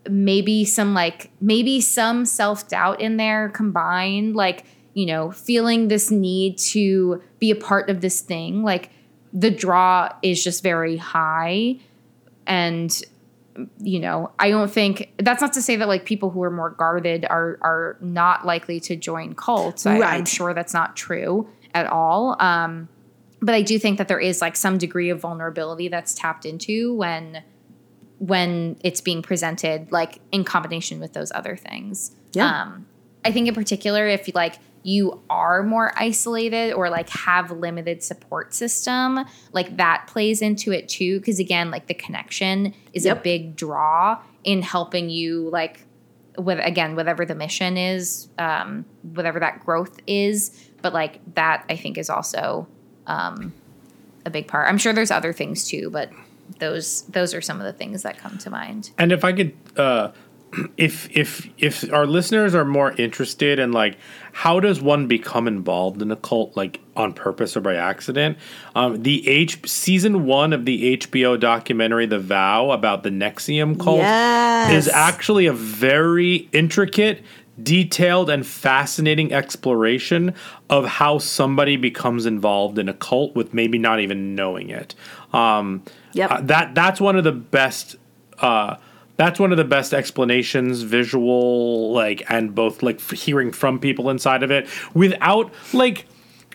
maybe 0.08 0.64
some 0.64 0.94
like 0.94 1.30
maybe 1.40 1.80
some 1.80 2.24
self-doubt 2.24 3.00
in 3.00 3.16
there 3.16 3.48
combined. 3.48 4.36
Like 4.36 4.64
you 4.94 5.06
know 5.06 5.30
feeling 5.30 5.88
this 5.88 6.10
need 6.10 6.56
to 6.56 7.22
be 7.38 7.50
a 7.50 7.56
part 7.56 7.90
of 7.90 8.00
this 8.00 8.20
thing 8.20 8.62
like 8.62 8.90
the 9.34 9.50
draw 9.50 10.08
is 10.22 10.42
just 10.42 10.62
very 10.62 10.96
high. 10.96 11.76
And 12.46 13.02
you 13.78 14.00
know 14.00 14.32
i 14.40 14.50
don't 14.50 14.68
think 14.68 15.12
that's 15.18 15.40
not 15.40 15.52
to 15.52 15.62
say 15.62 15.76
that 15.76 15.86
like 15.86 16.04
people 16.04 16.28
who 16.28 16.42
are 16.42 16.50
more 16.50 16.70
guarded 16.70 17.24
are 17.30 17.56
are 17.62 17.96
not 18.00 18.44
likely 18.44 18.80
to 18.80 18.96
join 18.96 19.32
cults. 19.32 19.86
I, 19.86 20.00
i'm 20.00 20.24
sure 20.24 20.54
that's 20.54 20.74
not 20.74 20.96
true 20.96 21.48
at 21.72 21.86
all. 21.86 22.36
Um 22.40 22.88
but 23.40 23.54
i 23.54 23.62
do 23.62 23.78
think 23.78 23.98
that 23.98 24.08
there 24.08 24.18
is 24.18 24.40
like 24.40 24.56
some 24.56 24.76
degree 24.76 25.08
of 25.08 25.20
vulnerability 25.20 25.86
that's 25.86 26.14
tapped 26.14 26.44
into 26.44 26.94
when 26.94 27.44
when 28.18 28.76
it's 28.82 29.00
being 29.00 29.22
presented 29.22 29.92
like 29.92 30.18
in 30.32 30.42
combination 30.42 30.98
with 30.98 31.12
those 31.12 31.30
other 31.32 31.56
things. 31.56 32.10
Yeah. 32.32 32.62
um 32.62 32.86
i 33.24 33.30
think 33.30 33.46
in 33.46 33.54
particular 33.54 34.08
if 34.08 34.34
like 34.34 34.58
you 34.84 35.22
are 35.30 35.62
more 35.62 35.92
isolated 35.96 36.72
or 36.74 36.90
like 36.90 37.08
have 37.08 37.50
limited 37.50 38.02
support 38.02 38.52
system 38.52 39.24
like 39.52 39.78
that 39.78 40.06
plays 40.06 40.42
into 40.42 40.70
it 40.72 40.88
too 40.88 41.18
because 41.18 41.38
again 41.38 41.70
like 41.70 41.86
the 41.86 41.94
connection 41.94 42.72
is 42.92 43.06
a 43.06 43.14
big 43.14 43.56
draw 43.56 44.20
in 44.44 44.60
helping 44.60 45.08
you 45.08 45.48
like 45.50 45.86
with 46.36 46.58
again 46.62 46.94
whatever 46.96 47.24
the 47.24 47.34
mission 47.34 47.76
is 47.78 48.28
um 48.38 48.84
whatever 49.14 49.40
that 49.40 49.64
growth 49.64 49.98
is. 50.06 50.70
But 50.82 50.92
like 50.92 51.20
that 51.34 51.64
i 51.70 51.76
think 51.76 51.96
is 51.96 52.10
also 52.10 52.68
um 53.06 53.54
a 54.26 54.30
big 54.30 54.48
part. 54.48 54.68
I'm 54.68 54.78
sure 54.78 54.92
there's 54.92 55.10
other 55.10 55.32
things 55.32 55.66
too 55.66 55.88
but 55.90 56.10
those 56.58 57.02
those 57.02 57.34
are 57.34 57.40
some 57.40 57.58
of 57.58 57.64
the 57.64 57.72
things 57.72 58.02
that 58.02 58.18
come 58.18 58.38
to 58.38 58.50
mind. 58.50 58.90
And 58.98 59.12
if 59.12 59.24
I 59.24 59.32
could, 59.32 59.54
uh, 59.76 60.12
if 60.76 61.08
if 61.16 61.48
if 61.58 61.92
our 61.92 62.06
listeners 62.06 62.54
are 62.54 62.64
more 62.64 62.92
interested 62.92 63.58
in 63.58 63.72
like 63.72 63.96
how 64.32 64.60
does 64.60 64.80
one 64.80 65.06
become 65.06 65.46
involved 65.48 66.02
in 66.02 66.10
a 66.10 66.16
cult, 66.16 66.56
like 66.56 66.80
on 66.96 67.12
purpose 67.12 67.56
or 67.56 67.60
by 67.60 67.74
accident, 67.76 68.36
um, 68.74 69.02
the 69.02 69.26
H 69.28 69.68
season 69.68 70.24
one 70.26 70.52
of 70.52 70.64
the 70.64 70.96
HBO 70.96 71.38
documentary 71.38 72.06
The 72.06 72.18
Vow 72.18 72.70
about 72.70 73.02
the 73.02 73.10
NXIVM 73.10 73.78
cult 73.80 73.98
Yes. 73.98 74.72
is 74.86 74.88
actually 74.92 75.46
a 75.46 75.52
very 75.52 76.48
intricate. 76.52 77.22
Detailed 77.62 78.30
and 78.30 78.44
fascinating 78.44 79.32
exploration 79.32 80.34
of 80.68 80.84
how 80.86 81.18
somebody 81.18 81.76
becomes 81.76 82.26
involved 82.26 82.80
in 82.80 82.88
a 82.88 82.92
cult 82.94 83.36
with 83.36 83.54
maybe 83.54 83.78
not 83.78 84.00
even 84.00 84.34
knowing 84.34 84.70
it. 84.70 84.96
Um, 85.32 85.84
Yep. 86.14 86.30
uh, 86.32 86.40
that 86.42 86.74
that's 86.74 87.00
one 87.00 87.14
of 87.14 87.22
the 87.22 87.30
best 87.30 87.94
uh 88.40 88.74
that's 89.16 89.38
one 89.38 89.52
of 89.52 89.58
the 89.58 89.64
best 89.64 89.94
explanations 89.94 90.82
visual 90.82 91.92
like 91.92 92.22
and 92.28 92.54
both 92.54 92.82
like 92.82 93.00
hearing 93.12 93.52
from 93.52 93.78
people 93.78 94.10
inside 94.10 94.42
of 94.42 94.50
it 94.50 94.68
without 94.94 95.52
like 95.72 96.06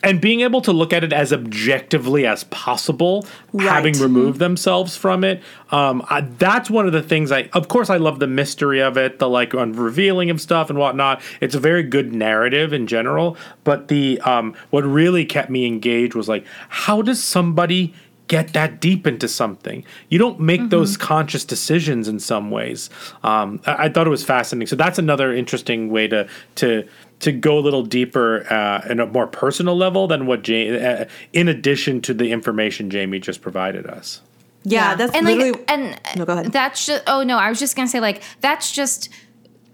and 0.01 0.21
being 0.21 0.41
able 0.41 0.61
to 0.61 0.71
look 0.71 0.93
at 0.93 1.03
it 1.03 1.11
as 1.11 1.33
objectively 1.33 2.25
as 2.25 2.45
possible 2.45 3.25
having 3.59 3.93
removed 3.99 4.39
themselves 4.39 4.95
from 4.95 5.23
it. 5.23 5.41
Um 5.71 6.05
I, 6.09 6.21
that's 6.21 6.69
one 6.69 6.87
of 6.87 6.93
the 6.93 7.03
things 7.03 7.31
i 7.31 7.49
of 7.53 7.67
course 7.67 7.89
i 7.89 7.97
love 7.97 8.19
the 8.19 8.27
mystery 8.27 8.81
of 8.81 8.97
it 8.97 9.19
the 9.19 9.29
like 9.29 9.53
revealing 9.53 10.29
of 10.29 10.39
stuff 10.39 10.69
and 10.69 10.79
whatnot. 10.79 11.21
It's 11.41 11.55
a 11.55 11.59
very 11.59 11.83
good 11.83 12.13
narrative 12.13 12.73
in 12.73 12.87
general 12.87 13.37
but 13.63 13.87
the 13.87 14.21
um 14.21 14.55
what 14.69 14.83
really 14.85 15.25
kept 15.25 15.49
me 15.49 15.65
engaged 15.65 16.15
was 16.15 16.29
like 16.29 16.45
how 16.69 17.01
does 17.01 17.21
somebody 17.21 17.93
get 18.29 18.53
that 18.53 18.79
deep 18.79 19.05
into 19.05 19.27
something. 19.27 19.83
You 20.07 20.17
don't 20.17 20.39
make 20.39 20.69
those 20.69 20.95
conscious 20.95 21.43
decisions 21.43 22.07
in 22.07 22.19
some 22.19 22.49
ways. 22.51 22.89
Um, 23.23 23.59
I, 23.65 23.85
I 23.85 23.89
thought 23.89 24.07
it 24.07 24.11
was 24.11 24.23
fascinating. 24.23 24.67
So 24.67 24.77
that's 24.77 24.97
another 24.97 25.33
interesting 25.33 25.89
way 25.89 26.07
to 26.07 26.29
to 26.55 26.87
to 27.19 27.33
go 27.33 27.57
a 27.57 27.59
little 27.59 27.83
deeper 27.83 28.45
uh, 28.49 28.87
in 28.89 29.01
a 29.01 29.05
more 29.05 29.27
personal 29.27 29.75
level 29.75 30.07
than 30.07 30.25
what 30.25 30.41
Jamie, 30.43 30.79
uh, 30.79 31.03
in 31.33 31.49
addition 31.49 31.99
to 32.03 32.13
the 32.13 32.31
information 32.31 32.89
Jamie 32.89 33.19
just 33.19 33.41
provided 33.41 33.85
us. 33.85 34.21
Yeah, 34.63 34.95
that's 34.95 35.13
and 35.13 35.25
literally. 35.25 35.51
like 35.51 35.65
and 35.71 35.99
No, 36.15 36.25
go 36.25 36.33
ahead. 36.33 36.51
that's 36.51 36.85
just 36.85 37.03
oh 37.07 37.23
no 37.23 37.37
i 37.37 37.49
was 37.49 37.59
just 37.59 37.75
gonna 37.77 37.87
say 37.87 37.99
like 38.01 38.21
that's 38.41 38.71
just 38.73 39.09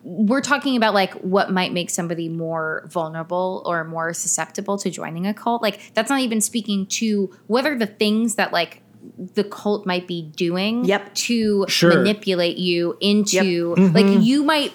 we're 0.06 0.42
talking 0.42 0.78
about 0.78 0.94
like 0.94 1.14
what 1.16 1.52
might 1.52 1.74
make 1.74 1.90
somebody 1.90 2.30
more 2.30 2.88
vulnerable 2.92 3.64
or 3.66 3.84
more 3.84 4.14
susceptible 4.14 4.78
to 4.78 4.92
joining 4.92 5.26
a 5.26 5.34
cult. 5.34 5.64
Like 5.64 5.94
that's 5.96 6.12
not 6.12 6.20
even 6.20 6.42
speaking 6.42 6.86
to 6.88 7.36
whether 7.48 7.76
the 7.76 7.88
things 7.88 8.36
that 8.36 8.54
like 8.54 8.84
the 9.18 9.44
cult 9.44 9.88
might 9.88 10.08
be 10.08 10.22
doing 10.22 10.86
Yep. 10.86 11.16
to 11.16 11.66
Sure. 11.68 11.96
manipulate 11.96 12.58
you 12.58 12.98
into 13.02 13.74
like 13.76 14.06
mm-hmm. 14.06 14.22
you 14.22 14.44
might 14.44 14.74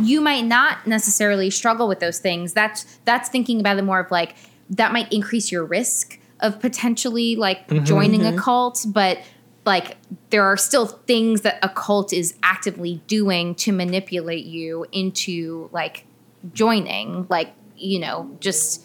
you 0.00 0.20
might 0.20 0.44
not 0.44 0.86
necessarily 0.88 1.50
struggle 1.50 1.86
with 1.86 2.00
those 2.00 2.18
things. 2.18 2.52
That's 2.52 2.84
that's 3.04 3.28
thinking 3.28 3.60
about 3.60 3.78
it 3.78 3.82
more 3.82 4.00
of 4.00 4.10
like 4.10 4.34
that 4.70 4.92
might 4.92 5.12
increase 5.12 5.52
your 5.52 5.64
risk 5.64 6.18
of 6.40 6.58
potentially 6.58 7.36
like 7.36 7.68
mm-hmm. 7.68 7.84
joining 7.84 8.22
a 8.22 8.30
mm-hmm. 8.30 8.38
cult 8.38 8.84
but 8.88 9.18
like 9.64 9.96
there 10.30 10.44
are 10.44 10.56
still 10.56 10.86
things 10.86 11.42
that 11.42 11.58
a 11.62 11.68
cult 11.68 12.12
is 12.12 12.36
actively 12.42 13.02
doing 13.06 13.54
to 13.56 13.72
manipulate 13.72 14.44
you 14.44 14.86
into 14.92 15.68
like 15.72 16.04
joining 16.52 17.26
like 17.30 17.52
you 17.76 17.98
know 17.98 18.30
just 18.40 18.82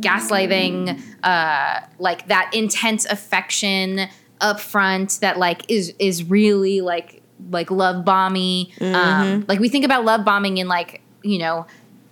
gaslighting 0.00 1.00
uh 1.22 1.80
like 1.98 2.28
that 2.28 2.50
intense 2.54 3.04
affection 3.06 4.08
up 4.40 4.60
front 4.60 5.18
that 5.20 5.38
like 5.38 5.68
is 5.70 5.94
is 5.98 6.24
really 6.24 6.80
like 6.80 7.22
like 7.50 7.70
love 7.70 8.04
bomby 8.04 8.70
um 8.94 9.44
like 9.48 9.58
we 9.58 9.68
think 9.68 9.84
about 9.84 10.04
love 10.04 10.24
bombing 10.24 10.58
in 10.58 10.68
like 10.68 11.00
you 11.22 11.38
know 11.38 11.66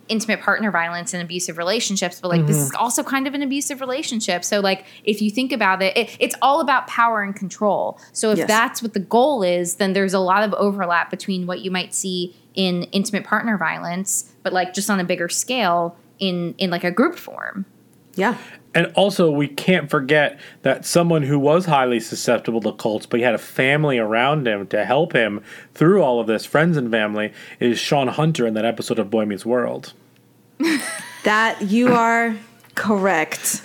intimate 0.07 0.39
partner 0.39 0.71
violence 0.71 1.13
and 1.13 1.23
abusive 1.23 1.57
relationships 1.57 2.19
but 2.19 2.27
like 2.27 2.45
this 2.45 2.57
is 2.57 2.69
mm-hmm. 2.69 2.83
also 2.83 3.03
kind 3.03 3.27
of 3.27 3.33
an 3.33 3.41
abusive 3.41 3.81
relationship 3.81 4.43
so 4.43 4.59
like 4.59 4.85
if 5.03 5.21
you 5.21 5.31
think 5.31 5.51
about 5.51 5.81
it, 5.81 5.95
it 5.97 6.15
it's 6.19 6.35
all 6.41 6.61
about 6.61 6.85
power 6.87 7.21
and 7.23 7.35
control 7.35 7.99
so 8.11 8.31
if 8.31 8.37
Yes. 8.37 8.47
that's 8.47 8.81
what 8.83 8.93
the 8.93 8.99
goal 8.99 9.41
is 9.41 9.75
then 9.75 9.93
there's 9.93 10.13
a 10.13 10.19
lot 10.19 10.43
of 10.43 10.53
overlap 10.53 11.09
between 11.09 11.47
what 11.47 11.61
you 11.61 11.71
might 11.71 11.93
see 11.93 12.35
in 12.53 12.83
intimate 12.91 13.23
partner 13.23 13.57
violence 13.57 14.31
but 14.43 14.53
like 14.53 14.73
just 14.73 14.89
on 14.89 14.99
a 14.99 15.03
bigger 15.03 15.29
scale 15.29 15.97
in 16.19 16.53
in 16.57 16.69
like 16.69 16.83
a 16.83 16.91
group 16.91 17.15
form 17.15 17.65
yeah. 18.15 18.37
And 18.75 18.91
also, 18.93 19.31
we 19.31 19.47
can't 19.47 19.89
forget 19.89 20.37
that 20.63 20.85
someone 20.85 21.23
who 21.23 21.39
was 21.39 21.65
highly 21.65 21.99
susceptible 22.01 22.59
to 22.61 22.73
cults, 22.73 23.05
but 23.05 23.19
he 23.19 23.23
had 23.23 23.33
a 23.33 23.37
family 23.39 23.97
around 23.97 24.45
him 24.47 24.67
to 24.67 24.83
help 24.85 25.13
him 25.13 25.41
through 25.73 26.03
all 26.03 26.19
of 26.19 26.27
this, 26.27 26.45
friends 26.45 26.75
and 26.75 26.91
family, 26.91 27.31
is 27.61 27.79
Shawn 27.79 28.09
Hunter 28.09 28.45
in 28.45 28.53
that 28.55 28.65
episode 28.65 28.99
of 28.99 29.09
Boy 29.09 29.25
Meets 29.25 29.45
World. 29.45 29.93
That 31.23 31.59
you 31.63 31.91
are 31.91 32.35
correct. 32.75 33.63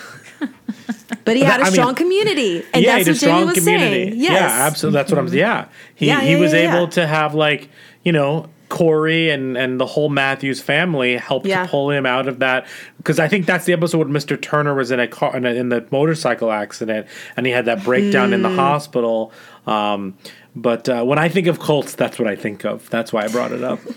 But 1.27 1.37
he 1.37 1.43
had 1.43 1.61
a 1.61 1.65
I 1.65 1.67
mean- 1.67 1.73
strong 1.75 1.95
community, 1.95 2.65
and 2.73 2.83
yeah, 2.83 3.03
that's 3.03 3.09
what 3.09 3.17
had 3.21 3.33
a 3.33 3.41
Jamie 3.41 3.45
was 3.55 3.65
saying. 3.65 4.15
Yes. 4.17 4.33
Yeah, 4.33 4.67
absolutely. 4.67 4.97
That's 4.99 5.13
what 5.13 5.19
I'm. 5.19 5.29
Yeah, 5.29 5.67
he 5.95 6.07
Yeah, 6.07 6.23
he 6.23 6.37
was 6.37 6.55
yeah, 6.55 6.71
able 6.71 6.85
yeah. 6.85 6.91
to 6.91 7.07
have 7.07 7.35
like 7.35 7.69
you 8.03 8.13
know 8.13 8.49
Cory 8.71 9.29
and 9.31 9.59
and 9.59 9.79
the 9.79 9.85
whole 9.85 10.09
Matthews 10.09 10.63
family 10.63 11.19
helped 11.19 11.45
Yeah. 11.45 11.65
to 11.65 11.69
pull 11.69 11.91
him 11.91 12.07
out 12.07 12.27
of 12.27 12.39
that 12.39 12.67
because 12.97 13.19
I 13.21 13.29
think 13.29 13.45
that's 13.45 13.67
the 13.67 13.75
episode 13.75 13.99
when 13.99 14.09
Mr. 14.09 14.41
Turner 14.41 14.75
was 14.75 14.91
in 14.91 14.99
a 15.01 15.07
car 15.07 15.37
in, 15.37 15.45
a, 15.45 15.51
in 15.51 15.69
the 15.69 15.85
motorcycle 15.91 16.51
accident 16.51 17.07
and 17.37 17.45
he 17.47 17.53
had 17.53 17.67
that 17.67 17.85
breakdown 17.85 18.33
in 18.33 18.41
the 18.43 18.49
Hmm. 18.49 18.57
hospital. 18.57 19.33
Um, 19.67 20.17
but 20.57 20.89
uh, 20.89 21.03
when 21.05 21.19
I 21.19 21.29
think 21.29 21.47
of 21.49 21.59
cults, 21.61 21.95
that's 21.95 22.19
what 22.19 22.27
I 22.27 22.35
think 22.37 22.65
of. 22.65 22.89
That's 22.89 23.13
why 23.13 23.25
I 23.25 23.29
brought 23.29 23.53
it 23.53 23.63
up. 23.63 23.79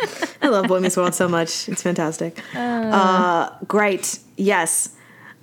I 0.42 0.48
love 0.48 0.66
Boy 0.66 0.80
Meets 0.80 0.96
World 0.96 1.14
so 1.14 1.28
much. 1.28 1.68
It's 1.68 1.82
fantastic. 1.82 2.42
Uh, 2.56 3.50
great. 3.68 4.18
Yes. 4.36 4.90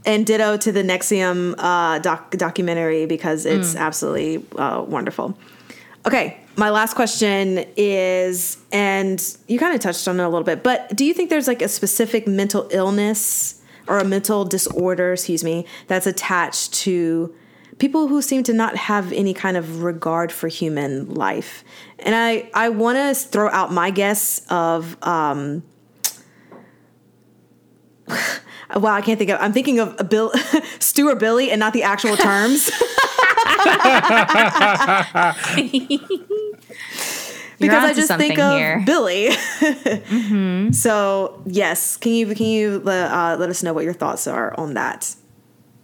And 0.06 0.26
ditto 0.26 0.58
to 0.58 0.72
the 0.72 0.82
NXIVM 0.84 1.56
uh, 1.60 2.00
doc- 2.00 2.32
documentary 2.32 3.06
because 3.06 3.46
it's 3.46 3.76
absolutely 3.76 4.44
uh, 4.58 4.84
wonderful. 4.88 5.38
Okay, 6.08 6.38
my 6.58 6.70
last 6.70 6.96
question 6.96 7.66
is, 7.78 8.58
and 8.72 9.38
you 9.48 9.60
kind 9.60 9.76
of 9.76 9.80
touched 9.80 10.08
on 10.08 10.20
it 10.20 10.24
a 10.24 10.30
little 10.30 10.44
bit, 10.44 10.64
but 10.64 10.96
do 10.96 11.06
you 11.06 11.14
think 11.14 11.30
there's 11.30 11.48
like 11.48 11.62
a 11.62 11.68
specific 11.68 12.28
mental 12.28 12.68
illness, 12.72 13.58
or 13.88 14.00
a 14.00 14.06
mental 14.06 14.46
disorder, 14.46 15.14
excuse 15.14 15.44
me, 15.44 15.66
that's 15.88 16.08
attached 16.08 16.74
to 16.74 17.34
people 17.80 18.08
who 18.08 18.22
seem 18.22 18.44
to 18.44 18.54
not 18.54 18.76
have 18.76 19.12
any 19.14 19.34
kind 19.34 19.58
of 19.58 19.84
regard 19.84 20.32
for 20.32 20.48
human 20.48 21.14
life. 21.14 21.64
And 22.00 22.16
I, 22.16 22.50
I 22.54 22.70
want 22.70 22.98
to 22.98 23.14
throw 23.14 23.50
out 23.50 23.72
my 23.72 23.90
guess 23.92 24.46
of, 24.50 24.98
um, 25.04 25.64
wow, 28.76 28.94
I 28.94 29.02
can't 29.02 29.18
think 29.18 29.32
of, 29.32 29.40
I'm 29.40 29.54
thinking 29.54 29.80
of 29.80 30.10
Bill, 30.10 30.32
Stu 30.80 31.08
or 31.10 31.16
Billy 31.16 31.52
and 31.52 31.60
not 31.60 31.74
the 31.74 31.84
actual 31.84 32.18
terms. 32.18 32.72
because 37.60 37.84
I 37.84 37.94
just 37.94 38.14
think 38.16 38.40
of 38.40 38.58
here. 38.58 38.84
Billy. 38.86 39.30
Mm-hmm. 40.08 40.72
So 40.72 41.42
yes, 41.46 41.98
can 41.98 42.12
you 42.14 42.34
can 42.36 42.46
you 42.46 42.82
uh, 42.86 43.36
let 43.40 43.50
us 43.50 43.64
know 43.64 43.74
what 43.74 43.84
your 43.84 43.94
thoughts 43.94 44.28
are 44.28 44.54
on 44.60 44.74
that? 44.76 45.16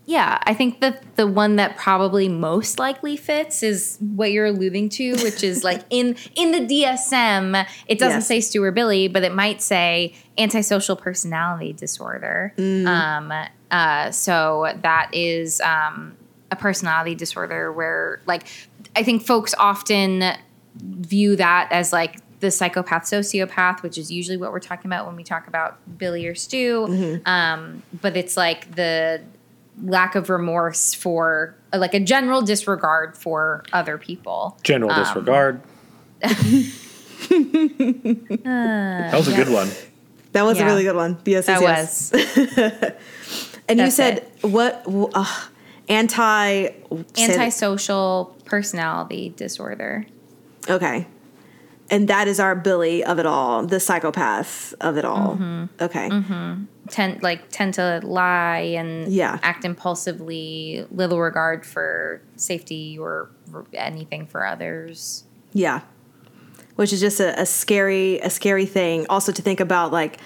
Yeah, 0.06 0.40
I 0.44 0.54
think 0.54 0.82
that 0.82 1.16
the 1.16 1.26
one 1.26 1.56
that 1.56 1.78
probably 1.78 2.28
most 2.28 2.78
likely 2.78 3.16
fits 3.16 3.64
is 3.64 3.98
what 4.16 4.32
you're 4.34 4.48
alluding 4.48 4.90
to, 4.90 5.14
which 5.24 5.44
is 5.44 5.64
like 5.64 5.82
in 5.90 6.16
in 6.36 6.52
the 6.52 6.60
DSM, 6.60 7.66
it 7.88 8.00
doesn't 8.00 8.18
Yes. 8.20 8.28
say 8.28 8.42
Stu 8.42 8.62
or 8.64 8.72
Billy, 8.72 9.08
but 9.08 9.24
it 9.24 9.34
might 9.34 9.62
say 9.62 10.14
antisocial 10.38 10.96
personality 10.96 11.72
disorder. 11.74 12.54
Mm. 12.58 12.86
Um, 12.86 13.48
uh, 13.72 14.12
so 14.12 14.74
that 14.82 15.10
is 15.14 15.62
um, 15.62 16.16
a 16.52 16.56
personality 16.56 17.16
disorder 17.16 17.72
where, 17.72 18.22
like, 18.26 18.46
I 18.96 19.04
think 19.04 19.24
folks 19.26 19.56
often 19.58 20.36
view 20.76 21.36
that 21.36 21.70
as 21.72 21.92
like 21.94 22.18
the 22.40 22.52
psychopath 22.52 23.04
sociopath, 23.04 23.82
which 23.84 23.98
is 23.98 24.12
usually 24.12 24.38
what 24.38 24.52
we're 24.52 24.60
talking 24.60 24.88
about 24.88 25.06
when 25.08 25.16
we 25.16 25.24
talk 25.24 25.48
about 25.48 25.78
Billy 25.98 26.28
or 26.28 26.36
Stu. 26.36 26.88
Mm-hmm. 26.88 27.28
Um, 27.28 27.84
but 28.02 28.18
it's 28.18 28.36
like 28.36 28.76
the 28.76 29.22
lack 29.82 30.16
of 30.16 30.30
remorse 30.30 30.94
for 30.94 31.56
like 31.74 31.94
a 31.94 32.00
general 32.00 32.42
disregard 32.42 33.18
for 33.18 33.64
other 33.74 33.98
people. 33.98 34.58
General 34.64 34.92
Um, 34.92 35.04
disregard. 35.04 35.62
that 37.34 39.12
was 39.14 39.28
a 39.28 39.36
good 39.36 39.50
one. 39.50 39.70
That 40.34 40.44
was 40.46 40.58
Yeah. 40.58 40.64
a 40.64 40.66
really 40.68 40.84
good 40.84 40.96
one. 40.96 41.18
Yes, 41.26 41.46
That 41.46 41.62
yes, 41.62 42.12
yes. 42.14 42.94
and 43.68 43.80
you 43.80 43.92
said 43.92 44.18
it. 44.18 44.44
what 44.44 44.84
uh, 44.88 45.26
anti 45.88 46.70
Antisocial 47.18 48.36
personality 48.46 49.34
disorder. 49.36 50.06
Okay. 50.70 51.08
And 51.90 52.08
that 52.08 52.28
is 52.28 52.40
our 52.40 52.56
Billy 52.56 53.04
of 53.04 53.20
it 53.20 53.26
all, 53.26 53.66
the 53.66 53.80
psychopath 53.80 54.74
of 54.80 54.98
it 54.98 55.06
all. 55.06 55.36
Mm-hmm. 55.36 55.84
Okay. 55.84 56.10
Tend 56.90 57.22
like 57.22 57.50
tend 57.50 57.74
to 57.76 58.00
lie 58.04 58.74
and 58.78 59.12
Yeah. 59.12 59.38
act 59.44 59.66
impulsively, 59.66 60.86
little 60.92 61.20
regard 61.20 61.66
for 61.66 62.22
safety 62.36 62.98
or 62.98 63.30
anything 63.74 64.26
for 64.28 64.46
others. 64.46 65.26
Yeah. 65.54 65.82
Which 66.76 66.92
is 66.94 67.00
just 67.02 67.20
a, 67.20 67.40
a 67.40 67.46
scary, 67.46 68.20
a 68.22 68.30
scary 68.30 68.66
thing. 68.66 69.06
Also 69.10 69.32
to 69.32 69.42
think 69.42 69.60
about 69.60 69.92
like, 69.92 70.18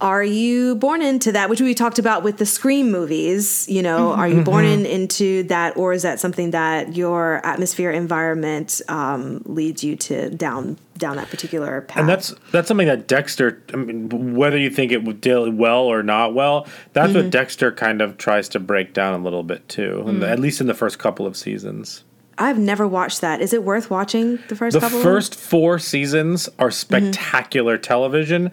are 0.00 0.24
you 0.24 0.76
born 0.76 1.02
into 1.02 1.32
that? 1.32 1.50
Which 1.50 1.60
we 1.60 1.74
talked 1.74 1.98
about 1.98 2.22
with 2.22 2.38
the 2.38 2.46
Scream 2.46 2.90
movies. 2.90 3.68
You 3.68 3.82
know, 3.82 4.12
are 4.12 4.26
you 4.28 4.42
born 4.42 4.64
in, 4.64 4.86
into 4.86 5.42
that, 5.44 5.76
or 5.76 5.92
is 5.92 6.02
that 6.02 6.18
something 6.20 6.52
that 6.52 6.96
your 6.96 7.44
atmosphere, 7.44 7.90
environment 7.90 8.80
um, 8.88 9.42
leads 9.44 9.84
you 9.84 9.96
to 9.96 10.30
down 10.30 10.78
down 10.96 11.16
that 11.16 11.28
particular 11.30 11.82
path? 11.82 11.98
And 11.98 12.08
that's 12.08 12.34
that's 12.52 12.68
something 12.68 12.86
that 12.86 13.08
Dexter. 13.08 13.62
I 13.72 13.76
mean, 13.76 14.34
whether 14.36 14.56
you 14.58 14.70
think 14.70 14.90
it 14.92 15.04
would 15.04 15.20
deal 15.20 15.50
well 15.50 15.82
or 15.82 16.02
not 16.02 16.34
well, 16.34 16.66
that's 16.92 17.12
Mm-hmm. 17.12 17.22
what 17.22 17.30
Dexter 17.30 17.72
kind 17.72 18.00
of 18.00 18.16
tries 18.16 18.48
to 18.50 18.60
break 18.60 18.94
down 18.94 19.18
a 19.20 19.22
little 19.22 19.42
bit 19.42 19.68
too. 19.68 20.02
and 20.06 20.22
at 20.22 20.38
least 20.38 20.60
in 20.60 20.66
the 20.66 20.74
first 20.74 20.98
couple 20.98 21.26
of 21.26 21.36
seasons. 21.36 22.04
I've 22.38 22.58
never 22.58 22.88
watched 22.88 23.20
that. 23.20 23.42
Is 23.42 23.52
it 23.52 23.64
worth 23.64 23.90
watching 23.90 24.38
the 24.48 24.56
first 24.56 24.72
The 24.72 24.80
couple? 24.80 25.02
first 25.02 25.34
four 25.34 25.78
seasons 25.78 26.48
are 26.58 26.68
Mm-hmm. 26.68 26.72
spectacular 27.12 27.76
television. 27.76 28.50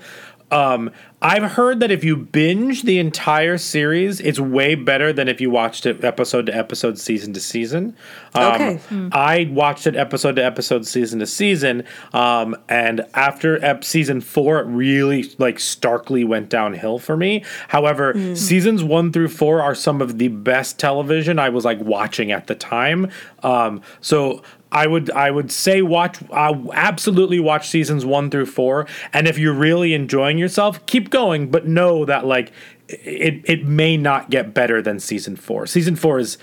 Um, 0.49 0.91
I've 1.21 1.43
heard 1.53 1.79
that 1.79 1.89
if 1.89 2.03
you 2.03 2.15
binge 2.15 2.83
the 2.83 2.99
entire 2.99 3.57
series, 3.57 4.19
it's 4.21 4.39
way 4.39 4.75
better 4.75 5.11
than 5.11 5.27
if 5.27 5.41
you 5.41 5.49
watched 5.49 5.85
it 5.87 6.03
episode 6.03 6.45
to 6.45 6.55
episode, 6.55 6.99
season 6.99 7.33
to 7.33 7.39
season. 7.39 7.95
Um, 8.35 8.53
Okay. 8.53 8.79
I 9.11 9.49
watched 9.51 9.87
it 9.87 9.95
episode 9.95 10.35
to 10.35 10.45
episode, 10.45 10.85
season 10.85 11.19
to 11.19 11.25
season, 11.25 11.83
um, 12.13 12.55
and 12.69 13.03
after 13.15 13.63
ep- 13.65 13.83
season 13.83 14.21
four, 14.21 14.59
it 14.59 14.65
really 14.67 15.31
like 15.39 15.59
starkly 15.59 16.23
went 16.23 16.49
downhill 16.49 16.99
for 16.99 17.17
me. 17.17 17.43
However, 17.69 18.13
seasons 18.35 18.83
one 18.83 19.11
through 19.11 19.29
four 19.29 19.61
are 19.61 19.73
some 19.75 20.01
of 20.01 20.19
the 20.19 20.27
best 20.27 20.77
television 20.79 21.39
I 21.39 21.49
was 21.49 21.65
like 21.65 21.79
watching 21.79 22.31
at 22.31 22.45
the 22.47 22.55
time. 22.55 23.09
Um, 23.43 23.81
so 24.01 24.43
I 24.72 24.88
would 24.88 25.10
I 25.11 25.31
would 25.31 25.52
say 25.52 25.81
watch 25.81 26.19
uh, 26.31 26.53
absolutely 26.73 27.39
watch 27.39 27.69
seasons 27.69 28.06
one 28.06 28.30
through 28.30 28.48
four, 28.48 28.88
and 29.14 29.27
if 29.27 29.38
you're 29.38 29.53
really 29.53 29.94
enjoying 29.94 30.38
yourself, 30.38 30.85
keep 30.85 31.10
going. 31.10 31.49
But 31.49 31.68
know 31.68 32.06
that 32.06 32.26
like 32.26 32.52
it 32.88 33.41
it 33.45 33.65
may 33.65 33.98
not 33.98 34.30
get 34.30 34.53
better 34.53 34.81
than 34.81 34.99
season 34.99 35.35
four. 35.35 35.68
Season 35.68 35.95
four 35.95 36.19
is 36.19 36.38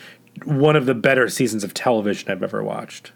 one 0.45 0.75
of 0.77 0.87
the 0.87 0.95
better 0.95 1.29
seasons 1.29 1.65
of 1.65 1.75
television 1.75 2.31
I've 2.31 2.43
ever 2.43 2.63
watched. 2.63 3.13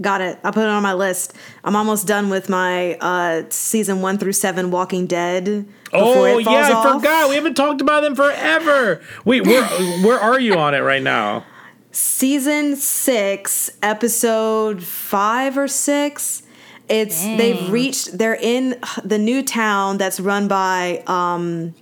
Got 0.00 0.20
it. 0.20 0.38
I 0.42 0.50
put 0.50 0.62
it 0.62 0.68
on 0.68 0.82
my 0.82 0.94
list. 0.94 1.34
I'm 1.62 1.76
almost 1.76 2.06
done 2.06 2.30
with 2.30 2.48
my 2.48 2.94
uh, 2.94 3.44
season 3.50 4.00
one 4.00 4.18
through 4.18 4.32
seven 4.32 4.70
Walking 4.70 5.06
Dead. 5.06 5.68
Oh 5.92 6.38
yeah, 6.38 6.48
I 6.50 6.72
off. 6.72 6.94
forgot. 6.94 7.28
We 7.28 7.36
haven't 7.36 7.54
talked 7.54 7.80
about 7.80 8.00
them 8.00 8.16
forever. 8.16 9.02
Wait, 9.24 9.46
where 9.46 9.64
where 10.02 10.18
are 10.18 10.40
you 10.40 10.54
on 10.54 10.74
it 10.74 10.80
right 10.80 11.02
now? 11.02 11.44
Season 11.94 12.74
six, 12.76 13.70
episode 13.82 14.82
five 14.82 15.58
or 15.58 15.68
six. 15.68 16.42
It's 16.88 17.22
they've 17.22 17.70
reached. 17.70 18.16
They're 18.16 18.34
in 18.40 18.76
the 19.04 19.18
new 19.18 19.42
town 19.42 19.98
that's 19.98 20.18
run 20.18 20.48
by 20.48 21.02
um, 21.06 21.74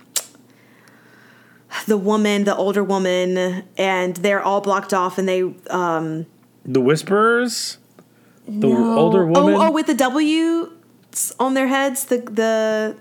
the 1.87 1.95
woman, 1.97 2.43
the 2.43 2.55
older 2.55 2.83
woman, 2.83 3.63
and 3.77 4.15
they're 4.17 4.41
all 4.41 4.59
blocked 4.61 4.93
off, 4.93 5.17
and 5.17 5.27
they 5.27 5.43
um, 5.69 6.25
The 6.65 6.81
Whisperers, 6.81 7.77
the 8.45 8.67
No. 8.67 8.97
older 8.99 9.25
woman. 9.25 9.55
Oh, 9.55 9.67
oh, 9.67 9.71
with 9.71 9.87
the 9.87 9.93
W 9.95 10.71
on 11.39 11.53
their 11.53 11.67
heads. 11.67 12.05
The 12.05 12.17
the. 12.17 12.97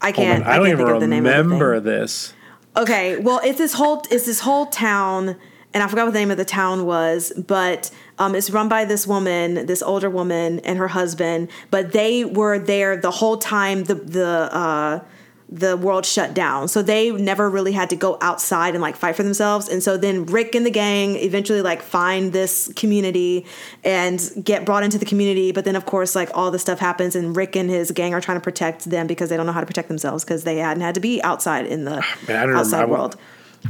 I 0.00 0.12
can't. 0.12 0.44
I 0.46 0.56
don't 0.56 0.66
can't 0.66 0.78
even 0.78 0.86
think 0.86 0.94
of 0.96 1.00
the 1.00 1.06
name 1.08 1.26
of 1.26 1.32
the 1.32 1.42
remember 1.42 1.74
thing. 1.80 1.84
this. 1.84 2.34
Okay, 2.76 3.16
well, 3.18 3.40
it's 3.42 3.58
this 3.58 3.74
whole 3.74 4.04
it's 4.10 4.26
this 4.26 4.40
whole 4.40 4.66
town, 4.66 5.36
and 5.74 5.82
I 5.82 5.88
forgot 5.88 6.06
what 6.06 6.12
the 6.14 6.20
name 6.20 6.30
of 6.30 6.36
the 6.36 6.44
town 6.44 6.86
was, 6.86 7.32
but 7.36 7.90
um, 8.18 8.36
it's 8.36 8.48
run 8.48 8.68
by 8.68 8.84
this 8.84 9.06
woman, 9.08 9.66
this 9.66 9.82
older 9.82 10.08
woman, 10.08 10.60
and 10.60 10.78
her 10.78 10.88
husband. 10.88 11.50
But 11.70 11.92
they 11.92 12.24
were 12.24 12.60
there 12.60 12.96
the 12.96 13.10
whole 13.10 13.36
time 13.36 13.84
the 13.84 13.96
the 13.96 14.48
uh, 14.54 15.00
the 15.48 15.76
world 15.76 16.06
shut 16.06 16.32
down, 16.32 16.68
so 16.68 16.80
they 16.80 17.10
never 17.10 17.50
really 17.50 17.72
had 17.72 17.90
to 17.90 17.96
go 17.96 18.16
outside 18.20 18.74
and 18.74 18.82
like 18.82 18.96
fight 18.96 19.16
for 19.16 19.24
themselves. 19.24 19.68
And 19.68 19.82
so 19.82 19.96
then 19.96 20.26
Rick 20.26 20.54
and 20.54 20.64
the 20.64 20.70
gang 20.70 21.16
eventually 21.16 21.60
like 21.60 21.82
find 21.82 22.32
this 22.32 22.72
community 22.76 23.44
and 23.82 24.20
get 24.42 24.64
brought 24.64 24.84
into 24.84 24.98
the 24.98 25.04
community. 25.04 25.52
But 25.52 25.64
then 25.64 25.76
of 25.76 25.86
course 25.86 26.14
like 26.14 26.30
all 26.34 26.50
this 26.52 26.62
stuff 26.62 26.78
happens, 26.78 27.16
and 27.16 27.36
Rick 27.36 27.56
and 27.56 27.68
his 27.68 27.90
gang 27.90 28.14
are 28.14 28.20
trying 28.20 28.38
to 28.38 28.42
protect 28.44 28.84
them 28.88 29.06
because 29.08 29.28
they 29.28 29.36
don't 29.36 29.46
know 29.46 29.52
how 29.52 29.60
to 29.60 29.66
protect 29.66 29.88
themselves 29.88 30.24
because 30.24 30.44
they 30.44 30.58
hadn't 30.58 30.82
had 30.82 30.94
to 30.94 31.00
be 31.00 31.20
outside 31.22 31.66
in 31.66 31.84
the 31.84 32.04
Man, 32.28 32.50
I 32.50 32.58
outside 32.60 32.82
remember. 32.82 32.94
world. 32.96 33.16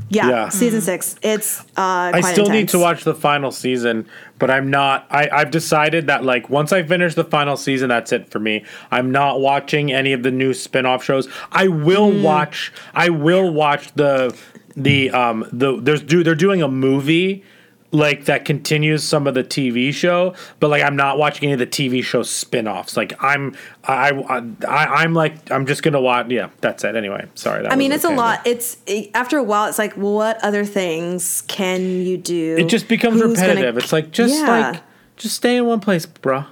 Yeah, 0.09 0.29
Yeah. 0.29 0.49
season 0.49 0.81
six. 0.81 1.17
It's 1.23 1.61
uh, 1.61 1.65
I 2.15 2.21
quite 2.21 2.33
still 2.33 2.49
need 2.49 2.69
to 2.71 2.79
watch 2.79 3.05
the 3.05 3.15
final 3.15 3.51
season, 3.51 4.07
but 4.39 4.51
I'm 4.51 4.71
not. 4.71 5.07
I, 5.11 5.29
I've 5.33 5.51
decided 5.51 6.07
that 6.09 6.25
like 6.25 6.49
once 6.51 6.73
I 6.73 6.83
finish 6.83 7.15
the 7.15 7.25
final 7.25 7.57
season, 7.57 7.89
that's 7.89 8.13
it 8.13 8.29
for 8.31 8.39
me. 8.39 8.65
I'm 8.91 9.11
not 9.11 9.41
watching 9.41 9.93
any 9.93 10.13
of 10.13 10.23
the 10.23 10.31
new 10.31 10.53
spin-off 10.55 11.03
shows. 11.05 11.29
I 11.53 11.69
will 11.69 12.11
Hmm. 12.13 12.23
watch. 12.23 12.73
I 12.95 13.09
will 13.09 13.53
watch 13.53 13.93
the 13.95 14.37
the 14.77 15.11
um 15.11 15.47
the 15.53 15.81
there's 15.81 16.03
do 16.03 16.23
they're 16.25 16.35
doing 16.35 16.63
a 16.63 16.69
movie 16.69 17.45
like 17.95 18.25
that 18.25 18.45
continues 18.45 19.05
some 19.05 19.27
of 19.27 19.35
the 19.35 19.45
TV 19.45 19.95
show, 19.95 20.35
but 20.61 20.69
like 20.69 20.83
I'm 20.83 20.97
not 20.97 21.17
watching 21.17 21.45
any 21.45 21.53
of 21.55 21.59
the 21.61 21.67
TV 21.67 22.03
show 22.03 22.23
spin-offs. 22.25 22.97
Like 22.97 23.15
I'm 23.23 23.55
I 23.85 24.11
I, 24.69 24.87
I'm 25.03 25.15
like 25.15 25.51
I'm 25.51 25.65
just 25.65 25.83
gonna 25.83 26.01
watch. 26.01 26.29
Yeah, 26.29 26.51
that's 26.61 26.83
it. 26.85 26.97
Anyway, 26.97 27.27
sorry. 27.35 27.63
That 27.63 27.73
I 27.73 27.77
mean, 27.77 27.93
it's 27.93 28.05
a 28.05 28.09
tangent. 28.09 28.19
lot. 28.27 28.47
It's 28.47 28.77
it- 28.87 29.11
after 29.15 29.39
a 29.39 29.43
while, 29.43 29.67
it's 29.69 29.79
like, 29.79 29.95
what 29.95 30.43
other 30.43 30.65
things 30.65 31.43
can 31.47 31.83
you 32.03 32.17
do? 32.19 32.57
It 32.59 32.65
just 32.69 32.89
becomes 32.89 33.21
Who's 33.23 33.37
gonna- 33.39 33.49
repetitive. 33.51 33.79
it's 33.79 33.93
like 33.93 34.11
just 34.11 34.35
Yeah. 34.41 34.71
like 34.73 34.83
just 35.17 35.37
stay 35.37 35.57
in 35.57 35.65
one 35.65 35.79
place, 35.81 36.05
bruh. 36.05 36.47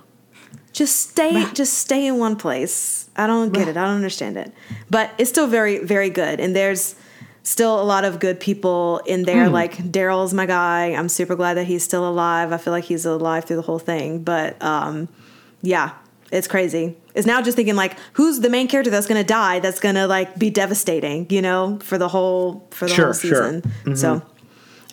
just 0.73 1.11
stay, 1.11 1.45
just 1.53 1.75
stay 1.75 2.07
in 2.07 2.19
one 2.19 2.37
place. 2.37 3.11
I 3.17 3.27
don't 3.27 3.53
get 3.53 3.67
it. 3.69 3.77
I 3.77 3.85
don't 3.85 3.97
understand 3.97 4.37
it, 4.39 4.53
but 4.89 5.11
it's 5.19 5.29
still 5.29 5.47
very, 5.49 5.79
very 5.85 6.09
good. 6.09 6.39
And 6.41 6.55
there's 6.57 6.95
still 7.43 7.81
a 7.81 7.85
lot 7.85 8.05
of 8.05 8.19
good 8.21 8.39
people 8.41 9.01
in 9.07 9.25
there. 9.25 9.47
Hmm. 9.47 9.53
Like 9.53 9.77
Daryl's 9.77 10.33
my 10.35 10.47
guy. 10.47 10.87
I'm 10.95 11.09
super 11.09 11.35
glad 11.37 11.55
that 11.55 11.65
he's 11.65 11.83
still 11.83 12.09
alive. 12.09 12.53
I 12.53 12.57
feel 12.59 12.73
like 12.73 12.85
he's 12.85 13.05
alive 13.07 13.45
through 13.45 13.57
the 13.57 13.63
whole 13.63 13.79
thing. 13.81 14.23
But 14.23 14.63
um, 14.63 15.09
yeah, 15.63 15.93
It's 16.31 16.49
crazy. 16.49 16.97
It's 17.15 17.27
now 17.27 17.43
just 17.43 17.57
thinking 17.57 17.77
like, 17.77 17.97
who's 18.15 18.41
the 18.41 18.49
main 18.49 18.67
character 18.69 18.91
that's 18.91 19.07
gonna 19.07 19.23
die? 19.25 19.59
That's 19.61 19.81
gonna 19.81 20.07
like 20.07 20.39
be 20.39 20.49
devastating, 20.51 21.27
you 21.31 21.43
know, 21.43 21.79
for 21.83 21.99
the 21.99 22.09
whole 22.09 22.67
for 22.71 22.87
the 22.87 22.95
Sure, 22.95 23.05
whole 23.07 23.13
sure. 23.15 23.63
season. 23.63 23.97
So, 23.97 24.23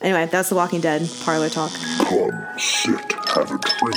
anyway, 0.02 0.28
that's 0.30 0.50
the 0.50 0.56
Walking 0.56 0.82
Dead 0.82 1.10
parlor 1.24 1.48
talk. 1.50 1.72
Come, 1.72 2.46
sit, 2.58 3.00
have 3.34 3.52
a 3.52 3.58
drink. 3.58 3.96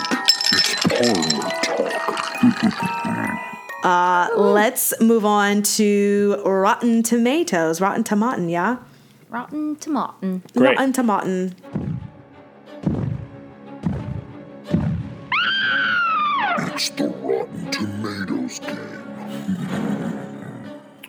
It's 0.52 0.74
parlor 0.86 1.90
talk. 1.90 2.98
Uh, 3.82 4.28
let's 4.36 4.94
move 5.00 5.24
on 5.24 5.62
to 5.62 6.40
Rotten 6.44 7.02
Tomatoes. 7.02 7.80
Rotten 7.80 8.04
Tomatin, 8.04 8.50
yeah. 8.50 8.76
Rotten 9.28 9.76
tomatin. 9.76 10.42
Great. 10.52 10.78
Rotten 10.78 10.92
Tomatin. 10.92 11.54
It's 16.74 16.90
the 16.90 17.08
Rotten 17.08 17.70
Tomatoes 17.70 18.58
game. 18.58 18.78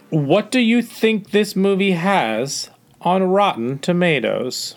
What 0.10 0.52
do 0.52 0.60
you 0.60 0.82
think 0.82 1.32
this 1.32 1.56
movie 1.56 1.92
has 1.92 2.70
on 3.02 3.24
Rotten 3.24 3.80
Tomatoes? 3.80 4.76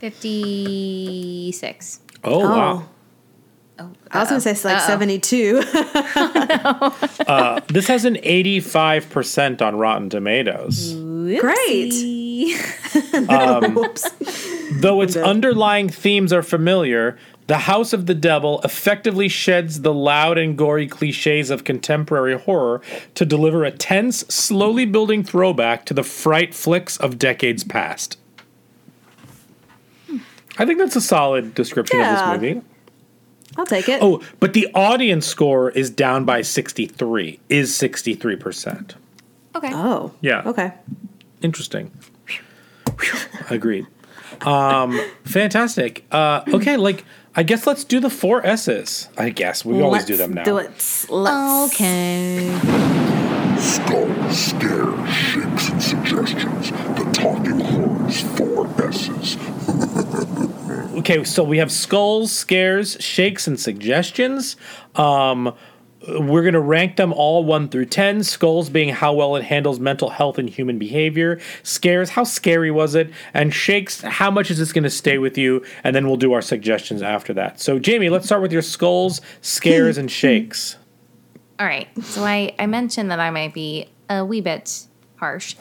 56. 0.00 2.00
Oh, 2.24 2.38
wow. 2.40 2.84
Oh. 2.84 2.88
I 4.10 4.20
was 4.20 4.28
gonna 4.28 4.40
say 4.40 4.50
it's 4.52 4.64
like 4.64 4.80
seventy-two. 4.80 5.62
Uh, 7.26 7.60
this 7.68 7.86
has 7.86 8.04
an 8.04 8.16
85% 8.16 9.62
on 9.62 9.76
Rotten 9.76 10.10
Tomatoes. 10.10 10.92
Great. 11.40 11.92
Um, 13.28 13.78
though 14.72 15.00
its 15.00 15.16
underlying 15.16 15.88
themes 15.88 16.32
are 16.32 16.42
familiar, 16.42 17.16
The 17.46 17.58
House 17.58 17.92
of 17.92 18.06
the 18.06 18.14
Devil 18.14 18.60
effectively 18.64 19.28
sheds 19.28 19.82
the 19.82 19.94
loud 19.94 20.38
and 20.38 20.56
gory 20.58 20.88
cliches 20.88 21.50
of 21.50 21.64
contemporary 21.64 22.36
horror 22.38 22.80
to 23.14 23.24
deliver 23.24 23.64
a 23.64 23.70
tense, 23.70 24.18
slowly 24.28 24.84
building 24.86 25.22
throwback 25.22 25.84
to 25.86 25.94
the 25.94 26.02
fright 26.02 26.52
flicks 26.54 26.96
of 26.96 27.18
decades 27.18 27.62
past. 27.64 28.18
I 30.58 30.66
think 30.66 30.78
that's 30.78 30.96
a 30.96 31.00
solid 31.00 31.54
description 31.54 31.98
Yeah. 32.00 32.34
of 32.34 32.40
this 32.40 32.50
movie. 32.50 32.62
I'll 33.56 33.66
take 33.66 33.88
it. 33.88 34.00
Oh, 34.02 34.22
but 34.40 34.54
the 34.54 34.68
audience 34.74 35.26
score 35.26 35.70
is 35.70 35.90
down 35.90 36.24
by 36.24 36.42
63, 36.42 37.40
is 37.48 37.72
63%. 37.72 38.94
Okay. 39.54 39.70
Oh. 39.72 40.12
Yeah. 40.20 40.42
Okay. 40.46 40.72
Interesting. 41.42 41.90
Agreed. 43.50 43.86
Um, 44.42 45.00
fantastic. 45.24 46.04
Uh, 46.10 46.42
okay, 46.48 46.76
like 46.76 47.04
I 47.34 47.42
guess 47.42 47.66
let's 47.66 47.84
do 47.84 48.00
the 48.00 48.10
four 48.10 48.44
S's. 48.44 49.08
I 49.16 49.30
guess 49.30 49.64
we 49.64 49.80
always 49.80 50.04
do 50.04 50.14
Let's 50.14 50.22
them 50.22 50.34
now. 50.34 50.44
Do 50.44 50.58
it. 50.58 50.70
Let's. 51.08 51.72
Okay. 51.74 52.58
Skull, 53.58 54.30
scare, 54.30 55.06
shakes, 55.08 55.68
and 55.70 55.82
suggestions. 55.82 56.70
The 56.70 57.10
talking 57.14 57.60
horrors, 57.60 58.22
four 58.36 58.66
S's. 58.66 58.71
Okay, 60.98 61.24
so 61.24 61.42
we 61.42 61.56
have 61.56 61.72
skulls, 61.72 62.30
scares, 62.30 62.98
shakes, 63.00 63.46
and 63.46 63.58
suggestions. 63.58 64.56
Um, 64.94 65.54
we're 66.06 66.42
going 66.42 66.52
to 66.52 66.60
rank 66.60 66.96
them 66.96 67.14
all 67.14 67.44
1 67.44 67.70
through 67.70 67.86
10. 67.86 68.24
Skulls 68.24 68.68
being 68.68 68.90
how 68.90 69.14
well 69.14 69.36
it 69.36 69.44
handles 69.44 69.80
mental 69.80 70.10
health 70.10 70.36
and 70.36 70.50
human 70.50 70.78
behavior. 70.78 71.40
Scares, 71.62 72.10
how 72.10 72.24
scary 72.24 72.70
was 72.70 72.94
it? 72.94 73.10
And 73.32 73.54
shakes, 73.54 74.02
how 74.02 74.30
much 74.30 74.50
is 74.50 74.58
this 74.58 74.72
going 74.72 74.84
to 74.84 74.90
stay 74.90 75.16
with 75.16 75.38
you? 75.38 75.64
And 75.82 75.96
then 75.96 76.06
we'll 76.06 76.16
do 76.16 76.34
our 76.34 76.42
suggestions 76.42 77.00
after 77.00 77.32
that. 77.34 77.58
So, 77.58 77.78
Jamie, 77.78 78.10
let's 78.10 78.26
start 78.26 78.42
with 78.42 78.52
your 78.52 78.62
skulls, 78.62 79.22
scares, 79.40 79.96
and 79.96 80.10
shakes. 80.10 80.76
All 81.58 81.66
right. 81.66 81.88
So 82.04 82.24
I, 82.24 82.54
I 82.58 82.66
mentioned 82.66 83.10
that 83.10 83.20
I 83.20 83.30
might 83.30 83.54
be 83.54 83.88
a 84.10 84.24
wee 84.24 84.40
bit 84.40 84.86
harsh. 85.16 85.56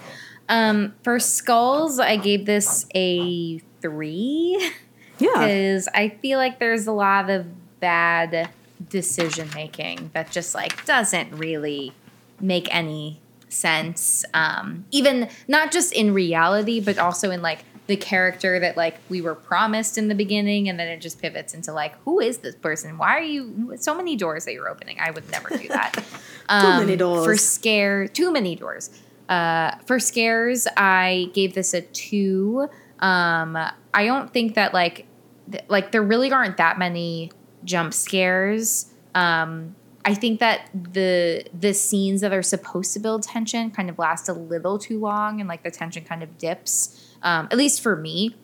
Um, 0.50 0.94
for 1.04 1.20
skulls, 1.20 2.00
I 2.00 2.18
gave 2.18 2.46
this 2.46 2.86
a 2.94 3.60
three 3.82 4.72
Yeah. 5.22 5.40
because 5.40 5.88
I 5.94 6.10
feel 6.10 6.38
like 6.40 6.60
there's 6.60 6.88
a 6.88 6.92
lot 6.92 7.30
of 7.30 7.46
bad 7.80 8.50
decision 8.90 9.50
making 9.54 10.12
that 10.14 10.32
just 10.32 10.56
like 10.56 10.86
doesn't 10.86 11.32
really 11.34 11.94
make 12.40 12.74
any 12.74 13.20
sense. 13.50 14.26
Um, 14.34 14.86
even 14.92 15.30
not 15.48 15.72
just 15.72 15.94
in 15.94 16.14
reality, 16.14 16.80
but 16.80 16.98
also 16.98 17.32
in 17.32 17.42
like 17.42 17.64
the 17.88 17.96
character 17.98 18.60
that 18.60 18.78
like 18.78 18.98
we 19.10 19.22
were 19.22 19.36
promised 19.36 19.98
in 19.98 20.08
the 20.08 20.16
beginning, 20.16 20.70
and 20.70 20.80
then 20.80 20.88
it 20.88 21.02
just 21.02 21.22
pivots 21.22 21.54
into 21.54 21.74
like, 21.74 21.94
who 22.04 22.20
is 22.20 22.40
this 22.40 22.56
person? 22.56 22.98
Why 22.98 23.18
are 23.18 23.24
you 23.24 23.76
so 23.80 23.96
many 23.96 24.16
doors 24.16 24.46
that 24.46 24.54
you're 24.54 24.70
opening? 24.70 24.98
I 25.00 25.12
would 25.12 25.30
never 25.30 25.50
do 25.50 25.68
that. 25.68 25.94
Too 26.50 26.80
many 26.80 26.96
doors. 26.98 27.26
For 27.26 27.38
scare, 27.38 28.08
too 28.08 28.32
many 28.32 28.56
doors. 28.56 28.90
Uh, 29.30 29.76
for 29.86 30.00
scares, 30.00 30.68
I 30.76 31.30
gave 31.34 31.54
this 31.54 31.74
a 31.74 31.82
two. 31.82 32.68
Um, 33.00 33.58
I 33.94 34.06
don't 34.06 34.34
think 34.34 34.56
that 34.56 34.74
like, 34.74 35.06
th- 35.52 35.64
like 35.68 35.92
there 35.92 36.02
really 36.04 36.32
aren't 36.32 36.58
that 36.58 36.80
many 36.80 37.32
jump 37.64 37.94
scares. 37.94 38.92
Um, 39.16 39.76
I 40.04 40.14
think 40.16 40.40
that 40.40 40.70
the 40.74 41.46
the 41.58 41.74
scenes 41.74 42.22
that 42.22 42.34
are 42.34 42.42
supposed 42.42 42.94
to 42.94 43.00
build 43.00 43.24
tension 43.24 43.70
kind 43.72 43.90
of 43.90 44.00
last 44.00 44.28
a 44.30 44.34
little 44.34 44.80
too 44.80 45.00
long, 45.00 45.40
and 45.40 45.48
like 45.48 45.64
the 45.64 45.72
tension 45.72 46.04
kind 46.04 46.24
of 46.24 46.38
dips. 46.38 47.14
Um, 47.22 47.48
at 47.52 47.58
least 47.58 47.82
for 47.82 47.96
me. 47.96 48.36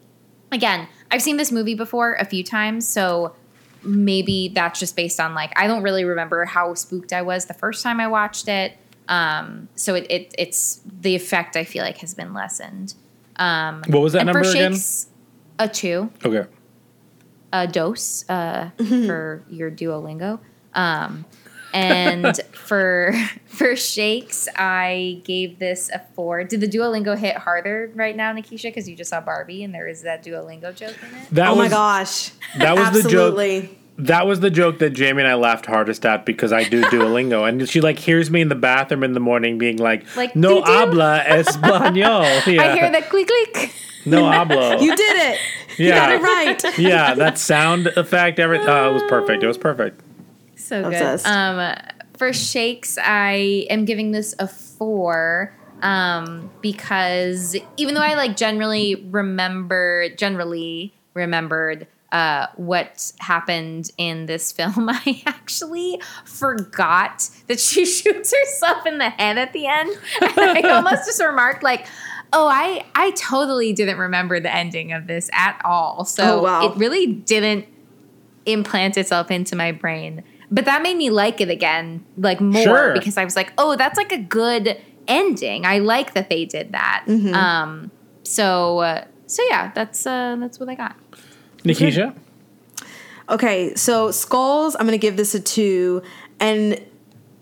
Again, 0.51 0.87
I've 1.11 1.21
seen 1.21 1.35
this 1.37 1.51
movie 1.51 1.75
before 1.75 2.13
a 2.15 2.23
few 2.25 2.41
times, 2.43 2.87
so 2.87 3.35
maybe 3.83 4.49
that's 4.49 4.79
just 4.79 4.95
based 4.95 5.19
on 5.19 5.33
like 5.33 5.51
I 5.59 5.67
don't 5.67 5.83
really 5.83 6.05
remember 6.05 6.45
how 6.45 6.73
spooked 6.73 7.11
I 7.11 7.21
was 7.21 7.45
the 7.47 7.53
first 7.53 7.83
time 7.83 7.99
I 7.99 8.07
watched 8.07 8.47
it. 8.47 8.77
Um, 9.09 9.67
so 9.75 9.95
it, 9.95 10.05
it 10.09 10.35
it's 10.37 10.81
the 11.01 11.15
effect 11.15 11.55
I 11.55 11.63
feel 11.63 11.83
like 11.83 11.97
has 11.97 12.13
been 12.13 12.33
lessened. 12.33 12.93
Um, 13.37 13.83
What 13.87 14.01
was 14.01 14.13
that 14.13 14.25
number 14.25 14.41
again? 14.41 14.75
a 15.59 15.67
two, 15.67 16.11
Okay. 16.23 16.47
A 17.53 17.67
dose 17.67 18.27
uh, 18.29 18.69
for 18.77 19.43
your 19.49 19.71
Duolingo. 19.71 20.39
Um, 20.73 21.25
and 21.73 22.37
for 22.53 23.13
for 23.45 23.75
shakes, 23.75 24.47
I 24.55 25.21
gave 25.23 25.59
this 25.59 25.89
a 25.93 25.99
four. 26.15 26.43
Did 26.43 26.61
the 26.61 26.67
Duolingo 26.67 27.17
hit 27.17 27.35
harder 27.35 27.91
right 27.95 28.15
now, 28.15 28.33
Nikisha? 28.33 28.63
Because 28.63 28.87
you 28.87 28.95
just 28.95 29.09
saw 29.09 29.21
Barbie, 29.21 29.63
and 29.63 29.73
there 29.73 29.87
is 29.87 30.03
that 30.03 30.23
Duolingo 30.23 30.75
joke 30.75 30.95
in 31.01 31.17
it. 31.17 31.29
That 31.31 31.49
oh 31.49 31.55
was, 31.55 31.65
my 31.65 31.69
gosh. 31.69 32.31
That 32.57 32.75
was 32.75 33.03
the 33.03 33.09
joke. 33.09 33.37
Absolutely. 33.99 34.13
That 34.13 34.27
was 34.27 34.39
the 34.41 34.49
joke 34.51 34.77
that 34.79 34.91
Jamie 34.91 35.21
and 35.23 35.27
I 35.27 35.33
laughed 35.35 35.65
hardest 35.65 36.05
at 36.05 36.25
because 36.25 36.53
I 36.53 36.63
do 36.63 36.81
Duolingo, 36.83 37.47
and 37.47 37.67
she 37.67 37.81
like 37.81 37.97
hears 37.97 38.29
me 38.29 38.41
in 38.41 38.49
the 38.49 38.55
bathroom 38.55 39.03
in 39.03 39.13
the 39.13 39.19
morning 39.19 39.57
being 39.57 39.77
like, 39.77 40.05
Like, 40.15 40.35
"No 40.35 40.55
"Did 40.55 40.67
you?" 40.67 40.73
habla 40.73 41.23
español." 41.27 42.45
Yeah. 42.53 42.61
I 42.63 42.75
hear 42.75 42.91
the 42.91 43.01
click 43.01 43.27
click. 43.27 43.73
No 44.05 44.23
hablo. 44.23 44.79
You 44.81 44.95
did 44.95 45.17
it. 45.33 45.39
You 45.77 45.87
Yeah. 45.87 45.95
got 45.95 46.11
it 46.11 46.21
right. 46.21 46.77
yeah, 46.79 47.13
that 47.15 47.37
sound 47.37 47.87
effect, 47.87 48.39
everything. 48.39 48.67
Oh, 48.69 48.89
it 48.91 48.93
was 48.93 49.03
perfect. 49.09 49.43
It 49.43 49.47
was 49.47 49.57
perfect. 49.57 50.01
So 50.55 50.89
good. 50.89 51.25
Um, 51.25 51.75
for 52.17 52.33
shakes, 52.33 52.97
I 53.03 53.65
am 53.69 53.85
giving 53.85 54.11
this 54.11 54.33
a 54.39 54.47
four 54.47 55.53
um, 55.81 56.49
because 56.61 57.55
even 57.77 57.93
though 57.95 58.01
I 58.01 58.15
like 58.15 58.35
generally 58.37 58.95
remember, 59.09 60.09
generally 60.17 60.93
remembered 61.13 61.87
uh, 62.11 62.47
what 62.55 63.11
happened 63.19 63.91
in 63.97 64.25
this 64.27 64.51
film, 64.57 64.89
I 64.89 65.21
actually 65.25 66.01
forgot 66.25 67.29
that 67.47 67.59
she 67.59 67.85
shoots 67.97 68.33
herself 68.37 68.85
in 68.85 68.97
the 68.97 69.09
head 69.09 69.37
at 69.37 69.53
the 69.53 69.67
end. 69.67 69.89
And 70.21 70.39
I 70.65 70.69
almost 70.69 71.05
just 71.05 71.21
remarked 71.21 71.63
like. 71.63 71.87
Oh, 72.33 72.45
I 72.45 72.83
I 72.93 73.11
totally 73.11 73.71
didn't 73.71 73.97
remember 73.99 74.41
the 74.41 74.53
ending 74.53 74.91
of 74.91 75.07
this 75.07 75.29
at 75.31 75.61
all. 75.63 76.03
So 76.03 76.39
Oh, 76.39 76.43
wow. 76.43 76.65
it 76.65 76.75
really 76.75 77.07
didn't 77.07 77.65
implant 78.45 78.97
itself 78.97 79.31
into 79.31 79.55
my 79.55 79.71
brain. 79.71 80.23
But 80.51 80.65
that 80.65 80.81
made 80.81 80.97
me 80.97 81.09
like 81.09 81.39
it 81.39 81.49
again, 81.49 82.03
like 82.17 82.41
more 82.41 82.61
Sure. 82.63 82.93
because 82.93 83.17
I 83.17 83.23
was 83.23 83.37
like, 83.37 83.53
oh, 83.57 83.77
that's 83.77 83.97
like 83.97 84.11
a 84.11 84.17
good 84.17 84.77
ending. 85.07 85.65
I 85.65 85.79
like 85.79 86.15
that 86.15 86.29
they 86.29 86.43
did 86.43 86.73
that. 86.73 87.05
Mm-hmm. 87.07 87.33
Um, 87.33 87.91
so 88.23 88.79
uh, 88.79 89.05
so 89.25 89.41
yeah, 89.49 89.71
that's 89.73 90.05
uh, 90.05 90.35
that's 90.37 90.59
what 90.59 90.67
I 90.67 90.75
got. 90.75 90.97
Nikisha? 91.67 92.15
Okay, 93.29 93.75
so 93.75 94.11
skulls, 94.11 94.75
I'm 94.79 94.85
gonna 94.85 94.97
give 94.97 95.17
this 95.17 95.35
a 95.35 95.39
two, 95.39 96.01
and 96.39 96.81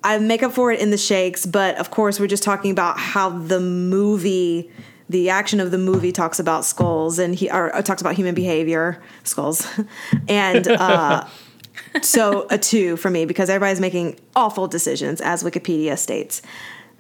I 0.04 0.20
make 0.20 0.44
up 0.44 0.54
for 0.54 0.72
it 0.72 0.80
in 0.80 0.92
the 0.92 0.98
shakes, 0.98 1.46
but 1.46 1.76
of 1.78 1.90
course 1.92 2.20
we're 2.20 2.28
just 2.28 2.44
talking 2.44 2.72
about 2.72 3.00
how 3.00 3.30
the 3.30 3.60
movie, 3.60 4.72
the 5.10 5.30
action 5.30 5.60
of 5.60 5.72
the 5.72 5.78
movie 5.78 6.12
talks 6.12 6.40
about 6.40 6.64
skulls 6.64 7.18
and 7.18 7.34
he 7.34 7.50
or, 7.50 7.76
uh, 7.76 7.82
talks 7.82 8.02
about 8.02 8.14
human 8.14 8.36
behavior, 8.36 9.02
skulls, 9.24 9.68
and 10.28 10.68
uh, 10.68 11.26
so 12.02 12.46
a 12.52 12.58
two 12.58 12.98
for 12.98 13.10
me 13.10 13.26
because 13.26 13.50
everybody's 13.50 13.82
making 13.82 14.20
awful 14.36 14.68
decisions 14.68 15.22
as 15.22 15.44
Wikipedia 15.44 15.98
states. 15.98 16.42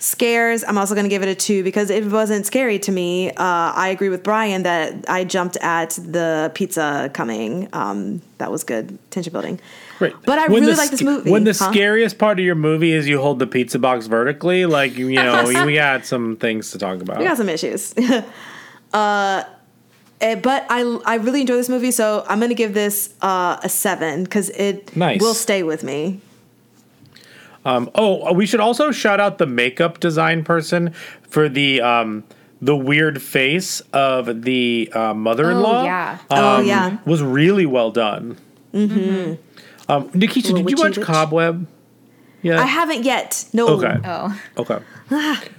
Scares, 0.05 0.63
I'm 0.63 0.77
also 0.77 0.93
going 0.93 1.05
to 1.05 1.09
give 1.09 1.23
it 1.23 1.29
a 1.29 1.33
two 1.33 1.63
because 1.63 1.89
it 1.89 2.05
wasn't 2.05 2.45
scary 2.45 2.77
to 2.77 2.91
me. 2.91 3.31
Uh, 3.31 3.33
I 3.37 3.87
agree 3.89 4.09
with 4.09 4.21
Bryan 4.21 4.61
that 4.61 5.03
I 5.09 5.23
jumped 5.23 5.57
at 5.57 5.91
the 5.91 6.51
pizza 6.53 7.09
coming. 7.11 7.67
Um, 7.73 8.21
that 8.37 8.51
was 8.51 8.63
good 8.63 8.99
tension 9.09 9.33
building. 9.33 9.59
Right. 9.99 10.13
But 10.23 10.37
I 10.37 10.47
When 10.47 10.61
really 10.61 10.75
like 10.75 10.91
this 10.91 11.01
movie. 11.01 11.31
When 11.31 11.43
the 11.43 11.53
Huh? 11.57 11.71
scariest 11.71 12.19
part 12.19 12.37
of 12.37 12.45
your 12.45 12.53
movie 12.53 12.91
is 12.91 13.07
you 13.07 13.19
hold 13.19 13.39
the 13.39 13.47
pizza 13.47 13.79
box 13.79 14.05
vertically, 14.05 14.67
like 14.67 14.95
you 14.95 15.11
know, 15.13 15.43
we 15.65 15.73
got 15.73 16.05
some 16.05 16.35
things 16.35 16.69
to 16.71 16.77
talk 16.77 17.01
about. 17.01 17.17
We 17.17 17.23
got 17.23 17.37
some 17.37 17.49
issues. 17.49 17.95
uh, 18.93 19.43
eh, 20.21 20.35
but 20.35 20.65
I 20.69 20.81
I 21.05 21.15
really 21.15 21.41
enjoy 21.41 21.55
this 21.55 21.69
movie, 21.69 21.89
so 21.91 22.23
I'm 22.27 22.39
gonna 22.39 22.53
give 22.53 22.75
this 22.75 23.11
uh, 23.23 23.57
a 23.63 23.69
seven 23.69 24.23
because 24.23 24.49
it 24.51 24.95
Nice. 24.95 25.19
will 25.19 25.33
stay 25.33 25.63
with 25.63 25.83
me. 25.83 26.21
Um, 27.65 27.89
oh, 27.95 28.31
we 28.33 28.45
should 28.45 28.59
also 28.59 28.91
shout 28.91 29.19
out 29.19 29.39
the 29.39 29.47
makeup 29.47 29.99
design 29.99 30.43
person 30.43 30.93
for 31.27 31.49
the 31.49 31.81
um, 31.81 32.23
the 32.61 32.75
weird 32.75 33.21
face 33.21 33.81
of 33.91 34.43
the 34.43 34.89
uh, 34.93 35.13
mother-in-law. 35.13 35.81
Oh, 35.81 35.83
yeah. 35.83 36.17
Oh, 36.29 36.57
um, 36.57 36.65
yeah. 36.65 36.97
was 37.05 37.21
really 37.21 37.65
well 37.65 37.91
done. 37.91 38.37
Mm-hmm. 38.73 39.33
Um, 39.91 40.09
Nikisha, 40.11 40.51
Little 40.51 40.63
did 40.63 40.69
you 40.71 40.83
watch 40.83 40.97
witch. 40.97 41.05
Cobweb? 41.05 41.67
Yeah. 42.41 42.61
I 42.61 42.65
haven't 42.65 43.03
yet. 43.03 43.45
No. 43.53 43.67
Okay. 43.69 43.97
Oh. 44.03 44.41
Okay. 44.57 44.79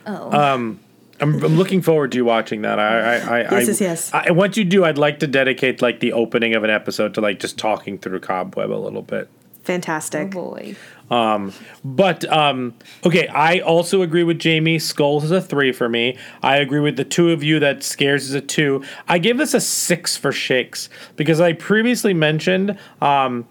Oh. 0.07 0.33
Um, 0.33 0.81
I'm, 1.21 1.43
I'm 1.43 1.57
looking 1.57 1.83
forward 1.83 2.13
to 2.13 2.19
you 2.19 2.25
watching 2.25 2.63
that. 2.63 2.79
I, 2.79 2.85
I, 2.85 3.15
I, 3.15 3.41
Yes, 3.41 3.53
I, 3.53 3.59
yes, 3.61 3.81
yes. 3.81 4.15
I, 4.15 4.31
once 4.33 4.57
you 4.57 4.65
do, 4.65 4.85
I'd 4.85 4.99
like 4.99 5.21
to 5.21 5.27
dedicate 5.27 5.81
like 5.81 6.01
the 6.01 6.13
opening 6.13 6.55
of 6.55 6.65
an 6.65 6.71
episode 6.71 7.15
to 7.15 7.21
like 7.21 7.39
just 7.41 7.59
talking 7.59 7.99
through 7.99 8.21
Cobweb 8.21 8.71
a 8.71 8.75
little 8.75 9.03
bit. 9.03 9.29
Fantastic. 9.67 10.29
Oh, 10.29 10.51
boy. 10.51 10.77
Um, 11.11 11.53
but 11.85 12.25
um, 12.33 12.75
okay, 13.05 13.29
I 13.29 13.59
also 13.61 14.03
agree 14.03 14.25
with 14.25 14.39
Jamie. 14.39 14.79
Skulls 14.79 15.25
is 15.25 15.31
a 15.31 15.41
three 15.41 15.73
for 15.73 15.89
me. 15.89 16.17
I 16.43 16.57
agree 16.57 16.81
with 16.81 16.97
the 16.97 17.05
two 17.05 17.31
of 17.31 17.43
you 17.43 17.59
that 17.61 17.83
Scares 17.83 18.25
is 18.29 18.35
a 18.35 18.41
two. 18.41 18.83
I 19.09 19.19
give 19.19 19.39
this 19.39 19.55
a 19.55 19.61
six 19.61 20.17
for 20.17 20.33
Shakes 20.33 20.89
because 21.17 21.41
I 21.41 21.53
previously 21.53 22.15
mentioned. 22.15 22.79
Um, 23.01 23.47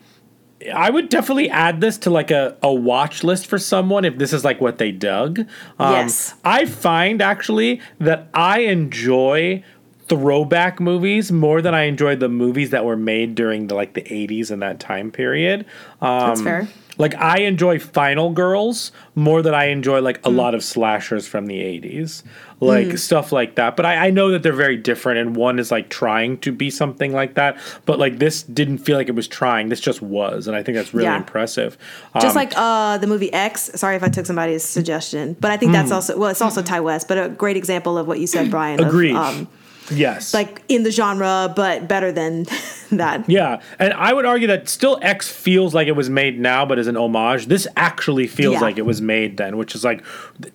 I 0.73 0.89
would 0.89 1.09
definitely 1.09 1.49
add 1.49 1.81
this 1.81 1.97
to 1.99 2.09
like 2.09 2.31
a, 2.31 2.57
a 2.63 2.73
watch 2.73 3.23
list 3.23 3.45
for 3.47 3.59
someone 3.59 4.05
if 4.05 4.17
this 4.17 4.33
is 4.33 4.43
like 4.43 4.61
what 4.61 4.77
they 4.77 4.91
dug. 4.91 5.39
Um, 5.77 5.91
Yes. 5.93 6.33
I 6.43 6.65
find 6.65 7.21
actually 7.21 7.81
that 7.99 8.29
I 8.33 8.59
enjoy 8.61 9.63
throwback 10.07 10.79
movies 10.79 11.31
more 11.31 11.61
than 11.61 11.73
I 11.73 11.83
enjoyed 11.83 12.19
the 12.19 12.29
movies 12.29 12.69
that 12.69 12.85
were 12.85 12.97
made 12.97 13.35
during 13.35 13.67
the 13.67 13.75
like 13.75 13.93
the 13.93 14.01
80s 14.03 14.51
and 14.51 14.61
that 14.61 14.79
time 14.79 15.11
period. 15.11 15.65
Um, 16.01 16.27
That's 16.27 16.41
fair. 16.41 16.67
Like 16.97 17.13
I 17.15 17.39
enjoy 17.39 17.79
Final 17.79 18.29
Girls 18.31 18.93
more 19.15 19.41
than 19.41 19.53
I 19.53 19.65
enjoy 19.65 19.99
like 19.99 20.25
a 20.25 20.29
lot 20.29 20.55
of 20.55 20.63
slashers 20.63 21.27
from 21.27 21.47
the 21.47 21.55
80s. 21.59 22.23
Like 22.61 22.97
stuff 22.97 23.33
like 23.33 23.55
that. 23.55 23.75
But 23.75 23.85
I, 23.85 24.07
I 24.07 24.09
know 24.11 24.31
that 24.31 24.43
they're 24.43 24.53
very 24.53 24.77
different 24.77 25.19
and 25.19 25.35
one 25.35 25.59
is 25.59 25.71
like 25.71 25.89
trying 25.89 26.37
to 26.37 26.53
be 26.53 26.69
something 26.69 27.11
like 27.11 27.33
that. 27.33 27.57
But 27.85 27.99
like 27.99 28.19
this 28.19 28.43
didn't 28.43 28.77
feel 28.77 28.95
like 28.95 29.09
it 29.09 29.15
was 29.15 29.27
trying. 29.27 29.67
This 29.67 29.81
just 29.81 30.01
was. 30.01 30.47
And 30.47 30.55
I 30.55 30.63
think 30.63 30.77
that's 30.77 30.93
really 30.93 31.03
Yeah. 31.07 31.17
impressive. 31.17 31.77
Just 32.21 32.27
Um, 32.27 32.35
like 32.35 32.53
uh, 32.55 32.97
the 32.99 33.07
movie 33.07 33.33
X. 33.33 33.71
Sorry 33.75 33.97
if 33.97 34.03
I 34.03 34.07
took 34.07 34.25
somebody's 34.25 34.63
suggestion, 34.63 35.35
but 35.41 35.51
I 35.51 35.57
think 35.57 35.73
that's 35.73 35.91
Mm. 35.91 35.95
also 35.95 36.17
well, 36.17 36.29
it's 36.29 36.41
also 36.41 36.61
Ti 36.61 36.79
West, 36.79 37.09
but 37.09 37.17
a 37.17 37.27
great 37.27 37.57
example 37.57 37.97
of 37.97 38.07
what 38.07 38.19
you 38.19 38.27
said, 38.27 38.49
Bryan. 38.49 38.79
of, 38.79 38.87
Agreed. 38.87 39.15
um, 39.17 39.49
yes. 39.91 40.33
like 40.33 40.61
in 40.67 40.83
the 40.83 40.91
genre, 40.91 41.51
but 41.55 41.87
better 41.87 42.11
than 42.11 42.45
that. 42.91 43.29
Yeah, 43.29 43.61
and 43.79 43.93
I 43.93 44.13
would 44.13 44.25
argue 44.25 44.47
that 44.47 44.67
still 44.69 44.99
X 45.01 45.29
feels 45.29 45.73
like 45.73 45.87
it 45.87 45.93
was 45.95 46.09
made 46.09 46.39
now, 46.39 46.65
but 46.65 46.79
as 46.79 46.87
an 46.87 46.97
homage. 46.97 47.47
This 47.47 47.67
actually 47.77 48.27
feels 48.27 48.53
Yeah. 48.55 48.59
like 48.61 48.77
it 48.77 48.85
was 48.85 49.01
made 49.01 49.37
then, 49.37 49.57
which 49.57 49.75
is 49.75 49.83
like, 49.83 50.03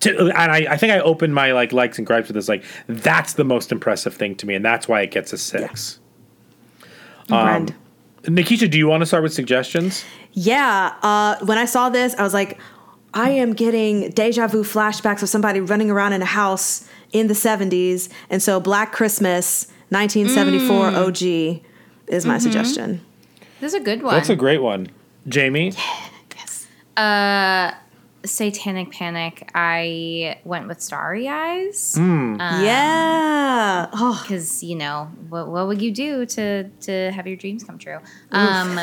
to, 0.01 0.17
and 0.19 0.51
I, 0.51 0.73
I 0.73 0.77
think 0.77 0.91
I 0.93 0.99
opened 0.99 1.33
my 1.33 1.51
like 1.51 1.71
likes 1.73 1.97
and 1.97 2.05
gripes 2.07 2.27
with 2.27 2.35
this. 2.35 2.49
Like, 2.49 2.63
that's 2.87 3.33
the 3.33 3.43
most 3.43 3.71
impressive 3.71 4.13
thing 4.13 4.35
to 4.35 4.45
me, 4.45 4.55
and 4.55 4.63
that's 4.65 4.87
why 4.87 5.01
it 5.01 5.11
gets 5.11 5.33
a 5.33 5.37
six. 5.37 5.99
Um, 7.29 7.67
Nikisha, 8.23 8.69
do 8.69 8.77
you 8.77 8.87
want 8.87 9.01
to 9.01 9.05
start 9.05 9.23
with 9.23 9.33
suggestions? 9.33 10.03
Yeah. 10.33 10.93
Uh, 11.01 11.37
when 11.45 11.57
I 11.57 11.65
saw 11.65 11.89
this, 11.89 12.13
I 12.15 12.23
was 12.23 12.33
like, 12.33 12.59
I 13.13 13.31
am 13.31 13.53
getting 13.53 14.09
deja 14.11 14.47
vu 14.47 14.63
flashbacks 14.63 15.23
of 15.23 15.29
somebody 15.29 15.59
running 15.59 15.89
around 15.89 16.13
in 16.13 16.21
a 16.21 16.25
house 16.25 16.87
in 17.11 17.27
the 17.27 17.33
70s. 17.35 18.09
And 18.29 18.41
so 18.41 18.59
Black 18.59 18.91
Christmas 18.91 19.67
1974 19.89 20.91
Mm. 20.91 20.95
OG 20.95 21.61
is 22.07 22.25
my 22.25 22.37
Mhm. 22.37 22.41
suggestion. 22.41 23.01
This 23.59 23.73
is 23.73 23.81
a 23.81 23.83
good 23.83 24.01
one. 24.03 24.13
That's 24.15 24.29
a 24.29 24.35
great 24.35 24.61
one, 24.61 24.87
Jamie. 25.27 25.73
Yes. 26.35 26.67
Uh, 26.97 27.71
Satanic 28.23 28.91
Panic. 28.91 29.49
I 29.55 30.37
went 30.45 30.67
with 30.67 30.79
Starry 30.81 31.27
Eyes. 31.27 31.95
Mm. 31.97 32.37
yeah. 32.63 33.87
Because 33.91 34.63
you 34.63 34.75
know 34.75 35.09
what? 35.29 35.47
What 35.47 35.67
would 35.67 35.81
you 35.81 35.91
do 35.91 36.25
to 36.27 36.63
to 36.87 37.11
have 37.11 37.25
your 37.27 37.35
dreams 37.35 37.63
come 37.63 37.77
true? 37.77 37.97
Um, 38.31 38.79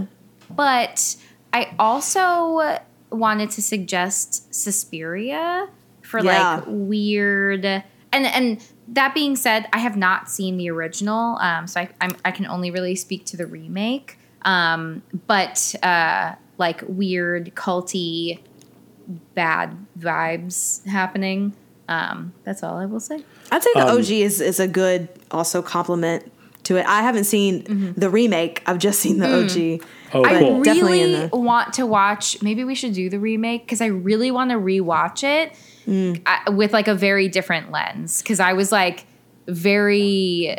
but 0.50 1.16
I 1.52 1.68
also 1.78 2.78
wanted 3.10 3.50
to 3.52 3.62
suggest 3.62 4.52
Suspiria 4.54 5.68
for 6.08 6.20
Yeah. 6.20 6.56
like 6.56 6.64
weird 6.66 7.64
and 7.64 7.84
and. 8.12 8.64
That 8.92 9.12
being 9.14 9.36
said, 9.36 9.68
I 9.70 9.80
have 9.80 9.98
not 9.98 10.30
seen 10.30 10.56
the 10.56 10.70
original, 10.70 11.36
um, 11.42 11.66
so 11.66 11.78
I, 11.82 11.90
I'm, 12.00 12.12
I 12.24 12.30
can 12.30 12.46
only 12.46 12.70
really 12.70 12.94
speak 12.94 13.26
to 13.26 13.36
the 13.36 13.44
remake. 13.46 14.18
Um, 14.46 15.02
but 15.26 15.74
uh, 15.82 16.36
like 16.56 16.82
weird, 16.88 17.54
culty, 17.54 18.38
bad 19.34 19.76
vibes 19.98 20.84
happening. 20.86 21.52
Um, 21.88 22.32
that's 22.44 22.62
all 22.62 22.78
I 22.78 22.86
will 22.86 22.98
say. 23.00 23.22
I'd 23.52 23.62
say 23.62 23.70
the 23.74 23.88
Um, 23.88 23.98
OG 23.98 24.10
is, 24.10 24.40
is 24.40 24.58
a 24.58 24.68
good 24.68 25.08
also 25.30 25.60
compliment 25.60 26.32
to 26.64 26.76
it. 26.76 26.86
I 26.86 27.02
haven't 27.02 27.24
seen 27.24 27.92
the 27.94 28.08
remake, 28.10 28.62
I've 28.66 28.78
just 28.78 29.00
seen 29.00 29.18
the 29.18 29.26
Mm. 29.26 29.80
OG. 29.80 29.86
Oh, 30.14 30.24
I 30.24 30.38
cool. 30.38 30.62
Definitely 30.62 31.02
in 31.02 31.12
really 31.12 31.28
want 31.32 31.74
to 31.74 31.84
watch. 31.84 32.42
Maybe 32.42 32.64
we 32.64 32.74
should 32.74 32.94
do 32.94 33.10
the 33.10 33.18
remake 33.20 33.66
because 33.66 33.82
I 33.82 33.86
really 33.86 34.30
want 34.30 34.50
to 34.50 34.56
rewatch 34.56 35.22
it 35.24 35.52
Mm. 35.88 36.20
I, 36.26 36.50
with 36.50 36.72
like 36.74 36.86
a 36.86 36.94
very 36.94 37.28
different 37.28 37.70
lens. 37.72 38.20
Because 38.22 38.38
I 38.40 38.52
was 38.52 38.70
like 38.70 39.06
very 39.46 40.58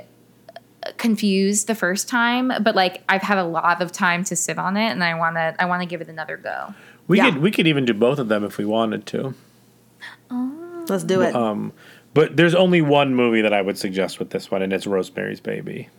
confused 0.97 1.67
the 1.67 1.75
first 1.75 2.09
time, 2.09 2.51
but 2.63 2.75
like 2.75 3.03
I've 3.07 3.21
had 3.21 3.37
a 3.37 3.43
lot 3.43 3.81
of 3.81 3.91
time 3.91 4.23
to 4.25 4.35
sit 4.35 4.57
on 4.57 4.75
it, 4.75 4.89
and 4.89 5.03
I 5.03 5.13
want 5.15 5.35
to. 5.35 5.55
I 5.59 5.65
want 5.65 5.81
to 5.83 5.85
give 5.85 6.01
it 6.01 6.07
another 6.09 6.35
go. 6.37 6.73
We 7.07 7.17
Yeah. 7.17 7.25
could 7.31 7.41
we 7.41 7.51
could 7.51 7.67
even 7.67 7.85
do 7.85 7.93
both 7.93 8.17
of 8.19 8.27
them 8.27 8.43
if 8.43 8.57
we 8.57 8.65
wanted 8.65 9.05
to. 9.07 9.33
Let's 10.87 11.03
do 11.03 11.21
it. 11.21 11.35
Um, 11.35 11.73
but 12.15 12.35
there's 12.35 12.55
only 12.55 12.81
one 12.81 13.13
movie 13.13 13.41
that 13.41 13.53
I 13.53 13.61
would 13.61 13.77
suggest 13.77 14.17
with 14.17 14.31
this 14.31 14.49
one, 14.49 14.61
and 14.63 14.73
it's 14.73 14.87
Rosemary's 14.87 15.39
Baby. 15.39 15.89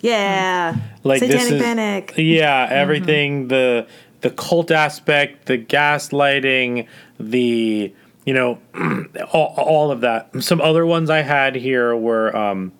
yeah. 0.00 0.74
like 1.04 1.20
Satanic 1.20 1.42
this 1.42 1.52
is 1.52 1.62
Panic. 1.62 2.14
yeah 2.16 2.66
everything 2.70 3.46
the 3.48 3.86
the 4.22 4.30
cult 4.30 4.70
aspect 4.72 5.46
the 5.46 5.58
gaslighting 5.58 6.86
the 7.20 7.92
you 8.24 8.34
know 8.34 8.58
all, 9.32 9.54
all 9.56 9.90
of 9.90 10.00
that 10.02 10.30
some 10.42 10.60
other 10.60 10.86
ones 10.86 11.10
i 11.10 11.22
had 11.22 11.54
here 11.54 11.96
were 11.96 12.34
um 12.36 12.72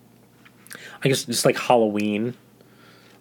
i 1.02 1.08
guess 1.08 1.24
just 1.24 1.44
like 1.44 1.56
halloween 1.58 2.34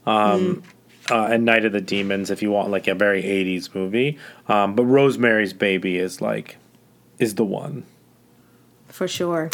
um 0.06 0.64
uh, 1.10 1.26
and 1.32 1.44
night 1.46 1.66
of 1.66 1.72
the 1.72 1.82
demons 1.82 2.30
if 2.30 2.42
you 2.42 2.52
want 2.52 2.70
like 2.70 2.88
a 2.88 2.96
very 2.96 3.24
80s 3.24 3.74
movie 3.74 4.18
um 4.48 4.76
but 4.76 4.86
rosemary's 4.86 5.54
baby 5.54 5.98
is 5.98 6.22
like 6.22 6.58
is 7.20 7.36
the 7.36 7.46
one 7.46 7.84
For 8.90 9.08
sure. 9.08 9.50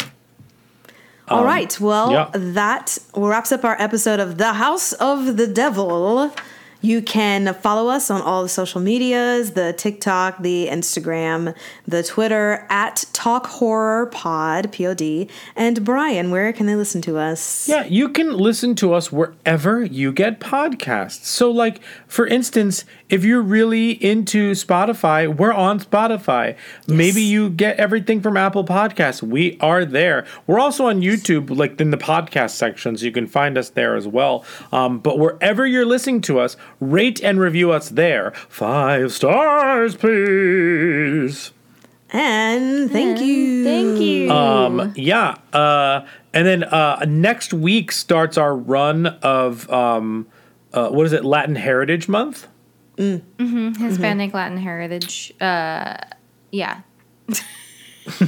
All 1.28 1.44
right. 1.44 1.78
Well, 1.78 2.10
yeah. 2.10 2.30
that 2.32 2.96
wraps 3.14 3.52
up 3.52 3.62
our 3.64 3.76
episode 3.80 4.18
of 4.18 4.38
The 4.38 4.54
House 4.54 4.94
of 4.94 5.36
the 5.36 5.46
Devil. 5.46 6.32
You 6.80 7.02
can 7.02 7.54
follow 7.54 7.90
us 7.90 8.08
on 8.08 8.22
all 8.22 8.44
the 8.44 8.48
social 8.48 8.80
medias 8.80 9.52
the 9.52 9.72
TikTok, 9.72 10.42
the 10.42 10.68
Instagram, 10.70 11.54
the 11.86 12.04
Twitter 12.04 12.66
at 12.70 13.04
Talk 13.12 13.46
Horror 13.46 14.06
Pod, 14.06 14.70
P 14.70 14.86
O 14.86 14.94
D. 14.94 15.28
And 15.56 15.84
Bryan, 15.84 16.30
where 16.30 16.52
can 16.52 16.66
they 16.66 16.76
listen 16.76 17.02
to 17.02 17.18
us? 17.18 17.68
Yeah, 17.68 17.84
you 17.86 18.08
can 18.08 18.36
listen 18.36 18.76
to 18.76 18.94
us 18.94 19.10
wherever 19.10 19.84
you 19.84 20.12
get 20.12 20.38
podcasts. 20.38 21.24
So, 21.24 21.50
like, 21.50 21.82
for 22.06 22.26
instance, 22.26 22.84
if 23.08 23.24
you're 23.24 23.42
really 23.42 23.92
into 23.92 24.52
Spotify, 24.52 25.34
we're 25.34 25.52
on 25.52 25.80
Spotify. 25.80 26.56
Maybe 26.86 27.22
you 27.22 27.50
get 27.50 27.76
everything 27.76 28.20
from 28.20 28.36
Apple 28.36 28.64
Podcasts. 28.64 29.22
We 29.22 29.58
are 29.60 29.84
there. 29.84 30.26
We're 30.46 30.60
also 30.60 30.86
on 30.86 31.00
YouTube, 31.00 31.56
like 31.56 31.80
in 31.80 31.90
the 31.90 31.96
podcast 31.96 32.50
section, 32.50 32.96
so 32.96 33.04
you 33.04 33.12
can 33.12 33.26
find 33.26 33.58
us 33.58 33.70
there 33.70 33.96
as 33.96 34.06
well. 34.06 34.44
Um, 34.72 35.00
but 35.00 35.18
wherever 35.18 35.66
you're 35.66 35.86
listening 35.86 36.20
to 36.22 36.38
us, 36.38 36.56
rate 36.80 37.22
and 37.22 37.40
review 37.40 37.72
us 37.72 37.88
there. 37.88 38.32
Five 38.48 39.12
stars, 39.12 39.96
please. 39.96 41.52
And 42.10 42.90
thank 42.90 43.20
you. 43.20 43.64
Thank 43.64 44.00
you. 44.00 44.30
Um, 44.30 44.92
yeah. 44.96 45.36
Uh, 45.52 46.06
and 46.32 46.46
then 46.46 46.64
uh, 46.64 47.04
next 47.06 47.52
week 47.52 47.92
starts 47.92 48.38
our 48.38 48.56
run 48.56 49.06
of 49.06 49.68
um, 49.70 50.26
uh, 50.72 50.88
what 50.88 51.04
is 51.06 51.12
it? 51.12 51.24
Latin 51.24 51.56
Heritage 51.56 52.08
Month. 52.08 52.46
hmm 52.96 53.72
Hispanic 53.74 54.32
Latin 54.34 54.56
heritage. 54.58 55.32
Uh, 55.40 55.96
yeah. 56.50 56.80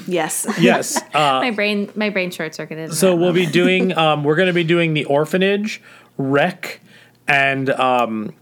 Yes. 0.06 0.46
Yes. 0.60 1.00
Uh, 1.14 1.40
my 1.40 1.50
brain, 1.52 1.90
my 1.94 2.10
brain 2.10 2.30
short 2.30 2.54
circuited. 2.54 2.92
so 2.92 3.16
we'll 3.16 3.32
be 3.32 3.46
doing. 3.46 3.96
Um, 3.96 4.24
we're 4.24 4.36
going 4.36 4.48
to 4.48 4.52
be 4.52 4.62
doing 4.64 4.92
the 4.92 5.06
orphanage, 5.06 5.80
wreck, 6.18 6.80
and 7.26 7.70
um, 7.70 8.34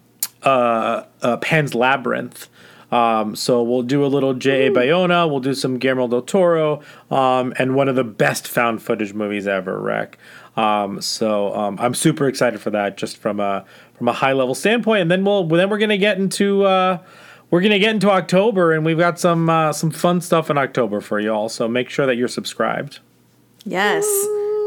uh, 0.43 1.05
uh, 1.23 1.37
Pan's 1.39 1.75
Labyrinth. 1.75 2.49
Um, 2.91 3.37
so 3.37 3.63
we'll 3.63 3.83
do 3.83 4.05
a 4.05 4.09
little 4.09 4.33
J.A. 4.33 4.71
Bayona. 4.71 5.29
We'll 5.29 5.41
do 5.41 5.53
some 5.53 5.79
Guillermo 5.79 6.09
del 6.09 6.23
Toro, 6.23 6.83
um, 7.11 7.53
and 7.59 7.75
one 7.75 7.89
of 7.89 7.97
the 7.97 8.05
best 8.05 8.49
found 8.49 8.83
footage 8.83 9.13
movies 9.13 9.47
ever, 9.47 9.79
Wreck. 9.79 10.17
Um, 10.57 11.01
so 11.03 11.55
um, 11.55 11.77
I'm 11.81 11.95
super 11.95 12.27
excited 12.29 12.61
for 12.61 12.71
that, 12.71 12.97
just 12.97 13.19
from 13.19 13.41
a 13.41 13.65
from 13.95 14.09
a 14.09 14.13
high 14.13 14.33
level 14.33 14.55
standpoint. 14.55 15.03
And 15.03 15.11
then 15.11 15.25
we'll 15.25 15.47
then 15.47 15.69
we're 15.69 15.79
gonna 15.79 15.99
get 15.99 16.19
into 16.19 16.65
uh, 16.65 16.99
we're 17.51 17.61
gonna 17.61 17.79
get 17.79 17.91
into 17.91 18.11
October, 18.11 18.73
and 18.73 18.85
we've 18.85 18.99
got 18.99 19.21
some 19.21 19.51
uh, 19.51 19.73
some 19.73 19.91
fun 19.91 20.21
stuff 20.23 20.49
in 20.49 20.57
October 20.57 21.01
for 21.03 21.21
y'all. 21.21 21.49
So 21.51 21.69
make 21.69 21.91
sure 21.91 22.07
that 22.07 22.17
you're 22.17 22.27
subscribed. 22.27 23.01
Yes. 23.65 24.07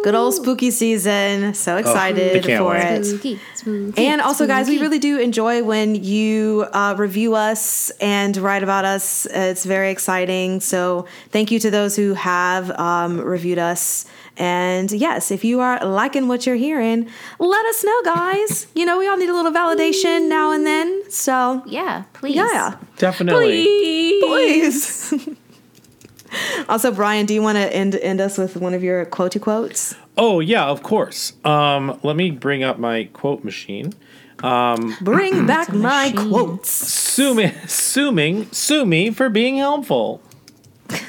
Good 0.03 0.15
old 0.15 0.33
spooky 0.33 0.71
season. 0.71 1.53
So 1.53 1.77
excited 1.77 2.43
can't 2.43 2.59
for 2.59 2.71
wait. 2.71 2.99
it. 2.99 3.05
Spooky, 3.05 3.39
spooky, 3.55 4.05
And 4.05 4.21
also, 4.21 4.47
guys, 4.47 4.67
we 4.67 4.79
really 4.79 4.99
do 4.99 5.19
enjoy 5.19 5.63
when 5.63 5.95
you 5.95 6.65
uh, 6.73 6.95
review 6.97 7.35
us 7.35 7.91
and 8.01 8.35
write 8.37 8.63
about 8.63 8.85
us. 8.85 9.25
It's 9.27 9.63
very 9.65 9.91
exciting. 9.91 10.59
So, 10.59 11.07
thank 11.29 11.51
you 11.51 11.59
to 11.59 11.71
those 11.71 11.95
who 11.95 12.13
have 12.13 12.71
um, 12.71 13.19
reviewed 13.19 13.59
us. 13.59 14.05
And 14.37 14.91
yes, 14.91 15.29
if 15.29 15.43
you 15.43 15.59
are 15.59 15.85
liking 15.85 16.27
what 16.27 16.45
you're 16.45 16.55
hearing, 16.55 17.07
let 17.37 17.65
us 17.65 17.83
know, 17.83 18.01
guys. 18.03 18.67
you 18.75 18.85
know, 18.85 18.97
we 18.97 19.07
all 19.07 19.17
need 19.17 19.29
a 19.29 19.35
little 19.35 19.51
validation 19.51 20.29
now 20.29 20.51
and 20.51 20.65
then. 20.65 21.11
So, 21.11 21.61
yeah, 21.67 22.03
please, 22.13 22.35
yeah, 22.35 22.77
Definitely. 22.97 23.63
Please. 24.21 25.09
please. 25.09 25.29
also, 26.69 26.91
Bryan, 26.91 27.25
do 27.25 27.33
you 27.33 27.41
want 27.41 27.57
to 27.57 27.73
end 27.75 27.95
end 27.95 28.21
us 28.21 28.37
with 28.37 28.55
one 28.57 28.73
of 28.73 28.83
your 28.83 29.05
quotey 29.05 29.39
quotes? 29.41 29.95
Oh 30.17 30.39
yeah, 30.39 30.65
of 30.65 30.83
course. 30.83 31.33
Um, 31.45 31.99
let 32.03 32.15
me 32.15 32.31
bring 32.31 32.63
up 32.63 32.79
my 32.79 33.05
quote 33.13 33.43
machine. 33.43 33.93
Bring 34.41 35.45
back 35.47 35.71
my 35.73 36.11
quotes. 36.15 36.69
Sue 36.71 37.33
me, 37.35 37.53
sue 37.67 38.11
me, 38.11 38.47
sue 38.51 38.85
me 38.85 39.11
for 39.11 39.29
being 39.29 39.57
helpful. 39.57 40.21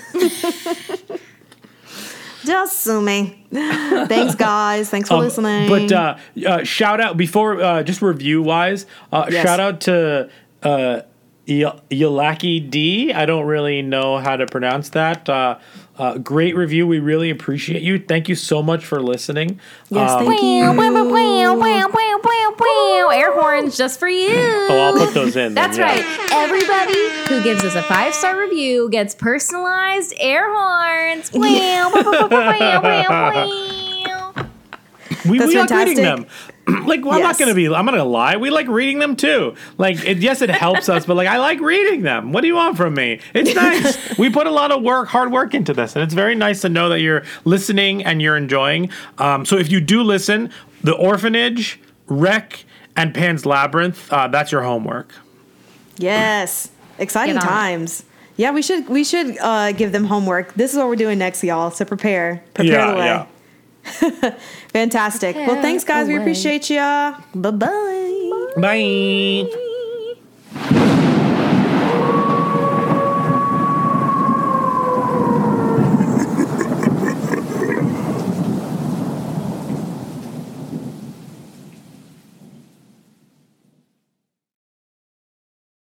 Just 2.45 2.81
sue 2.81 3.01
me. 3.01 3.47
Thanks, 3.53 4.35
guys. 4.35 4.91
Thanks 4.91 5.09
for 5.09 5.15
Um, 5.15 5.21
listening. 5.21 5.69
But 5.69 5.93
uh, 5.93 6.17
uh, 6.47 6.65
shout 6.65 7.01
out 7.01 7.17
before 7.17 7.63
uh, 7.63 7.83
just 7.85 8.03
review 8.03 8.43
wise. 8.43 8.85
Uh, 9.13 9.27
Yes. 9.31 9.45
Shout 9.47 9.61
out 9.61 9.81
to 9.83 10.29
uh, 10.65 10.69
Y- 10.69 11.03
Yalaki 11.47 12.71
D. 12.71 13.13
I 13.13 13.27
don't 13.27 13.47
really 13.47 13.83
know 13.83 14.19
how 14.19 14.37
to 14.37 14.47
pronounce 14.47 14.91
that. 14.91 15.29
Uh, 15.29 15.59
uh, 15.99 16.19
great 16.19 16.55
review. 16.57 16.87
We 16.87 17.01
really 17.01 17.31
appreciate 17.31 17.83
you. 17.83 17.99
Thank 17.99 18.29
you 18.29 18.35
so 18.35 18.63
much 18.63 18.85
for 18.85 19.01
listening. 19.03 19.61
yes, 19.91 20.11
Um, 20.11 20.27
thank 20.27 20.43
you. 20.43 20.63
Wow, 20.63 20.73
wow, 20.77 20.93
wow, 20.93 21.05
wow, 21.05 21.55
wow, 21.57 21.89
wow, 21.91 22.55
wow. 22.59 23.09
Air 23.13 23.33
horns 23.39 23.77
just 23.77 23.99
for 24.01 24.09
you. 24.09 24.31
Oh, 24.71 24.79
I'll 24.95 25.07
put 25.07 25.13
those 25.15 25.37
in. 25.37 25.55
then, 25.55 25.55
That's 25.55 25.77
yeah. 25.77 25.85
right. 25.85 26.33
Everybody 26.33 27.29
who 27.29 27.43
gives 27.43 27.63
us 27.65 27.75
a 27.75 27.83
five 27.83 28.15
star 28.15 28.39
review 28.41 28.89
gets 28.91 29.15
personalized 29.15 30.15
air 30.19 30.47
horns. 30.49 31.31
We, 35.25 35.39
That's 35.39 35.53
we 35.53 35.59
like 35.59 35.71
reading 35.71 35.97
fantastic. 35.97 35.97
them. 35.97 36.27
like, 36.87 37.05
well, 37.05 37.15
I'm 37.15 37.23
not 37.23 37.39
gonna 37.39 37.55
be. 37.55 37.67
I'm 37.67 37.85
not 37.85 37.93
gonna 37.93 38.05
lie. 38.05 38.37
We 38.37 38.51
like 38.51 38.69
reading 38.69 38.99
them 39.01 39.17
too. 39.17 39.55
Like, 39.79 40.05
it, 40.05 40.19
yes, 40.19 40.43
it 40.43 40.51
helps 40.51 40.89
us, 40.89 41.05
but 41.07 41.17
like, 41.17 41.27
I 41.29 41.39
like 41.39 41.61
reading 41.61 42.03
them. 42.03 42.33
What 42.33 42.43
do 42.43 42.47
you 42.47 42.55
want 42.55 42.77
from 42.77 42.95
me? 42.95 43.21
It's 43.35 43.55
nice. 43.57 44.17
we 44.19 44.31
put 44.31 44.47
a 44.47 44.51
lot 44.51 44.71
of 44.71 44.83
work, 44.83 45.09
hard 45.09 45.33
work 45.33 45.55
into 45.55 45.73
this, 45.73 45.97
and 45.97 46.03
it's 46.05 46.15
very 46.15 46.35
nice 46.37 46.61
to 46.63 46.69
know 46.69 46.89
that 46.91 47.01
you're 47.01 47.25
listening 47.45 48.05
and 48.05 48.23
you're 48.23 48.37
enjoying. 48.37 48.91
Um, 49.19 49.45
so 49.45 49.57
if 49.59 49.73
you 49.73 49.81
do 49.81 50.03
listen, 50.03 50.51
the 50.85 50.93
orphanage, 50.95 51.81
REC, 52.07 52.65
and 52.97 53.13
Pan's 53.15 53.45
Labyrinth, 53.45 54.13
uh, 54.13 54.29
that's 54.29 54.53
your 54.53 54.63
homework. 54.63 55.13
Yes, 55.99 56.71
exciting 56.99 57.35
Get 57.35 57.43
on 57.43 57.49
it. 57.49 57.51
times. 57.51 58.05
Yeah, 58.37 58.51
we 58.53 58.63
should 58.63 58.89
we 58.89 59.05
should 59.05 59.37
uh, 59.41 59.73
give 59.73 59.93
them 59.93 60.05
homework. 60.05 60.55
This 60.55 60.73
is 60.73 60.79
what 60.79 60.87
we're 60.89 60.97
doing 60.97 61.19
next, 61.19 61.45
y'all. 61.45 61.71
So 61.71 61.85
prepare, 61.85 62.43
prepare 62.55 62.73
Yeah, 62.73 62.91
the 62.93 62.97
way. 62.99 63.05
yeah. 63.05 63.27
Fantastic. 64.73 65.37
well, 65.37 65.61
thanks, 65.61 65.85
guys. 65.85 66.07
We 66.07 66.15
away. 66.15 66.23
appreciate 66.23 66.71
ya. 66.71 67.15
Bye 67.35 67.51
bye. 67.51 68.31
Bye. 68.57 69.59